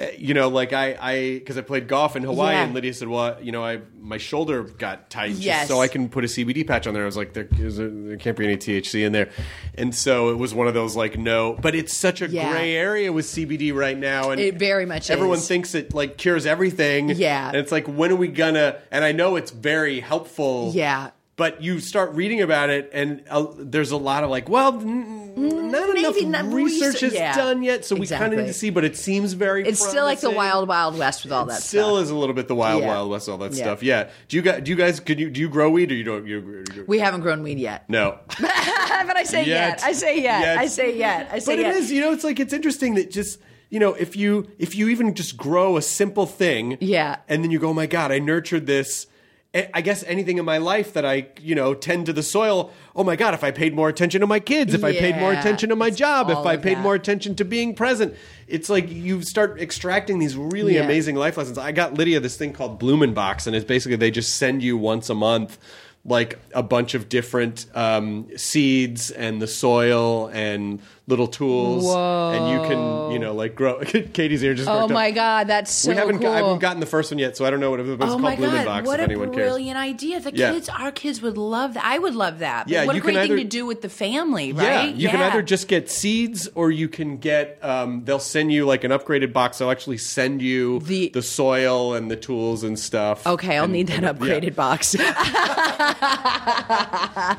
Uh, 0.00 0.06
you 0.16 0.32
know, 0.32 0.48
like 0.48 0.72
I 0.72 0.96
I 0.98 1.34
because 1.38 1.58
I 1.58 1.60
played 1.60 1.86
golf 1.86 2.16
in 2.16 2.22
Hawaii, 2.22 2.54
Yeah. 2.54 2.64
and 2.64 2.72
Lydia 2.74 2.94
said, 2.94 3.08
well, 3.08 3.36
you 3.42 3.52
know, 3.52 3.62
I 3.62 3.80
my 4.00 4.16
shoulder 4.16 4.62
got 4.62 5.10
tight, 5.10 5.30
just 5.32 5.42
Yes. 5.42 5.68
so 5.68 5.80
I 5.82 5.88
can 5.88 6.08
put 6.08 6.24
a 6.24 6.26
CBD 6.26 6.66
patch 6.66 6.86
on 6.86 6.94
there. 6.94 7.02
I 7.02 7.06
was 7.06 7.18
like, 7.18 7.34
there, 7.34 7.46
is 7.58 7.76
there, 7.76 7.90
there 7.90 8.16
can't 8.16 8.34
be 8.36 8.44
any 8.46 8.56
THC 8.56 9.04
in 9.04 9.12
there, 9.12 9.28
and 9.74 9.94
so 9.94 10.30
it 10.30 10.38
was 10.38 10.54
one 10.54 10.66
of 10.68 10.72
those 10.74 10.96
like 10.96 11.18
no, 11.18 11.52
but 11.60 11.74
it's 11.74 11.94
such 11.94 12.22
a 12.22 12.28
Yeah. 12.28 12.50
gray 12.50 12.74
area 12.74 13.12
with 13.12 13.26
CBD 13.26 13.72
right 13.74 13.98
now, 13.98 14.30
and 14.30 14.40
It 14.40 14.54
very 14.54 14.86
much 14.86 15.10
everyone 15.10 15.36
is. 15.38 15.46
thinks 15.46 15.74
it 15.74 15.92
like 15.92 16.16
cures 16.16 16.46
everything, 16.46 17.10
Yeah. 17.10 17.48
and 17.48 17.56
it's 17.58 17.70
like 17.72 17.86
when 17.86 18.10
are 18.10 18.16
we 18.16 18.28
gonna? 18.28 18.76
And 18.90 19.04
I 19.04 19.12
know 19.12 19.36
it's 19.36 19.50
very 19.50 20.00
helpful, 20.00 20.72
Yeah. 20.74 21.10
But 21.40 21.62
you 21.62 21.80
start 21.80 22.12
reading 22.12 22.42
about 22.42 22.68
it, 22.68 22.90
and 22.92 23.22
uh, 23.30 23.46
there's 23.56 23.92
a 23.92 23.96
lot 23.96 24.24
of 24.24 24.28
like, 24.28 24.50
well, 24.50 24.78
n- 24.78 25.32
n- 25.38 25.70
not 25.70 25.96
enough 25.96 26.20
not 26.24 26.44
research 26.52 27.02
is 27.02 27.14
yeah. 27.14 27.34
done 27.34 27.62
yet, 27.62 27.86
so 27.86 27.96
we 27.96 28.06
kind 28.06 28.34
of 28.34 28.40
need 28.40 28.46
to 28.48 28.52
see. 28.52 28.68
But 28.68 28.84
it 28.84 28.94
seems 28.94 29.32
very. 29.32 29.66
It's 29.66 29.80
still 29.80 30.04
like 30.04 30.20
the 30.20 30.28
wild 30.30 30.68
wild 30.68 30.98
west 30.98 31.24
with 31.24 31.32
all 31.32 31.46
that 31.46 31.60
It 31.60 31.62
still 31.62 31.94
stuff. 31.96 32.04
is 32.04 32.10
a 32.10 32.14
little 32.14 32.34
bit 32.34 32.46
the 32.46 32.54
wild 32.54 32.82
Yeah. 32.82 32.88
wild 32.88 33.10
west, 33.10 33.26
all 33.30 33.38
that 33.38 33.52
Yeah. 33.54 33.64
stuff. 33.64 33.82
Yeah. 33.82 34.10
Do 34.28 34.36
you 34.36 34.42
guys? 34.42 34.60
Do 34.62 34.70
you 34.70 34.76
guys? 34.76 35.00
Can 35.00 35.18
you? 35.18 35.30
Do 35.30 35.40
you 35.40 35.48
grow 35.48 35.70
weed 35.70 35.90
or 35.90 35.94
you 35.94 36.04
don't? 36.04 36.26
You, 36.26 36.64
you, 36.74 36.84
We 36.86 36.98
haven't 36.98 37.22
grown 37.22 37.42
weed 37.42 37.58
yet, 37.58 37.88
no. 37.88 38.18
but 38.38 39.16
I 39.16 39.24
say 39.24 39.46
yet. 39.46 39.80
Yet. 39.80 39.82
I 39.82 39.92
say 39.92 40.16
yet. 40.20 40.40
Yet. 40.42 40.58
I 40.58 40.66
say 40.66 40.94
yet. 40.98 41.28
I 41.32 41.38
say 41.38 41.52
but 41.52 41.58
it 41.60 41.62
yet. 41.62 41.76
is. 41.76 41.90
You 41.90 42.02
know, 42.02 42.12
it's 42.12 42.24
like 42.24 42.38
it's 42.38 42.52
interesting 42.52 42.96
that 42.96 43.10
just. 43.10 43.40
You 43.72 43.78
know, 43.78 43.94
if 43.94 44.16
you 44.16 44.48
if 44.58 44.74
you 44.74 44.88
even 44.88 45.14
just 45.14 45.36
grow 45.36 45.76
a 45.76 45.82
simple 45.82 46.26
thing, 46.26 46.76
Yeah. 46.80 47.18
and 47.28 47.44
then 47.44 47.52
you 47.52 47.60
go, 47.60 47.68
oh 47.68 47.72
my 47.72 47.86
god, 47.86 48.10
I 48.10 48.18
nurtured 48.18 48.66
this. 48.66 49.06
I 49.54 49.68
I 49.74 49.80
guess 49.80 50.04
anything 50.04 50.38
in 50.38 50.44
my 50.44 50.58
life 50.58 50.92
that 50.92 51.04
I, 51.04 51.26
you 51.40 51.54
know, 51.54 51.74
tend 51.74 52.06
to 52.06 52.12
the 52.12 52.22
soil. 52.22 52.72
Oh 52.94 53.04
my 53.04 53.16
God! 53.16 53.34
If 53.34 53.42
I 53.44 53.50
paid 53.50 53.74
more 53.74 53.88
attention 53.88 54.20
to 54.20 54.26
my 54.26 54.40
kids, 54.40 54.74
if 54.74 54.84
I 54.84 54.92
paid 54.92 55.16
more 55.16 55.32
attention 55.32 55.68
to 55.70 55.76
my 55.76 55.90
job, 55.90 56.30
if 56.30 56.38
I 56.38 56.56
paid 56.56 56.76
that. 56.76 56.82
more 56.82 56.94
attention 56.94 57.34
to 57.36 57.44
being 57.44 57.74
present, 57.74 58.14
it's 58.46 58.68
like 58.68 58.90
you 58.90 59.22
start 59.22 59.60
extracting 59.60 60.18
these 60.18 60.36
really 60.36 60.74
Yeah. 60.74 60.84
amazing 60.84 61.16
life 61.16 61.36
lessons. 61.36 61.58
I 61.58 61.72
got 61.72 61.94
Lydia 61.94 62.20
this 62.20 62.36
thing 62.36 62.52
called 62.52 62.80
Blumenbox, 62.80 63.46
and 63.46 63.56
it's 63.56 63.64
basically 63.64 63.96
they 63.96 64.10
just 64.10 64.36
send 64.36 64.62
you 64.62 64.76
once 64.76 65.10
a 65.10 65.14
month 65.14 65.58
like 66.02 66.38
a 66.54 66.62
bunch 66.62 66.94
of 66.94 67.10
different 67.10 67.66
um, 67.74 68.26
seeds 68.34 69.10
and 69.10 69.42
the 69.42 69.46
soil 69.46 70.28
and 70.32 70.80
little 71.10 71.26
tools, 71.28 71.84
and 71.94 72.48
you 72.50 72.66
can, 72.68 73.10
you 73.12 73.18
know, 73.18 73.34
like 73.34 73.54
grow. 73.54 73.80
Katie's 73.84 74.42
ear 74.42 74.54
just. 74.54 74.68
Oh 74.68 74.72
perked 74.72 74.84
up. 74.84 74.90
my 74.92 75.10
god, 75.10 75.46
that's 75.48 75.70
so 75.72 75.90
we 75.90 75.96
haven't. 75.96 76.20
cool. 76.20 76.28
I 76.30 76.36
haven't 76.36 76.60
gotten 76.60 76.80
the 76.80 76.86
first 76.86 77.10
one 77.10 77.18
yet, 77.18 77.36
so 77.36 77.44
I 77.44 77.50
don't 77.50 77.60
know 77.60 77.70
what 77.70 77.80
it 77.80 77.82
was. 77.82 77.92
It's 77.92 78.02
Oh 78.04 78.08
called 78.08 78.22
my 78.22 78.36
Blumenbox. 78.36 78.64
god! 78.64 78.86
What 78.86 79.00
if 79.00 79.00
a 79.00 79.10
anyone 79.10 79.34
cares. 79.34 79.50
brilliant 79.50 79.76
idea! 79.76 80.20
The 80.20 80.34
Yeah. 80.34 80.52
kids, 80.52 80.68
our 80.70 80.92
kids 80.92 81.20
would 81.20 81.36
love 81.36 81.74
that. 81.74 81.84
I 81.84 81.98
would 81.98 82.14
love 82.14 82.38
that. 82.38 82.68
Yeah, 82.68 82.86
what 82.86 82.94
you 82.94 83.00
a 83.00 83.02
great 83.02 83.14
can 83.16 83.28
thing 83.28 83.36
to 83.38 83.44
do 83.44 83.66
with 83.66 83.82
the 83.82 83.88
family, 83.88 84.52
right? 84.52 84.64
Yeah, 84.64 84.84
you 84.84 85.08
can 85.08 85.20
either 85.20 85.42
just 85.42 85.68
get 85.68 85.90
seeds 85.90 86.48
or 86.54 86.70
you 86.70 86.88
can 86.88 87.18
get. 87.18 87.58
Um, 87.62 88.04
they'll 88.04 88.18
send 88.18 88.52
you 88.52 88.64
like 88.64 88.84
an 88.84 88.92
upgraded 88.92 89.32
box. 89.32 89.58
They'll 89.58 89.70
actually 89.70 89.98
send 89.98 90.40
you 90.40 90.78
The- 90.80 91.10
the, 91.10 91.22
soil 91.22 91.94
and 91.94 92.10
the 92.10 92.16
tools 92.16 92.62
and 92.64 92.78
stuff. 92.78 93.26
Okay, 93.26 93.56
I'll 93.56 93.64
And- 93.64 93.72
need 93.72 93.88
that 93.88 94.04
and- 94.04 94.18
upgraded 94.18 94.44
yeah. 94.44 94.50
box. 94.50 94.96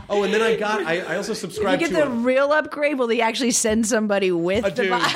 Oh, 0.09 0.23
and 0.23 0.33
then 0.33 0.41
I 0.41 0.55
got. 0.55 0.85
I, 0.85 0.99
I 0.99 1.15
also 1.17 1.31
you 1.31 1.35
subscribed 1.35 1.79
get 1.79 1.89
to. 1.89 1.93
the 1.95 2.07
a- 2.07 2.09
real 2.09 2.51
upgrade. 2.51 2.97
Will 2.99 3.07
they 3.07 3.21
actually 3.21 3.51
send 3.61 3.85
somebody 3.87 4.31
with 4.31 4.65
A 4.65 4.69
the 4.71 4.81
dude. 4.83 4.89
box. 4.91 5.13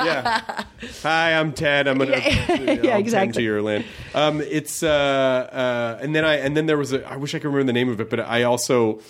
yeah. 0.00 0.64
Hi, 1.02 1.34
I'm 1.38 1.52
Ted. 1.52 1.86
I'm 1.88 1.98
gonna 1.98 2.12
Yeah, 2.18 2.72
yeah, 2.82 2.96
exactly. 2.98 3.34
to 3.34 3.42
your 3.42 3.62
land. 3.62 3.84
Um, 4.14 4.40
it's 4.40 4.82
uh, 4.82 4.88
uh, 4.88 5.98
and 6.02 6.14
then 6.14 6.24
I 6.24 6.34
and 6.36 6.56
then 6.56 6.66
there 6.66 6.78
was 6.78 6.92
a. 6.92 7.06
I 7.08 7.16
wish 7.16 7.34
I 7.34 7.38
could 7.38 7.48
remember 7.48 7.64
the 7.66 7.72
name 7.72 7.88
of 7.88 8.00
it, 8.00 8.10
but 8.10 8.20
I 8.20 8.42
also. 8.44 9.00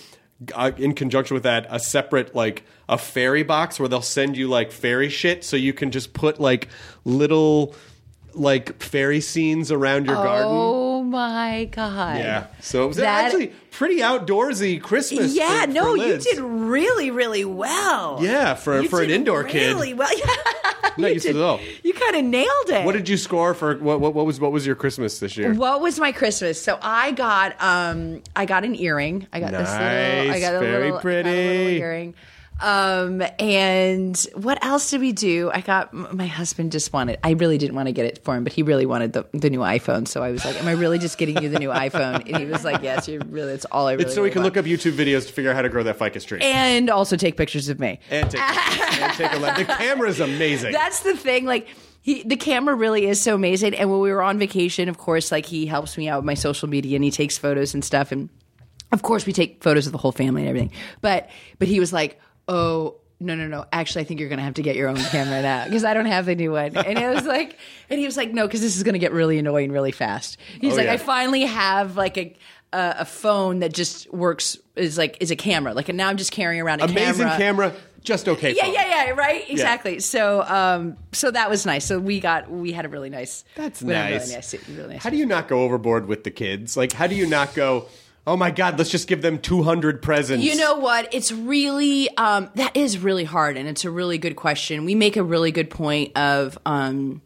Uh, 0.55 0.71
in 0.77 0.93
conjunction 0.95 1.33
with 1.33 1.45
that, 1.45 1.67
a 1.71 1.81
separate 1.81 2.35
like 2.35 2.63
a 2.91 2.99
fairy 2.99 3.43
box 3.43 3.81
where 3.81 3.89
they'll 3.89 4.03
send 4.03 4.37
you 4.37 4.49
like 4.49 4.71
fairy 4.71 5.09
shit, 5.09 5.43
so 5.45 5.57
you 5.57 5.73
can 5.73 5.91
just 5.91 6.13
put 6.13 6.39
like 6.39 6.69
little 7.07 7.75
like 8.35 8.83
fairy 8.83 9.23
scenes 9.23 9.73
around 9.73 10.05
your 10.05 10.17
garden. 10.17 10.53
My 11.11 11.69
god! 11.71 12.19
Yeah, 12.19 12.47
so 12.61 12.85
it 12.85 12.89
was 12.89 12.97
That- 12.99 13.27
actually 13.27 13.49
pretty 13.71 13.99
outdoorsy 13.99 14.81
Christmas. 14.83 15.35
Yeah, 15.35 15.67
for- 15.67 15.73
no, 15.73 15.83
for 15.93 15.97
you 15.97 16.19
did 16.19 16.39
really, 16.39 17.11
really 17.11 17.45
well. 17.45 18.19
Yeah, 18.23 18.55
for 18.55 18.81
You 18.81 18.89
for 18.89 19.03
an 19.03 19.11
indoor 19.11 19.45
kid. 19.45 19.75
really 19.75 19.95
well. 19.95 20.09
Yeah, 20.99 21.03
Not 21.03 21.13
used 21.13 21.27
to 21.27 21.35
did- 21.35 21.43
all. 21.43 21.61
You 21.83 21.93
kind 21.93 22.17
of 22.17 22.25
nailed 22.25 22.69
it. 22.71 22.87
What 22.87 22.93
did 22.93 23.07
you 23.07 23.19
score 23.19 23.53
for 23.53 23.77
what, 23.77 24.01
what? 24.01 24.15
What 24.15 24.25
was 24.25 24.41
what 24.41 24.51
was 24.51 24.65
your 24.67 24.75
Christmas 24.77 25.19
this 25.21 25.37
year? 25.37 25.53
What 25.53 25.83
was 25.83 25.99
my 26.01 26.11
Christmas? 26.11 26.61
So 26.63 26.79
I 26.81 27.13
got 27.13 27.61
um 27.63 28.23
I 28.35 28.47
got 28.47 28.65
an 28.65 28.75
earring. 28.75 29.27
I 29.31 29.41
got 29.41 29.51
this 29.53 29.69
little 29.71 29.87
I 29.87 30.27
Nice, 30.29 30.41
got 30.41 30.55
a 30.55 30.59
very 30.61 30.91
little, 30.91 30.99
I 30.99 31.03
got 31.03 31.27
a 31.27 31.31
little 31.31 31.33
pretty. 31.33 31.77
earring. 31.81 32.15
Um 32.61 33.23
and 33.39 34.17
what 34.35 34.65
else 34.65 34.91
did 34.91 35.01
we 35.03 35.13
do? 35.13 35.51
I 35.53 35.61
got 35.61 35.93
my 35.93 36.27
husband 36.27 36.73
just 36.73 36.93
wanted 36.93 37.19
I 37.23 37.33
really 37.33 37.59
didn't 37.59 37.75
want 37.77 37.89
to 37.89 37.93
get 37.93 38.07
it 38.07 38.25
for 38.25 38.35
him, 38.35 38.45
but 38.45 38.53
he 38.55 38.63
really 38.63 38.87
wanted 38.87 39.13
the, 39.13 39.27
the 39.33 39.51
new 39.51 39.59
iPhone. 39.61 40.09
So 40.09 40.23
I 40.23 40.31
was 40.31 40.45
like, 40.45 40.57
Am 40.57 40.67
I 40.67 40.73
really 40.73 40.99
just 40.99 41.19
getting 41.19 41.43
you 41.43 41.49
the 41.51 41.59
new 41.59 41.69
iPhone? 41.69 42.27
And 42.27 42.37
he 42.39 42.47
was 42.47 42.65
like, 42.65 42.83
Yes, 42.83 43.09
you 43.09 43.21
really 43.29 43.53
it's 43.53 43.67
all 43.67 43.87
I 43.89 43.93
really 43.93 44.05
It's 44.07 44.15
so 44.15 44.23
we 44.23 44.27
really 44.29 44.33
can 44.33 44.43
want. 44.43 44.57
look 44.57 44.65
up 44.65 44.69
YouTube 44.71 44.93
videos 44.93 45.27
to 45.27 45.33
figure 45.35 45.51
out 45.51 45.57
how 45.57 45.63
to 45.63 45.69
grow 45.69 45.83
that 45.83 45.99
ficus 45.99 46.25
tree. 46.25 46.41
and 46.41 46.89
also 46.89 47.17
take 47.17 47.37
pictures 47.37 47.69
of 47.69 47.79
me. 47.79 47.99
And 48.11 48.31
take, 48.31 48.41
and 48.41 49.13
take 49.15 49.33
a 49.33 49.37
look. 49.39 49.57
The 49.57 49.65
camera's 49.67 50.21
amazing. 50.21 50.73
That's 50.73 51.01
the 51.01 51.15
thing. 51.17 51.45
Like 51.45 51.69
he, 52.01 52.23
the 52.23 52.37
camera 52.37 52.75
really 52.75 53.07
is 53.07 53.21
so 53.21 53.35
amazing. 53.35 53.75
And 53.75 53.91
when 53.91 54.01
we 54.01 54.11
were 54.13 54.23
on 54.23 54.39
vacation, 54.39 54.89
of 54.89 54.97
course, 54.97 55.31
like 55.31 55.45
he 55.45 55.67
helps 55.67 55.99
me 55.99 56.09
out 56.09 56.21
with 56.21 56.25
my 56.27 56.35
social 56.35 56.69
media 56.69 56.97
and 56.97 57.05
he 57.05 57.11
takes 57.11 57.37
photos 57.37 57.75
and 57.75 57.85
stuff. 57.85 58.13
And 58.13 58.31
of 58.93 59.03
course, 59.03 59.27
we 59.27 59.33
take 59.33 59.63
photos 59.63 59.87
of 59.87 59.93
the 59.93 59.99
whole 59.99 60.13
family 60.13 60.43
and 60.43 60.49
everything. 60.49 60.71
But 61.01 61.29
but 61.59 61.69
he 61.69 61.81
was 61.81 61.93
like, 61.93 62.19
oh. 62.49 62.97
No, 63.19 63.35
no, 63.35 63.47
no. 63.49 63.65
Actually, 63.73 64.03
I 64.03 64.05
think 64.05 64.21
you're 64.21 64.29
going 64.29 64.41
to 64.41 64.45
have 64.45 64.53
to 64.55 64.63
get 64.63 64.77
your 64.77 64.91
own 64.91 64.97
camera 64.97 65.41
now 65.41 65.65
because 65.65 65.85
I 65.85 65.95
don't 65.95 66.05
have 66.05 66.27
the 66.27 66.35
new 66.35 66.53
one. 66.53 66.77
And 66.77 66.99
it 66.99 67.15
was 67.15 67.25
like, 67.27 67.57
and 67.89 67.99
he 67.99 68.05
was 68.05 68.15
like, 68.15 68.31
no, 68.35 68.47
because 68.47 68.61
this 68.61 68.77
is 68.77 68.83
going 68.83 68.93
to 68.93 68.99
get 68.99 69.11
really 69.11 69.39
annoying 69.39 69.73
really 69.73 69.91
fast. 69.91 70.37
He's 70.61 70.75
Oh, 70.75 70.77
like, 70.77 70.85
yeah. 70.85 70.93
I 70.93 70.97
finally 70.99 71.47
have 71.47 71.97
like 71.97 72.19
a, 72.19 72.37
a 72.75 72.97
a 72.99 73.05
phone 73.07 73.61
that 73.61 73.73
just 73.73 74.13
works 74.13 74.59
is 74.75 74.99
like 74.99 75.17
is 75.21 75.31
a 75.31 75.37
camera. 75.37 75.73
Like, 75.73 75.89
and 75.89 75.97
now 75.97 76.09
I'm 76.11 76.19
just 76.19 76.31
carrying 76.31 76.61
around 76.61 76.83
a 76.83 76.85
Amazing 76.85 77.25
camera. 77.27 77.39
camera, 77.39 77.75
just 78.03 78.29
okay. 78.29 78.55
Yeah, 78.55 78.65
phone. 78.65 78.75
yeah, 78.75 78.87
yeah, 79.07 79.11
right, 79.13 79.49
exactly. 79.49 79.99
So, 80.01 80.43
um, 80.43 80.99
so 81.13 81.31
that 81.31 81.49
was 81.49 81.65
nice. 81.65 81.87
So 81.87 81.99
we 81.99 82.21
got, 82.21 82.51
we 82.51 82.73
had 82.73 82.85
a 82.85 82.91
really 82.91 83.09
nice. 83.09 83.45
That's 83.55 83.81
we 83.81 83.95
had 83.95 84.13
a 84.13 84.17
nice. 84.19 84.25
Really 84.27 84.35
nice, 84.35 84.69
really 84.69 84.93
nice. 84.93 85.03
How 85.03 85.09
do 85.09 85.17
you 85.17 85.25
not 85.25 85.49
go 85.49 85.63
overboard 85.63 86.07
with 86.07 86.25
the 86.25 86.31
kids? 86.31 86.77
Like, 86.77 86.93
how 86.93 87.07
do 87.07 87.15
you 87.15 87.27
not 87.27 87.55
go? 87.55 87.87
Oh 88.27 88.37
my 88.37 88.51
God, 88.51 88.77
let's 88.77 88.91
just 88.91 89.07
give 89.07 89.23
them 89.23 89.39
two 89.39 89.63
hundred 89.63 90.03
presents. 90.03 90.45
You 90.45 90.57
know 90.57 90.79
what? 90.79 91.15
It's 91.15 91.31
really 91.31 92.09
um, 92.17 92.51
that 92.57 92.77
is 92.77 92.99
really 92.99 93.25
hard, 93.25 93.57
and 93.57 93.69
it's 93.69 93.85
a 93.85 93.91
really 93.91 94.19
good 94.19 94.35
question. 94.35 94.85
We 94.85 94.95
make 94.97 95.17
a 95.17 95.23
really 95.23 95.53
good 95.53 95.71
point 95.71 96.17
of 96.19 96.59
um, 96.67 97.23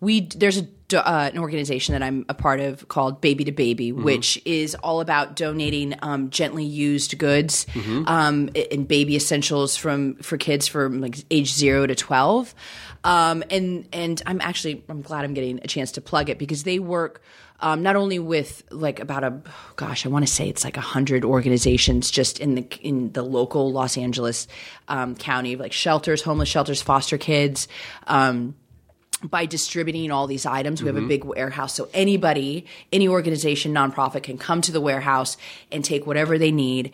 we 0.00 0.20
there's 0.20 0.58
a 0.58 0.68
uh, 0.94 1.30
an 1.32 1.38
organization 1.40 1.94
that 1.94 2.02
I'm 2.02 2.24
a 2.28 2.34
part 2.34 2.60
of 2.60 2.86
called 2.86 3.20
Baby 3.20 3.44
to 3.44 3.52
Baby, 3.52 3.90
which 3.90 4.40
is 4.44 4.76
all 4.76 5.00
about 5.00 5.34
donating 5.34 5.94
um, 6.00 6.30
gently 6.30 6.64
used 6.64 7.18
goods 7.18 7.66
um, 8.06 8.50
and 8.70 8.86
baby 8.86 9.16
essentials 9.16 9.76
from 9.76 10.14
for 10.16 10.36
kids 10.36 10.68
from 10.68 11.00
like 11.00 11.16
age 11.30 11.52
zero 11.52 11.86
to 11.86 11.94
twelve. 11.96 12.54
Um, 13.02 13.42
and 13.50 13.88
and 13.92 14.22
I'm 14.26 14.40
actually 14.40 14.84
I'm 14.88 15.02
glad 15.02 15.24
I'm 15.24 15.34
getting 15.34 15.58
a 15.64 15.66
chance 15.66 15.92
to 15.92 16.00
plug 16.00 16.30
it 16.30 16.38
because 16.38 16.62
they 16.62 16.78
work 16.78 17.20
um, 17.60 17.82
not 17.82 17.96
only 17.96 18.18
with 18.18 18.62
like 18.70 19.00
about 19.00 19.24
a 19.24 19.40
gosh 19.76 20.06
I 20.06 20.08
want 20.08 20.26
to 20.26 20.32
say 20.32 20.48
it's 20.48 20.64
like 20.64 20.76
a 20.76 20.82
hundred 20.82 21.24
organizations 21.24 22.10
just 22.10 22.38
in 22.40 22.54
the 22.54 22.66
in 22.80 23.12
the 23.12 23.22
local 23.22 23.72
Los 23.72 23.96
Angeles 23.96 24.48
um, 24.88 25.14
county 25.14 25.56
like 25.56 25.72
shelters, 25.72 26.22
homeless 26.22 26.48
shelters, 26.48 26.82
foster 26.82 27.18
kids. 27.18 27.68
Um, 28.06 28.54
by 29.22 29.46
distributing 29.46 30.10
all 30.10 30.26
these 30.26 30.44
items. 30.44 30.82
We 30.82 30.88
have 30.88 30.96
a 30.96 31.00
big 31.00 31.24
warehouse. 31.24 31.74
So 31.74 31.88
anybody, 31.94 32.66
any 32.92 33.08
organization, 33.08 33.72
nonprofit 33.72 34.22
can 34.22 34.36
come 34.36 34.60
to 34.60 34.72
the 34.72 34.80
warehouse 34.80 35.38
and 35.72 35.82
take 35.82 36.06
whatever 36.06 36.36
they 36.36 36.52
need. 36.52 36.92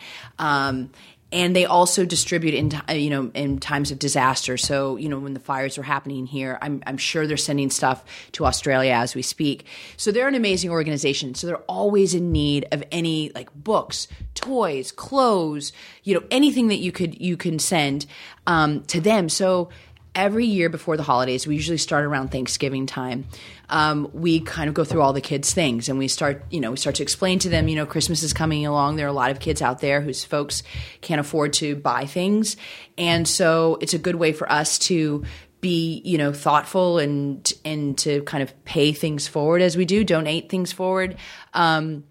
And 1.33 1.57
they 1.57 1.65
also 1.65 2.05
distribute 2.05 2.55
in, 2.55 2.71
you 2.91 3.11
know, 3.11 3.31
in 3.35 3.59
times 3.59 3.91
of 3.91 3.99
disaster. 3.99 4.57
So, 4.59 4.97
you 4.97 5.09
know, 5.09 5.19
when 5.19 5.33
the 5.33 5.41
fires 5.41 5.79
are 5.79 5.83
happening 5.83 6.27
here, 6.27 6.59
I'm, 6.61 6.83
I'm 6.87 6.99
sure 6.99 7.27
they're 7.27 7.37
sending 7.37 7.71
stuff 7.71 8.05
to 8.33 8.45
Australia 8.45 8.93
as 8.93 9.15
we 9.15 9.23
speak. 9.23 9.67
So 9.97 10.13
they're 10.13 10.29
an 10.29 10.35
amazing 10.35 10.71
organization. 10.71 11.35
So 11.35 11.47
they're 11.47 11.57
always 11.59 12.15
in 12.15 12.33
need 12.33 12.67
of 12.71 12.85
any 12.93 13.33
like 13.35 13.53
books, 13.55 14.09
toys, 14.35 14.93
clothes, 14.93 15.73
you 16.05 16.15
know, 16.15 16.25
anything 16.31 16.69
that 16.69 16.79
you 16.79 16.93
could, 16.93 17.21
you 17.21 17.37
can 17.37 17.59
send, 17.59 18.07
um, 18.47 18.83
to 18.85 19.01
them. 19.01 19.29
So, 19.29 19.71
every 20.15 20.45
year 20.45 20.69
before 20.69 20.97
the 20.97 21.03
holidays, 21.03 21.47
we 21.47 21.55
usually 21.55 21.79
start 21.79 22.05
around 22.05 22.29
Thanksgiving 22.31 22.87
time. 22.87 23.25
Um, 23.73 24.11
we 24.13 24.41
kind 24.41 24.69
of 24.69 24.75
go 24.75 24.85
through 24.85 25.01
all 25.01 25.15
the 25.15 25.23
kids' 25.23 25.55
things 25.55 25.89
and 25.89 25.99
we 25.99 26.07
start, 26.07 26.45
you 26.51 26.61
know, 26.61 26.71
we 26.71 26.77
start 26.77 26.97
to 26.97 27.03
explain 27.03 27.39
to 27.41 27.49
them, 27.49 27.69
you 27.69 27.75
know, 27.75 27.87
Christmas 27.87 28.23
is 28.23 28.33
coming 28.33 28.67
along. 28.67 28.97
There 28.97 29.07
are 29.07 29.09
a 29.09 29.15
lot 29.15 29.31
of 29.31 29.41
kids 29.41 29.63
out 29.63 29.81
there 29.81 30.03
whose 30.03 30.25
folks 30.25 30.63
can't 31.01 31.21
afford 31.21 31.55
to 31.55 31.75
buy 31.75 32.05
things. 32.05 32.57
And 32.99 33.27
so 33.27 33.79
it's 33.81 33.95
a 33.95 33.99
good 33.99 34.17
way 34.17 34.33
for 34.33 34.51
us 34.53 34.79
to 34.81 35.25
be, 35.63 36.03
you 36.05 36.19
know, 36.19 36.33
thoughtful 36.33 36.99
and, 36.99 37.51
and 37.65 37.97
to 37.99 38.23
kind 38.23 38.43
of 38.43 38.65
pay 38.65 38.93
things 38.93 39.27
forward 39.27 39.63
as 39.63 39.77
we 39.77 39.87
do, 39.87 40.05
donate 40.05 40.51
things 40.51 40.71
forward. 40.71 41.17
Um, 41.55 42.05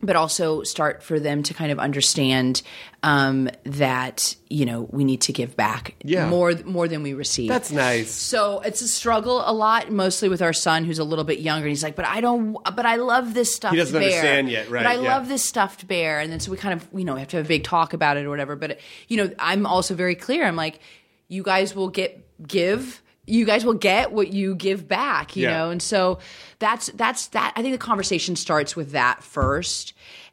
but 0.00 0.14
also 0.14 0.62
start 0.62 1.02
for 1.02 1.18
them 1.18 1.42
to 1.42 1.52
kind 1.54 1.72
of 1.72 1.78
understand 1.80 2.62
um, 3.02 3.48
that 3.64 4.36
you 4.48 4.64
know 4.64 4.88
we 4.92 5.02
need 5.04 5.20
to 5.22 5.32
give 5.32 5.56
back 5.56 5.94
Yeah. 6.04 6.28
more 6.28 6.52
more 6.64 6.86
than 6.88 7.02
we 7.02 7.14
receive. 7.14 7.48
That's 7.48 7.72
nice. 7.72 8.10
So 8.10 8.60
it's 8.60 8.80
a 8.80 8.88
struggle 8.88 9.42
a 9.44 9.52
lot, 9.52 9.90
mostly 9.90 10.28
with 10.28 10.40
our 10.42 10.52
son 10.52 10.84
who's 10.84 10.98
a 11.00 11.04
little 11.04 11.24
bit 11.24 11.40
younger. 11.40 11.66
And 11.66 11.70
he's 11.70 11.82
like, 11.82 11.96
"But 11.96 12.06
I 12.06 12.20
don't. 12.20 12.52
But 12.64 12.86
I 12.86 12.96
love 12.96 13.34
this 13.34 13.54
stuffed 13.54 13.74
He 13.74 13.78
doesn't 13.78 13.98
bear. 13.98 14.08
understand 14.08 14.50
yet, 14.50 14.70
right, 14.70 14.84
But 14.84 14.90
I 14.90 14.94
yeah. 15.02 15.16
love 15.16 15.28
this 15.28 15.44
stuffed 15.44 15.86
bear." 15.88 16.20
And 16.20 16.30
then 16.32 16.40
so 16.40 16.50
we 16.50 16.56
kind 16.56 16.74
of 16.80 16.86
you 16.96 17.04
know 17.04 17.16
have 17.16 17.28
to 17.28 17.36
have 17.38 17.46
a 17.46 17.48
big 17.48 17.64
talk 17.64 17.92
about 17.92 18.16
it 18.16 18.24
or 18.24 18.30
whatever. 18.30 18.54
But 18.56 18.78
you 19.08 19.16
know, 19.16 19.30
I'm 19.38 19.66
also 19.66 19.94
very 19.94 20.14
clear. 20.14 20.44
I'm 20.44 20.56
like, 20.56 20.80
you 21.28 21.42
guys 21.42 21.74
will 21.74 21.88
get 21.88 22.24
give. 22.46 23.02
You 23.28 23.44
guys 23.44 23.64
will 23.64 23.74
get 23.74 24.12
what 24.12 24.32
you 24.32 24.54
give 24.54 24.88
back, 24.88 25.36
you 25.36 25.44
Yeah. 25.44 25.56
know, 25.58 25.70
and 25.70 25.82
so 25.82 26.18
that's 26.58 26.86
that's 26.94 27.28
that. 27.28 27.52
I 27.56 27.62
think 27.62 27.74
the 27.74 27.78
conversation 27.78 28.36
starts 28.36 28.74
with 28.74 28.92
that 28.92 29.22
first, 29.22 29.92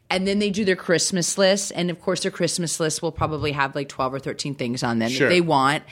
and 0.10 0.28
then 0.28 0.40
they 0.40 0.50
do 0.50 0.64
their 0.66 0.76
Christmas 0.76 1.38
list, 1.38 1.72
and 1.76 1.90
of 1.92 2.00
course 2.02 2.22
their 2.22 2.32
Christmas 2.32 2.80
list 2.80 3.02
will 3.02 3.12
probably 3.12 3.52
have 3.52 3.76
like 3.76 3.90
twelve 3.90 4.14
or 4.14 4.20
thirteen 4.20 4.56
things 4.56 4.82
on 4.84 5.00
them 5.00 5.10
Sure. 5.10 5.28
that 5.28 5.34
they 5.34 5.42
want, 5.42 5.84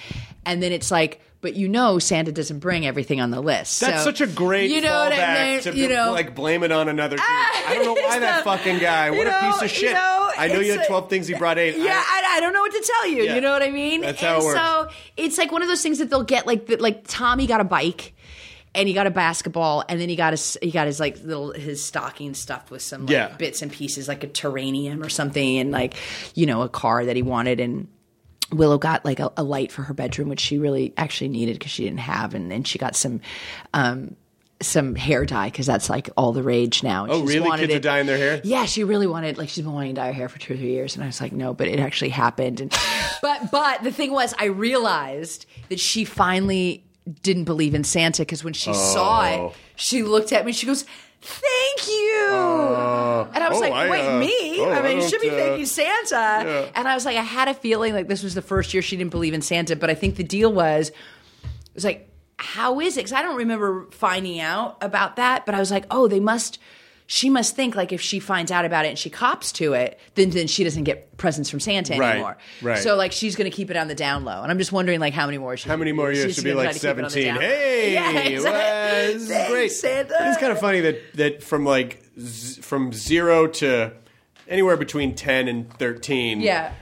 and 0.46 0.64
then 0.64 0.72
it's 0.72 0.92
like, 0.92 1.20
but 1.44 1.56
you 1.56 1.70
know, 1.70 2.00
Santa 2.00 2.32
doesn't 2.32 2.58
bring 2.58 2.88
everything 2.88 3.22
on 3.22 3.30
the 3.30 3.40
list. 3.42 3.82
That's 3.82 4.00
So- 4.00 4.06
such 4.06 4.22
a 4.22 4.26
great 4.28 4.72
you 4.72 4.82
know 4.82 4.98
what 4.98 5.14
I 5.14 5.52
mean? 5.52 5.62
to 5.62 5.76
you 5.76 5.90
know, 5.90 6.12
like 6.12 6.34
blame 6.34 6.64
it 6.64 6.72
on 6.72 6.90
another 6.90 7.18
dude. 7.18 7.26
Ah, 7.28 7.70
I 7.70 7.76
don't 7.76 7.86
know 7.86 7.94
why 8.02 8.18
that 8.18 8.44
fucking 8.44 8.80
guy. 8.80 9.12
What 9.12 9.28
you 9.28 9.32
a 9.32 9.52
piece 9.52 9.62
of 9.62 9.70
shit. 9.70 9.90
you 9.90 9.94
know, 9.94 10.32
I 10.36 10.48
know 10.48 10.60
you 10.60 10.72
had 10.72 10.82
a- 10.82 10.88
twelve 10.88 11.08
things. 11.10 11.28
He 11.28 11.36
brought 11.36 11.60
eight. 11.60 11.78
Yeah, 11.78 11.94
I- 12.04 12.38
I, 12.38 12.40
don't 12.40 12.52
know 12.54 12.62
what 12.62 12.72
to 12.72 12.82
tell 12.84 13.08
you. 13.12 13.24
Yeah. 13.24 13.36
You 13.36 13.42
know 13.42 13.52
what 13.52 13.62
I 13.62 13.70
mean? 13.70 14.02
That's 14.02 14.20
and 14.24 14.28
how 14.28 14.42
it 14.42 14.44
works. 14.44 14.60
so 14.60 14.88
it's 15.18 15.38
like 15.38 15.52
one 15.52 15.62
of 15.62 15.68
those 15.68 15.84
things 15.84 16.00
that 16.00 16.10
they'll 16.10 16.24
get 16.24 16.48
like 16.48 16.66
that. 16.66 16.82
Like 16.82 17.06
Tommy 17.08 17.46
got 17.46 17.62
a 17.62 17.66
bike. 17.66 18.16
And 18.76 18.88
he 18.88 18.96
got 18.96 19.06
a 19.06 19.12
basketball, 19.12 19.84
and 19.88 20.02
then 20.02 20.10
he 20.10 20.16
got 20.16 20.34
his 20.34 20.58
he 20.60 20.72
got 20.72 20.88
his 20.88 21.00
like 21.00 21.24
little 21.24 21.52
his 21.52 21.84
stocking 21.84 22.34
stuffed 22.34 22.72
with 22.72 22.82
some 22.82 23.02
like, 23.02 23.12
Yeah. 23.12 23.28
bits 23.38 23.62
and 23.62 23.72
pieces, 23.72 24.08
like 24.08 24.24
a 24.24 24.28
terranium 24.28 25.06
or 25.06 25.10
something, 25.10 25.60
and 25.60 25.70
like 25.70 25.94
you 26.34 26.48
know 26.48 26.64
a 26.64 26.70
car 26.70 27.06
that 27.06 27.16
he 27.16 27.22
wanted, 27.22 27.60
and 27.60 27.88
Willow 28.52 28.78
got 28.78 29.04
like 29.06 29.20
a, 29.20 29.32
a 29.38 29.44
light 29.44 29.72
for 29.72 29.84
her 29.84 29.94
bedroom, 29.94 30.30
which 30.30 30.40
she 30.42 30.58
really 30.60 30.94
actually 30.98 31.30
needed 31.30 31.58
because 31.60 31.72
she 31.72 31.84
didn't 31.86 32.00
have, 32.02 32.34
and 32.34 32.52
then 32.52 32.64
she 32.64 32.78
got 32.78 32.96
some 32.96 33.22
um, 33.74 34.16
some 34.62 34.96
hair 34.96 35.26
dye 35.26 35.48
because 35.48 35.66
that's 35.66 35.90
like 35.90 36.10
all 36.16 36.32
the 36.34 36.44
rage 36.44 36.84
now. 36.84 37.04
And 37.04 37.12
Oh, 37.14 37.24
really? 37.24 37.50
Kids 37.58 37.74
are 37.74 37.78
it- 37.78 37.82
dyeing 37.82 38.06
their 38.06 38.18
hair? 38.18 38.42
Yeah, 38.44 38.66
she 38.66 38.84
really 38.84 39.08
wanted 39.08 39.38
like 39.38 39.50
she's 39.50 39.64
been 39.64 39.74
wanting 39.74 39.96
to 39.96 40.02
dye 40.02 40.08
her 40.08 40.14
hair 40.14 40.30
for 40.30 40.40
two 40.40 40.54
or 40.54 40.58
three 40.58 40.72
years, 40.72 40.96
and 40.96 41.04
I 41.04 41.08
was 41.08 41.20
like, 41.20 41.32
no, 41.34 41.54
but 41.54 41.68
it 41.68 41.80
actually 41.80 42.10
happened. 42.10 42.62
And 42.62 42.72
but 43.22 43.52
but 43.52 43.84
the 43.84 43.92
thing 43.92 44.12
was, 44.12 44.34
I 44.40 44.46
realized 44.46 45.46
that 45.70 45.80
she 45.80 46.06
finally 46.06 46.84
didn't 47.22 47.44
believe 47.46 47.74
in 47.76 47.84
Santa 47.84 48.22
because 48.22 48.44
when 48.44 48.54
she 48.54 48.74
saw 48.74 49.22
Oh. 49.22 49.48
it, 49.48 49.54
she 49.76 50.04
looked 50.04 50.32
at 50.32 50.46
me. 50.46 50.52
She 50.54 50.66
goes. 50.66 50.86
Thank 51.26 51.88
you. 51.88 52.28
and 53.34 53.44
I 53.44 53.48
was 53.48 53.58
oh, 53.58 53.62
like, 53.62 53.72
I, 53.74 53.90
wait, 53.90 54.06
uh, 54.06 54.20
me? 54.20 54.60
oh, 54.60 54.70
I 54.70 54.82
mean, 54.82 54.98
I 54.98 55.02
you 55.02 55.08
should 55.08 55.22
be 55.22 55.30
uh, 55.30 55.36
thanking 55.36 55.66
Santa. 55.66 56.70
And 56.76 56.86
I 56.86 56.96
was 56.96 57.06
like, 57.06 57.16
I 57.16 57.22
had 57.22 57.48
a 57.48 57.54
feeling 57.54 57.94
like 57.94 58.10
this 58.10 58.24
was 58.24 58.36
the 58.36 58.42
first 58.42 58.74
year 58.74 58.82
she 58.82 58.98
didn't 58.98 59.12
believe 59.12 59.34
in 59.34 59.42
Santa, 59.42 59.78
but 59.78 59.90
I 59.90 59.96
think 59.96 60.18
the 60.18 60.24
deal 60.24 60.52
was, 60.52 60.90
it 60.90 60.96
was 61.74 61.86
like, 61.86 62.10
how 62.38 62.82
is 62.82 62.98
it? 62.98 63.02
Because 63.02 63.14
I 63.14 63.22
don't 63.22 63.38
remember 63.38 63.88
finding 63.92 64.42
out 64.42 64.78
about 64.82 65.16
that, 65.16 65.46
but 65.46 65.56
I 65.56 65.60
was 65.60 65.72
like, 65.72 65.86
oh, 65.90 66.08
they 66.08 66.20
must. 66.20 66.60
She 67.08 67.30
must 67.30 67.56
think 67.56 67.76
like 67.76 67.92
if 67.92 68.02
she 68.02 68.20
finds 68.20 68.52
out 68.52 68.66
about 68.66 68.86
it 68.86 68.90
and 68.90 68.98
she 69.00 69.10
cops 69.10 69.52
to 69.54 69.74
it, 69.74 70.00
then 70.16 70.30
then 70.32 70.48
she 70.48 70.64
doesn't 70.64 70.84
get 70.86 71.16
presents 71.18 71.50
from 71.50 71.60
Santa 71.60 71.98
Right, 71.98 72.12
anymore. 72.14 72.38
right. 72.62 72.80
So 72.80 72.96
like 72.96 73.12
she's 73.12 73.36
going 73.36 73.50
to 73.50 73.56
keep 73.56 73.70
it 73.70 73.78
on 73.78 73.88
the 73.88 73.96
down 73.96 74.24
low, 74.26 74.42
and 74.42 74.52
I'm 74.52 74.58
just 74.58 74.72
wondering 74.72 75.00
like 75.00 75.14
how 75.14 75.26
many 75.26 75.38
more 75.38 75.56
she 75.58 75.68
How 75.70 75.76
many 75.78 75.92
more 75.92 76.12
years 76.12 76.36
should 76.36 76.44
be 76.44 76.54
like 76.54 76.66
try 76.66 76.74
to 76.74 76.80
keep 76.80 76.90
it 76.98 76.98
on 77.00 77.04
the 77.04 77.10
17? 77.10 77.36
Hey, 77.42 77.94
Yeah, 77.94 78.20
exactly. 78.20 79.14
is 79.16 79.28
Thanks, 79.28 79.52
great. 79.52 79.72
Santa. 79.72 80.16
It's 80.22 80.40
kind 80.40 80.52
of 80.52 80.60
funny 80.60 80.80
that, 80.82 81.14
that 81.16 81.44
from 81.44 81.66
like 81.66 82.04
z- 82.20 82.62
from 82.62 82.94
zero 82.94 83.48
to 83.48 83.94
anywhere 84.48 84.78
between 84.78 85.16
10 85.16 85.48
and 85.48 85.72
13. 85.78 86.42
Yeah. 86.42 86.74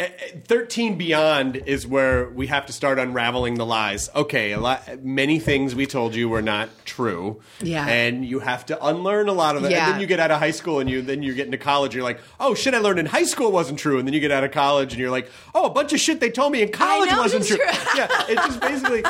Eh, 0.00 0.06
eh, 0.06 0.30
13 0.48 0.98
beyond 0.98 1.54
is 1.54 1.86
where 1.86 2.28
we 2.28 2.48
have 2.48 2.66
to 2.66 2.72
start 2.72 2.98
unraveling 2.98 3.54
the 3.54 3.64
lies. 3.64 4.10
Okay, 4.12 4.50
a 4.50 4.58
lot, 4.58 5.04
many 5.04 5.38
things 5.38 5.76
we 5.76 5.86
told 5.86 6.16
you 6.16 6.28
were 6.28 6.42
not 6.42 6.68
true. 6.84 7.40
Yeah. 7.60 7.86
And 7.86 8.24
you 8.24 8.40
have 8.40 8.66
to 8.66 8.86
unlearn 8.86 9.28
a 9.28 9.32
lot 9.32 9.54
of 9.54 9.62
it. 9.62 9.70
Yeah. 9.70 9.84
And 9.84 9.94
then 9.94 10.00
you 10.00 10.08
get 10.08 10.18
out 10.18 10.32
of 10.32 10.40
high 10.40 10.50
school 10.50 10.80
and 10.80 10.90
you 10.90 11.00
then 11.00 11.22
you 11.22 11.32
get 11.32 11.46
into 11.46 11.58
college 11.58 11.94
you're 11.94 12.02
like, 12.02 12.18
"Oh 12.40 12.56
shit, 12.56 12.74
I 12.74 12.78
learned 12.78 12.98
in 12.98 13.06
high 13.06 13.22
school 13.22 13.52
wasn't 13.52 13.78
true." 13.78 14.00
And 14.00 14.08
then 14.08 14.14
you 14.14 14.18
get 14.18 14.32
out 14.32 14.42
of 14.42 14.50
college 14.50 14.92
and 14.92 15.00
you're 15.00 15.12
like, 15.12 15.30
"Oh, 15.54 15.66
a 15.66 15.70
bunch 15.70 15.92
of 15.92 16.00
shit 16.00 16.18
they 16.18 16.30
told 16.30 16.50
me 16.50 16.62
in 16.62 16.72
college 16.72 17.12
wasn't 17.12 17.46
true." 17.46 17.58
yeah, 17.96 18.08
it's 18.28 18.46
just 18.46 18.60
basically 18.60 19.04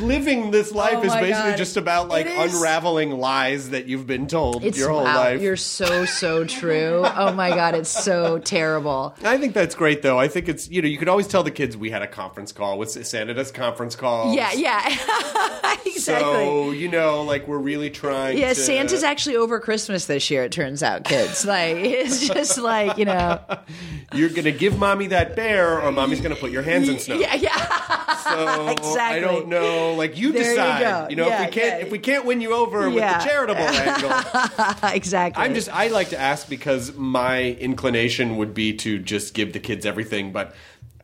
living 0.00 0.50
this 0.50 0.72
oh 0.74 0.76
life 0.78 0.94
Oh 0.96 1.02
is 1.02 1.12
basically 1.12 1.50
God. 1.50 1.58
just 1.58 1.76
about 1.76 2.08
like 2.08 2.26
unraveling 2.26 3.10
lies 3.10 3.70
that 3.70 3.84
you've 3.86 4.06
been 4.06 4.26
told 4.26 4.64
It's 4.64 4.78
your 4.78 4.88
whole 4.88 5.04
wow, 5.04 5.16
life. 5.16 5.42
You're 5.42 5.56
so 5.56 6.06
so 6.06 6.44
true. 6.44 7.02
Oh 7.04 7.34
my 7.34 7.50
god, 7.50 7.74
it's 7.74 7.90
so 7.90 8.38
terrible. 8.44 9.14
I 9.22 9.36
think 9.36 9.52
that's 9.52 9.74
great, 9.74 9.97
though. 10.02 10.18
I 10.18 10.28
think 10.28 10.48
it's 10.48 10.68
you 10.68 10.82
know 10.82 10.88
you 10.88 10.98
could 10.98 11.08
always 11.08 11.26
tell 11.26 11.42
the 11.42 11.50
kids 11.50 11.76
we 11.76 11.90
had 11.90 12.02
a 12.02 12.06
conference 12.06 12.52
call 12.52 12.78
with 12.78 12.90
Santa 13.06 13.34
does 13.34 13.50
conference 13.50 13.96
call. 13.96 14.34
Yeah, 14.34 14.52
yeah, 14.52 14.86
exactly. 15.86 15.98
So 15.98 16.70
you 16.70 16.88
know, 16.88 17.22
like 17.22 17.46
we're 17.46 17.58
really 17.58 17.90
trying. 17.90 18.38
yeah, 18.38 18.50
to, 18.50 18.54
Santa's 18.54 19.02
actually 19.02 19.36
over 19.36 19.60
Christmas 19.60 20.06
this 20.06 20.30
year. 20.30 20.44
It 20.44 20.52
turns 20.52 20.82
out, 20.82 21.04
kids. 21.04 21.44
Like 21.44 21.76
it's 21.76 22.26
just 22.28 22.58
like 22.58 22.98
you 22.98 23.04
know. 23.04 23.40
You're 24.14 24.30
gonna 24.30 24.52
give 24.52 24.78
mommy 24.78 25.08
that 25.08 25.36
bear, 25.36 25.82
or 25.82 25.92
mommy's 25.92 26.20
gonna 26.20 26.36
put 26.36 26.50
your 26.50 26.62
hands 26.62 26.88
in 26.88 26.98
snow. 26.98 27.16
Yeah, 27.16 27.34
yeah. 27.34 27.97
So 28.28 28.98
I 29.00 29.20
don't 29.20 29.48
know. 29.48 29.94
Like 29.94 30.16
you 30.18 30.32
There 30.32 30.42
you 30.42 30.48
decide. 30.50 31.08
go. 31.08 31.14
know, 31.14 31.26
Yeah, 31.28 31.42
if 31.42 31.46
we 31.48 31.52
can't 31.60 31.80
yeah. 31.80 31.86
if 31.86 31.90
we 31.92 31.98
can't 31.98 32.24
win 32.24 32.40
you 32.40 32.52
over 32.54 32.88
with 32.90 33.02
the 33.02 33.24
charitable 33.24 33.60
angle. 33.62 34.90
exactly. 34.92 35.42
I'm 35.44 35.54
just 35.54 35.68
I 35.68 35.88
like 35.88 36.10
to 36.10 36.18
ask 36.18 36.48
because 36.48 36.94
my 36.94 37.42
inclination 37.52 38.36
would 38.36 38.54
be 38.54 38.74
to 38.78 38.98
just 38.98 39.34
give 39.34 39.52
the 39.52 39.60
kids 39.60 39.86
everything, 39.86 40.32
but 40.32 40.54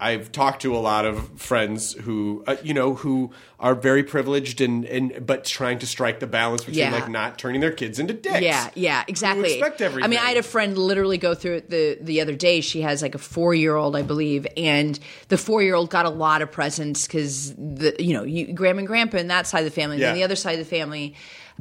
I've 0.00 0.32
talked 0.32 0.62
to 0.62 0.76
a 0.76 0.78
lot 0.78 1.04
of 1.04 1.40
friends 1.40 1.92
who 1.92 2.42
uh, 2.46 2.56
you 2.62 2.74
know 2.74 2.94
who 2.94 3.30
are 3.60 3.74
very 3.74 4.02
privileged 4.02 4.60
and 4.60 4.84
and 4.84 5.24
but 5.24 5.44
trying 5.44 5.78
to 5.78 5.86
strike 5.86 6.18
the 6.20 6.26
balance 6.26 6.64
between 6.64 6.78
Yeah. 6.78 6.92
like 6.92 7.08
not 7.08 7.38
turning 7.38 7.60
their 7.60 7.72
kids 7.72 7.98
into 7.98 8.12
dicks. 8.12 8.40
Yeah, 8.40 8.70
yeah, 8.74 9.04
exactly. 9.06 9.58
expect 9.58 9.80
I 9.80 9.88
mean. 10.08 10.18
I 10.18 10.28
had 10.28 10.36
a 10.36 10.42
friend 10.42 10.76
literally 10.76 11.16
go 11.16 11.34
through 11.34 11.56
it 11.56 11.70
the 11.70 11.96
the 12.00 12.20
other 12.20 12.34
day. 12.34 12.60
She 12.60 12.80
has 12.82 13.02
like 13.02 13.14
a 13.14 13.18
four 13.18 13.54
year 13.54 13.76
old, 13.76 13.94
I 13.94 14.02
believe, 14.02 14.46
and 14.56 14.98
the 15.28 15.38
four 15.38 15.62
year 15.62 15.74
old 15.76 15.90
got 15.90 16.06
a 16.06 16.10
lot 16.10 16.42
of 16.42 16.50
presents 16.50 17.06
because 17.06 17.54
the 17.54 17.94
you 17.98 18.14
know 18.14 18.24
you, 18.24 18.52
grandma 18.52 18.80
and 18.80 18.88
grandpa 18.88 19.18
and 19.18 19.30
that 19.30 19.46
side 19.46 19.60
of 19.60 19.64
the 19.66 19.70
family, 19.70 19.96
and 19.96 20.02
then 20.02 20.14
the 20.16 20.24
other 20.24 20.36
side 20.36 20.58
of 20.58 20.58
the 20.58 20.76
family 20.76 21.14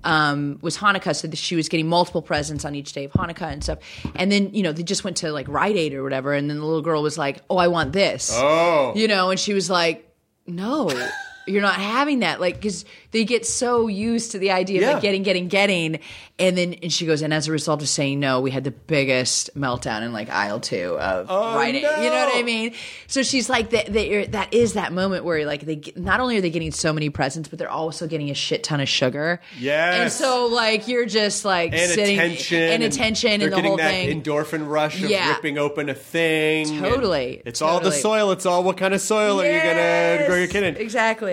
um, 0.04 0.60
was 0.62 0.78
Hanukkah, 0.78 1.16
so 1.16 1.28
that 1.28 1.38
she 1.38 1.56
was 1.56 1.70
getting 1.70 1.88
multiple 1.88 2.22
presents 2.22 2.66
on 2.66 2.76
each 2.76 2.94
day 2.94 3.06
of 3.06 3.12
Hanukkah 3.14 3.52
and 3.52 3.64
stuff. 3.64 3.80
And 4.16 4.32
then 4.32 4.54
you 4.54 4.64
know 4.64 4.72
they 4.72 4.84
just 4.84 5.04
went 5.04 5.18
to 5.18 5.32
like 5.32 5.48
Rite 5.48 5.76
Aid 5.78 5.94
or 5.94 6.04
whatever, 6.04 6.34
and 6.34 6.50
then 6.50 6.58
the 6.60 6.66
little 6.66 6.82
girl 6.82 7.02
was 7.04 7.18
like, 7.18 7.42
"Oh, 7.50 7.58
I 7.58 7.68
want 7.68 7.94
this," 7.94 8.32
Oh. 8.34 8.94
you 8.96 9.08
know, 9.08 9.30
and 9.30 9.40
she 9.40 9.54
was 9.54 9.70
like, 9.70 10.10
"No." 10.48 10.90
You're 11.46 11.62
not 11.62 11.76
having 11.76 12.20
that, 12.20 12.40
like, 12.40 12.56
because 12.56 12.86
they 13.14 13.24
get 13.24 13.46
so 13.46 13.88
used 13.88 14.32
to 14.34 14.40
the 14.40 14.52
idea 14.52 14.86
of 14.88 14.94
like 14.96 15.02
getting, 15.02 15.24
getting, 15.24 15.48
getting, 15.48 16.00
and 16.38 16.58
then 16.58 16.74
and 16.84 16.92
she 16.92 17.06
goes, 17.06 17.22
and 17.22 17.34
as 17.34 17.48
a 17.48 17.52
result 17.54 17.82
of 17.82 17.88
saying 17.88 18.20
no, 18.20 18.42
we 18.42 18.52
had 18.52 18.64
the 18.66 18.72
biggest 18.72 19.56
meltdown 19.56 20.02
in 20.02 20.12
like 20.12 20.30
aisle 20.30 20.60
two 20.60 20.98
of 21.00 21.28
Oh, 21.30 21.56
writing. 21.56 21.84
You 21.84 21.88
know 21.88 22.26
what 22.26 22.36
I 22.36 22.44
mean? 22.44 22.74
So 23.08 23.24
she's 23.24 23.50
like, 23.50 23.70
that, 23.70 23.94
that, 23.94 24.32
that 24.34 24.54
is 24.54 24.74
that 24.74 24.92
moment 24.92 25.24
where 25.24 25.46
like 25.46 25.62
they 25.62 25.82
not 25.96 26.20
only 26.20 26.38
are 26.38 26.42
they 26.42 26.50
getting 26.50 26.72
so 26.72 26.92
many 26.92 27.10
presents, 27.10 27.48
but 27.48 27.60
they're 27.60 27.70
also 27.70 28.08
getting 28.08 28.30
a 28.30 28.34
shit 28.34 28.64
ton 28.64 28.82
of 28.82 28.90
sugar. 28.90 29.40
Yes. 29.60 30.02
and 30.02 30.12
so 30.12 30.48
like 30.48 30.88
you're 30.88 31.06
just 31.06 31.46
like 31.46 31.72
and 31.74 31.92
sitting 31.92 32.20
attention 32.20 32.58
and 32.62 32.84
attention 32.84 33.42
and 33.42 33.54
the 33.54 33.62
whole 33.62 33.78
that 33.78 33.90
thing. 33.92 34.22
endorphin 34.24 34.68
rush 34.68 35.02
of 35.04 35.10
Yeah. 35.10 35.30
ripping 35.36 35.58
open 35.60 35.88
a 35.90 35.94
thing. 35.94 36.80
Totally, 36.80 37.42
it's 37.46 37.62
all 37.62 37.80
the 37.80 37.92
soil. 37.92 38.32
It's 38.32 38.48
all 38.48 38.64
what 38.64 38.78
kind 38.78 38.94
of 38.96 39.02
soil 39.02 39.40
are 39.40 39.46
you 39.46 39.60
gonna 39.62 40.24
grow 40.28 40.38
your 40.38 40.48
kid 40.48 40.64
in? 40.64 40.78
Exactly. 40.78 41.33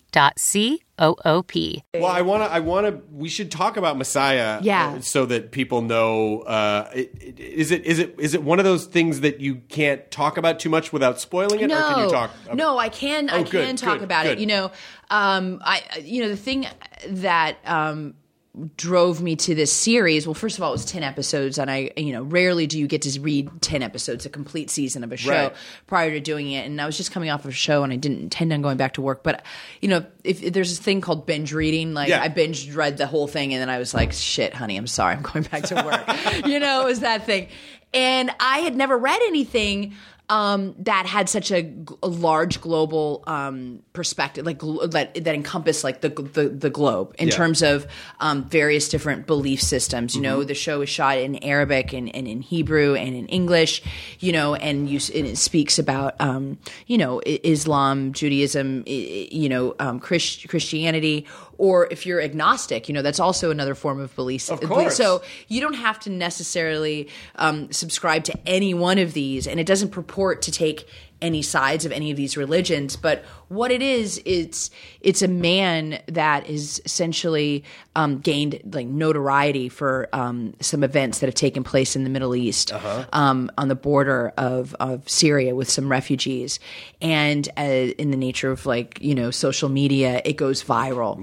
Well, 1.94 2.06
I 2.06 2.22
want 2.22 2.42
to. 2.42 2.50
I 2.50 2.60
want 2.60 2.86
to. 2.86 3.00
We 3.12 3.28
should 3.28 3.50
talk 3.50 3.76
about 3.76 3.96
Messiah. 3.98 4.58
Yeah. 4.62 4.94
uh, 4.96 5.00
so 5.00 5.26
that 5.26 5.50
people 5.52 5.82
know. 5.82 6.40
Uh, 6.40 6.90
it, 6.94 7.12
it- 7.20 7.40
is 7.40 7.70
it 7.70 7.84
is 7.84 7.98
it 7.98 8.14
is 8.18 8.34
it 8.34 8.42
one 8.42 8.58
of 8.58 8.64
those 8.64 8.86
things 8.86 9.20
that 9.20 9.40
you 9.40 9.56
can't 9.68 10.10
talk 10.10 10.36
about 10.38 10.58
too 10.58 10.70
much 10.70 10.92
without 10.92 11.20
spoiling 11.20 11.60
it, 11.60 11.70
or 11.70 11.76
can 11.76 12.04
you 12.04 12.10
talk? 12.10 12.30
about- 12.44 12.56
No, 12.56 12.78
I 12.78 12.88
can. 12.88 13.28
I 13.28 13.40
Oh, 13.40 13.42
can 13.44 13.50
good, 13.50 13.78
talk 13.78 13.98
good, 13.98 14.04
about 14.04 14.24
good. 14.24 14.38
it. 14.38 14.40
You 14.40 14.46
know, 14.46 14.72
um, 15.10 15.60
I 15.64 15.82
you 16.02 16.22
know 16.22 16.28
the 16.28 16.36
thing 16.36 16.66
that 17.08 17.56
um, 17.66 18.14
drove 18.76 19.20
me 19.20 19.34
to 19.36 19.54
this 19.54 19.72
series. 19.72 20.26
Well, 20.26 20.34
first 20.34 20.56
of 20.58 20.62
all, 20.62 20.70
it 20.70 20.74
was 20.74 20.84
ten 20.84 21.02
episodes, 21.02 21.58
and 21.58 21.70
I 21.70 21.90
you 21.96 22.12
know 22.12 22.22
rarely 22.22 22.66
do 22.66 22.78
you 22.78 22.86
get 22.86 23.02
to 23.02 23.20
read 23.20 23.50
ten 23.60 23.82
episodes, 23.82 24.26
a 24.26 24.28
complete 24.30 24.70
season 24.70 25.02
of 25.04 25.10
a 25.12 25.16
show 25.16 25.30
Right. 25.30 25.54
prior 25.86 26.10
to 26.10 26.20
doing 26.20 26.50
it. 26.52 26.64
And 26.66 26.80
I 26.80 26.86
was 26.86 26.96
just 26.96 27.10
coming 27.12 27.30
off 27.30 27.40
of 27.44 27.50
a 27.50 27.52
show, 27.52 27.82
and 27.82 27.92
I 27.92 27.96
didn't 27.96 28.20
intend 28.20 28.52
on 28.52 28.62
going 28.62 28.76
back 28.76 28.94
to 28.94 29.02
work. 29.02 29.22
But 29.24 29.44
you 29.80 29.88
know, 29.88 30.04
if, 30.22 30.42
if 30.42 30.52
there's 30.52 30.68
this 30.70 30.78
thing 30.78 31.00
called 31.00 31.26
binge 31.26 31.52
reading, 31.52 31.94
like 31.94 32.08
Yeah. 32.08 32.22
I 32.22 32.28
binge 32.28 32.72
read 32.74 32.96
the 32.96 33.06
whole 33.06 33.26
thing, 33.26 33.52
and 33.54 33.60
then 33.60 33.70
I 33.70 33.78
was 33.78 33.92
like, 33.94 34.12
"Shit, 34.12 34.54
honey, 34.54 34.76
I'm 34.76 34.86
sorry, 34.86 35.14
I'm 35.16 35.22
going 35.22 35.44
back 35.44 35.64
to 35.64 35.74
work." 35.84 36.46
you 36.46 36.60
know, 36.60 36.82
it 36.82 36.86
was 36.86 37.00
that 37.00 37.26
thing. 37.26 37.48
And 37.92 38.30
I 38.40 38.58
had 38.58 38.74
never 38.76 38.98
read 38.98 39.20
anything 39.26 39.94
um, 40.30 40.74
that 40.78 41.04
had 41.06 41.28
such 41.28 41.50
a 41.52 41.70
large 42.02 42.60
global 42.62 43.22
um, 43.26 43.82
perspective, 43.92 44.46
like 44.46 44.58
gl- 44.58 44.90
that 44.92 45.14
that 45.14 45.34
encompassed 45.34 45.84
like 45.84 46.00
the 46.00 46.08
the, 46.08 46.48
the 46.48 46.70
globe 46.70 47.14
in 47.18 47.28
Yeah. 47.28 47.34
terms 47.34 47.62
of 47.62 47.86
um, 48.20 48.44
various 48.44 48.88
different 48.88 49.26
belief 49.26 49.60
systems. 49.60 50.14
You 50.16 50.22
know, 50.22 50.38
Mm-hmm. 50.38 50.46
the 50.48 50.54
show 50.54 50.80
is 50.80 50.88
shot 50.88 51.18
in 51.18 51.36
Arabic 51.44 51.92
and, 51.92 52.14
and 52.16 52.26
in 52.26 52.40
Hebrew 52.40 52.94
and 52.94 53.14
in 53.14 53.26
English. 53.26 53.82
You 54.20 54.32
know, 54.32 54.54
and 54.54 54.88
you 54.88 54.98
and 55.14 55.26
it 55.26 55.36
speaks 55.36 55.78
about 55.78 56.14
um, 56.20 56.58
you 56.86 56.96
know 56.96 57.20
Islam, 57.26 58.12
Judaism, 58.14 58.82
you 58.86 59.48
know 59.50 59.74
um, 59.78 60.00
Christ- 60.00 60.48
Christianity, 60.48 61.26
or 61.58 61.88
if 61.90 62.06
you're 62.06 62.20
agnostic, 62.20 62.88
you 62.88 62.94
know 62.94 63.02
that's 63.02 63.20
also 63.20 63.50
another 63.50 63.74
form 63.74 64.00
of 64.00 64.14
belief. 64.16 64.48
Of 64.50 64.60
course. 64.60 64.96
So 64.96 65.22
you 65.48 65.60
don't 65.60 65.74
have 65.74 65.98
to 66.00 66.10
necessarily 66.10 67.08
um, 67.36 67.70
subscribe 67.72 68.24
to 68.24 68.38
any 68.46 68.74
one 68.74 68.98
of 68.98 69.12
these, 69.12 69.46
and 69.46 69.60
it 69.60 69.66
doesn't 69.66 69.90
purport 69.90 70.42
to 70.42 70.52
take 70.52 70.86
any 71.24 71.42
sides 71.42 71.84
of 71.84 71.90
any 71.90 72.10
of 72.10 72.16
these 72.16 72.36
religions. 72.36 72.94
But 72.96 73.24
what 73.48 73.70
it 73.72 73.82
is, 73.82 74.20
it's 74.24 74.70
it's 75.00 75.22
a 75.22 75.28
man 75.28 76.00
that 76.06 76.48
is 76.48 76.80
essentially 76.84 77.64
um, 77.96 78.18
gained 78.20 78.60
like 78.72 78.86
notoriety 78.86 79.68
for 79.68 80.08
um, 80.12 80.54
some 80.60 80.84
events 80.84 81.18
that 81.20 81.26
have 81.26 81.34
taken 81.34 81.64
place 81.64 81.96
in 81.96 82.04
the 82.04 82.10
Middle 82.10 82.36
East, 82.36 82.72
um, 83.12 83.50
on 83.56 83.68
the 83.68 83.74
border 83.74 84.32
of 84.36 84.74
of 84.78 85.08
Syria 85.08 85.54
with 85.54 85.70
some 85.70 85.90
refugees, 85.90 86.60
and 87.00 87.48
uh, 87.56 87.62
in 87.62 88.10
the 88.10 88.16
nature 88.16 88.50
of 88.50 88.66
like 88.66 89.00
you 89.00 89.14
know 89.14 89.30
social 89.30 89.68
media, 89.68 90.20
it 90.24 90.34
goes 90.34 90.62
viral 90.62 91.18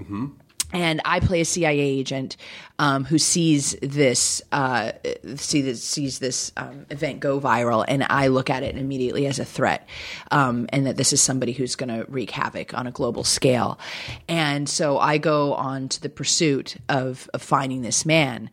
and 0.73 1.01
I 1.05 1.19
play 1.19 1.41
a 1.41 1.45
CIA 1.45 1.79
agent 1.79 2.37
um, 2.79 3.05
who 3.05 3.17
sees 3.17 3.75
this 3.81 4.41
uh, 4.51 4.91
see 5.35 5.61
this, 5.61 5.83
sees 5.83 6.19
this 6.19 6.51
um, 6.57 6.85
event 6.89 7.19
go 7.19 7.39
viral, 7.39 7.85
and 7.87 8.05
I 8.09 8.27
look 8.27 8.49
at 8.49 8.63
it 8.63 8.77
immediately 8.77 9.27
as 9.27 9.39
a 9.39 9.45
threat, 9.45 9.87
um, 10.31 10.67
and 10.69 10.85
that 10.87 10.97
this 10.97 11.13
is 11.13 11.21
somebody 11.21 11.51
who's 11.51 11.75
going 11.75 11.89
to 11.89 12.09
wreak 12.09 12.31
havoc 12.31 12.73
on 12.73 12.87
a 12.87 12.91
global 12.91 13.23
scale, 13.23 13.79
and 14.27 14.67
so 14.67 14.97
I 14.97 15.17
go 15.17 15.53
on 15.53 15.89
to 15.89 16.01
the 16.01 16.09
pursuit 16.09 16.77
of, 16.89 17.29
of 17.33 17.41
finding 17.41 17.81
this 17.81 18.05
man. 18.05 18.49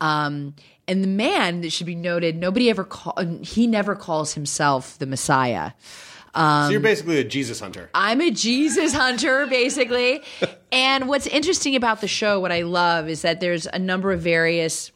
Um, 0.00 0.54
and 0.86 1.04
the 1.04 1.08
man 1.08 1.60
that 1.60 1.70
should 1.70 1.86
be 1.86 1.94
noted, 1.94 2.36
nobody 2.36 2.70
ever 2.70 2.82
call, 2.82 3.14
he 3.42 3.66
never 3.66 3.94
calls 3.94 4.32
himself 4.32 4.98
the 4.98 5.06
Messiah. 5.06 5.72
So 6.34 6.68
you're 6.70 6.78
um, 6.78 6.82
basically 6.82 7.18
a 7.18 7.24
Jesus 7.24 7.60
hunter. 7.60 7.90
I'm 7.94 8.20
a 8.20 8.30
Jesus 8.30 8.92
hunter, 8.92 9.46
basically. 9.46 10.22
And 10.70 11.08
what's 11.08 11.26
interesting 11.26 11.76
about 11.76 12.02
the 12.02 12.08
show, 12.08 12.40
what 12.40 12.52
I 12.52 12.60
love, 12.60 13.08
is 13.08 13.22
that 13.22 13.40
there's 13.40 13.66
a 13.66 13.78
number 13.78 14.12
of 14.12 14.20
various 14.20 14.92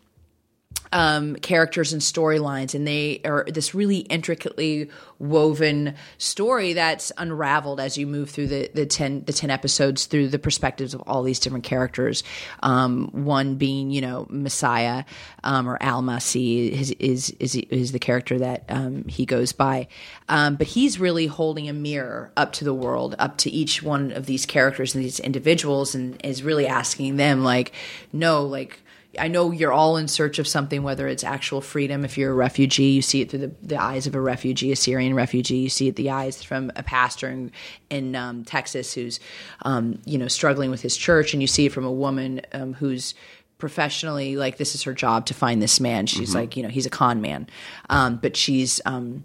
um, 0.92 1.36
characters 1.36 1.92
and 1.92 2.02
storylines, 2.02 2.74
and 2.74 2.86
they 2.86 3.20
are 3.24 3.44
this 3.48 3.74
really 3.74 3.98
intricately 3.98 4.90
woven 5.18 5.94
story 6.18 6.72
that's 6.72 7.12
unraveled 7.16 7.78
as 7.78 7.96
you 7.96 8.06
move 8.06 8.28
through 8.28 8.48
the, 8.48 8.70
the 8.74 8.86
ten 8.86 9.24
the 9.24 9.32
ten 9.32 9.50
episodes 9.50 10.06
through 10.06 10.28
the 10.28 10.38
perspectives 10.38 10.94
of 10.94 11.00
all 11.02 11.22
these 11.22 11.40
different 11.40 11.64
characters. 11.64 12.22
Um, 12.62 13.08
one 13.12 13.56
being, 13.56 13.90
you 13.90 14.00
know, 14.00 14.26
Messiah 14.28 15.04
um, 15.44 15.68
or 15.68 15.78
Al 15.80 16.02
Masih 16.02 16.70
is, 16.70 16.90
is 16.92 17.30
is 17.40 17.54
is 17.54 17.92
the 17.92 17.98
character 17.98 18.38
that 18.38 18.64
um, 18.68 19.04
he 19.04 19.24
goes 19.24 19.52
by, 19.52 19.88
um, 20.28 20.56
but 20.56 20.66
he's 20.66 21.00
really 21.00 21.26
holding 21.26 21.68
a 21.68 21.72
mirror 21.72 22.32
up 22.36 22.52
to 22.52 22.64
the 22.64 22.74
world, 22.74 23.14
up 23.18 23.38
to 23.38 23.50
each 23.50 23.82
one 23.82 24.12
of 24.12 24.26
these 24.26 24.44
characters 24.44 24.94
and 24.94 25.02
these 25.02 25.20
individuals, 25.20 25.94
and 25.94 26.20
is 26.24 26.42
really 26.42 26.66
asking 26.66 27.16
them, 27.16 27.42
like, 27.42 27.72
no, 28.12 28.44
like 28.44 28.81
I 29.18 29.28
know 29.28 29.50
you're 29.50 29.72
all 29.72 29.98
in 29.98 30.08
search 30.08 30.38
of 30.38 30.48
something, 30.48 30.82
whether 30.82 31.06
it's 31.06 31.22
actual 31.22 31.60
freedom. 31.60 32.04
If 32.04 32.16
you're 32.16 32.30
a 32.30 32.34
refugee, 32.34 32.90
you 32.90 33.02
see 33.02 33.20
it 33.20 33.30
through 33.30 33.40
the, 33.40 33.54
the 33.62 33.76
eyes 33.76 34.06
of 34.06 34.14
a 34.14 34.20
refugee, 34.20 34.72
a 34.72 34.76
Syrian 34.76 35.14
refugee. 35.14 35.56
You 35.56 35.68
see 35.68 35.88
it 35.88 35.96
the 35.96 36.10
eyes 36.10 36.42
from 36.42 36.72
a 36.76 36.82
pastor 36.82 37.28
in, 37.28 37.52
in 37.90 38.16
um, 38.16 38.44
Texas 38.44 38.94
who's, 38.94 39.20
um, 39.62 40.00
you 40.06 40.16
know, 40.16 40.28
struggling 40.28 40.70
with 40.70 40.80
his 40.80 40.96
church, 40.96 41.34
and 41.34 41.42
you 41.42 41.46
see 41.46 41.66
it 41.66 41.72
from 41.72 41.84
a 41.84 41.92
woman 41.92 42.40
um, 42.52 42.72
who's 42.72 43.14
professionally 43.58 44.34
like 44.34 44.56
this 44.56 44.74
is 44.74 44.82
her 44.82 44.94
job 44.94 45.26
to 45.26 45.34
find 45.34 45.62
this 45.62 45.78
man. 45.78 46.06
She's 46.06 46.34
like, 46.34 46.56
you 46.56 46.62
know, 46.62 46.68
he's 46.68 46.86
a 46.86 46.90
con 46.90 47.20
man, 47.20 47.48
um, 47.90 48.16
but 48.16 48.36
she's 48.36 48.80
um, 48.86 49.24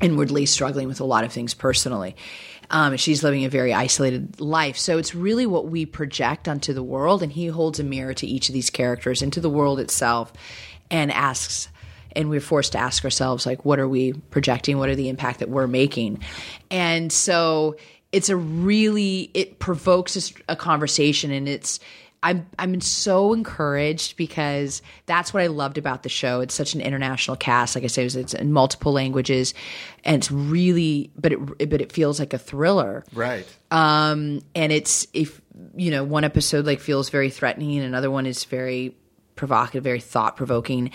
inwardly 0.00 0.46
struggling 0.46 0.88
with 0.88 1.00
a 1.00 1.04
lot 1.04 1.22
of 1.22 1.32
things 1.32 1.54
personally. 1.54 2.16
Um, 2.72 2.96
she's 2.96 3.22
living 3.22 3.44
a 3.44 3.48
very 3.48 3.72
isolated 3.72 4.40
life. 4.40 4.76
So 4.78 4.98
it's 4.98 5.14
really 5.14 5.46
what 5.46 5.68
we 5.68 5.86
project 5.86 6.48
onto 6.48 6.72
the 6.72 6.82
world. 6.82 7.22
And 7.22 7.30
he 7.30 7.46
holds 7.46 7.78
a 7.78 7.84
mirror 7.84 8.14
to 8.14 8.26
each 8.26 8.48
of 8.48 8.54
these 8.54 8.70
characters 8.70 9.22
into 9.22 9.40
the 9.40 9.50
world 9.50 9.78
itself 9.78 10.32
and 10.90 11.12
asks, 11.12 11.68
and 12.16 12.28
we're 12.28 12.40
forced 12.40 12.72
to 12.72 12.78
ask 12.78 13.04
ourselves, 13.04 13.46
like, 13.46 13.64
what 13.64 13.78
are 13.78 13.88
we 13.88 14.14
projecting? 14.14 14.78
What 14.78 14.88
are 14.88 14.96
the 14.96 15.08
impact 15.08 15.38
that 15.40 15.50
we're 15.50 15.66
making? 15.66 16.20
And 16.70 17.12
so 17.12 17.76
it's 18.10 18.30
a 18.30 18.36
really, 18.36 19.30
it 19.34 19.58
provokes 19.58 20.16
a, 20.16 20.52
a 20.52 20.56
conversation 20.56 21.30
and 21.30 21.48
it's, 21.48 21.78
I'm 22.22 22.46
I'm 22.58 22.80
so 22.80 23.32
encouraged 23.32 24.16
because 24.16 24.80
that's 25.06 25.34
what 25.34 25.42
I 25.42 25.48
loved 25.48 25.76
about 25.76 26.04
the 26.04 26.08
show. 26.08 26.40
It's 26.40 26.54
such 26.54 26.74
an 26.74 26.80
international 26.80 27.36
cast. 27.36 27.74
Like 27.74 27.84
I 27.84 27.88
say, 27.88 28.04
it's, 28.04 28.14
it's 28.14 28.34
in 28.34 28.52
multiple 28.52 28.92
languages, 28.92 29.54
and 30.04 30.16
it's 30.16 30.30
really, 30.30 31.10
but 31.16 31.32
it 31.32 31.70
but 31.70 31.80
it 31.80 31.90
feels 31.90 32.20
like 32.20 32.32
a 32.32 32.38
thriller. 32.38 33.04
Right. 33.12 33.46
Um, 33.70 34.40
and 34.54 34.70
it's 34.70 35.06
if 35.12 35.40
you 35.74 35.90
know 35.90 36.04
one 36.04 36.22
episode 36.22 36.64
like 36.64 36.80
feels 36.80 37.10
very 37.10 37.30
threatening, 37.30 37.76
and 37.78 37.86
another 37.86 38.10
one 38.10 38.26
is 38.26 38.44
very 38.44 38.96
provocative, 39.34 39.82
very 39.82 40.00
thought 40.00 40.36
provoking. 40.36 40.90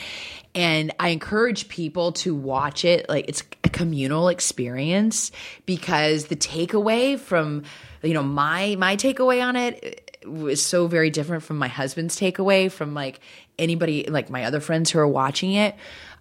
And 0.55 0.93
I 0.99 1.09
encourage 1.09 1.67
people 1.67 2.13
to 2.13 2.33
watch 2.33 2.85
it. 2.85 3.09
Like 3.09 3.25
it's 3.27 3.43
a 3.65 3.69
communal 3.69 4.29
experience 4.29 5.31
because 5.65 6.27
the 6.27 6.37
takeaway 6.37 7.19
from 7.19 7.63
you 8.01 8.13
know 8.13 8.23
my 8.23 8.77
my 8.79 8.95
takeaway 8.95 9.43
on 9.43 9.57
it 9.57 10.06
was 10.27 10.63
so 10.65 10.87
very 10.87 11.09
different 11.09 11.43
from 11.43 11.57
my 11.57 11.67
husband's 11.67 12.19
takeaway 12.19 12.71
from 12.71 12.93
like 12.93 13.19
anybody 13.59 14.05
like 14.09 14.29
my 14.29 14.43
other 14.45 14.59
friends 14.59 14.91
who 14.91 14.99
are 14.99 15.07
watching 15.07 15.53
it 15.53 15.75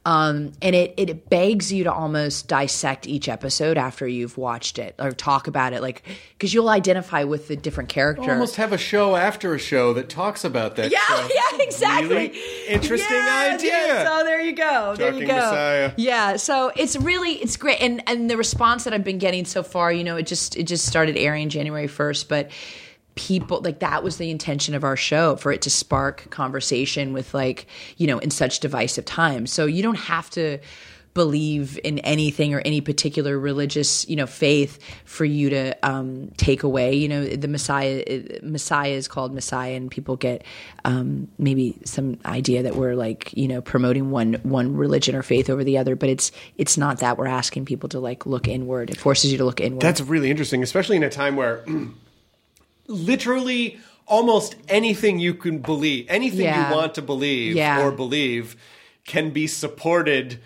um, 0.07 0.53
and 0.63 0.77
it 0.77 0.95
it 0.97 1.29
begs 1.29 1.73
you 1.73 1.83
to 1.83 1.93
almost 1.93 2.47
dissect 2.47 3.09
each 3.09 3.29
episode 3.29 3.77
after 3.77 4.07
you've 4.07 4.39
watched 4.39 4.79
it 4.79 4.95
or 5.01 5.11
talk 5.11 5.49
about 5.49 5.73
it 5.73 5.83
like 5.83 6.05
because 6.31 6.55
you'll 6.55 6.69
identify 6.69 7.25
with 7.25 7.49
the 7.49 7.57
different 7.57 7.89
characters. 7.89 8.29
Almost 8.29 8.55
have 8.55 8.73
a 8.73 8.79
show 8.79 9.17
after 9.17 9.53
a 9.53 9.59
show 9.59 9.93
that 9.95 10.09
talks 10.09 10.45
about 10.45 10.77
that. 10.77 10.93
yeah 10.93 10.99
show. 11.09 11.29
yeah 11.35 11.65
exactly 11.65 12.09
Really 12.09 12.67
interesting 12.69 13.17
idea. 13.17 14.05
so 14.07 14.23
there 14.23 14.41
you 14.41 14.53
go 14.53 14.95
there 14.97 15.13
you 15.13 15.27
go 15.27 15.35
Messiah. 15.35 15.93
yeah 15.97 16.37
so 16.37 16.71
it's 16.77 16.95
really 16.95 17.33
it's 17.33 17.57
great 17.57 17.81
and 17.81 18.01
and 18.09 18.31
the 18.31 18.37
response 18.37 18.85
that 18.85 18.93
i've 18.93 19.03
been 19.03 19.19
getting 19.19 19.45
so 19.45 19.65
far 19.65 19.93
you 19.93 20.05
know 20.05 20.17
it 20.17 20.29
just 20.29 20.57
it 20.57 20.69
just 20.69 20.87
started 20.87 21.17
airing 21.17 21.49
january 21.49 21.89
1st 21.89 22.29
but 22.29 22.51
people 23.17 23.61
like 23.63 23.81
that 23.81 24.05
was 24.05 24.19
the 24.19 24.31
intention 24.31 24.75
of 24.75 24.85
our 24.85 24.97
show 24.97 25.37
for 25.37 25.51
it 25.51 25.63
to 25.63 25.71
spark 25.71 26.31
conversation 26.31 27.13
with 27.13 27.35
like 27.35 27.67
you 27.97 28.07
know 28.07 28.19
in 28.19 28.31
such 28.31 28.61
divisive 28.61 29.05
times. 29.05 29.53
So 29.53 29.67
you 29.67 29.83
don't 29.83 29.97
have 29.99 30.31
to 30.31 30.59
believe 31.15 31.81
in 31.83 31.99
anything 32.01 32.53
or 32.53 32.61
any 32.67 32.83
particular 32.83 33.39
religious 33.39 34.07
you 34.07 34.17
know 34.17 34.27
faith 34.27 34.79
for 35.07 35.25
you 35.25 35.49
to 35.49 35.75
um, 35.83 36.31
take 36.37 36.63
away. 36.63 36.95
You 36.95 37.09
know 37.09 37.25
the 37.25 37.49
messiah 37.49 38.05
messiah 38.43 38.93
is 38.93 39.09
called 39.09 39.33
messiah 39.33 39.75
and 39.77 39.91
people 39.91 40.17
get 40.17 40.45
um, 40.85 41.29
maybe 41.39 41.79
some 41.87 42.19
idea 42.27 42.65
that 42.65 42.77
we're 42.77 42.95
like 42.95 43.33
you 43.33 43.49
know 43.49 43.63
promoting 43.63 44.11
one 44.11 44.35
one 44.43 44.77
religion 44.77 45.17
or 45.17 45.23
faith 45.23 45.49
over 45.49 45.65
the 45.65 45.79
other 45.79 45.97
but 45.97 46.11
it's 46.11 46.33
it's 46.59 46.77
not 46.77 46.99
that. 46.99 47.17
We're 47.17 47.29
asking 47.29 47.65
people 47.65 47.89
to 47.89 47.99
like 47.99 48.27
look 48.27 48.47
inward. 48.47 48.91
It 48.91 48.99
forces 48.99 49.33
you 49.33 49.39
to 49.39 49.45
look 49.47 49.63
inward. 49.63 49.81
That's 49.81 50.03
really 50.03 50.31
interesting, 50.31 50.63
especially 50.63 50.97
in 50.97 51.03
a 51.03 51.11
time 51.11 51.35
where 51.35 51.65
literally 52.89 53.79
almost 54.07 54.55
anything 54.69 55.19
you 55.19 55.35
can 55.35 55.59
believe, 55.59 56.07
anything 56.09 56.41
Yeah. 56.43 56.69
you 56.71 56.75
want 56.77 56.95
to 56.95 57.03
believe 57.03 57.57
Yeah. 57.57 57.83
or 57.83 57.91
believe 57.91 58.57
can 59.05 59.31
be 59.31 59.47
supported 59.47 60.39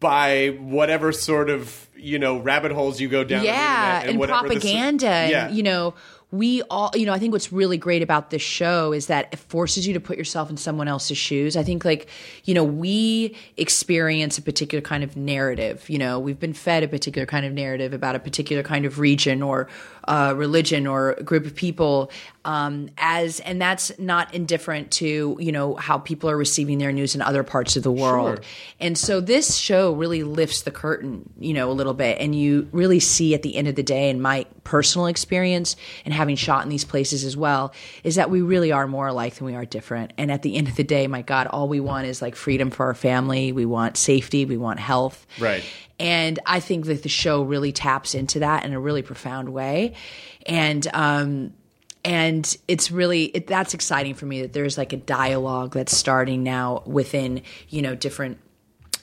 by 0.00 0.48
whatever 0.60 1.12
sort 1.12 1.48
of, 1.48 1.88
you 1.96 2.18
know, 2.18 2.38
rabbit 2.38 2.72
holes 2.72 3.00
you 3.00 3.08
go 3.08 3.22
down. 3.24 3.44
yeah 3.44 3.94
internet 4.00 4.08
and, 4.10 4.18
whatever 4.18 4.42
the 4.48 4.54
propaganda 4.54 5.06
yeah. 5.30 5.46
and 5.46 5.56
you 5.56 5.62
know 5.62 5.94
we 6.32 6.62
all 6.70 6.90
you 6.94 7.04
know 7.06 7.12
i 7.12 7.18
think 7.18 7.30
what's 7.30 7.52
really 7.52 7.76
great 7.76 8.02
about 8.02 8.30
this 8.30 8.40
show 8.40 8.92
is 8.94 9.06
that 9.06 9.28
it 9.32 9.38
forces 9.38 9.86
you 9.86 9.92
to 9.92 10.00
put 10.00 10.16
yourself 10.16 10.48
in 10.48 10.56
someone 10.56 10.88
else's 10.88 11.18
shoes 11.18 11.56
i 11.58 11.62
think 11.62 11.84
like 11.84 12.08
you 12.44 12.54
know 12.54 12.64
we 12.64 13.36
experience 13.58 14.38
a 14.38 14.42
particular 14.42 14.80
kind 14.80 15.04
of 15.04 15.14
narrative 15.14 15.88
you 15.90 15.98
know 15.98 16.18
we've 16.18 16.40
been 16.40 16.54
fed 16.54 16.82
a 16.82 16.88
particular 16.88 17.26
kind 17.26 17.44
of 17.44 17.52
narrative 17.52 17.92
about 17.92 18.16
a 18.16 18.18
particular 18.18 18.62
kind 18.62 18.86
of 18.86 18.98
region 18.98 19.42
or 19.42 19.68
uh, 20.08 20.34
religion 20.36 20.86
or 20.86 21.14
group 21.24 21.46
of 21.46 21.54
people 21.54 22.10
um, 22.44 22.88
as 22.98 23.38
and 23.40 23.60
that's 23.62 23.96
not 23.98 24.34
indifferent 24.34 24.90
to 24.90 25.36
you 25.38 25.52
know 25.52 25.74
how 25.76 25.98
people 25.98 26.28
are 26.28 26.36
receiving 26.36 26.78
their 26.78 26.90
news 26.92 27.14
in 27.14 27.22
other 27.22 27.42
parts 27.44 27.76
of 27.76 27.82
the 27.82 27.92
world 27.92 28.38
Sure. 28.38 28.44
and 28.80 28.98
so 28.98 29.20
this 29.20 29.56
show 29.56 29.92
really 29.92 30.22
lifts 30.22 30.62
the 30.62 30.70
curtain, 30.70 31.28
you 31.38 31.54
know, 31.54 31.70
a 31.70 31.72
little 31.72 31.94
bit. 31.94 32.18
And 32.20 32.34
you 32.34 32.68
really 32.72 33.00
see 33.00 33.34
at 33.34 33.42
the 33.42 33.56
end 33.56 33.68
of 33.68 33.74
the 33.74 33.82
day, 33.82 34.10
in 34.10 34.20
my 34.20 34.46
personal 34.64 35.06
experience 35.06 35.76
and 36.04 36.12
having 36.12 36.36
shot 36.36 36.62
in 36.64 36.68
these 36.68 36.84
places 36.84 37.24
as 37.24 37.36
well, 37.36 37.72
is 38.04 38.16
that 38.16 38.30
we 38.30 38.42
really 38.42 38.72
are 38.72 38.86
more 38.86 39.06
alike 39.08 39.34
than 39.36 39.46
we 39.46 39.54
are 39.54 39.64
different. 39.64 40.12
And 40.18 40.30
at 40.32 40.42
the 40.42 40.56
end 40.56 40.68
of 40.68 40.76
the 40.76 40.84
day, 40.84 41.06
my 41.06 41.22
God, 41.22 41.46
all 41.46 41.68
we 41.68 41.80
want 41.80 42.06
is 42.06 42.20
like 42.22 42.36
freedom 42.36 42.70
for 42.70 42.86
our 42.86 42.94
family. 42.94 43.52
We 43.52 43.64
want 43.66 43.96
safety. 43.96 44.44
We 44.44 44.56
want 44.56 44.80
health. 44.80 45.26
Right. 45.38 45.64
And 46.02 46.40
I 46.44 46.58
think 46.60 46.86
that 46.86 47.02
the 47.02 47.08
show 47.08 47.42
really 47.42 47.72
taps 47.72 48.14
into 48.14 48.40
that 48.40 48.64
in 48.64 48.72
a 48.72 48.80
really 48.80 49.02
profound 49.02 49.52
way. 49.52 49.94
And, 50.44 50.86
um, 50.92 51.52
and 52.04 52.56
it's 52.66 52.90
really 52.90 53.26
it, 53.26 53.46
that's 53.46 53.74
exciting 53.74 54.14
for 54.14 54.26
me 54.26 54.42
that 54.42 54.52
there's 54.52 54.76
like 54.76 54.92
a 54.92 54.96
dialogue 54.96 55.74
that's 55.74 55.96
starting 55.96 56.42
now 56.42 56.82
within 56.84 57.42
you 57.68 57.80
know 57.80 57.94
different 57.94 58.38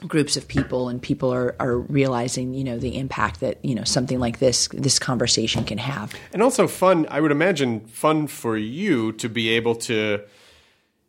groups 0.06 0.36
of 0.36 0.48
people 0.48 0.88
and 0.88 1.00
people 1.00 1.32
are, 1.32 1.56
are 1.60 1.78
realizing 1.78 2.52
you 2.52 2.62
know 2.62 2.78
the 2.78 2.98
impact 2.98 3.40
that 3.40 3.62
you 3.64 3.74
know 3.74 3.84
something 3.84 4.18
like 4.18 4.38
this 4.38 4.68
this 4.68 4.98
conversation 4.98 5.64
can 5.64 5.78
have 5.78 6.12
And 6.32 6.42
also 6.42 6.66
fun, 6.66 7.06
I 7.10 7.20
would 7.22 7.32
imagine 7.32 7.80
fun 7.86 8.26
for 8.26 8.56
you 8.56 9.12
to 9.12 9.28
be 9.28 9.48
able 9.50 9.76
to 9.76 10.22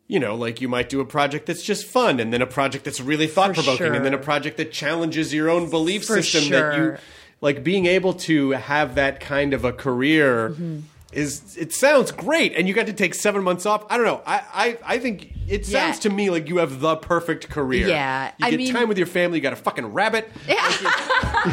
you 0.08 0.20
know, 0.20 0.34
like 0.34 0.60
you 0.60 0.68
might 0.68 0.88
do 0.88 1.00
a 1.00 1.04
project 1.04 1.46
that's 1.46 1.62
just 1.62 1.86
fun 1.86 2.20
and 2.20 2.32
then 2.32 2.42
a 2.42 2.46
project 2.46 2.84
that's 2.84 3.00
really 3.00 3.26
thought 3.26 3.54
provoking 3.54 3.94
and 3.94 4.04
then 4.04 4.12
a 4.14 4.18
project 4.18 4.56
that 4.58 4.70
challenges 4.72 5.32
your 5.32 5.48
own 5.48 5.70
belief 5.70 6.04
For 6.04 6.20
system 6.22 6.50
that 6.50 6.76
you 6.76 6.96
like 7.40 7.64
being 7.64 7.86
able 7.86 8.12
to 8.14 8.50
have 8.50 8.94
that 8.96 9.20
kind 9.20 9.54
of 9.54 9.64
a 9.64 9.72
career 9.72 10.50
Mm-hmm. 10.50 10.80
is 11.12 11.56
it 11.58 11.72
sounds 11.72 12.10
great 12.12 12.54
and 12.56 12.66
you 12.68 12.74
got 12.74 12.86
to 12.86 12.92
take 12.92 13.14
7 13.14 13.42
months 13.42 13.66
off. 13.66 13.84
I 13.90 13.96
don't 13.96 14.06
know. 14.06 14.20
I 14.26 14.42
I, 14.52 14.78
I 14.94 14.98
think 14.98 15.30
it 15.48 15.66
Yeah. 15.68 15.84
sounds 15.86 15.98
to 16.00 16.10
me 16.10 16.30
like 16.30 16.48
you 16.48 16.58
have 16.58 16.80
the 16.80 16.96
perfect 16.96 17.48
career. 17.50 17.88
Yeah, 17.88 18.32
You 18.38 18.46
I 18.46 18.50
get 18.50 18.56
mean- 18.58 18.72
time 18.72 18.88
with 18.88 18.96
your 18.98 19.06
family, 19.06 19.38
you 19.38 19.42
got 19.42 19.52
a 19.52 19.56
fucking 19.56 19.86
rabbit. 19.92 20.28
Yeah. 20.48 20.56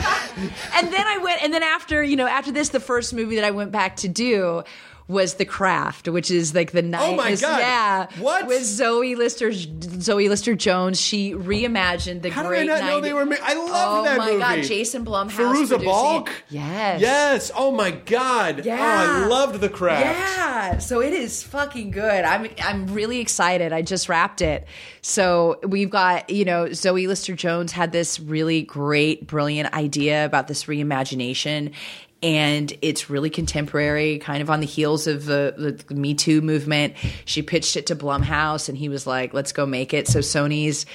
and 0.75 0.93
then 0.93 1.05
I 1.07 1.19
went, 1.21 1.43
and 1.43 1.53
then 1.53 1.63
after 1.63 2.03
you 2.03 2.15
know, 2.15 2.27
after 2.27 2.51
this, 2.51 2.69
the 2.69 2.79
first 2.79 3.13
movie 3.13 3.35
that 3.35 3.43
I 3.45 3.51
went 3.51 3.71
back 3.71 3.95
to 3.97 4.07
do 4.07 4.63
was 5.09 5.33
The 5.33 5.43
Craft, 5.45 6.07
which 6.07 6.31
is 6.31 6.55
like 6.55 6.71
the 6.71 6.81
night. 6.83 7.01
Oh 7.01 7.15
my 7.15 7.35
God. 7.35 7.59
Yeah, 7.59 8.07
What? 8.19 8.47
with 8.47 8.63
Zoe 8.63 9.15
Lister, 9.15 9.51
Zoe 9.51 10.29
Lister 10.29 10.55
Jones? 10.55 11.01
She 11.01 11.33
reimagined 11.33 12.21
the 12.21 12.29
How 12.29 12.43
did 12.43 12.51
I 12.51 12.55
great. 12.57 12.67
not 12.67 12.83
know 12.83 13.01
they 13.01 13.11
were 13.13 13.25
ma- 13.25 13.35
I 13.43 13.55
loved 13.55 13.71
oh 13.73 14.03
that 14.03 14.17
my 14.19 14.27
movie. 14.27 14.39
God, 14.39 14.63
Jason 14.63 15.03
Blumhouse, 15.03 15.31
Fairuza 15.31 15.83
Balk? 15.83 16.29
Yes, 16.49 17.01
Yes. 17.01 17.51
Oh 17.55 17.71
my 17.71 17.91
god. 17.91 18.63
Yeah. 18.65 18.77
Oh, 18.79 19.25
I 19.25 19.27
loved 19.27 19.59
the 19.59 19.69
craft. 19.69 20.05
Yeah, 20.37 20.77
so 20.77 21.01
it 21.01 21.11
is 21.13 21.41
fucking 21.43 21.91
good. 21.91 22.23
I'm 22.23 22.47
I'm 22.63 22.85
really 22.93 23.19
excited. 23.19 23.73
I 23.73 23.81
just 23.81 24.07
wrapped 24.09 24.41
it. 24.41 24.67
So 25.01 25.59
we've 25.67 25.89
got 25.89 26.29
you 26.29 26.45
know 26.45 26.71
Zoe 26.71 27.07
Lister 27.07 27.33
Jones 27.35 27.71
had 27.71 27.91
this 27.91 28.19
really 28.19 28.61
great, 28.61 29.25
brilliant 29.25 29.73
idea 29.73 30.23
about 30.23 30.47
this 30.47 30.65
reimagination. 30.65 31.73
And 32.21 32.73
it's 32.81 33.09
really 33.09 33.29
contemporary, 33.29 34.19
kind 34.19 34.41
of 34.41 34.49
on 34.49 34.59
the 34.59 34.65
heels 34.65 35.07
of 35.07 35.25
the, 35.25 35.81
the 35.87 35.95
Me 35.95 36.13
Too 36.13 36.41
movement. 36.41 36.95
She 37.25 37.41
pitched 37.41 37.77
it 37.77 37.85
to 37.87 37.95
Blumhouse, 37.95 38.67
and 38.67 38.77
he 38.77 38.89
was 38.89 39.07
like, 39.07 39.33
"Let's 39.33 39.53
go 39.53 39.65
make 39.65 39.93
it." 39.93 40.07
So 40.07 40.19
Sony's 40.19 40.85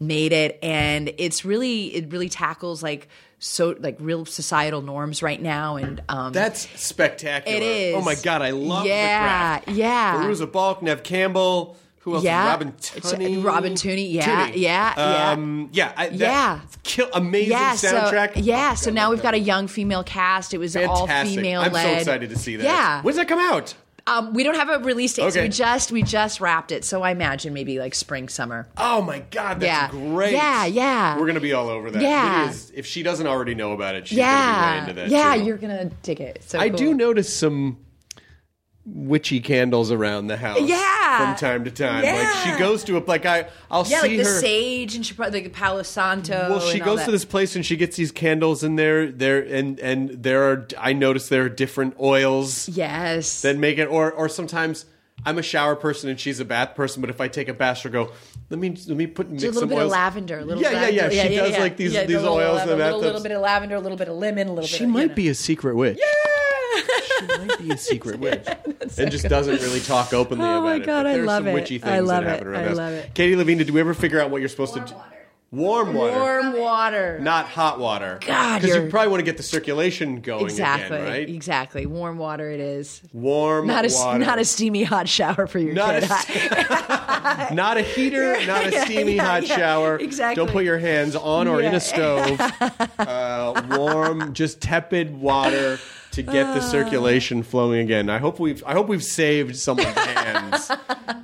made 0.00 0.32
it, 0.32 0.58
and 0.62 1.12
it's 1.18 1.44
really 1.44 1.94
it 1.94 2.10
really 2.10 2.30
tackles 2.30 2.82
like 2.82 3.08
so 3.38 3.76
like 3.78 3.96
real 4.00 4.24
societal 4.24 4.80
norms 4.80 5.22
right 5.22 5.40
now, 5.40 5.76
and 5.76 6.02
um, 6.08 6.32
That's 6.32 6.66
spectacular. 6.80 7.56
It 7.58 7.62
is. 7.62 7.96
Oh 7.96 8.00
my 8.02 8.14
god, 8.14 8.40
I 8.40 8.50
love 8.52 8.86
Yeah, 8.86 9.58
the 9.58 9.64
craft. 9.64 9.78
yeah. 9.78 10.24
Fairuza 10.24 10.50
Balk, 10.50 10.82
Neve 10.82 11.02
Campbell. 11.02 11.76
Who 12.00 12.14
else? 12.14 12.24
Yeah. 12.24 12.46
Robin 12.48 12.72
Tunney. 12.72 13.44
Robin 13.44 13.74
Tunney, 13.74 14.10
yeah, 14.10 14.46
Tunney. 14.48 14.56
yeah, 14.56 14.94
yeah. 14.96 15.30
Um, 15.32 15.68
yeah. 15.72 15.92
I, 15.96 16.08
Yeah. 16.08 16.60
Kill, 16.82 17.08
amazing 17.12 17.50
yeah, 17.52 17.74
soundtrack. 17.74 18.34
So, 18.34 18.40
yeah, 18.40 18.70
Oh, 18.72 18.74
so 18.76 18.90
now 18.90 19.10
we've 19.10 19.22
got 19.22 19.34
a 19.34 19.38
young 19.38 19.66
female 19.66 20.02
cast. 20.02 20.54
It 20.54 20.58
was 20.58 20.76
all 20.76 21.06
female 21.06 21.60
I'm 21.60 21.72
so 21.74 21.88
excited 21.88 22.30
to 22.30 22.38
see 22.38 22.56
that. 22.56 22.64
Yeah. 22.64 23.02
When's 23.02 23.16
that 23.16 23.28
come 23.28 23.38
out? 23.38 23.74
Um, 24.06 24.32
we 24.32 24.42
don't 24.44 24.54
have 24.56 24.70
a 24.70 24.78
release 24.82 25.12
date. 25.12 25.22
So 25.24 25.28
Okay. 25.28 25.42
we 25.42 25.48
just 25.50 25.92
we 25.92 26.02
just 26.02 26.40
wrapped 26.40 26.72
it. 26.72 26.86
So 26.86 27.02
I 27.02 27.10
imagine 27.10 27.52
maybe 27.52 27.78
like 27.78 27.94
spring 27.94 28.30
summer. 28.30 28.66
Oh 28.78 29.02
my 29.02 29.20
god, 29.30 29.60
that's 29.60 29.64
Yeah. 29.64 29.90
great. 29.90 30.32
Yeah, 30.32 30.64
yeah. 30.64 31.18
We're 31.18 31.26
gonna 31.26 31.38
be 31.38 31.52
all 31.52 31.68
over 31.68 31.90
that. 31.90 32.00
Yeah. 32.02 32.48
Is, 32.48 32.72
if 32.74 32.86
she 32.86 33.02
doesn't 33.02 33.26
already 33.26 33.54
know 33.54 33.72
about 33.72 33.94
it, 33.94 34.08
she's 34.08 34.16
yeah, 34.18 34.46
gonna 34.56 34.70
be 34.70 34.72
way 34.72 34.88
into 34.88 34.92
that. 35.02 35.08
yeah, 35.10 35.36
too. 35.36 35.44
you're 35.46 35.58
gonna 35.58 35.90
dig 36.02 36.20
it. 36.22 36.42
So 36.46 36.58
I 36.58 36.70
cool. 36.70 36.78
do 36.78 36.94
notice 36.94 37.32
some 37.32 37.76
witchy 38.86 39.40
candles 39.40 39.90
around 39.92 40.26
the 40.28 40.36
house. 40.36 40.60
Yeah. 40.62 41.18
From 41.18 41.36
time 41.36 41.64
to 41.64 41.70
time. 41.70 42.04
Like 42.04 42.34
she 42.44 42.58
goes 42.58 42.82
to 42.84 42.96
a 42.96 43.00
like 43.00 43.26
I 43.26 43.46
I'll 43.70 43.86
Yeah, 43.86 44.00
see 44.00 44.08
like 44.08 44.16
the 44.18 44.24
her 44.24 44.40
sage 44.40 44.94
and 44.94 45.04
she 45.04 45.14
probably 45.14 45.42
like 45.42 45.52
Palo 45.52 45.82
Santo. 45.82 46.32
well, 46.50 46.60
she 46.60 46.78
goes 46.80 47.04
to 47.04 47.10
this 47.10 47.24
place 47.24 47.54
and 47.56 47.64
she 47.66 47.76
gets 47.76 47.96
these 47.96 48.10
candles 48.12 48.64
in 48.64 48.76
there. 48.76 49.10
There 49.10 49.40
and 49.40 49.78
and 49.80 50.10
there 50.22 50.44
are. 50.50 50.66
I 50.78 50.92
notice 50.94 51.28
there 51.28 51.44
are 51.44 51.48
different 51.48 51.96
oils 52.00 52.68
Yes. 52.68 53.42
that 53.42 53.56
make 53.58 53.78
it. 53.78 53.86
Or 53.86 54.10
or 54.12 54.28
sometimes 54.28 54.86
I'm 55.26 55.36
a 55.36 55.42
shower 55.42 55.76
person 55.76 56.08
and 56.08 56.18
she's 56.18 56.40
a 56.40 56.44
bath 56.46 56.74
person. 56.74 57.00
But 57.02 57.10
if 57.10 57.20
I 57.20 57.28
take 57.28 57.48
a 57.48 57.54
bath, 57.54 57.78
she'll 57.78 57.92
go. 57.92 58.12
Let 58.48 58.58
me 58.58 58.70
let 58.88 58.96
me 58.96 59.06
put 59.06 59.30
mix 59.30 59.42
a 59.42 59.46
little 59.46 59.60
some 59.60 59.68
bit 59.68 59.76
oils. 59.78 59.84
of 59.86 59.90
lavender, 59.92 60.38
a 60.38 60.44
little 60.44 60.62
yeah, 60.62 60.88
yeah, 60.88 61.10
yeah. 61.10 61.28
She 61.28 61.34
does 61.36 61.58
like 61.58 61.76
these 61.76 61.92
Yeah, 61.92 62.04
these 62.04 62.22
the 62.22 62.28
oils 62.28 62.56
lavender, 62.58 62.72
in 62.72 62.78
the 62.78 62.84
a 62.84 62.86
little, 62.86 63.00
little 63.00 63.22
bit 63.22 63.32
of 63.32 63.42
lavender, 63.42 63.74
a 63.76 63.80
little 63.80 63.98
bit 63.98 64.08
of 64.08 64.16
lemon, 64.16 64.48
a 64.48 64.52
little 64.54 64.66
She 64.66 64.78
bit. 64.78 64.84
Of, 64.86 64.90
might 64.90 65.02
you 65.02 65.08
know. 65.08 65.14
be 65.14 65.28
a 65.28 65.34
secret 65.34 65.76
witch. 65.76 65.98
She 67.18 67.26
might 67.38 67.58
be 67.58 67.70
a 67.70 67.76
secret 67.76 68.18
witch, 68.20 68.46
and 68.98 69.10
just 69.10 69.28
doesn't 69.28 69.60
really 69.60 69.80
talk 69.80 70.12
openly 70.12 70.44
Oh 70.46 70.52
about 70.58 70.62
my 70.64 70.74
it. 70.76 70.86
God, 70.86 71.02
but 71.04 71.06
I 71.06 71.16
love 71.16 71.38
some 71.40 71.48
it. 71.48 71.54
witchy 71.54 71.78
things 71.78 71.92
I 71.92 72.00
love 72.00 72.24
that 72.24 72.28
it. 72.28 72.30
happen 72.30 72.46
around 72.48 72.58
I 72.60 72.62
the 72.62 72.68
house. 72.70 72.76
love 72.78 72.92
it. 72.94 73.14
Katie 73.14 73.36
Levine, 73.36 73.58
did 73.58 73.70
we 73.70 73.80
ever 73.80 73.94
figure 73.94 74.20
out 74.20 74.30
what 74.30 74.40
you're 74.40 74.48
supposed 74.48 74.74
to 74.74 74.80
do? 74.80 74.94
Warm 75.52 75.94
water. 75.94 76.12
Warm 76.16 76.60
water. 76.60 77.18
Not 77.18 77.46
hot 77.46 77.80
water. 77.80 78.20
God, 78.24 78.62
because 78.62 78.76
you 78.76 78.88
probably 78.88 79.08
want 79.10 79.18
to 79.18 79.24
get 79.24 79.36
the 79.36 79.42
circulation 79.42 80.20
going 80.20 80.44
exactly. 80.44 80.96
again, 80.96 81.08
right? 81.08 81.28
Exactly. 81.28 81.86
Warm 81.86 82.18
water. 82.18 82.48
It 82.52 82.60
is. 82.60 83.02
Warm 83.12 83.66
Not 83.66 83.84
a 83.84 83.88
water. 83.92 84.18
not 84.24 84.38
a 84.38 84.44
steamy 84.44 84.84
hot 84.84 85.08
shower 85.08 85.48
for 85.48 85.58
your 85.58 85.74
Not 85.74 86.02
kid. 86.02 86.52
a, 86.52 87.48
not 87.52 87.78
a 87.78 87.82
heater, 87.82 88.46
not 88.46 88.64
a 88.64 88.80
steamy 88.82 89.16
yeah, 89.16 89.24
hot 89.24 89.44
yeah, 89.44 89.56
shower. 89.56 89.96
exactly. 89.98 90.36
Don't 90.44 90.52
put 90.52 90.64
your 90.64 90.78
hands 90.78 91.16
on 91.16 91.48
or 91.48 91.60
in 91.60 91.74
a 91.74 91.80
stove. 91.80 92.40
uh, 93.00 93.60
warm, 93.76 94.32
just 94.34 94.60
tepid 94.60 95.20
water 95.20 95.80
to 96.12 96.22
get 96.22 96.54
the 96.54 96.60
circulation 96.60 97.42
flowing 97.42 97.80
again. 97.80 98.10
I 98.10 98.18
hope 98.18 98.38
we've 98.40 98.62
I 98.66 98.72
hope 98.72 98.88
we've 98.88 99.04
saved 99.04 99.56
someone's 99.56 99.88
hands 99.96 100.70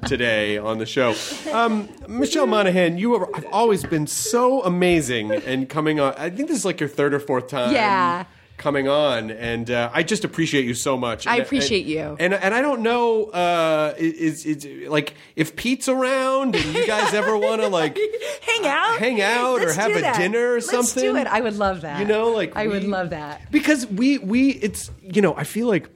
today 0.07 0.59
on 0.59 0.79
the 0.79 0.87
show. 0.87 1.15
Um, 1.53 1.89
Michelle 2.09 2.47
Monaghan, 2.47 2.99
you 2.99 3.23
have 3.33 3.45
always 3.53 3.85
been 3.85 4.07
so 4.07 4.63
amazing 4.63 5.33
and 5.33 5.69
coming 5.69 6.01
on. 6.01 6.15
I 6.17 6.31
think 6.31 6.49
this 6.49 6.59
is 6.59 6.65
like 6.65 6.81
your 6.81 6.89
third 6.89 7.15
or 7.15 7.21
fourth 7.21 7.49
time. 7.49 7.73
Yeah. 7.73 8.25
Coming 8.57 8.89
on, 8.89 9.31
and 9.31 9.71
uh, 9.71 9.91
I 9.93 10.03
just 10.03 10.25
appreciate 10.25 10.65
you 10.65 10.73
so 10.75 10.97
much. 10.97 11.27
I 11.27 11.35
And- 11.37 11.43
appreciate 11.45 11.83
and- 11.83 11.91
you. 11.91 12.17
And 12.19 12.33
and 12.35 12.55
I 12.55 12.63
don't 12.63 12.81
know, 12.81 13.25
uh, 13.27 13.95
is 13.99 14.47
is 14.47 14.67
like 14.89 15.15
if 15.37 15.55
Pete's 15.57 15.89
around 15.89 16.57
and 16.57 16.65
you 16.75 16.87
guys 16.87 17.13
ever 17.13 17.37
want 17.37 17.61
to 17.61 17.69
like 17.69 17.99
hang 18.43 18.67
out, 18.67 18.99
hang 18.99 19.21
out 19.21 19.59
or 19.61 19.67
Let's 19.67 19.77
have 19.77 19.95
a 19.95 20.01
that. 20.01 20.17
dinner 20.17 20.53
or 20.53 20.55
Let's 20.55 20.71
something. 20.71 21.03
do 21.03 21.17
it. 21.17 21.27
I 21.27 21.41
would 21.43 21.57
love 21.57 21.83
that. 21.83 22.01
You 22.01 22.07
know, 22.07 22.31
like 22.31 22.57
I 22.57 22.67
would 22.67 22.85
love 22.85 23.11
that. 23.11 23.51
because 23.53 23.87
we 23.87 24.19
we 24.19 24.51
it's 24.53 24.91
you 25.03 25.21
know 25.23 25.35
I 25.37 25.45
feel 25.45 25.67
like. 25.69 25.91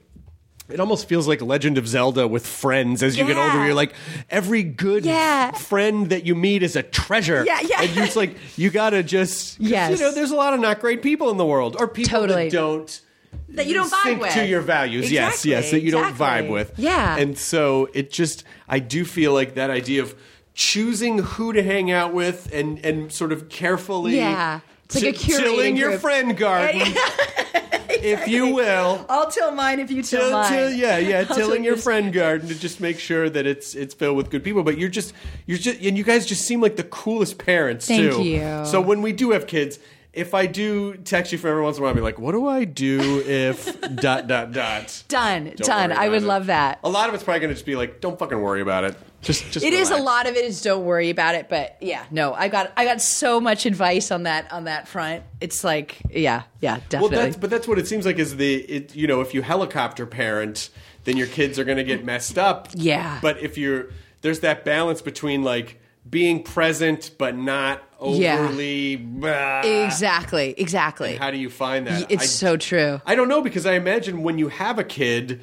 It 0.73 0.79
almost 0.79 1.07
feels 1.07 1.27
like 1.27 1.41
Legend 1.41 1.77
of 1.77 1.87
Zelda 1.87 2.27
with 2.27 2.45
friends 2.47 3.03
as 3.03 3.17
you 3.17 3.25
get 3.25 3.37
older. 3.37 3.65
You're 3.65 3.73
like 3.73 3.93
every 4.29 4.63
good 4.63 5.05
Yeah. 5.05 5.51
friend 5.51 6.09
that 6.09 6.25
you 6.25 6.35
meet 6.35 6.63
is 6.63 6.75
a 6.75 6.83
treasure. 6.83 7.43
Yeah, 7.45 7.59
yeah. 7.61 7.81
And 7.83 7.93
just 7.93 8.15
like 8.15 8.35
you 8.57 8.69
gotta 8.69 9.03
just 9.03 9.59
Yes. 9.59 9.99
You 9.99 10.05
know, 10.05 10.11
there's 10.13 10.31
a 10.31 10.35
lot 10.35 10.53
of 10.53 10.59
not 10.59 10.79
great 10.79 11.01
people 11.01 11.29
in 11.29 11.37
the 11.37 11.45
world, 11.45 11.75
or 11.79 11.87
people 11.87 12.09
Totally. 12.21 12.45
that 12.49 12.51
don't 12.51 13.01
That 13.49 13.67
you 13.67 13.73
don't 13.73 13.91
vibe 13.91 14.19
with. 14.19 14.33
to 14.33 14.45
your 14.45 14.61
values. 14.61 15.11
Yes, 15.11 15.33
Exactly, 15.45 15.51
yes, 15.51 15.71
that 15.71 15.81
you 15.81 15.91
don't 15.91 16.13
vibe 16.15 16.49
with. 16.49 16.73
Yeah. 16.77 17.17
And 17.17 17.37
so 17.37 17.89
it 17.93 18.11
just, 18.11 18.43
I 18.67 18.79
do 18.79 19.05
feel 19.05 19.33
like 19.33 19.55
that 19.55 19.69
idea 19.69 20.01
of 20.01 20.15
choosing 20.53 21.19
who 21.19 21.53
to 21.53 21.63
hang 21.63 21.91
out 21.91 22.13
with 22.13 22.49
and 22.53 22.83
and 22.85 23.11
sort 23.11 23.31
of 23.31 23.49
carefully, 23.49 24.17
Yeah. 24.17 24.59
It's 24.95 25.03
like 25.03 25.15
a 25.15 25.17
curated 25.17 25.39
tilling 25.39 25.77
your 25.77 25.89
group. 25.91 26.01
friend 26.01 26.37
garden, 26.37 26.81
if 27.89 28.27
you 28.27 28.53
will. 28.53 29.05
I'll 29.09 29.29
till 29.29 29.51
mine 29.51 29.79
if 29.79 29.91
you 29.91 30.01
till, 30.03 30.21
Till, 30.21 30.31
mine. 30.31 30.51
till, 30.51 30.71
yeah, 30.71 30.97
yeah, 30.97 31.19
I'll 31.29 31.35
tilling 31.35 31.55
till 31.57 31.63
your 31.65 31.73
yours. 31.75 31.83
friend 31.83 32.13
garden 32.13 32.47
to 32.49 32.55
just 32.59 32.79
make 32.79 32.99
sure 32.99 33.29
that 33.29 33.45
it's 33.45 33.75
it's 33.75 33.93
filled 33.93 34.17
with 34.17 34.29
good 34.29 34.43
people. 34.43 34.63
But 34.63 34.77
you're 34.77 34.89
just 34.89 35.13
you're 35.45 35.57
just 35.57 35.81
and 35.81 35.97
you 35.97 36.03
guys 36.03 36.25
just 36.25 36.45
seem 36.45 36.61
like 36.61 36.75
the 36.75 36.83
coolest 36.83 37.37
parents 37.37 37.87
too. 37.87 38.11
Thank 38.11 38.23
too. 38.23 38.29
you. 38.29 38.65
So 38.65 38.81
when 38.81 39.01
we 39.01 39.11
do 39.13 39.31
have 39.31 39.47
kids, 39.47 39.79
if 40.13 40.33
I 40.33 40.45
do 40.45 40.95
text 40.97 41.31
you 41.31 41.37
for 41.37 41.47
every 41.47 41.61
once 41.63 41.77
in 41.77 41.81
a 41.81 41.83
while, 41.83 41.89
I'll 41.91 41.95
be 41.95 42.01
like, 42.01 42.19
"What 42.19 42.33
do 42.33 42.47
I 42.47 42.65
do 42.65 43.21
if 43.25 43.79
dot 43.95 44.27
dot 44.27 44.51
dot?" 44.51 45.03
Done. 45.07 45.45
Don't 45.45 45.57
done. 45.65 45.89
worry 45.91 45.99
I 45.99 46.09
would 46.09 46.23
it. 46.23 46.25
love 46.25 46.47
that. 46.47 46.79
A 46.83 46.89
lot 46.89 47.07
of 47.07 47.15
it's 47.15 47.23
probably 47.23 47.39
going 47.39 47.49
to 47.49 47.55
just 47.55 47.65
be 47.65 47.75
like, 47.75 48.01
"Don't 48.01 48.19
fucking 48.19 48.41
worry 48.41 48.61
about 48.61 48.83
it." 48.83 48.95
Just 49.21 49.51
just 49.51 49.63
It 49.65 49.73
is 49.73 49.91
a 49.91 49.97
lot 49.97 50.27
of 50.27 50.35
it 50.35 50.43
is 50.45 50.61
don't 50.61 50.83
worry 50.83 51.09
about 51.11 51.35
it, 51.35 51.47
but 51.47 51.77
yeah, 51.79 52.03
no, 52.09 52.33
I 52.33 52.47
got 52.47 52.71
I 52.75 52.85
got 52.85 53.01
so 53.01 53.39
much 53.39 53.65
advice 53.65 54.09
on 54.11 54.23
that 54.23 54.51
on 54.51 54.63
that 54.63 54.87
front. 54.87 55.23
It's 55.39 55.63
like 55.63 55.97
yeah, 56.09 56.43
yeah, 56.59 56.73
Well, 56.73 56.81
definitely. 56.89 57.17
that's 57.17 57.37
but 57.37 57.49
that's 57.51 57.67
what 57.67 57.77
it 57.77 57.87
seems 57.87 58.05
like 58.05 58.17
is 58.17 58.35
the 58.37 58.55
it, 58.55 58.95
you 58.95 59.05
know 59.07 59.21
if 59.21 59.33
you 59.33 59.41
helicopter 59.43 60.05
parent, 60.07 60.69
then 61.03 61.17
your 61.17 61.27
kids 61.27 61.59
are 61.59 61.63
going 61.63 61.77
to 61.77 61.83
get 61.83 62.03
messed 62.03 62.37
up. 62.39 62.69
Yeah. 62.73 63.19
But 63.21 63.39
if 63.41 63.57
you're 63.57 63.89
there's 64.21 64.39
that 64.39 64.65
balance 64.65 65.01
between 65.03 65.43
like 65.43 65.79
being 66.09 66.41
present 66.41 67.11
but 67.19 67.35
not 67.35 67.83
Yeah. 68.03 68.39
overly. 68.39 68.95
blah. 68.95 69.61
exactly, 69.61 70.55
exactly. 70.57 71.15
How 71.15 71.29
do 71.29 71.37
you 71.37 71.51
find 71.51 71.85
that? 71.85 72.09
It's 72.11 72.23
I- 72.23 72.25
so 72.25 72.57
true. 72.57 72.99
I 73.05 73.13
don't 73.13 73.27
know 73.27 73.41
because 73.43 73.67
I 73.67 73.73
imagine 73.73 74.23
when 74.23 74.39
you 74.39 74.47
have 74.47 74.79
a 74.79 74.83
kid, 74.83 75.41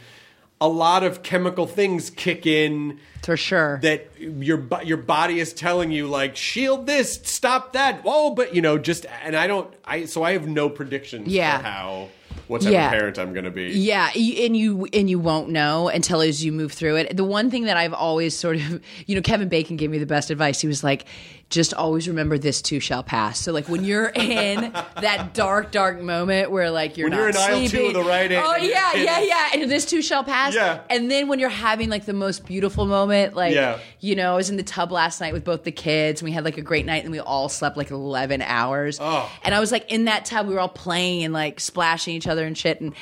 a 0.60 0.68
lot 0.68 1.04
of 1.04 1.22
chemical 1.22 1.66
things 1.66 2.10
kick 2.10 2.44
in 2.46 2.98
For 3.22 3.36
sure. 3.36 3.78
that 3.82 4.08
your 4.18 4.66
your 4.84 4.96
body 4.96 5.38
is 5.40 5.52
telling 5.52 5.92
you 5.92 6.06
like 6.08 6.36
shield 6.36 6.86
this, 6.86 7.20
stop 7.24 7.72
that. 7.74 8.02
Whoa, 8.04 8.30
but 8.34 8.54
you 8.54 8.62
know 8.62 8.78
just 8.78 9.06
and 9.24 9.36
I 9.36 9.46
don't 9.46 9.72
I 9.84 10.04
so 10.06 10.22
I 10.22 10.32
have 10.32 10.48
no 10.48 10.68
predictions 10.68 11.28
Yeah. 11.28 11.58
for 11.58 11.62
how 11.64 12.08
what 12.48 12.62
type 12.62 12.72
Yeah. 12.72 12.86
of 12.86 12.92
parent 12.92 13.18
I'm 13.18 13.32
going 13.34 13.44
to 13.44 13.50
be. 13.50 13.66
Yeah, 13.72 14.10
and 14.14 14.56
you 14.56 14.86
and 14.94 15.08
you 15.10 15.18
won't 15.18 15.50
know 15.50 15.88
until 15.88 16.22
as 16.22 16.42
you 16.42 16.50
move 16.50 16.72
through 16.72 16.96
it. 16.96 17.14
The 17.16 17.24
one 17.24 17.50
thing 17.50 17.64
that 17.64 17.76
I've 17.76 17.92
always 17.92 18.34
sort 18.36 18.56
of, 18.56 18.80
you 19.06 19.14
know, 19.14 19.20
Kevin 19.22 19.48
Bacon 19.50 19.76
gave 19.76 19.90
me 19.90 19.98
the 19.98 20.06
best 20.06 20.30
advice. 20.30 20.58
He 20.60 20.66
was 20.66 20.82
like, 20.82 21.04
"Just 21.50 21.72
always 21.74 22.08
remember 22.08 22.38
this 22.38 22.60
too 22.62 22.80
shall 22.80 23.02
pass." 23.02 23.40
So 23.40 23.52
like 23.52 23.68
when 23.68 23.84
you're 23.84 24.08
in 24.08 24.72
that 25.00 25.34
dark, 25.34 25.70
dark 25.70 26.00
moment 26.00 26.50
where 26.50 26.70
like 26.70 26.96
you're 26.96 27.06
When 27.08 27.12
not 27.18 27.18
you're 27.18 27.28
in 27.30 27.36
aisle 27.36 27.68
two 27.68 27.86
of 27.86 27.94
the 27.94 28.10
Aid 28.12 28.32
oh 28.32 28.56
yeah, 28.56 28.94
yeah, 28.94 29.20
yeah, 29.20 29.48
and 29.54 29.70
this 29.70 29.84
too 29.86 30.02
shall 30.02 30.24
pass. 30.24 30.54
Yeah. 30.54 30.80
and 30.90 31.10
then 31.10 31.28
when 31.28 31.38
you're 31.38 31.48
having 31.48 31.88
like 31.88 32.04
the 32.04 32.12
most 32.12 32.46
beautiful 32.46 32.86
moment, 32.86 33.34
like 33.34 33.54
Yeah. 33.54 33.78
you 34.00 34.14
know, 34.14 34.32
I 34.32 34.36
was 34.36 34.50
in 34.50 34.56
the 34.56 34.62
tub 34.62 34.92
last 34.92 35.20
night 35.20 35.32
with 35.32 35.44
both 35.44 35.64
the 35.64 35.72
kids, 35.72 36.20
and 36.20 36.26
we 36.28 36.32
had 36.32 36.44
like 36.44 36.58
a 36.58 36.62
great 36.62 36.86
night, 36.86 37.02
and 37.04 37.12
we 37.12 37.20
all 37.20 37.48
slept 37.48 37.76
like 37.76 37.90
eleven 37.90 38.42
hours. 38.42 38.98
Oh. 39.00 39.30
And 39.42 39.54
I 39.54 39.60
was 39.60 39.72
like 39.72 39.90
in 39.90 40.04
that 40.04 40.24
tub, 40.24 40.46
we 40.46 40.54
were 40.54 40.60
all 40.60 40.68
playing 40.68 41.24
and 41.24 41.32
like 41.32 41.60
splashing 41.60 42.14
each 42.14 42.26
other 42.26 42.44
and 42.46 42.56
shit. 42.56 42.80
And 42.80 42.94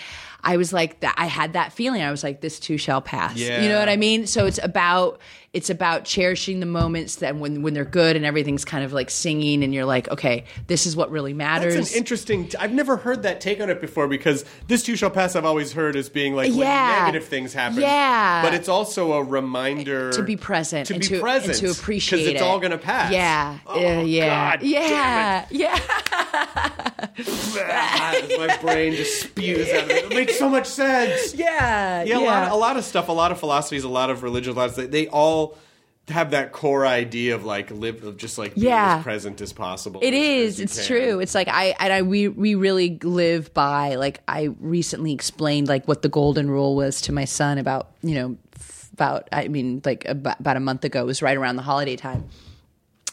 I 0.43 0.57
was 0.57 0.73
like, 0.73 1.01
that 1.01 1.15
I 1.19 1.27
had 1.27 1.55
that 1.55 1.73
feeling. 1.73 2.03
I 2.03 2.11
was 2.11 2.23
like, 2.23 2.41
this 2.41 2.61
too 2.61 2.79
shall 2.79 3.01
pass. 3.01 3.37
Yeah. 3.37 3.63
You 3.63 3.69
know 3.69 3.79
what 3.79 3.89
I 3.89 3.97
mean? 3.97 4.27
So 4.27 4.47
it's 4.47 4.61
about 4.63 5.21
it's 5.53 5.71
about 5.71 6.05
cherishing 6.05 6.61
the 6.61 6.67
moments 6.67 7.17
that 7.17 7.35
when 7.37 7.63
when 7.63 7.73
they're 7.73 7.85
good 7.87 8.15
and 8.15 8.27
everything's 8.27 8.65
kind 8.65 8.85
of 8.85 8.93
like 8.93 9.09
singing 9.11 9.65
and 9.65 9.73
you're 9.73 9.87
like, 9.87 10.07
okay, 10.11 10.45
this 10.67 10.87
is 10.87 10.95
what 10.95 11.11
really 11.11 11.33
matters. 11.33 11.75
That's 11.75 11.93
an 11.93 11.99
interesting. 11.99 12.51
I've 12.61 12.73
never 12.75 12.97
heard 12.99 13.23
that 13.23 13.41
take 13.41 13.61
on 13.61 13.71
it 13.71 13.81
before 13.81 14.07
because 14.07 14.45
this 14.69 14.83
too 14.83 14.97
shall 14.97 15.09
pass. 15.11 15.35
I've 15.35 15.47
always 15.47 15.73
heard 15.73 15.97
as 15.97 16.09
being 16.11 16.35
like 16.35 16.51
when 16.51 16.59
Yeah. 16.59 17.03
negative 17.07 17.27
things 17.29 17.55
happen. 17.55 17.81
Yeah. 17.81 18.43
but 18.43 18.53
it's 18.55 18.69
also 18.69 19.15
a 19.15 19.23
reminder 19.25 20.13
to 20.13 20.23
be 20.23 20.37
present 20.37 20.89
to 20.89 20.95
and 20.95 21.01
be 21.01 21.09
to, 21.09 21.21
present 21.21 21.57
to 21.59 21.71
appreciate 21.71 22.19
it 22.19 22.23
because 22.25 22.33
it's 22.35 22.43
it. 22.43 22.45
all 22.45 22.59
going 22.61 22.73
to 22.73 22.79
pass. 22.79 23.11
Yeah, 23.13 23.59
Oh, 23.67 23.75
uh, 23.75 24.03
yeah, 24.03 24.57
God 24.57 24.63
yeah, 24.63 25.47
yeah. 25.51 26.91
My 27.19 28.59
brain 28.61 28.95
just 28.95 29.23
spews 29.23 29.69
out 29.73 29.85
of 29.85 29.91
it. 29.91 30.05
It 30.05 30.09
makes 30.15 30.39
so 30.39 30.49
much 30.49 30.67
sense. 30.67 31.35
Yeah, 31.47 32.03
Yeah, 32.05 32.19
a 32.19 32.21
lot, 32.21 32.43
of, 32.47 32.53
a 32.53 32.57
lot 32.57 32.77
of 32.77 32.85
stuff, 32.85 33.09
a 33.09 33.13
lot 33.13 33.33
of 33.33 33.39
philosophies, 33.41 33.85
a 33.85 33.89
lot 33.89 34.11
of 34.11 34.23
religions, 34.23 34.57
a 34.57 34.59
lot 34.59 34.69
of, 34.71 34.77
they, 34.77 34.87
they 34.87 35.09
all 35.09 35.57
have 36.09 36.31
that 36.31 36.53
core 36.53 36.87
idea 36.87 37.35
of 37.35 37.45
like 37.45 37.71
live 37.73 38.05
of 38.05 38.17
just 38.17 38.39
like 38.39 38.55
being 38.55 38.69
Yeah. 38.69 38.99
as 38.99 39.03
present 39.03 39.41
as 39.41 39.53
possible. 39.53 40.01
It 40.03 40.15
as- 40.15 40.15
is. 40.15 40.55
as 40.55 40.61
It's 40.61 40.77
can. 40.77 40.97
true. 40.99 41.21
It's 41.21 41.35
like 41.35 41.49
I 41.49 41.75
and 41.81 41.93
I 41.93 42.03
we 42.03 42.29
we 42.29 42.55
really 42.55 42.99
live 43.03 43.53
by 43.55 43.97
like 43.97 44.21
I 44.29 44.51
recently 44.61 45.13
explained 45.13 45.67
like 45.69 45.89
what 45.89 46.03
the 46.03 46.09
golden 46.09 46.49
rule 46.49 46.77
was 46.77 47.01
to 47.03 47.13
my 47.13 47.25
son 47.25 47.59
about 47.59 47.91
you 48.03 48.15
know 48.15 48.37
about 48.93 49.29
I 49.33 49.49
mean 49.49 49.83
like 49.85 50.05
about, 50.05 50.39
about 50.39 50.57
a 50.57 50.61
month 50.61 50.85
ago. 50.85 51.01
It 51.03 51.07
was 51.07 51.23
right 51.23 51.37
around 51.37 51.57
the 51.57 51.63
holiday 51.63 51.97
time. 51.97 52.29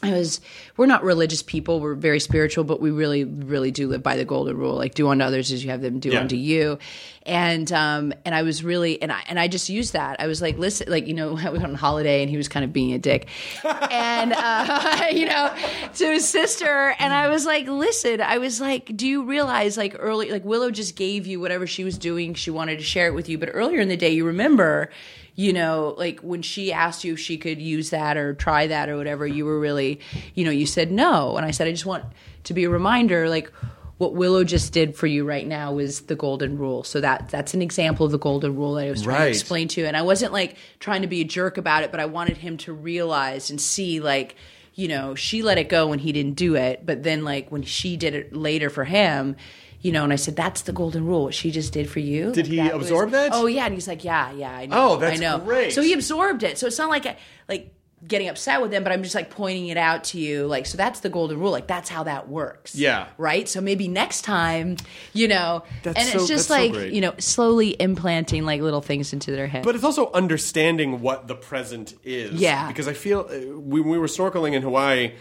I 0.04 0.12
was 0.12 0.42
we're 0.78 0.86
not 0.86 1.04
religious 1.04 1.42
people. 1.42 1.80
We're 1.80 1.96
very 1.96 2.20
spiritual, 2.20 2.64
but 2.66 2.82
we 2.82 2.92
really 2.92 3.24
really 3.24 3.72
do 3.72 3.88
live 3.88 4.04
by 4.04 4.18
the 4.18 4.26
golden 4.26 4.58
rule. 4.58 4.76
Like 4.76 4.94
do 4.94 5.08
unto 5.08 5.24
others 5.24 5.52
as 5.52 5.64
you 5.64 5.72
have 5.72 5.82
them 5.82 6.00
do 6.00 6.10
Yeah. 6.10 6.20
unto 6.20 6.36
you. 6.36 6.78
And 7.26 7.72
um 7.72 8.14
and 8.26 8.36
I 8.36 8.42
was 8.44 8.64
really 8.64 9.02
and 9.02 9.12
I 9.12 9.22
and 9.28 9.40
I 9.40 9.48
just 9.48 9.70
used 9.70 9.94
that. 9.94 10.20
I 10.20 10.28
was 10.28 10.42
like, 10.42 10.58
listen, 10.58 10.92
like 10.92 11.08
you 11.08 11.14
know, 11.14 11.38
I 11.44 11.50
was 11.50 11.64
on 11.64 11.74
holiday 11.76 12.22
and 12.22 12.30
he 12.30 12.38
was 12.38 12.48
kind 12.50 12.66
of 12.66 12.74
being 12.74 12.94
a 12.94 13.00
dick. 13.00 13.28
and 13.64 14.34
uh 14.34 15.08
you 15.12 15.26
know, 15.26 15.56
to 15.96 16.06
his 16.12 16.28
sister 16.28 16.96
and 17.00 17.14
I 17.14 17.30
was 17.30 17.46
like, 17.46 17.68
listen, 17.68 18.20
I 18.22 18.40
was 18.40 18.60
like, 18.60 18.96
do 18.98 19.08
you 19.08 19.24
realize 19.24 19.78
like 19.78 19.96
early 19.98 20.32
like 20.32 20.44
Willow 20.44 20.70
just 20.70 20.96
gave 20.98 21.26
you 21.28 21.40
whatever 21.40 21.66
she 21.66 21.84
was 21.86 21.98
doing, 21.98 22.34
she 22.34 22.52
wanted 22.52 22.78
to 22.80 22.84
share 22.84 23.08
it 23.08 23.14
with 23.14 23.30
you, 23.30 23.38
but 23.38 23.50
earlier 23.54 23.80
in 23.80 23.88
the 23.88 23.98
day 23.98 24.10
you 24.10 24.26
remember 24.26 24.90
you 25.36 25.52
know, 25.54 25.96
like 25.98 26.20
when 26.20 26.42
she 26.42 26.72
asked 26.72 27.04
you 27.04 27.14
if 27.14 27.20
she 27.20 27.38
could 27.38 27.60
use 27.62 27.90
that 27.90 28.18
or 28.18 28.34
try 28.34 28.68
that 28.68 28.90
or 28.90 28.98
whatever, 28.98 29.26
you 29.26 29.46
were 29.46 29.60
really, 29.60 30.00
you 30.36 30.46
know, 30.46 30.52
you 30.52 30.66
said 30.66 30.92
no. 30.92 31.38
And 31.38 31.46
I 31.46 31.52
said, 31.52 31.68
I 31.68 31.72
just 31.72 31.86
want 31.86 32.06
to 32.44 32.54
be 32.54 32.66
a 32.66 32.70
reminder, 32.70 33.28
like 33.30 33.52
what 33.98 34.14
Willow 34.14 34.44
just 34.44 34.74
did 34.74 34.96
for 34.96 35.08
you 35.08 35.24
right 35.26 35.48
now 35.48 35.78
is 35.80 36.02
the 36.02 36.16
golden 36.16 36.58
rule. 36.58 36.84
So 36.84 37.02
that 37.02 37.30
that's 37.30 37.54
an 37.54 37.62
example 37.62 38.06
of 38.06 38.12
the 38.12 38.20
golden 38.20 38.56
rule 38.56 38.74
that 38.76 38.86
I 38.86 38.90
was 38.92 39.02
trying 39.04 39.16
Right. 39.18 39.24
to 39.26 39.30
explain 39.32 39.68
to 39.70 39.82
you. 39.82 39.88
And 39.88 39.96
I 39.98 40.02
wasn't 40.02 40.34
like 40.34 40.58
trying 40.80 41.02
to 41.04 41.08
be 41.08 41.22
a 41.22 41.26
jerk 41.26 41.58
about 41.58 41.84
it, 41.84 41.92
but 41.92 42.00
I 42.00 42.06
wanted 42.06 42.38
him 42.38 42.58
to 42.58 42.74
realize 42.74 43.50
and 43.50 43.60
see 43.62 44.00
like, 44.00 44.36
you 44.76 44.88
know, 44.88 45.14
she 45.16 45.42
let 45.44 45.58
it 45.58 45.70
go 45.70 45.88
when 45.88 46.00
he 46.00 46.12
didn't 46.12 46.34
do 46.36 46.56
it, 46.56 46.86
but 46.86 47.04
then 47.04 47.24
like 47.24 47.52
when 47.52 47.62
she 47.64 47.96
did 47.96 48.14
it 48.16 48.36
later 48.36 48.70
for 48.70 48.84
him, 48.84 49.36
you 49.84 49.92
know, 49.92 50.04
and 50.04 50.12
I 50.12 50.16
said, 50.16 50.36
"That's 50.36 50.64
the 50.64 50.72
golden 50.74 51.06
rule. 51.06 51.26
What 51.26 51.36
she 51.36 51.52
just 51.52 51.72
did 51.74 51.88
for 51.88 52.00
you." 52.00 52.32
Did 52.32 52.48
he 52.48 52.56
That 52.58 52.76
was- 52.76 52.88
absorb 52.88 53.12
that? 53.12 53.30
Oh 53.34 53.46
yeah, 53.46 53.66
and 53.66 53.76
he's 53.76 53.88
like, 53.88 54.04
"Yeah, 54.04 54.32
yeah, 54.32 54.52
I 54.52 54.66
know." 54.66 54.94
Oh, 54.94 54.98
that's 54.98 55.20
I 55.20 55.22
know. 55.22 55.38
great. 55.38 55.74
So 55.74 55.82
he 55.84 55.94
absorbed 55.94 56.42
it. 56.42 56.58
So 56.58 56.66
it's 56.66 56.80
not 56.80 56.90
like 56.90 57.06
like 57.48 57.70
getting 58.06 58.28
upset 58.28 58.62
with 58.62 58.74
him, 58.74 58.84
but 58.84 58.92
I'm 58.92 59.02
just 59.02 59.16
like 59.16 59.30
pointing 59.30 59.68
it 59.70 59.78
out 59.78 60.04
to 60.06 60.20
you. 60.20 60.46
Like, 60.46 60.66
so 60.66 60.78
that's 60.78 61.00
the 61.00 61.08
golden 61.10 61.40
rule. 61.40 61.52
Like 61.52 61.68
that's 61.68 61.88
how 61.88 62.04
that 62.04 62.28
works. 62.28 62.76
Yeah. 62.76 63.08
Right. 63.18 63.48
So 63.48 63.62
maybe 63.62 63.88
next 63.88 64.24
time, 64.24 64.76
you 65.14 65.30
know, 65.30 65.64
That's 65.84 65.98
and 65.98 66.10
so- 66.10 66.18
it's 66.18 66.28
just 66.28 66.50
that's 66.50 66.74
so 66.74 66.80
like 66.80 66.92
you 66.94 67.00
know, 67.00 67.14
slowly 67.20 67.76
implanting 67.80 68.44
like 68.46 68.60
little 68.62 68.82
things 68.82 69.14
into 69.14 69.32
their 69.32 69.48
head. 69.48 69.64
But 69.64 69.76
it's 69.76 69.86
also 69.86 70.12
understanding 70.12 71.00
what 71.02 71.28
the 71.30 71.36
present 71.36 71.94
is. 72.04 72.34
Yeah. 72.34 72.68
Because 72.68 72.90
I 72.90 72.94
feel 72.94 73.22
uh, 73.30 73.58
when 73.58 73.86
we 73.88 73.98
were 73.98 74.08
snorkeling 74.08 74.52
in 74.54 74.64
Hawaii, 74.64 75.14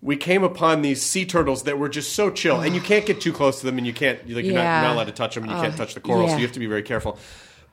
we 0.00 0.16
came 0.16 0.44
upon 0.44 0.82
these 0.82 1.02
sea 1.02 1.26
turtles 1.26 1.64
that 1.64 1.78
were 1.78 1.88
just 1.88 2.12
so 2.12 2.30
chill, 2.30 2.60
and 2.60 2.74
you 2.74 2.80
can't 2.80 3.04
get 3.04 3.20
too 3.20 3.32
close 3.32 3.60
to 3.60 3.66
them, 3.66 3.78
and 3.78 3.86
you 3.86 3.92
can't 3.92 4.18
like 4.28 4.44
you're, 4.44 4.54
not, 4.54 4.62
you're 4.62 4.82
not 4.82 4.94
allowed 4.94 5.04
to 5.04 5.12
touch 5.12 5.34
them, 5.34 5.44
and 5.44 5.52
you 5.52 5.58
can't 5.58 5.74
Oh, 5.74 5.76
touch 5.76 5.94
the 5.94 6.00
coral, 6.00 6.28
so 6.28 6.36
you 6.36 6.42
have 6.42 6.52
to 6.52 6.60
be 6.60 6.66
very 6.66 6.82
careful. 6.82 7.18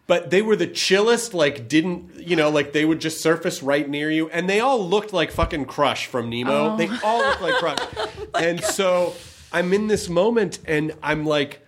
But 0.08 0.30
they 0.30 0.42
were 0.42 0.56
the 0.56 0.68
chillest, 0.68 1.34
like 1.34 1.68
didn't 1.68 2.16
you 2.16 2.36
know, 2.36 2.50
like 2.50 2.74
they 2.74 2.86
would 2.86 3.00
just 3.00 3.22
surface 3.22 3.62
right 3.62 3.88
near 3.88 4.10
you, 4.10 4.30
and 4.30 4.50
they 4.50 4.60
all 4.60 4.88
looked 4.88 5.14
like 5.14 5.32
fucking 5.32 5.66
Crush 5.66 6.08
from 6.08 6.30
Nemo. 6.30 6.74
Oh. 6.74 6.78
They 6.78 6.90
all 7.04 7.20
looked 7.20 7.42
like 7.42 7.56
Crush, 7.56 7.80
oh 7.98 8.30
and 8.36 8.64
so 8.64 9.14
I'm 9.52 9.74
in 9.74 9.88
this 9.88 10.10
moment, 10.10 10.60
and 10.66 10.94
I'm 11.04 11.26
like 11.26 11.62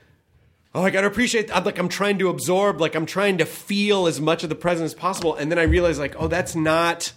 oh, 0.78 0.84
I 0.84 0.92
gotta 0.92 1.08
appreciate. 1.08 1.56
I'm 1.56 1.64
like, 1.64 1.80
I'm 1.80 1.90
trying 1.90 2.20
to 2.20 2.30
absorb, 2.30 2.80
like, 2.80 2.94
I'm 2.94 3.08
trying 3.08 3.40
to 3.40 3.46
feel 3.46 4.06
as 4.06 4.22
much 4.22 4.44
of 4.44 4.50
the 4.50 4.56
present 4.56 4.86
as 4.86 4.94
possible, 4.94 5.34
and 5.36 5.52
then 5.52 5.58
I 5.58 5.64
realize, 5.64 5.98
like, 5.98 6.16
oh, 6.20 6.28
that's 6.28 6.56
not. 6.56 7.14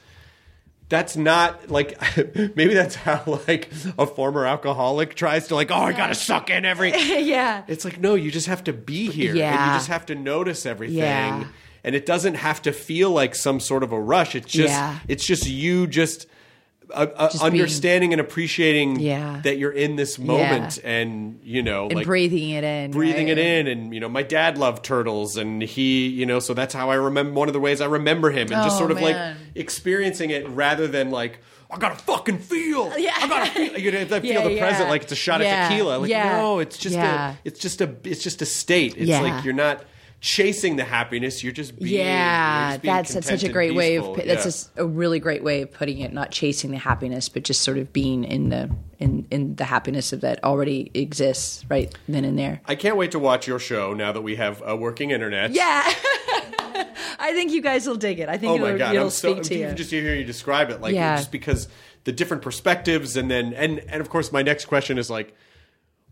That's 0.91 1.17
not 1.17 1.71
like 1.71 1.99
maybe 2.57 2.75
that's 2.75 2.97
how 2.97 3.41
like 3.49 3.71
a 3.99 4.07
former 4.07 4.45
alcoholic 4.45 5.15
tries 5.15 5.49
to 5.49 5.55
like 5.55 5.71
oh 5.71 5.77
I 5.77 5.93
gotta 5.93 6.15
suck 6.15 6.51
in 6.51 6.65
every 6.67 6.91
yeah. 6.95 7.62
it's 7.69 7.85
like 7.87 7.99
no 7.99 8.15
you 8.17 8.31
just 8.31 8.49
have 8.49 8.65
to 8.65 8.73
be 8.75 9.07
here 9.11 9.31
and 9.31 9.39
you 9.39 9.73
just 9.79 9.89
have 9.89 10.05
to 10.07 10.15
notice 10.15 10.67
everything 10.67 10.99
Yeah. 10.99 11.47
and 11.85 11.95
it 11.95 12.05
doesn't 12.07 12.35
have 12.35 12.61
to 12.62 12.73
feel 12.73 13.11
like 13.12 13.35
some 13.35 13.61
sort 13.61 13.83
of 13.85 13.93
a 13.93 14.01
rush 14.01 14.35
it's 14.35 14.53
just 14.53 14.69
Yeah. 14.75 14.99
it's 15.09 15.25
just 15.25 15.47
you 15.49 15.87
just 15.87 16.27
uh, 16.93 17.07
uh, 17.17 17.29
Just 17.31 17.41
being- 17.43 17.53
understanding 17.62 18.12
and 18.12 18.21
appreciating 18.21 19.01
Yeah. 19.01 19.41
that 19.45 19.59
you're 19.59 19.71
in 19.73 19.97
this 19.97 20.19
moment 20.19 20.79
and 20.85 21.41
you 21.43 21.62
know 21.62 21.85
And 21.87 21.95
like 21.95 22.07
breathing 22.07 22.51
it 22.51 22.65
in. 22.65 22.91
breathing 22.91 23.29
right? 23.29 23.39
it 23.39 23.67
in 23.67 23.67
and 23.67 23.95
you 23.95 24.01
know 24.01 24.09
my 24.09 24.23
dad 24.23 24.59
loved 24.59 24.85
turtles 24.85 25.37
and 25.37 25.62
he 25.62 26.09
you 26.09 26.27
know 26.27 26.39
so 26.41 26.55
that's 26.55 26.75
how 26.75 26.91
i 26.91 26.95
remember 26.95 27.33
one 27.33 27.49
of 27.49 27.55
the 27.55 27.61
ways 27.61 27.81
i 27.81 27.87
remember 27.87 28.31
him 28.31 28.43
and 28.53 28.62
just 28.65 28.77
Oh, 28.77 28.79
sort 28.79 28.91
of 28.91 29.01
man. 29.01 29.05
like 29.05 29.37
experiencing 29.55 30.31
it 30.31 30.49
rather 30.49 30.87
than 30.87 31.11
like 31.11 31.39
i 31.71 31.79
gotta 31.79 31.95
fucking 31.97 32.39
feel 32.39 32.93
Yeah. 32.99 33.12
i 33.17 33.29
gotta 33.29 33.51
feel 33.51 33.79
you 33.79 33.93
know 33.93 34.01
I 34.01 34.05
feel 34.07 34.25
Yeah, 34.25 34.49
the 34.49 34.59
present 34.59 34.85
yeah. 34.87 34.91
like 34.91 35.03
it's 35.03 35.12
a 35.12 35.17
shot 35.17 35.41
Yeah, 35.41 35.65
of 35.67 35.71
tequila 35.71 35.99
like 35.99 36.11
yeah, 36.11 36.37
no 36.39 36.59
it's 36.59 36.77
just 36.79 36.97
yeah. 36.97 37.33
a 37.33 37.37
it's 37.45 37.61
just 37.61 37.81
a 37.81 37.95
it's 38.05 38.23
just 38.23 38.43
a 38.43 38.47
state 38.47 38.95
it's 38.97 39.07
Yeah. 39.09 39.21
like 39.21 39.45
you're 39.45 39.55
not 39.55 39.85
chasing 40.21 40.77
the 40.77 40.85
happiness 40.85 41.43
you're 41.43 41.53
just 41.53 41.79
being, 41.79 41.95
Yeah, 41.97 42.61
you're 42.63 42.71
just 42.73 42.83
being 42.83 42.95
that's, 42.95 43.15
that's 43.15 43.27
such 43.29 43.43
a 43.43 43.49
great 43.49 43.75
way 43.75 43.97
of 43.97 44.05
peaceful. 44.05 44.17
that's 44.27 44.29
Yeah. 44.29 44.43
just 44.45 44.71
a 44.77 44.87
really 44.87 45.19
great 45.19 45.43
way 45.43 45.63
of 45.63 45.73
putting 45.73 46.01
it. 46.01 46.13
Not 46.13 46.31
chasing 46.31 46.71
the 46.73 46.79
happiness, 46.79 47.29
but 47.31 47.43
just 47.43 47.63
sort 47.63 47.79
of 47.79 47.93
being 47.93 48.25
in 48.25 48.51
the 48.51 48.71
in 48.99 49.27
in 49.31 49.55
the 49.57 49.65
happiness 49.65 50.13
of 50.13 50.21
that 50.21 50.45
already 50.45 50.91
exists 50.93 51.65
right 51.71 51.95
then 52.07 52.27
and 52.27 52.39
there. 52.39 52.61
i 52.67 52.75
can't 52.75 52.99
wait 52.99 53.13
to 53.13 53.19
watch 53.19 53.47
your 53.47 53.59
show 53.59 53.95
now 53.95 54.13
that 54.13 54.21
we 54.21 54.37
have 54.37 54.63
a 54.67 54.77
working 54.77 55.11
internet 55.11 55.53
Yeah, 55.53 55.83
I 57.19 57.33
think 57.33 57.51
you 57.53 57.63
guys 57.63 57.87
will 57.87 57.97
dig 57.97 58.19
it. 58.21 58.29
I 58.29 58.37
think 58.39 58.51
Oh 58.53 58.55
it'll, 58.57 58.73
my 58.73 58.77
god! 58.79 58.95
it'll 58.95 59.07
I'm 59.07 59.11
so 59.11 59.33
speak 59.33 59.43
to 59.45 59.55
even 59.55 59.71
you. 59.71 59.75
just 59.75 59.91
hear 59.91 60.15
you 60.15 60.25
describe 60.25 60.71
it, 60.71 60.81
like 60.83 60.95
Yeah. 60.95 61.17
just 61.17 61.33
because 61.33 61.69
the 62.05 62.13
different 62.13 62.43
perspectives, 62.43 63.17
and 63.17 63.31
then 63.31 63.53
and 63.55 63.79
and 63.89 64.01
of 64.01 64.09
course 64.11 64.33
my 64.33 64.43
next 64.43 64.67
question 64.67 64.99
is 64.99 65.09
like, 65.11 65.35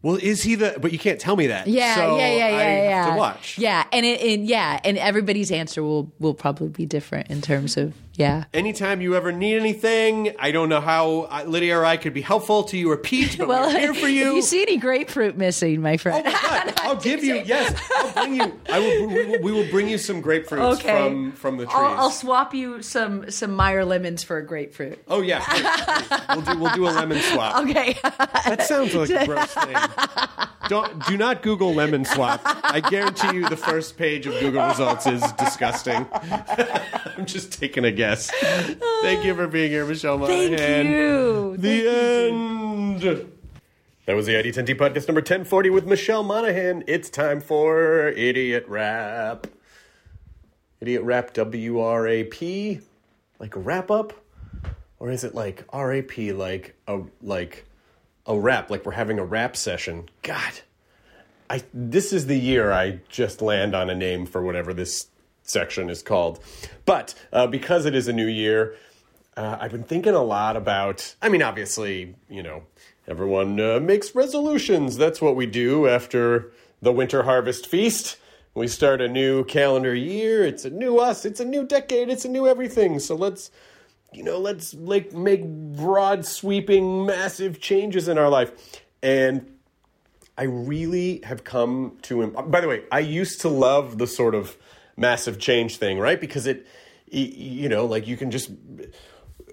well, 0.02 0.16
is 0.16 0.42
he 0.42 0.54
the? 0.54 0.76
But 0.80 0.92
you 0.92 0.98
can't 0.98 1.20
tell 1.20 1.36
me 1.36 1.48
that. 1.48 1.66
Yeah, 1.66 1.94
so 1.94 2.16
yeah, 2.16 2.28
yeah, 2.28 2.36
yeah, 2.36 2.56
I 2.56 2.60
yeah. 2.60 3.04
have 3.04 3.14
to 3.14 3.18
watch. 3.18 3.58
Yeah, 3.58 3.84
and 3.92 4.06
it, 4.06 4.20
and 4.20 4.46
yeah, 4.46 4.80
and 4.84 4.96
everybody's 4.98 5.50
answer 5.50 5.82
will 5.82 6.12
will 6.18 6.34
probably 6.34 6.68
be 6.68 6.86
different 6.86 7.30
in 7.30 7.40
terms 7.40 7.76
of 7.76 7.94
yeah. 8.18 8.44
Anytime 8.52 9.00
you 9.00 9.16
ever 9.16 9.32
need 9.32 9.56
anything, 9.56 10.34
I 10.38 10.50
don't 10.50 10.68
know 10.68 10.80
how 10.82 11.20
uh, 11.30 11.44
Lydia 11.46 11.78
or 11.78 11.84
I 11.86 11.96
could 11.96 12.12
be 12.12 12.20
helpful 12.20 12.64
to 12.64 12.76
you 12.76 12.90
or 12.90 12.96
Pete, 12.98 13.36
but 13.38 13.48
Well, 13.48 13.72
we're 13.72 13.78
here 13.80 13.94
for 13.94 14.08
you. 14.18 14.28
if 14.30 14.34
you 14.34 14.42
see 14.42 14.60
any 14.62 14.76
grapefruit 14.76 15.36
missing, 15.38 15.80
my 15.80 15.94
Oh 15.94 15.98
friend. 15.98 16.24
my 16.26 16.32
god! 16.32 16.74
I'll 16.82 16.96
give 16.96 17.24
you 17.24 17.36
yes. 17.46 17.80
I'll 17.96 18.12
bring 18.12 18.34
you. 18.34 18.60
I 18.70 18.78
will. 18.80 19.06
We 19.08 19.24
will, 19.26 19.42
we 19.42 19.52
will 19.52 19.70
bring 19.70 19.88
you 19.88 19.96
some 19.98 20.22
grapefruits 20.22 20.74
Okay. 20.80 20.98
from 21.08 21.32
from 21.32 21.56
the 21.56 21.64
trees. 21.64 21.74
I'll, 21.76 21.98
I'll 22.00 22.10
swap 22.10 22.52
you 22.54 22.82
some 22.82 23.30
some 23.30 23.52
Meyer 23.52 23.84
lemons 23.84 24.22
for 24.22 24.36
a 24.36 24.44
grapefruit. 24.44 24.98
oh 25.08 25.22
yeah, 25.22 25.40
please, 25.48 26.06
please. 26.08 26.20
we'll 26.36 26.54
do 26.54 26.60
we'll 26.60 26.74
do 26.74 26.88
a 26.88 26.90
lemon 26.90 27.20
swap. 27.20 27.64
Okay. 27.68 27.96
That 28.02 28.62
sounds 28.62 28.94
like 28.94 29.10
a 29.10 29.26
gross 29.26 29.52
thing. 29.54 29.76
Don't 30.68 31.06
do 31.06 31.16
not 31.16 31.42
Google 31.42 31.72
lemon 31.74 32.04
swap. 32.04 32.40
I 32.44 32.80
guarantee 32.80 33.34
you 33.36 33.48
the 33.48 33.56
first 33.56 33.96
page 33.96 34.26
of 34.26 34.34
Google 34.40 34.66
results 34.66 35.06
is 35.06 35.22
disgusting. 35.32 36.06
I'm 36.12 37.26
just 37.26 37.52
taking 37.52 37.84
a 37.84 37.92
guess. 38.08 38.30
Thank 39.02 39.24
you 39.24 39.34
for 39.34 39.46
being 39.46 39.70
here, 39.70 39.84
Michelle 39.84 40.18
Thank 40.26 40.52
Monaghan. 40.52 40.90
you. 40.90 41.56
The 41.58 41.88
end. 41.88 43.32
That 44.06 44.16
was 44.16 44.26
the 44.26 44.34
ID10T 44.34 44.76
podcast 44.76 45.08
number 45.08 45.20
1040 45.20 45.70
with 45.70 45.86
Michelle 45.86 46.22
Monaghan. 46.22 46.84
It's 46.86 47.10
time 47.10 47.40
for 47.40 48.08
Idiot 48.08 48.64
Rap. 48.66 49.46
Idiot 50.80 51.02
Rap 51.02 51.34
W 51.34 51.80
R 51.80 52.06
A 52.06 52.24
P, 52.24 52.80
like 53.40 53.56
a 53.56 53.58
wrap 53.58 53.90
up, 53.90 54.12
or 55.00 55.10
is 55.10 55.24
it 55.24 55.34
like 55.34 55.64
R 55.70 55.92
A 55.92 56.02
P, 56.02 56.32
like 56.32 56.76
a 56.86 57.00
like 57.20 57.66
a 58.26 58.38
rap, 58.38 58.70
like 58.70 58.86
we're 58.86 58.92
having 58.92 59.18
a 59.18 59.24
rap 59.24 59.56
session? 59.56 60.08
God, 60.22 60.52
I 61.50 61.64
this 61.74 62.12
is 62.12 62.26
the 62.26 62.38
year 62.38 62.70
I 62.70 63.00
just 63.08 63.42
land 63.42 63.74
on 63.74 63.90
a 63.90 63.94
name 63.94 64.24
for 64.24 64.40
whatever 64.40 64.72
this 64.72 65.08
section 65.48 65.90
is 65.90 66.02
called. 66.02 66.40
But 66.84 67.14
uh, 67.32 67.46
because 67.46 67.86
it 67.86 67.94
is 67.94 68.08
a 68.08 68.12
new 68.12 68.26
year, 68.26 68.76
uh, 69.36 69.56
I've 69.60 69.70
been 69.70 69.84
thinking 69.84 70.14
a 70.14 70.22
lot 70.22 70.56
about. 70.56 71.14
I 71.22 71.28
mean, 71.28 71.42
obviously, 71.42 72.14
you 72.28 72.42
know, 72.42 72.64
everyone 73.06 73.60
uh, 73.60 73.80
makes 73.80 74.14
resolutions. 74.14 74.96
That's 74.96 75.20
what 75.20 75.36
we 75.36 75.46
do 75.46 75.86
after 75.86 76.52
the 76.82 76.92
winter 76.92 77.22
harvest 77.22 77.66
feast. 77.66 78.16
We 78.54 78.66
start 78.66 79.00
a 79.00 79.08
new 79.08 79.44
calendar 79.44 79.94
year. 79.94 80.44
It's 80.44 80.64
a 80.64 80.70
new 80.70 80.98
us. 80.98 81.24
It's 81.24 81.38
a 81.38 81.44
new 81.44 81.64
decade. 81.64 82.08
It's 82.08 82.24
a 82.24 82.28
new 82.28 82.48
everything. 82.48 82.98
So 82.98 83.14
let's, 83.14 83.52
you 84.12 84.24
know, 84.24 84.38
let's 84.38 84.74
like 84.74 85.12
make 85.12 85.46
broad, 85.46 86.26
sweeping, 86.26 87.06
massive 87.06 87.60
changes 87.60 88.08
in 88.08 88.18
our 88.18 88.28
life. 88.28 88.82
And 89.00 89.46
I 90.36 90.44
really 90.44 91.20
have 91.22 91.44
come 91.44 91.98
to. 92.02 92.26
By 92.28 92.60
the 92.60 92.68
way, 92.68 92.82
I 92.90 93.00
used 93.00 93.40
to 93.42 93.48
love 93.48 93.98
the 93.98 94.06
sort 94.06 94.34
of 94.34 94.56
massive 94.98 95.38
change 95.38 95.76
thing, 95.76 95.98
right? 95.98 96.20
Because 96.20 96.46
it, 96.46 96.66
you 97.06 97.68
know, 97.68 97.86
like 97.86 98.06
you 98.06 98.16
can 98.16 98.30
just. 98.30 98.50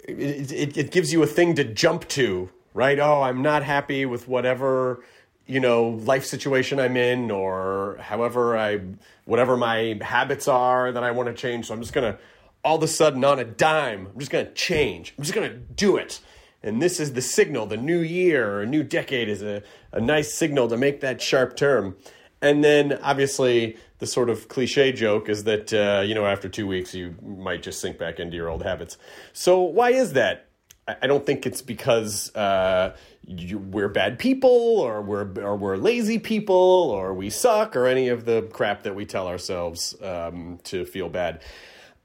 It, 0.07 0.51
it, 0.51 0.77
it 0.77 0.91
gives 0.91 1.11
you 1.11 1.23
a 1.23 1.27
thing 1.27 1.55
to 1.55 1.63
jump 1.63 2.07
to, 2.09 2.49
right? 2.73 2.99
Oh, 2.99 3.23
I'm 3.23 3.41
not 3.41 3.63
happy 3.63 4.05
with 4.05 4.27
whatever, 4.27 5.03
you 5.47 5.59
know, 5.59 5.87
life 5.89 6.25
situation 6.25 6.79
I'm 6.79 6.95
in, 6.95 7.31
or 7.31 7.97
however 7.99 8.55
I, 8.55 8.81
whatever 9.23 9.57
my 9.57 9.97
habits 10.01 10.47
are 10.47 10.91
that 10.91 11.03
I 11.03 11.09
want 11.09 11.27
to 11.29 11.33
change. 11.33 11.67
So 11.67 11.73
I'm 11.73 11.81
just 11.81 11.93
gonna 11.93 12.19
all 12.65 12.77
of 12.77 12.83
a 12.83 12.87
sudden 12.87 13.23
on 13.23 13.39
a 13.39 13.45
dime, 13.45 14.07
I'm 14.11 14.19
just 14.19 14.31
going 14.31 14.45
to 14.45 14.51
change. 14.53 15.13
I'm 15.17 15.23
just 15.23 15.35
going 15.35 15.49
to 15.49 15.55
do 15.55 15.97
it. 15.97 16.19
And 16.63 16.81
this 16.81 16.99
is 16.99 17.13
the 17.13 17.21
signal. 17.21 17.67
The 17.67 17.77
new 17.77 17.99
year 17.99 18.49
or 18.53 18.61
a 18.63 18.65
new 18.65 18.81
decade 18.81 19.29
is 19.29 19.43
a, 19.43 19.61
a 19.91 20.01
nice 20.01 20.33
signal 20.33 20.67
to 20.69 20.77
make 20.77 20.99
that 21.01 21.21
sharp 21.21 21.55
turn. 21.55 21.95
And 22.41 22.63
then 22.63 22.99
obviously 23.01 23.77
the 23.99 24.05
sort 24.05 24.29
of 24.29 24.47
cliche 24.47 24.91
joke 24.91 25.29
is 25.29 25.45
that, 25.45 25.73
uh, 25.73 26.01
you 26.01 26.13
know, 26.13 26.25
after 26.25 26.49
two 26.49 26.67
weeks, 26.67 26.93
you 26.93 27.15
might 27.21 27.63
just 27.63 27.79
sink 27.79 27.97
back 27.97 28.19
into 28.19 28.35
your 28.35 28.49
old 28.49 28.63
habits. 28.63 28.97
So 29.33 29.61
why 29.61 29.91
is 29.91 30.13
that? 30.13 30.47
I 30.87 31.07
don't 31.07 31.25
think 31.25 31.47
it's 31.47 31.63
because 31.63 32.35
uh, 32.35 32.95
you, 33.25 33.57
we're 33.57 33.89
bad 33.89 34.19
people 34.19 34.49
or 34.51 35.01
we're 35.01 35.27
or 35.41 35.55
we're 35.55 35.77
lazy 35.77 36.19
people 36.19 36.55
or 36.55 37.11
we 37.11 37.31
suck 37.31 37.75
or 37.75 37.87
any 37.87 38.09
of 38.09 38.25
the 38.25 38.43
crap 38.53 38.83
that 38.83 38.93
we 38.93 39.03
tell 39.05 39.27
ourselves 39.27 39.99
um, 40.03 40.59
to 40.65 40.85
feel 40.85 41.09
bad. 41.09 41.41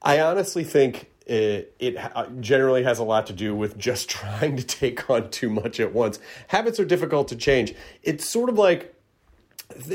I 0.00 0.20
honestly 0.20 0.64
think 0.64 1.10
it, 1.26 1.74
it 1.78 1.96
generally 2.40 2.82
has 2.82 2.98
a 2.98 3.04
lot 3.04 3.26
to 3.26 3.32
do 3.32 3.54
with 3.54 3.76
just 3.78 4.08
trying 4.10 4.56
to 4.56 4.64
take 4.64 5.08
on 5.10 5.30
too 5.30 5.50
much 5.50 5.78
at 5.78 5.92
once. 5.92 6.18
Habits 6.48 6.80
are 6.80 6.84
difficult 6.84 7.28
to 7.28 7.36
change. 7.36 7.74
It's 8.02 8.28
sort 8.28 8.48
of 8.48 8.58
like, 8.58 8.94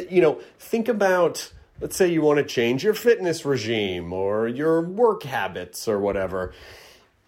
you 0.10 0.22
know, 0.22 0.40
think 0.60 0.88
about 0.88 1.52
let's 1.82 1.96
say 1.96 2.08
you 2.08 2.22
want 2.22 2.38
to 2.38 2.44
change 2.44 2.84
your 2.84 2.94
fitness 2.94 3.46
regime 3.46 4.14
or 4.14 4.48
your 4.48 4.82
work 4.82 5.24
habits 5.24 5.88
or 5.88 6.00
whatever. 6.00 6.54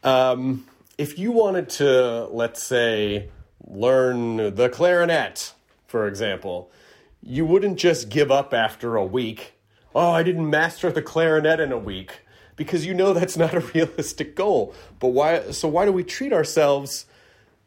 Um, 0.04 0.66
if 0.98 1.20
you 1.20 1.32
wanted 1.32 1.70
to, 1.70 2.28
let's 2.28 2.64
say, 2.64 3.30
learn 3.66 4.56
the 4.56 4.70
clarinet, 4.70 5.54
for 5.88 6.08
example, 6.08 6.72
you 7.22 7.46
wouldn't 7.46 7.78
just 7.78 8.10
give 8.10 8.32
up 8.32 8.54
after 8.54 8.96
a 8.96 9.06
week. 9.06 9.54
Oh, 9.94 10.12
I 10.12 10.24
didn't 10.24 10.50
master 10.50 10.92
the 10.92 11.02
clarinet 11.02 11.60
in 11.60 11.72
a 11.72 11.78
week 11.78 12.22
because 12.56 12.86
you 12.86 12.94
know 12.94 13.14
that's 13.14 13.38
not 13.38 13.54
a 13.54 13.60
realistic 13.76 14.36
goal. 14.36 14.74
But 15.00 15.10
why 15.10 15.52
so 15.52 15.68
why 15.68 15.86
do 15.86 15.92
we 15.92 16.04
treat 16.04 16.34
ourselves 16.34 17.06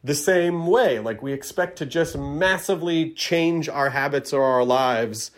the 0.02 0.14
same 0.14 0.66
way? 0.66 0.98
Like 0.98 1.22
we 1.22 1.32
expect 1.32 1.78
to 1.78 1.86
just 1.86 2.16
massively 2.16 3.10
change 3.10 3.68
our 3.68 3.90
habits 3.90 4.32
or 4.32 4.42
our 4.42 4.64
lives 4.64 5.30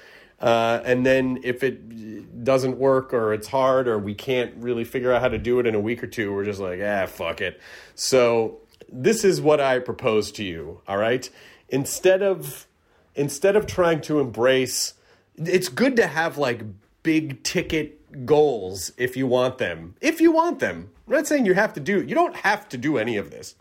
uh, 0.42 0.82
and 0.84 1.06
then 1.06 1.38
if 1.44 1.62
it 1.62 2.42
doesn't 2.44 2.76
work 2.76 3.14
or 3.14 3.32
it's 3.32 3.46
hard 3.46 3.86
or 3.86 3.96
we 3.96 4.12
can't 4.12 4.52
really 4.56 4.82
figure 4.82 5.12
out 5.12 5.22
how 5.22 5.28
to 5.28 5.38
do 5.38 5.60
it 5.60 5.66
in 5.66 5.74
a 5.76 5.80
week 5.80 6.02
or 6.02 6.08
two, 6.08 6.34
we're 6.34 6.44
just 6.44 6.58
like, 6.58 6.80
ah, 6.82 7.06
fuck 7.06 7.40
it. 7.40 7.60
So 7.94 8.58
this 8.90 9.22
is 9.22 9.40
what 9.40 9.60
I 9.60 9.78
propose 9.78 10.32
to 10.32 10.44
you. 10.44 10.80
All 10.88 10.96
right. 10.96 11.30
Instead 11.68 12.22
of 12.22 12.66
instead 13.14 13.54
of 13.54 13.66
trying 13.66 14.00
to 14.00 14.18
embrace, 14.18 14.94
it's 15.36 15.68
good 15.68 15.94
to 15.96 16.08
have 16.08 16.38
like 16.38 16.62
big 17.04 17.44
ticket 17.44 18.26
goals 18.26 18.90
if 18.96 19.16
you 19.16 19.28
want 19.28 19.58
them. 19.58 19.94
If 20.00 20.20
you 20.20 20.32
want 20.32 20.58
them. 20.58 20.90
I'm 21.06 21.14
not 21.14 21.28
saying 21.28 21.46
you 21.46 21.54
have 21.54 21.72
to 21.74 21.80
do. 21.80 22.02
You 22.02 22.16
don't 22.16 22.36
have 22.36 22.68
to 22.70 22.76
do 22.76 22.98
any 22.98 23.16
of 23.16 23.30
this. 23.30 23.54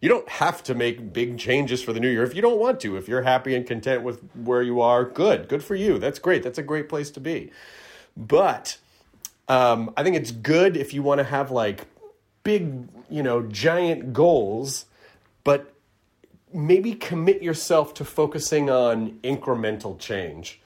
You 0.00 0.08
don't 0.08 0.28
have 0.28 0.62
to 0.64 0.74
make 0.74 1.12
big 1.12 1.38
changes 1.38 1.82
for 1.82 1.92
the 1.92 2.00
new 2.00 2.08
year 2.08 2.22
if 2.22 2.34
you 2.34 2.42
don't 2.42 2.58
want 2.58 2.80
to. 2.80 2.96
If 2.96 3.08
you're 3.08 3.22
happy 3.22 3.54
and 3.54 3.66
content 3.66 4.02
with 4.02 4.20
where 4.34 4.62
you 4.62 4.80
are, 4.80 5.04
good. 5.04 5.48
Good 5.48 5.64
for 5.64 5.74
you. 5.74 5.98
That's 5.98 6.18
great. 6.18 6.42
That's 6.42 6.58
a 6.58 6.62
great 6.62 6.88
place 6.88 7.10
to 7.12 7.20
be. 7.20 7.50
But 8.16 8.78
um, 9.48 9.92
I 9.96 10.02
think 10.02 10.16
it's 10.16 10.30
good 10.30 10.76
if 10.76 10.92
you 10.92 11.02
want 11.02 11.18
to 11.18 11.24
have 11.24 11.50
like 11.50 11.86
big, 12.42 12.88
you 13.08 13.22
know, 13.22 13.42
giant 13.42 14.12
goals, 14.12 14.86
but 15.44 15.72
maybe 16.52 16.94
commit 16.94 17.42
yourself 17.42 17.94
to 17.94 18.04
focusing 18.04 18.70
on 18.70 19.12
incremental 19.22 19.98
change. 19.98 20.60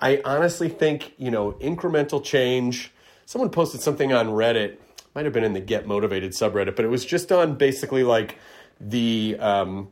I 0.00 0.20
honestly 0.24 0.68
think, 0.68 1.14
you 1.18 1.30
know, 1.30 1.52
incremental 1.52 2.22
change. 2.22 2.92
Someone 3.26 3.50
posted 3.50 3.80
something 3.80 4.12
on 4.12 4.28
Reddit, 4.28 4.76
might 5.14 5.24
have 5.24 5.34
been 5.34 5.44
in 5.44 5.52
the 5.52 5.60
Get 5.60 5.86
Motivated 5.86 6.32
subreddit, 6.32 6.76
but 6.76 6.84
it 6.84 6.88
was 6.88 7.04
just 7.04 7.32
on 7.32 7.56
basically 7.56 8.04
like 8.04 8.36
the 8.80 9.36
um, 9.38 9.90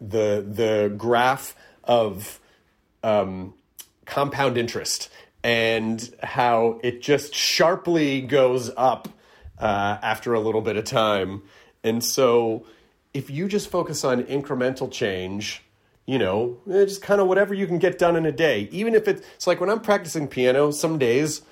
the 0.00 0.44
the 0.48 0.92
graph 0.96 1.54
of 1.84 2.40
um, 3.02 3.54
compound 4.04 4.58
interest 4.58 5.10
and 5.42 6.14
how 6.22 6.80
it 6.82 7.00
just 7.00 7.34
sharply 7.34 8.20
goes 8.20 8.70
up 8.76 9.08
uh, 9.58 9.98
after 10.02 10.34
a 10.34 10.40
little 10.40 10.60
bit 10.60 10.76
of 10.76 10.84
time. 10.84 11.42
And 11.84 12.04
so, 12.04 12.66
if 13.14 13.30
you 13.30 13.48
just 13.48 13.70
focus 13.70 14.04
on 14.04 14.24
incremental 14.24 14.90
change, 14.90 15.62
you 16.06 16.18
know, 16.18 16.58
eh, 16.70 16.84
just 16.84 17.02
kind 17.02 17.20
of 17.20 17.28
whatever 17.28 17.54
you 17.54 17.66
can 17.66 17.78
get 17.78 17.98
done 17.98 18.16
in 18.16 18.26
a 18.26 18.32
day, 18.32 18.68
even 18.72 18.94
if 18.94 19.06
it's 19.06 19.46
like 19.46 19.60
when 19.60 19.70
I'm 19.70 19.80
practicing 19.80 20.26
piano, 20.28 20.70
some 20.70 20.98
days 20.98 21.42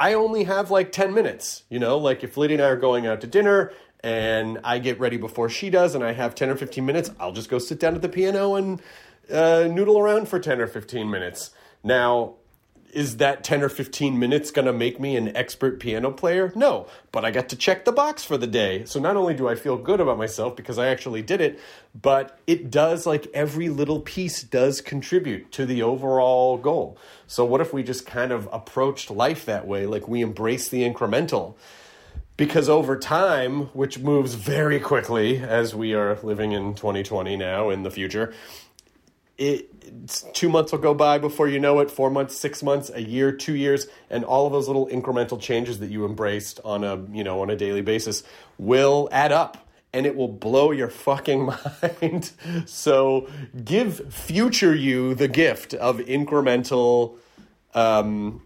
I 0.00 0.14
only 0.14 0.44
have 0.44 0.70
like 0.70 0.92
10 0.92 1.12
minutes, 1.12 1.64
you 1.68 1.78
know, 1.78 1.98
like 1.98 2.22
if 2.22 2.36
Lydia 2.36 2.56
and 2.56 2.64
I 2.64 2.68
are 2.68 2.76
going 2.76 3.06
out 3.06 3.20
to 3.22 3.26
dinner 3.26 3.72
and 4.00 4.58
I 4.64 4.78
get 4.78 5.00
ready 5.00 5.16
before 5.16 5.48
she 5.48 5.70
does, 5.70 5.94
and 5.94 6.04
I 6.04 6.12
have 6.12 6.34
10 6.34 6.50
or 6.50 6.56
15 6.56 6.84
minutes, 6.84 7.10
I'll 7.18 7.32
just 7.32 7.50
go 7.50 7.58
sit 7.58 7.80
down 7.80 7.94
at 7.94 8.02
the 8.02 8.08
piano 8.08 8.54
and 8.54 8.80
uh, 9.32 9.68
noodle 9.70 9.98
around 9.98 10.28
for 10.28 10.38
10 10.38 10.60
or 10.60 10.66
15 10.66 11.10
minutes. 11.10 11.50
Now, 11.82 12.34
is 12.92 13.18
that 13.18 13.44
10 13.44 13.62
or 13.62 13.68
15 13.68 14.18
minutes 14.18 14.50
going 14.50 14.64
to 14.64 14.72
make 14.72 14.98
me 14.98 15.16
an 15.16 15.36
expert 15.36 15.78
piano 15.78 16.10
player? 16.10 16.52
No, 16.54 16.86
but 17.12 17.24
I 17.24 17.30
got 17.30 17.48
to 17.50 17.56
check 17.56 17.84
the 17.84 17.92
box 17.92 18.24
for 18.24 18.38
the 18.38 18.46
day. 18.46 18.84
So 18.86 18.98
not 18.98 19.16
only 19.16 19.34
do 19.34 19.48
I 19.48 19.56
feel 19.56 19.76
good 19.76 20.00
about 20.00 20.16
myself 20.16 20.56
because 20.56 20.78
I 20.78 20.88
actually 20.88 21.22
did 21.22 21.40
it, 21.40 21.60
but 22.00 22.38
it 22.46 22.70
does 22.70 23.06
like 23.06 23.26
every 23.34 23.68
little 23.68 24.00
piece 24.00 24.42
does 24.42 24.80
contribute 24.80 25.52
to 25.52 25.66
the 25.66 25.82
overall 25.82 26.56
goal. 26.56 26.96
So 27.26 27.44
what 27.44 27.60
if 27.60 27.72
we 27.72 27.82
just 27.82 28.06
kind 28.06 28.32
of 28.32 28.48
approached 28.52 29.10
life 29.10 29.44
that 29.44 29.66
way? 29.66 29.86
Like 29.86 30.08
we 30.08 30.22
embrace 30.22 30.68
the 30.68 30.82
incremental 30.82 31.56
because 32.38 32.68
over 32.68 32.96
time, 32.96 33.62
which 33.74 33.98
moves 33.98 34.34
very 34.34 34.78
quickly 34.78 35.38
as 35.38 35.74
we 35.74 35.92
are 35.92 36.18
living 36.22 36.52
in 36.52 36.72
2020 36.72 37.36
now 37.36 37.68
in 37.68 37.82
the 37.82 37.90
future, 37.90 38.32
it 39.36 40.32
two 40.32 40.48
months 40.48 40.72
will 40.72 40.78
go 40.78 40.94
by 40.94 41.18
before 41.18 41.48
you 41.48 41.58
know 41.58 41.80
it, 41.80 41.90
four 41.90 42.10
months, 42.10 42.36
six 42.36 42.62
months, 42.62 42.90
a 42.94 43.02
year, 43.02 43.32
two 43.32 43.54
years, 43.54 43.88
and 44.08 44.24
all 44.24 44.46
of 44.46 44.52
those 44.52 44.68
little 44.68 44.86
incremental 44.86 45.40
changes 45.40 45.80
that 45.80 45.90
you 45.90 46.06
embraced 46.06 46.60
on 46.64 46.84
a 46.84 46.96
you 47.12 47.24
know 47.24 47.42
on 47.42 47.50
a 47.50 47.56
daily 47.56 47.82
basis 47.82 48.22
will 48.56 49.08
add 49.12 49.32
up 49.32 49.68
and 49.92 50.06
it 50.06 50.14
will 50.14 50.28
blow 50.28 50.70
your 50.70 50.88
fucking 50.88 51.46
mind. 52.02 52.30
so 52.66 53.28
give 53.64 54.12
future 54.14 54.74
you 54.74 55.14
the 55.14 55.28
gift 55.28 55.74
of 55.74 55.98
incremental 55.98 57.16
um, 57.74 58.42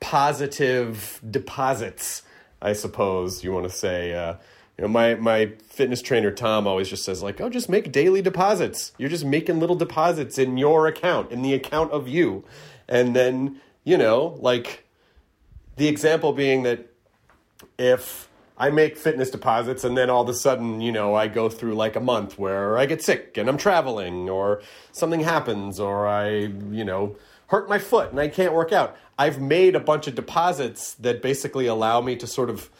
positive 0.00 1.20
deposits 1.30 2.22
I 2.62 2.72
suppose 2.72 3.42
you 3.44 3.52
want 3.52 3.68
to 3.68 3.74
say. 3.74 4.14
Uh, 4.14 4.34
you 4.78 4.82
know, 4.82 4.88
my 4.88 5.14
my 5.14 5.52
fitness 5.68 6.00
trainer 6.00 6.30
Tom 6.30 6.66
always 6.66 6.88
just 6.88 7.04
says 7.04 7.22
like, 7.22 7.40
"Oh, 7.40 7.50
just 7.50 7.68
make 7.68 7.92
daily 7.92 8.22
deposits. 8.22 8.92
You're 8.98 9.10
just 9.10 9.24
making 9.24 9.60
little 9.60 9.76
deposits 9.76 10.38
in 10.38 10.56
your 10.56 10.86
account, 10.86 11.30
in 11.32 11.42
the 11.42 11.54
account 11.54 11.92
of 11.92 12.08
you." 12.08 12.44
And 12.88 13.14
then, 13.14 13.60
you 13.84 13.98
know, 13.98 14.38
like 14.40 14.86
the 15.76 15.88
example 15.88 16.32
being 16.32 16.62
that 16.64 16.86
if 17.78 18.28
I 18.60 18.70
make 18.70 18.98
fitness 18.98 19.30
deposits 19.30 19.84
and 19.84 19.96
then 19.96 20.10
all 20.10 20.22
of 20.22 20.28
a 20.28 20.34
sudden, 20.34 20.82
you 20.82 20.92
know, 20.92 21.14
I 21.14 21.28
go 21.28 21.48
through 21.48 21.74
like 21.74 21.96
a 21.96 22.00
month 22.00 22.38
where 22.38 22.76
I 22.76 22.84
get 22.84 23.02
sick 23.02 23.38
and 23.38 23.48
I'm 23.48 23.56
traveling 23.56 24.28
or 24.28 24.60
something 24.92 25.20
happens 25.20 25.80
or 25.80 26.06
I, 26.06 26.28
you 26.70 26.84
know, 26.84 27.16
hurt 27.46 27.70
my 27.70 27.78
foot 27.78 28.10
and 28.10 28.20
I 28.20 28.28
can't 28.28 28.52
work 28.52 28.70
out. 28.72 28.96
I've 29.20 29.38
made 29.38 29.76
a 29.76 29.80
bunch 29.80 30.06
of 30.06 30.14
deposits 30.14 30.94
that 30.94 31.20
basically 31.20 31.66
allow 31.66 32.00
me 32.00 32.16
to 32.16 32.26
sort 32.26 32.48
of 32.48 32.70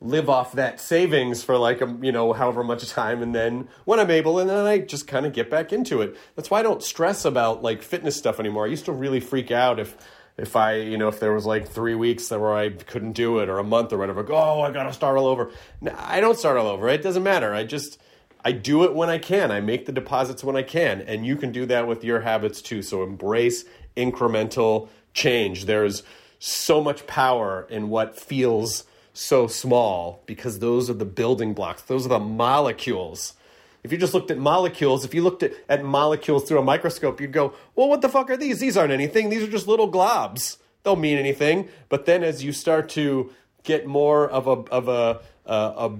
live 0.00 0.30
off 0.30 0.52
that 0.52 0.80
savings 0.80 1.42
for 1.42 1.58
like 1.58 1.82
a, 1.82 1.98
you 2.00 2.10
know 2.10 2.32
however 2.32 2.64
much 2.64 2.88
time 2.88 3.22
and 3.22 3.34
then 3.34 3.68
when 3.84 4.00
i'm 4.00 4.10
able 4.10 4.38
and 4.38 4.48
then 4.48 4.64
i 4.64 4.78
just 4.78 5.06
kind 5.06 5.26
of 5.26 5.34
get 5.34 5.50
back 5.50 5.74
into 5.74 6.00
it 6.00 6.16
that's 6.36 6.50
why 6.50 6.58
i 6.58 6.62
don't 6.62 6.82
stress 6.82 7.26
about 7.26 7.62
like 7.62 7.82
fitness 7.82 8.16
stuff 8.16 8.40
anymore 8.40 8.64
i 8.64 8.68
used 8.68 8.86
to 8.86 8.92
really 8.92 9.20
freak 9.20 9.50
out 9.50 9.78
if 9.78 9.94
if 10.38 10.56
i 10.56 10.76
you 10.76 10.96
know 10.96 11.08
if 11.08 11.20
there 11.20 11.34
was 11.34 11.44
like 11.44 11.68
three 11.68 11.94
weeks 11.94 12.30
where 12.30 12.54
i 12.54 12.70
couldn't 12.70 13.12
do 13.12 13.40
it 13.40 13.50
or 13.50 13.58
a 13.58 13.62
month 13.62 13.92
or 13.92 13.98
whatever 13.98 14.22
go 14.22 14.34
oh 14.34 14.62
i 14.62 14.70
gotta 14.70 14.94
start 14.94 15.18
all 15.18 15.26
over 15.26 15.50
no, 15.82 15.94
i 15.98 16.18
don't 16.18 16.38
start 16.38 16.56
all 16.56 16.68
over 16.68 16.88
it 16.88 17.02
doesn't 17.02 17.22
matter 17.22 17.52
i 17.52 17.62
just 17.62 18.00
I 18.42 18.52
do 18.52 18.84
it 18.84 18.94
when 18.94 19.10
I 19.10 19.18
can. 19.18 19.50
I 19.50 19.60
make 19.60 19.84
the 19.84 19.92
deposits 19.92 20.42
when 20.42 20.56
I 20.56 20.62
can. 20.62 21.02
And 21.02 21.26
you 21.26 21.36
can 21.36 21.52
do 21.52 21.66
that 21.66 21.86
with 21.86 22.04
your 22.04 22.20
habits 22.20 22.62
too. 22.62 22.80
So 22.80 23.02
embrace 23.02 23.66
incremental 23.98 24.88
change. 25.14 25.64
There's 25.64 26.02
so 26.38 26.82
much 26.82 27.06
power 27.06 27.66
in 27.68 27.88
what 27.88 28.18
feels 28.18 28.84
so 29.12 29.46
small 29.46 30.22
because 30.26 30.58
those 30.58 30.88
are 30.88 30.94
the 30.94 31.04
building 31.04 31.52
blocks, 31.52 31.82
those 31.82 32.06
are 32.06 32.10
the 32.10 32.18
molecules. 32.18 33.34
If 33.82 33.92
you 33.92 33.98
just 33.98 34.12
looked 34.12 34.30
at 34.30 34.38
molecules, 34.38 35.04
if 35.04 35.14
you 35.14 35.22
looked 35.22 35.42
at, 35.42 35.52
at 35.68 35.84
molecules 35.84 36.44
through 36.44 36.58
a 36.58 36.62
microscope, 36.62 37.20
you'd 37.20 37.32
go, 37.32 37.54
well, 37.74 37.88
what 37.88 38.02
the 38.02 38.10
fuck 38.10 38.28
are 38.30 38.36
these? 38.36 38.60
These 38.60 38.76
aren't 38.76 38.92
anything. 38.92 39.30
These 39.30 39.42
are 39.42 39.50
just 39.50 39.66
little 39.66 39.90
globs. 39.90 40.58
They'll 40.82 40.96
mean 40.96 41.16
anything. 41.16 41.68
But 41.88 42.04
then 42.04 42.22
as 42.22 42.44
you 42.44 42.52
start 42.52 42.90
to 42.90 43.30
get 43.62 43.86
more 43.86 44.28
of 44.28 44.46
a, 44.46 44.70
of 44.70 44.88
a, 44.88 45.20
uh, 45.46 45.72
a, 45.76 45.86
a 45.86 45.98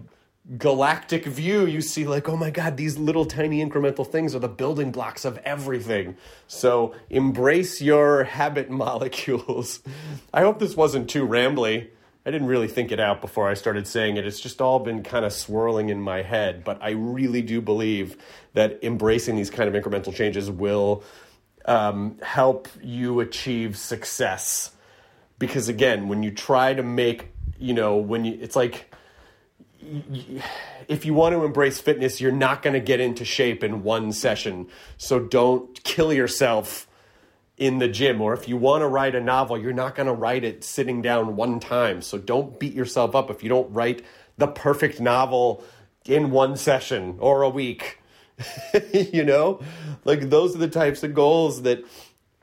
galactic 0.58 1.26
view, 1.26 1.66
you 1.66 1.80
see, 1.80 2.06
like, 2.06 2.28
oh 2.28 2.36
my 2.36 2.50
God, 2.50 2.76
these 2.76 2.98
little 2.98 3.24
tiny 3.24 3.64
incremental 3.64 4.06
things 4.06 4.34
are 4.34 4.40
the 4.40 4.48
building 4.48 4.90
blocks 4.90 5.24
of 5.24 5.38
everything. 5.38 6.16
So 6.46 6.94
embrace 7.08 7.80
your 7.80 8.24
habit 8.24 8.70
molecules. 8.70 9.80
I 10.32 10.42
hope 10.42 10.58
this 10.58 10.76
wasn't 10.76 11.08
too 11.08 11.26
rambly. 11.26 11.90
I 12.26 12.30
didn't 12.30 12.48
really 12.48 12.68
think 12.68 12.92
it 12.92 13.00
out 13.00 13.20
before 13.22 13.48
I 13.48 13.54
started 13.54 13.86
saying 13.86 14.16
it. 14.16 14.26
It's 14.26 14.40
just 14.40 14.60
all 14.60 14.78
been 14.78 15.02
kind 15.02 15.24
of 15.24 15.32
swirling 15.32 15.88
in 15.88 16.00
my 16.00 16.22
head. 16.22 16.64
But 16.64 16.82
I 16.82 16.90
really 16.90 17.40
do 17.40 17.60
believe 17.60 18.16
that 18.52 18.80
embracing 18.82 19.36
these 19.36 19.50
kind 19.50 19.74
of 19.74 19.82
incremental 19.82 20.14
changes 20.14 20.50
will 20.50 21.02
um, 21.64 22.18
help 22.22 22.68
you 22.82 23.20
achieve 23.20 23.78
success. 23.78 24.72
Because 25.38 25.68
again, 25.68 26.08
when 26.08 26.22
you 26.22 26.30
try 26.30 26.74
to 26.74 26.82
make, 26.82 27.28
you 27.58 27.72
know, 27.72 27.96
when 27.96 28.26
you, 28.26 28.38
it's 28.38 28.56
like, 28.56 28.89
if 30.88 31.04
you 31.04 31.14
want 31.14 31.34
to 31.34 31.44
embrace 31.44 31.80
fitness, 31.80 32.20
you're 32.20 32.32
not 32.32 32.62
going 32.62 32.74
to 32.74 32.80
get 32.80 33.00
into 33.00 33.24
shape 33.24 33.62
in 33.64 33.82
one 33.82 34.12
session. 34.12 34.68
So 34.96 35.18
don't 35.18 35.82
kill 35.84 36.12
yourself 36.12 36.86
in 37.56 37.78
the 37.78 37.88
gym. 37.88 38.20
Or 38.20 38.32
if 38.34 38.48
you 38.48 38.56
want 38.56 38.82
to 38.82 38.88
write 38.88 39.14
a 39.14 39.20
novel, 39.20 39.58
you're 39.58 39.72
not 39.72 39.94
going 39.94 40.06
to 40.06 40.12
write 40.12 40.44
it 40.44 40.64
sitting 40.64 41.02
down 41.02 41.36
one 41.36 41.60
time. 41.60 42.02
So 42.02 42.18
don't 42.18 42.58
beat 42.58 42.74
yourself 42.74 43.14
up 43.14 43.30
if 43.30 43.42
you 43.42 43.48
don't 43.48 43.72
write 43.72 44.04
the 44.38 44.48
perfect 44.48 45.00
novel 45.00 45.62
in 46.06 46.30
one 46.30 46.56
session 46.56 47.16
or 47.18 47.42
a 47.42 47.48
week. 47.48 47.98
you 48.92 49.24
know, 49.24 49.60
like 50.04 50.30
those 50.30 50.54
are 50.54 50.58
the 50.58 50.68
types 50.68 51.02
of 51.02 51.14
goals 51.14 51.62
that 51.62 51.84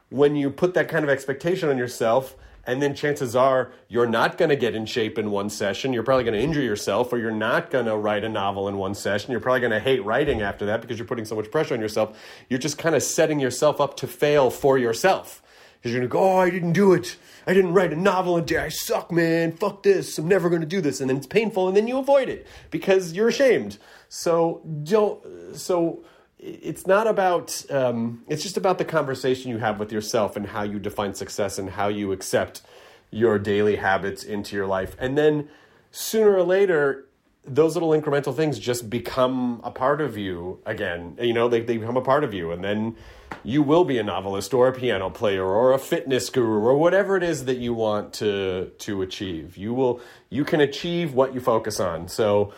when 0.09 0.35
you 0.35 0.49
put 0.49 0.75
that 0.75 0.87
kind 0.87 1.03
of 1.03 1.09
expectation 1.09 1.69
on 1.69 1.77
yourself, 1.77 2.35
and 2.67 2.81
then 2.81 2.93
chances 2.93 3.35
are 3.35 3.71
you're 3.87 4.05
not 4.05 4.37
going 4.37 4.49
to 4.49 4.57
get 4.57 4.75
in 4.75 4.85
shape 4.85 5.17
in 5.17 5.31
one 5.31 5.49
session. 5.49 5.93
You're 5.93 6.03
probably 6.03 6.25
going 6.25 6.33
to 6.33 6.41
injure 6.41 6.61
yourself, 6.61 7.13
or 7.13 7.17
you're 7.17 7.31
not 7.31 7.71
going 7.71 7.85
to 7.85 7.95
write 7.95 8.25
a 8.25 8.29
novel 8.29 8.67
in 8.67 8.77
one 8.77 8.93
session. 8.93 9.31
You're 9.31 9.39
probably 9.39 9.61
going 9.61 9.71
to 9.71 9.79
hate 9.79 10.03
writing 10.03 10.41
after 10.41 10.65
that 10.65 10.81
because 10.81 10.99
you're 10.99 11.07
putting 11.07 11.23
so 11.23 11.35
much 11.35 11.49
pressure 11.49 11.73
on 11.73 11.79
yourself. 11.79 12.19
You're 12.49 12.59
just 12.59 12.77
kind 12.77 12.93
of 12.93 13.01
setting 13.01 13.39
yourself 13.39 13.79
up 13.79 13.95
to 13.97 14.07
fail 14.07 14.51
for 14.51 14.77
yourself. 14.77 15.41
Because 15.75 15.91
you're 15.93 16.01
going 16.01 16.09
to 16.09 16.13
go, 16.13 16.19
oh, 16.19 16.37
I 16.39 16.49
didn't 16.49 16.73
do 16.73 16.93
it. 16.93 17.15
I 17.45 17.53
didn't 17.53 17.73
write 17.73 17.93
a 17.93 17.95
novel 17.95 18.35
a 18.35 18.41
day. 18.41 18.57
I 18.57 18.69
suck, 18.69 19.11
man. 19.11 19.53
Fuck 19.53 19.83
this. 19.83 20.17
I'm 20.17 20.27
never 20.27 20.49
going 20.49 20.61
to 20.61 20.67
do 20.67 20.81
this. 20.81 20.99
And 20.99 21.09
then 21.09 21.17
it's 21.17 21.27
painful, 21.27 21.69
and 21.69 21.77
then 21.77 21.87
you 21.87 21.97
avoid 21.97 22.27
it 22.27 22.45
because 22.71 23.13
you're 23.13 23.29
ashamed. 23.29 23.77
So 24.09 24.61
don't. 24.83 25.55
So 25.55 26.03
it's 26.39 26.85
not 26.85 27.07
about 27.07 27.63
um, 27.71 28.23
it's 28.27 28.43
just 28.43 28.57
about 28.57 28.77
the 28.77 28.85
conversation 28.85 29.49
you 29.49 29.57
have 29.57 29.79
with 29.79 29.91
yourself 29.91 30.35
and 30.35 30.47
how 30.47 30.63
you 30.63 30.79
define 30.79 31.13
success 31.13 31.57
and 31.57 31.71
how 31.71 31.87
you 31.87 32.11
accept 32.11 32.61
your 33.09 33.39
daily 33.39 33.77
habits 33.77 34.23
into 34.23 34.55
your 34.55 34.67
life. 34.67 34.95
And 34.99 35.17
then 35.17 35.49
sooner 35.91 36.35
or 36.35 36.43
later 36.43 37.05
those 37.43 37.75
little 37.75 37.91
incremental 37.91 38.35
things 38.35 38.59
just 38.59 38.89
become 38.89 39.61
a 39.63 39.71
part 39.71 40.01
of 40.01 40.17
you 40.17 40.59
again. 40.65 41.17
You 41.19 41.33
know 41.33 41.47
they, 41.47 41.61
they 41.61 41.77
become 41.77 41.97
a 41.97 42.01
part 42.01 42.23
of 42.23 42.33
you. 42.33 42.51
And 42.51 42.63
then 42.63 42.97
you 43.43 43.63
will 43.63 43.85
be 43.85 43.97
a 43.97 44.03
novelist 44.03 44.53
or 44.53 44.67
a 44.67 44.73
piano 44.73 45.09
player 45.09 45.45
or 45.45 45.73
a 45.73 45.79
fitness 45.79 46.29
guru 46.29 46.59
or 46.59 46.77
whatever 46.77 47.15
it 47.15 47.23
is 47.23 47.45
that 47.45 47.57
you 47.57 47.73
want 47.73 48.13
to 48.15 48.71
to 48.79 49.01
achieve. 49.01 49.57
You 49.57 49.73
will 49.73 50.01
you 50.29 50.43
can 50.43 50.61
achieve 50.61 51.13
what 51.13 51.33
you 51.33 51.39
focus 51.39 51.79
on. 51.79 52.09
So 52.09 52.53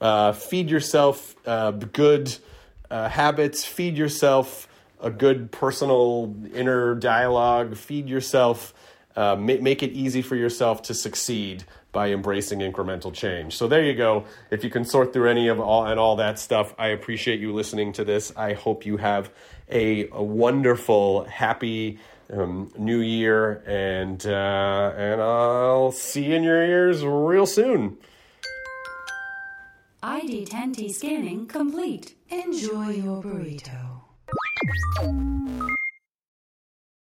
uh, 0.00 0.32
feed 0.32 0.70
yourself 0.70 1.36
uh, 1.46 1.72
good 1.72 2.36
uh, 2.90 3.08
habits, 3.08 3.64
feed 3.64 3.96
yourself 3.96 4.68
a 5.02 5.10
good 5.10 5.50
personal 5.50 6.34
inner 6.54 6.94
dialogue, 6.94 7.76
feed 7.76 8.08
yourself, 8.08 8.74
uh, 9.16 9.34
make, 9.36 9.62
make 9.62 9.82
it 9.82 9.92
easy 9.92 10.22
for 10.22 10.36
yourself 10.36 10.82
to 10.82 10.94
succeed 10.94 11.64
by 11.92 12.10
embracing 12.10 12.60
incremental 12.60 13.12
change. 13.12 13.56
So 13.56 13.66
there 13.66 13.82
you 13.82 13.94
go. 13.94 14.24
If 14.50 14.62
you 14.62 14.70
can 14.70 14.84
sort 14.84 15.12
through 15.12 15.28
any 15.28 15.48
of 15.48 15.58
all 15.58 15.86
and 15.86 15.98
all 15.98 16.16
that 16.16 16.38
stuff, 16.38 16.74
I 16.78 16.88
appreciate 16.88 17.40
you 17.40 17.52
listening 17.52 17.92
to 17.94 18.04
this. 18.04 18.32
I 18.36 18.52
hope 18.52 18.86
you 18.86 18.98
have 18.98 19.30
a, 19.68 20.08
a 20.10 20.22
wonderful, 20.22 21.24
happy 21.24 21.98
um, 22.32 22.70
new 22.78 23.00
year, 23.00 23.62
and 23.66 24.24
uh, 24.24 24.92
and 24.96 25.20
I'll 25.20 25.90
see 25.90 26.26
you 26.26 26.34
in 26.36 26.44
your 26.44 26.62
ears 26.62 27.04
real 27.04 27.46
soon. 27.46 27.98
ID10T 30.02 30.90
scanning 30.94 31.46
complete. 31.46 32.14
Enjoy 32.30 32.88
your 32.88 33.22
burrito. 33.22 34.00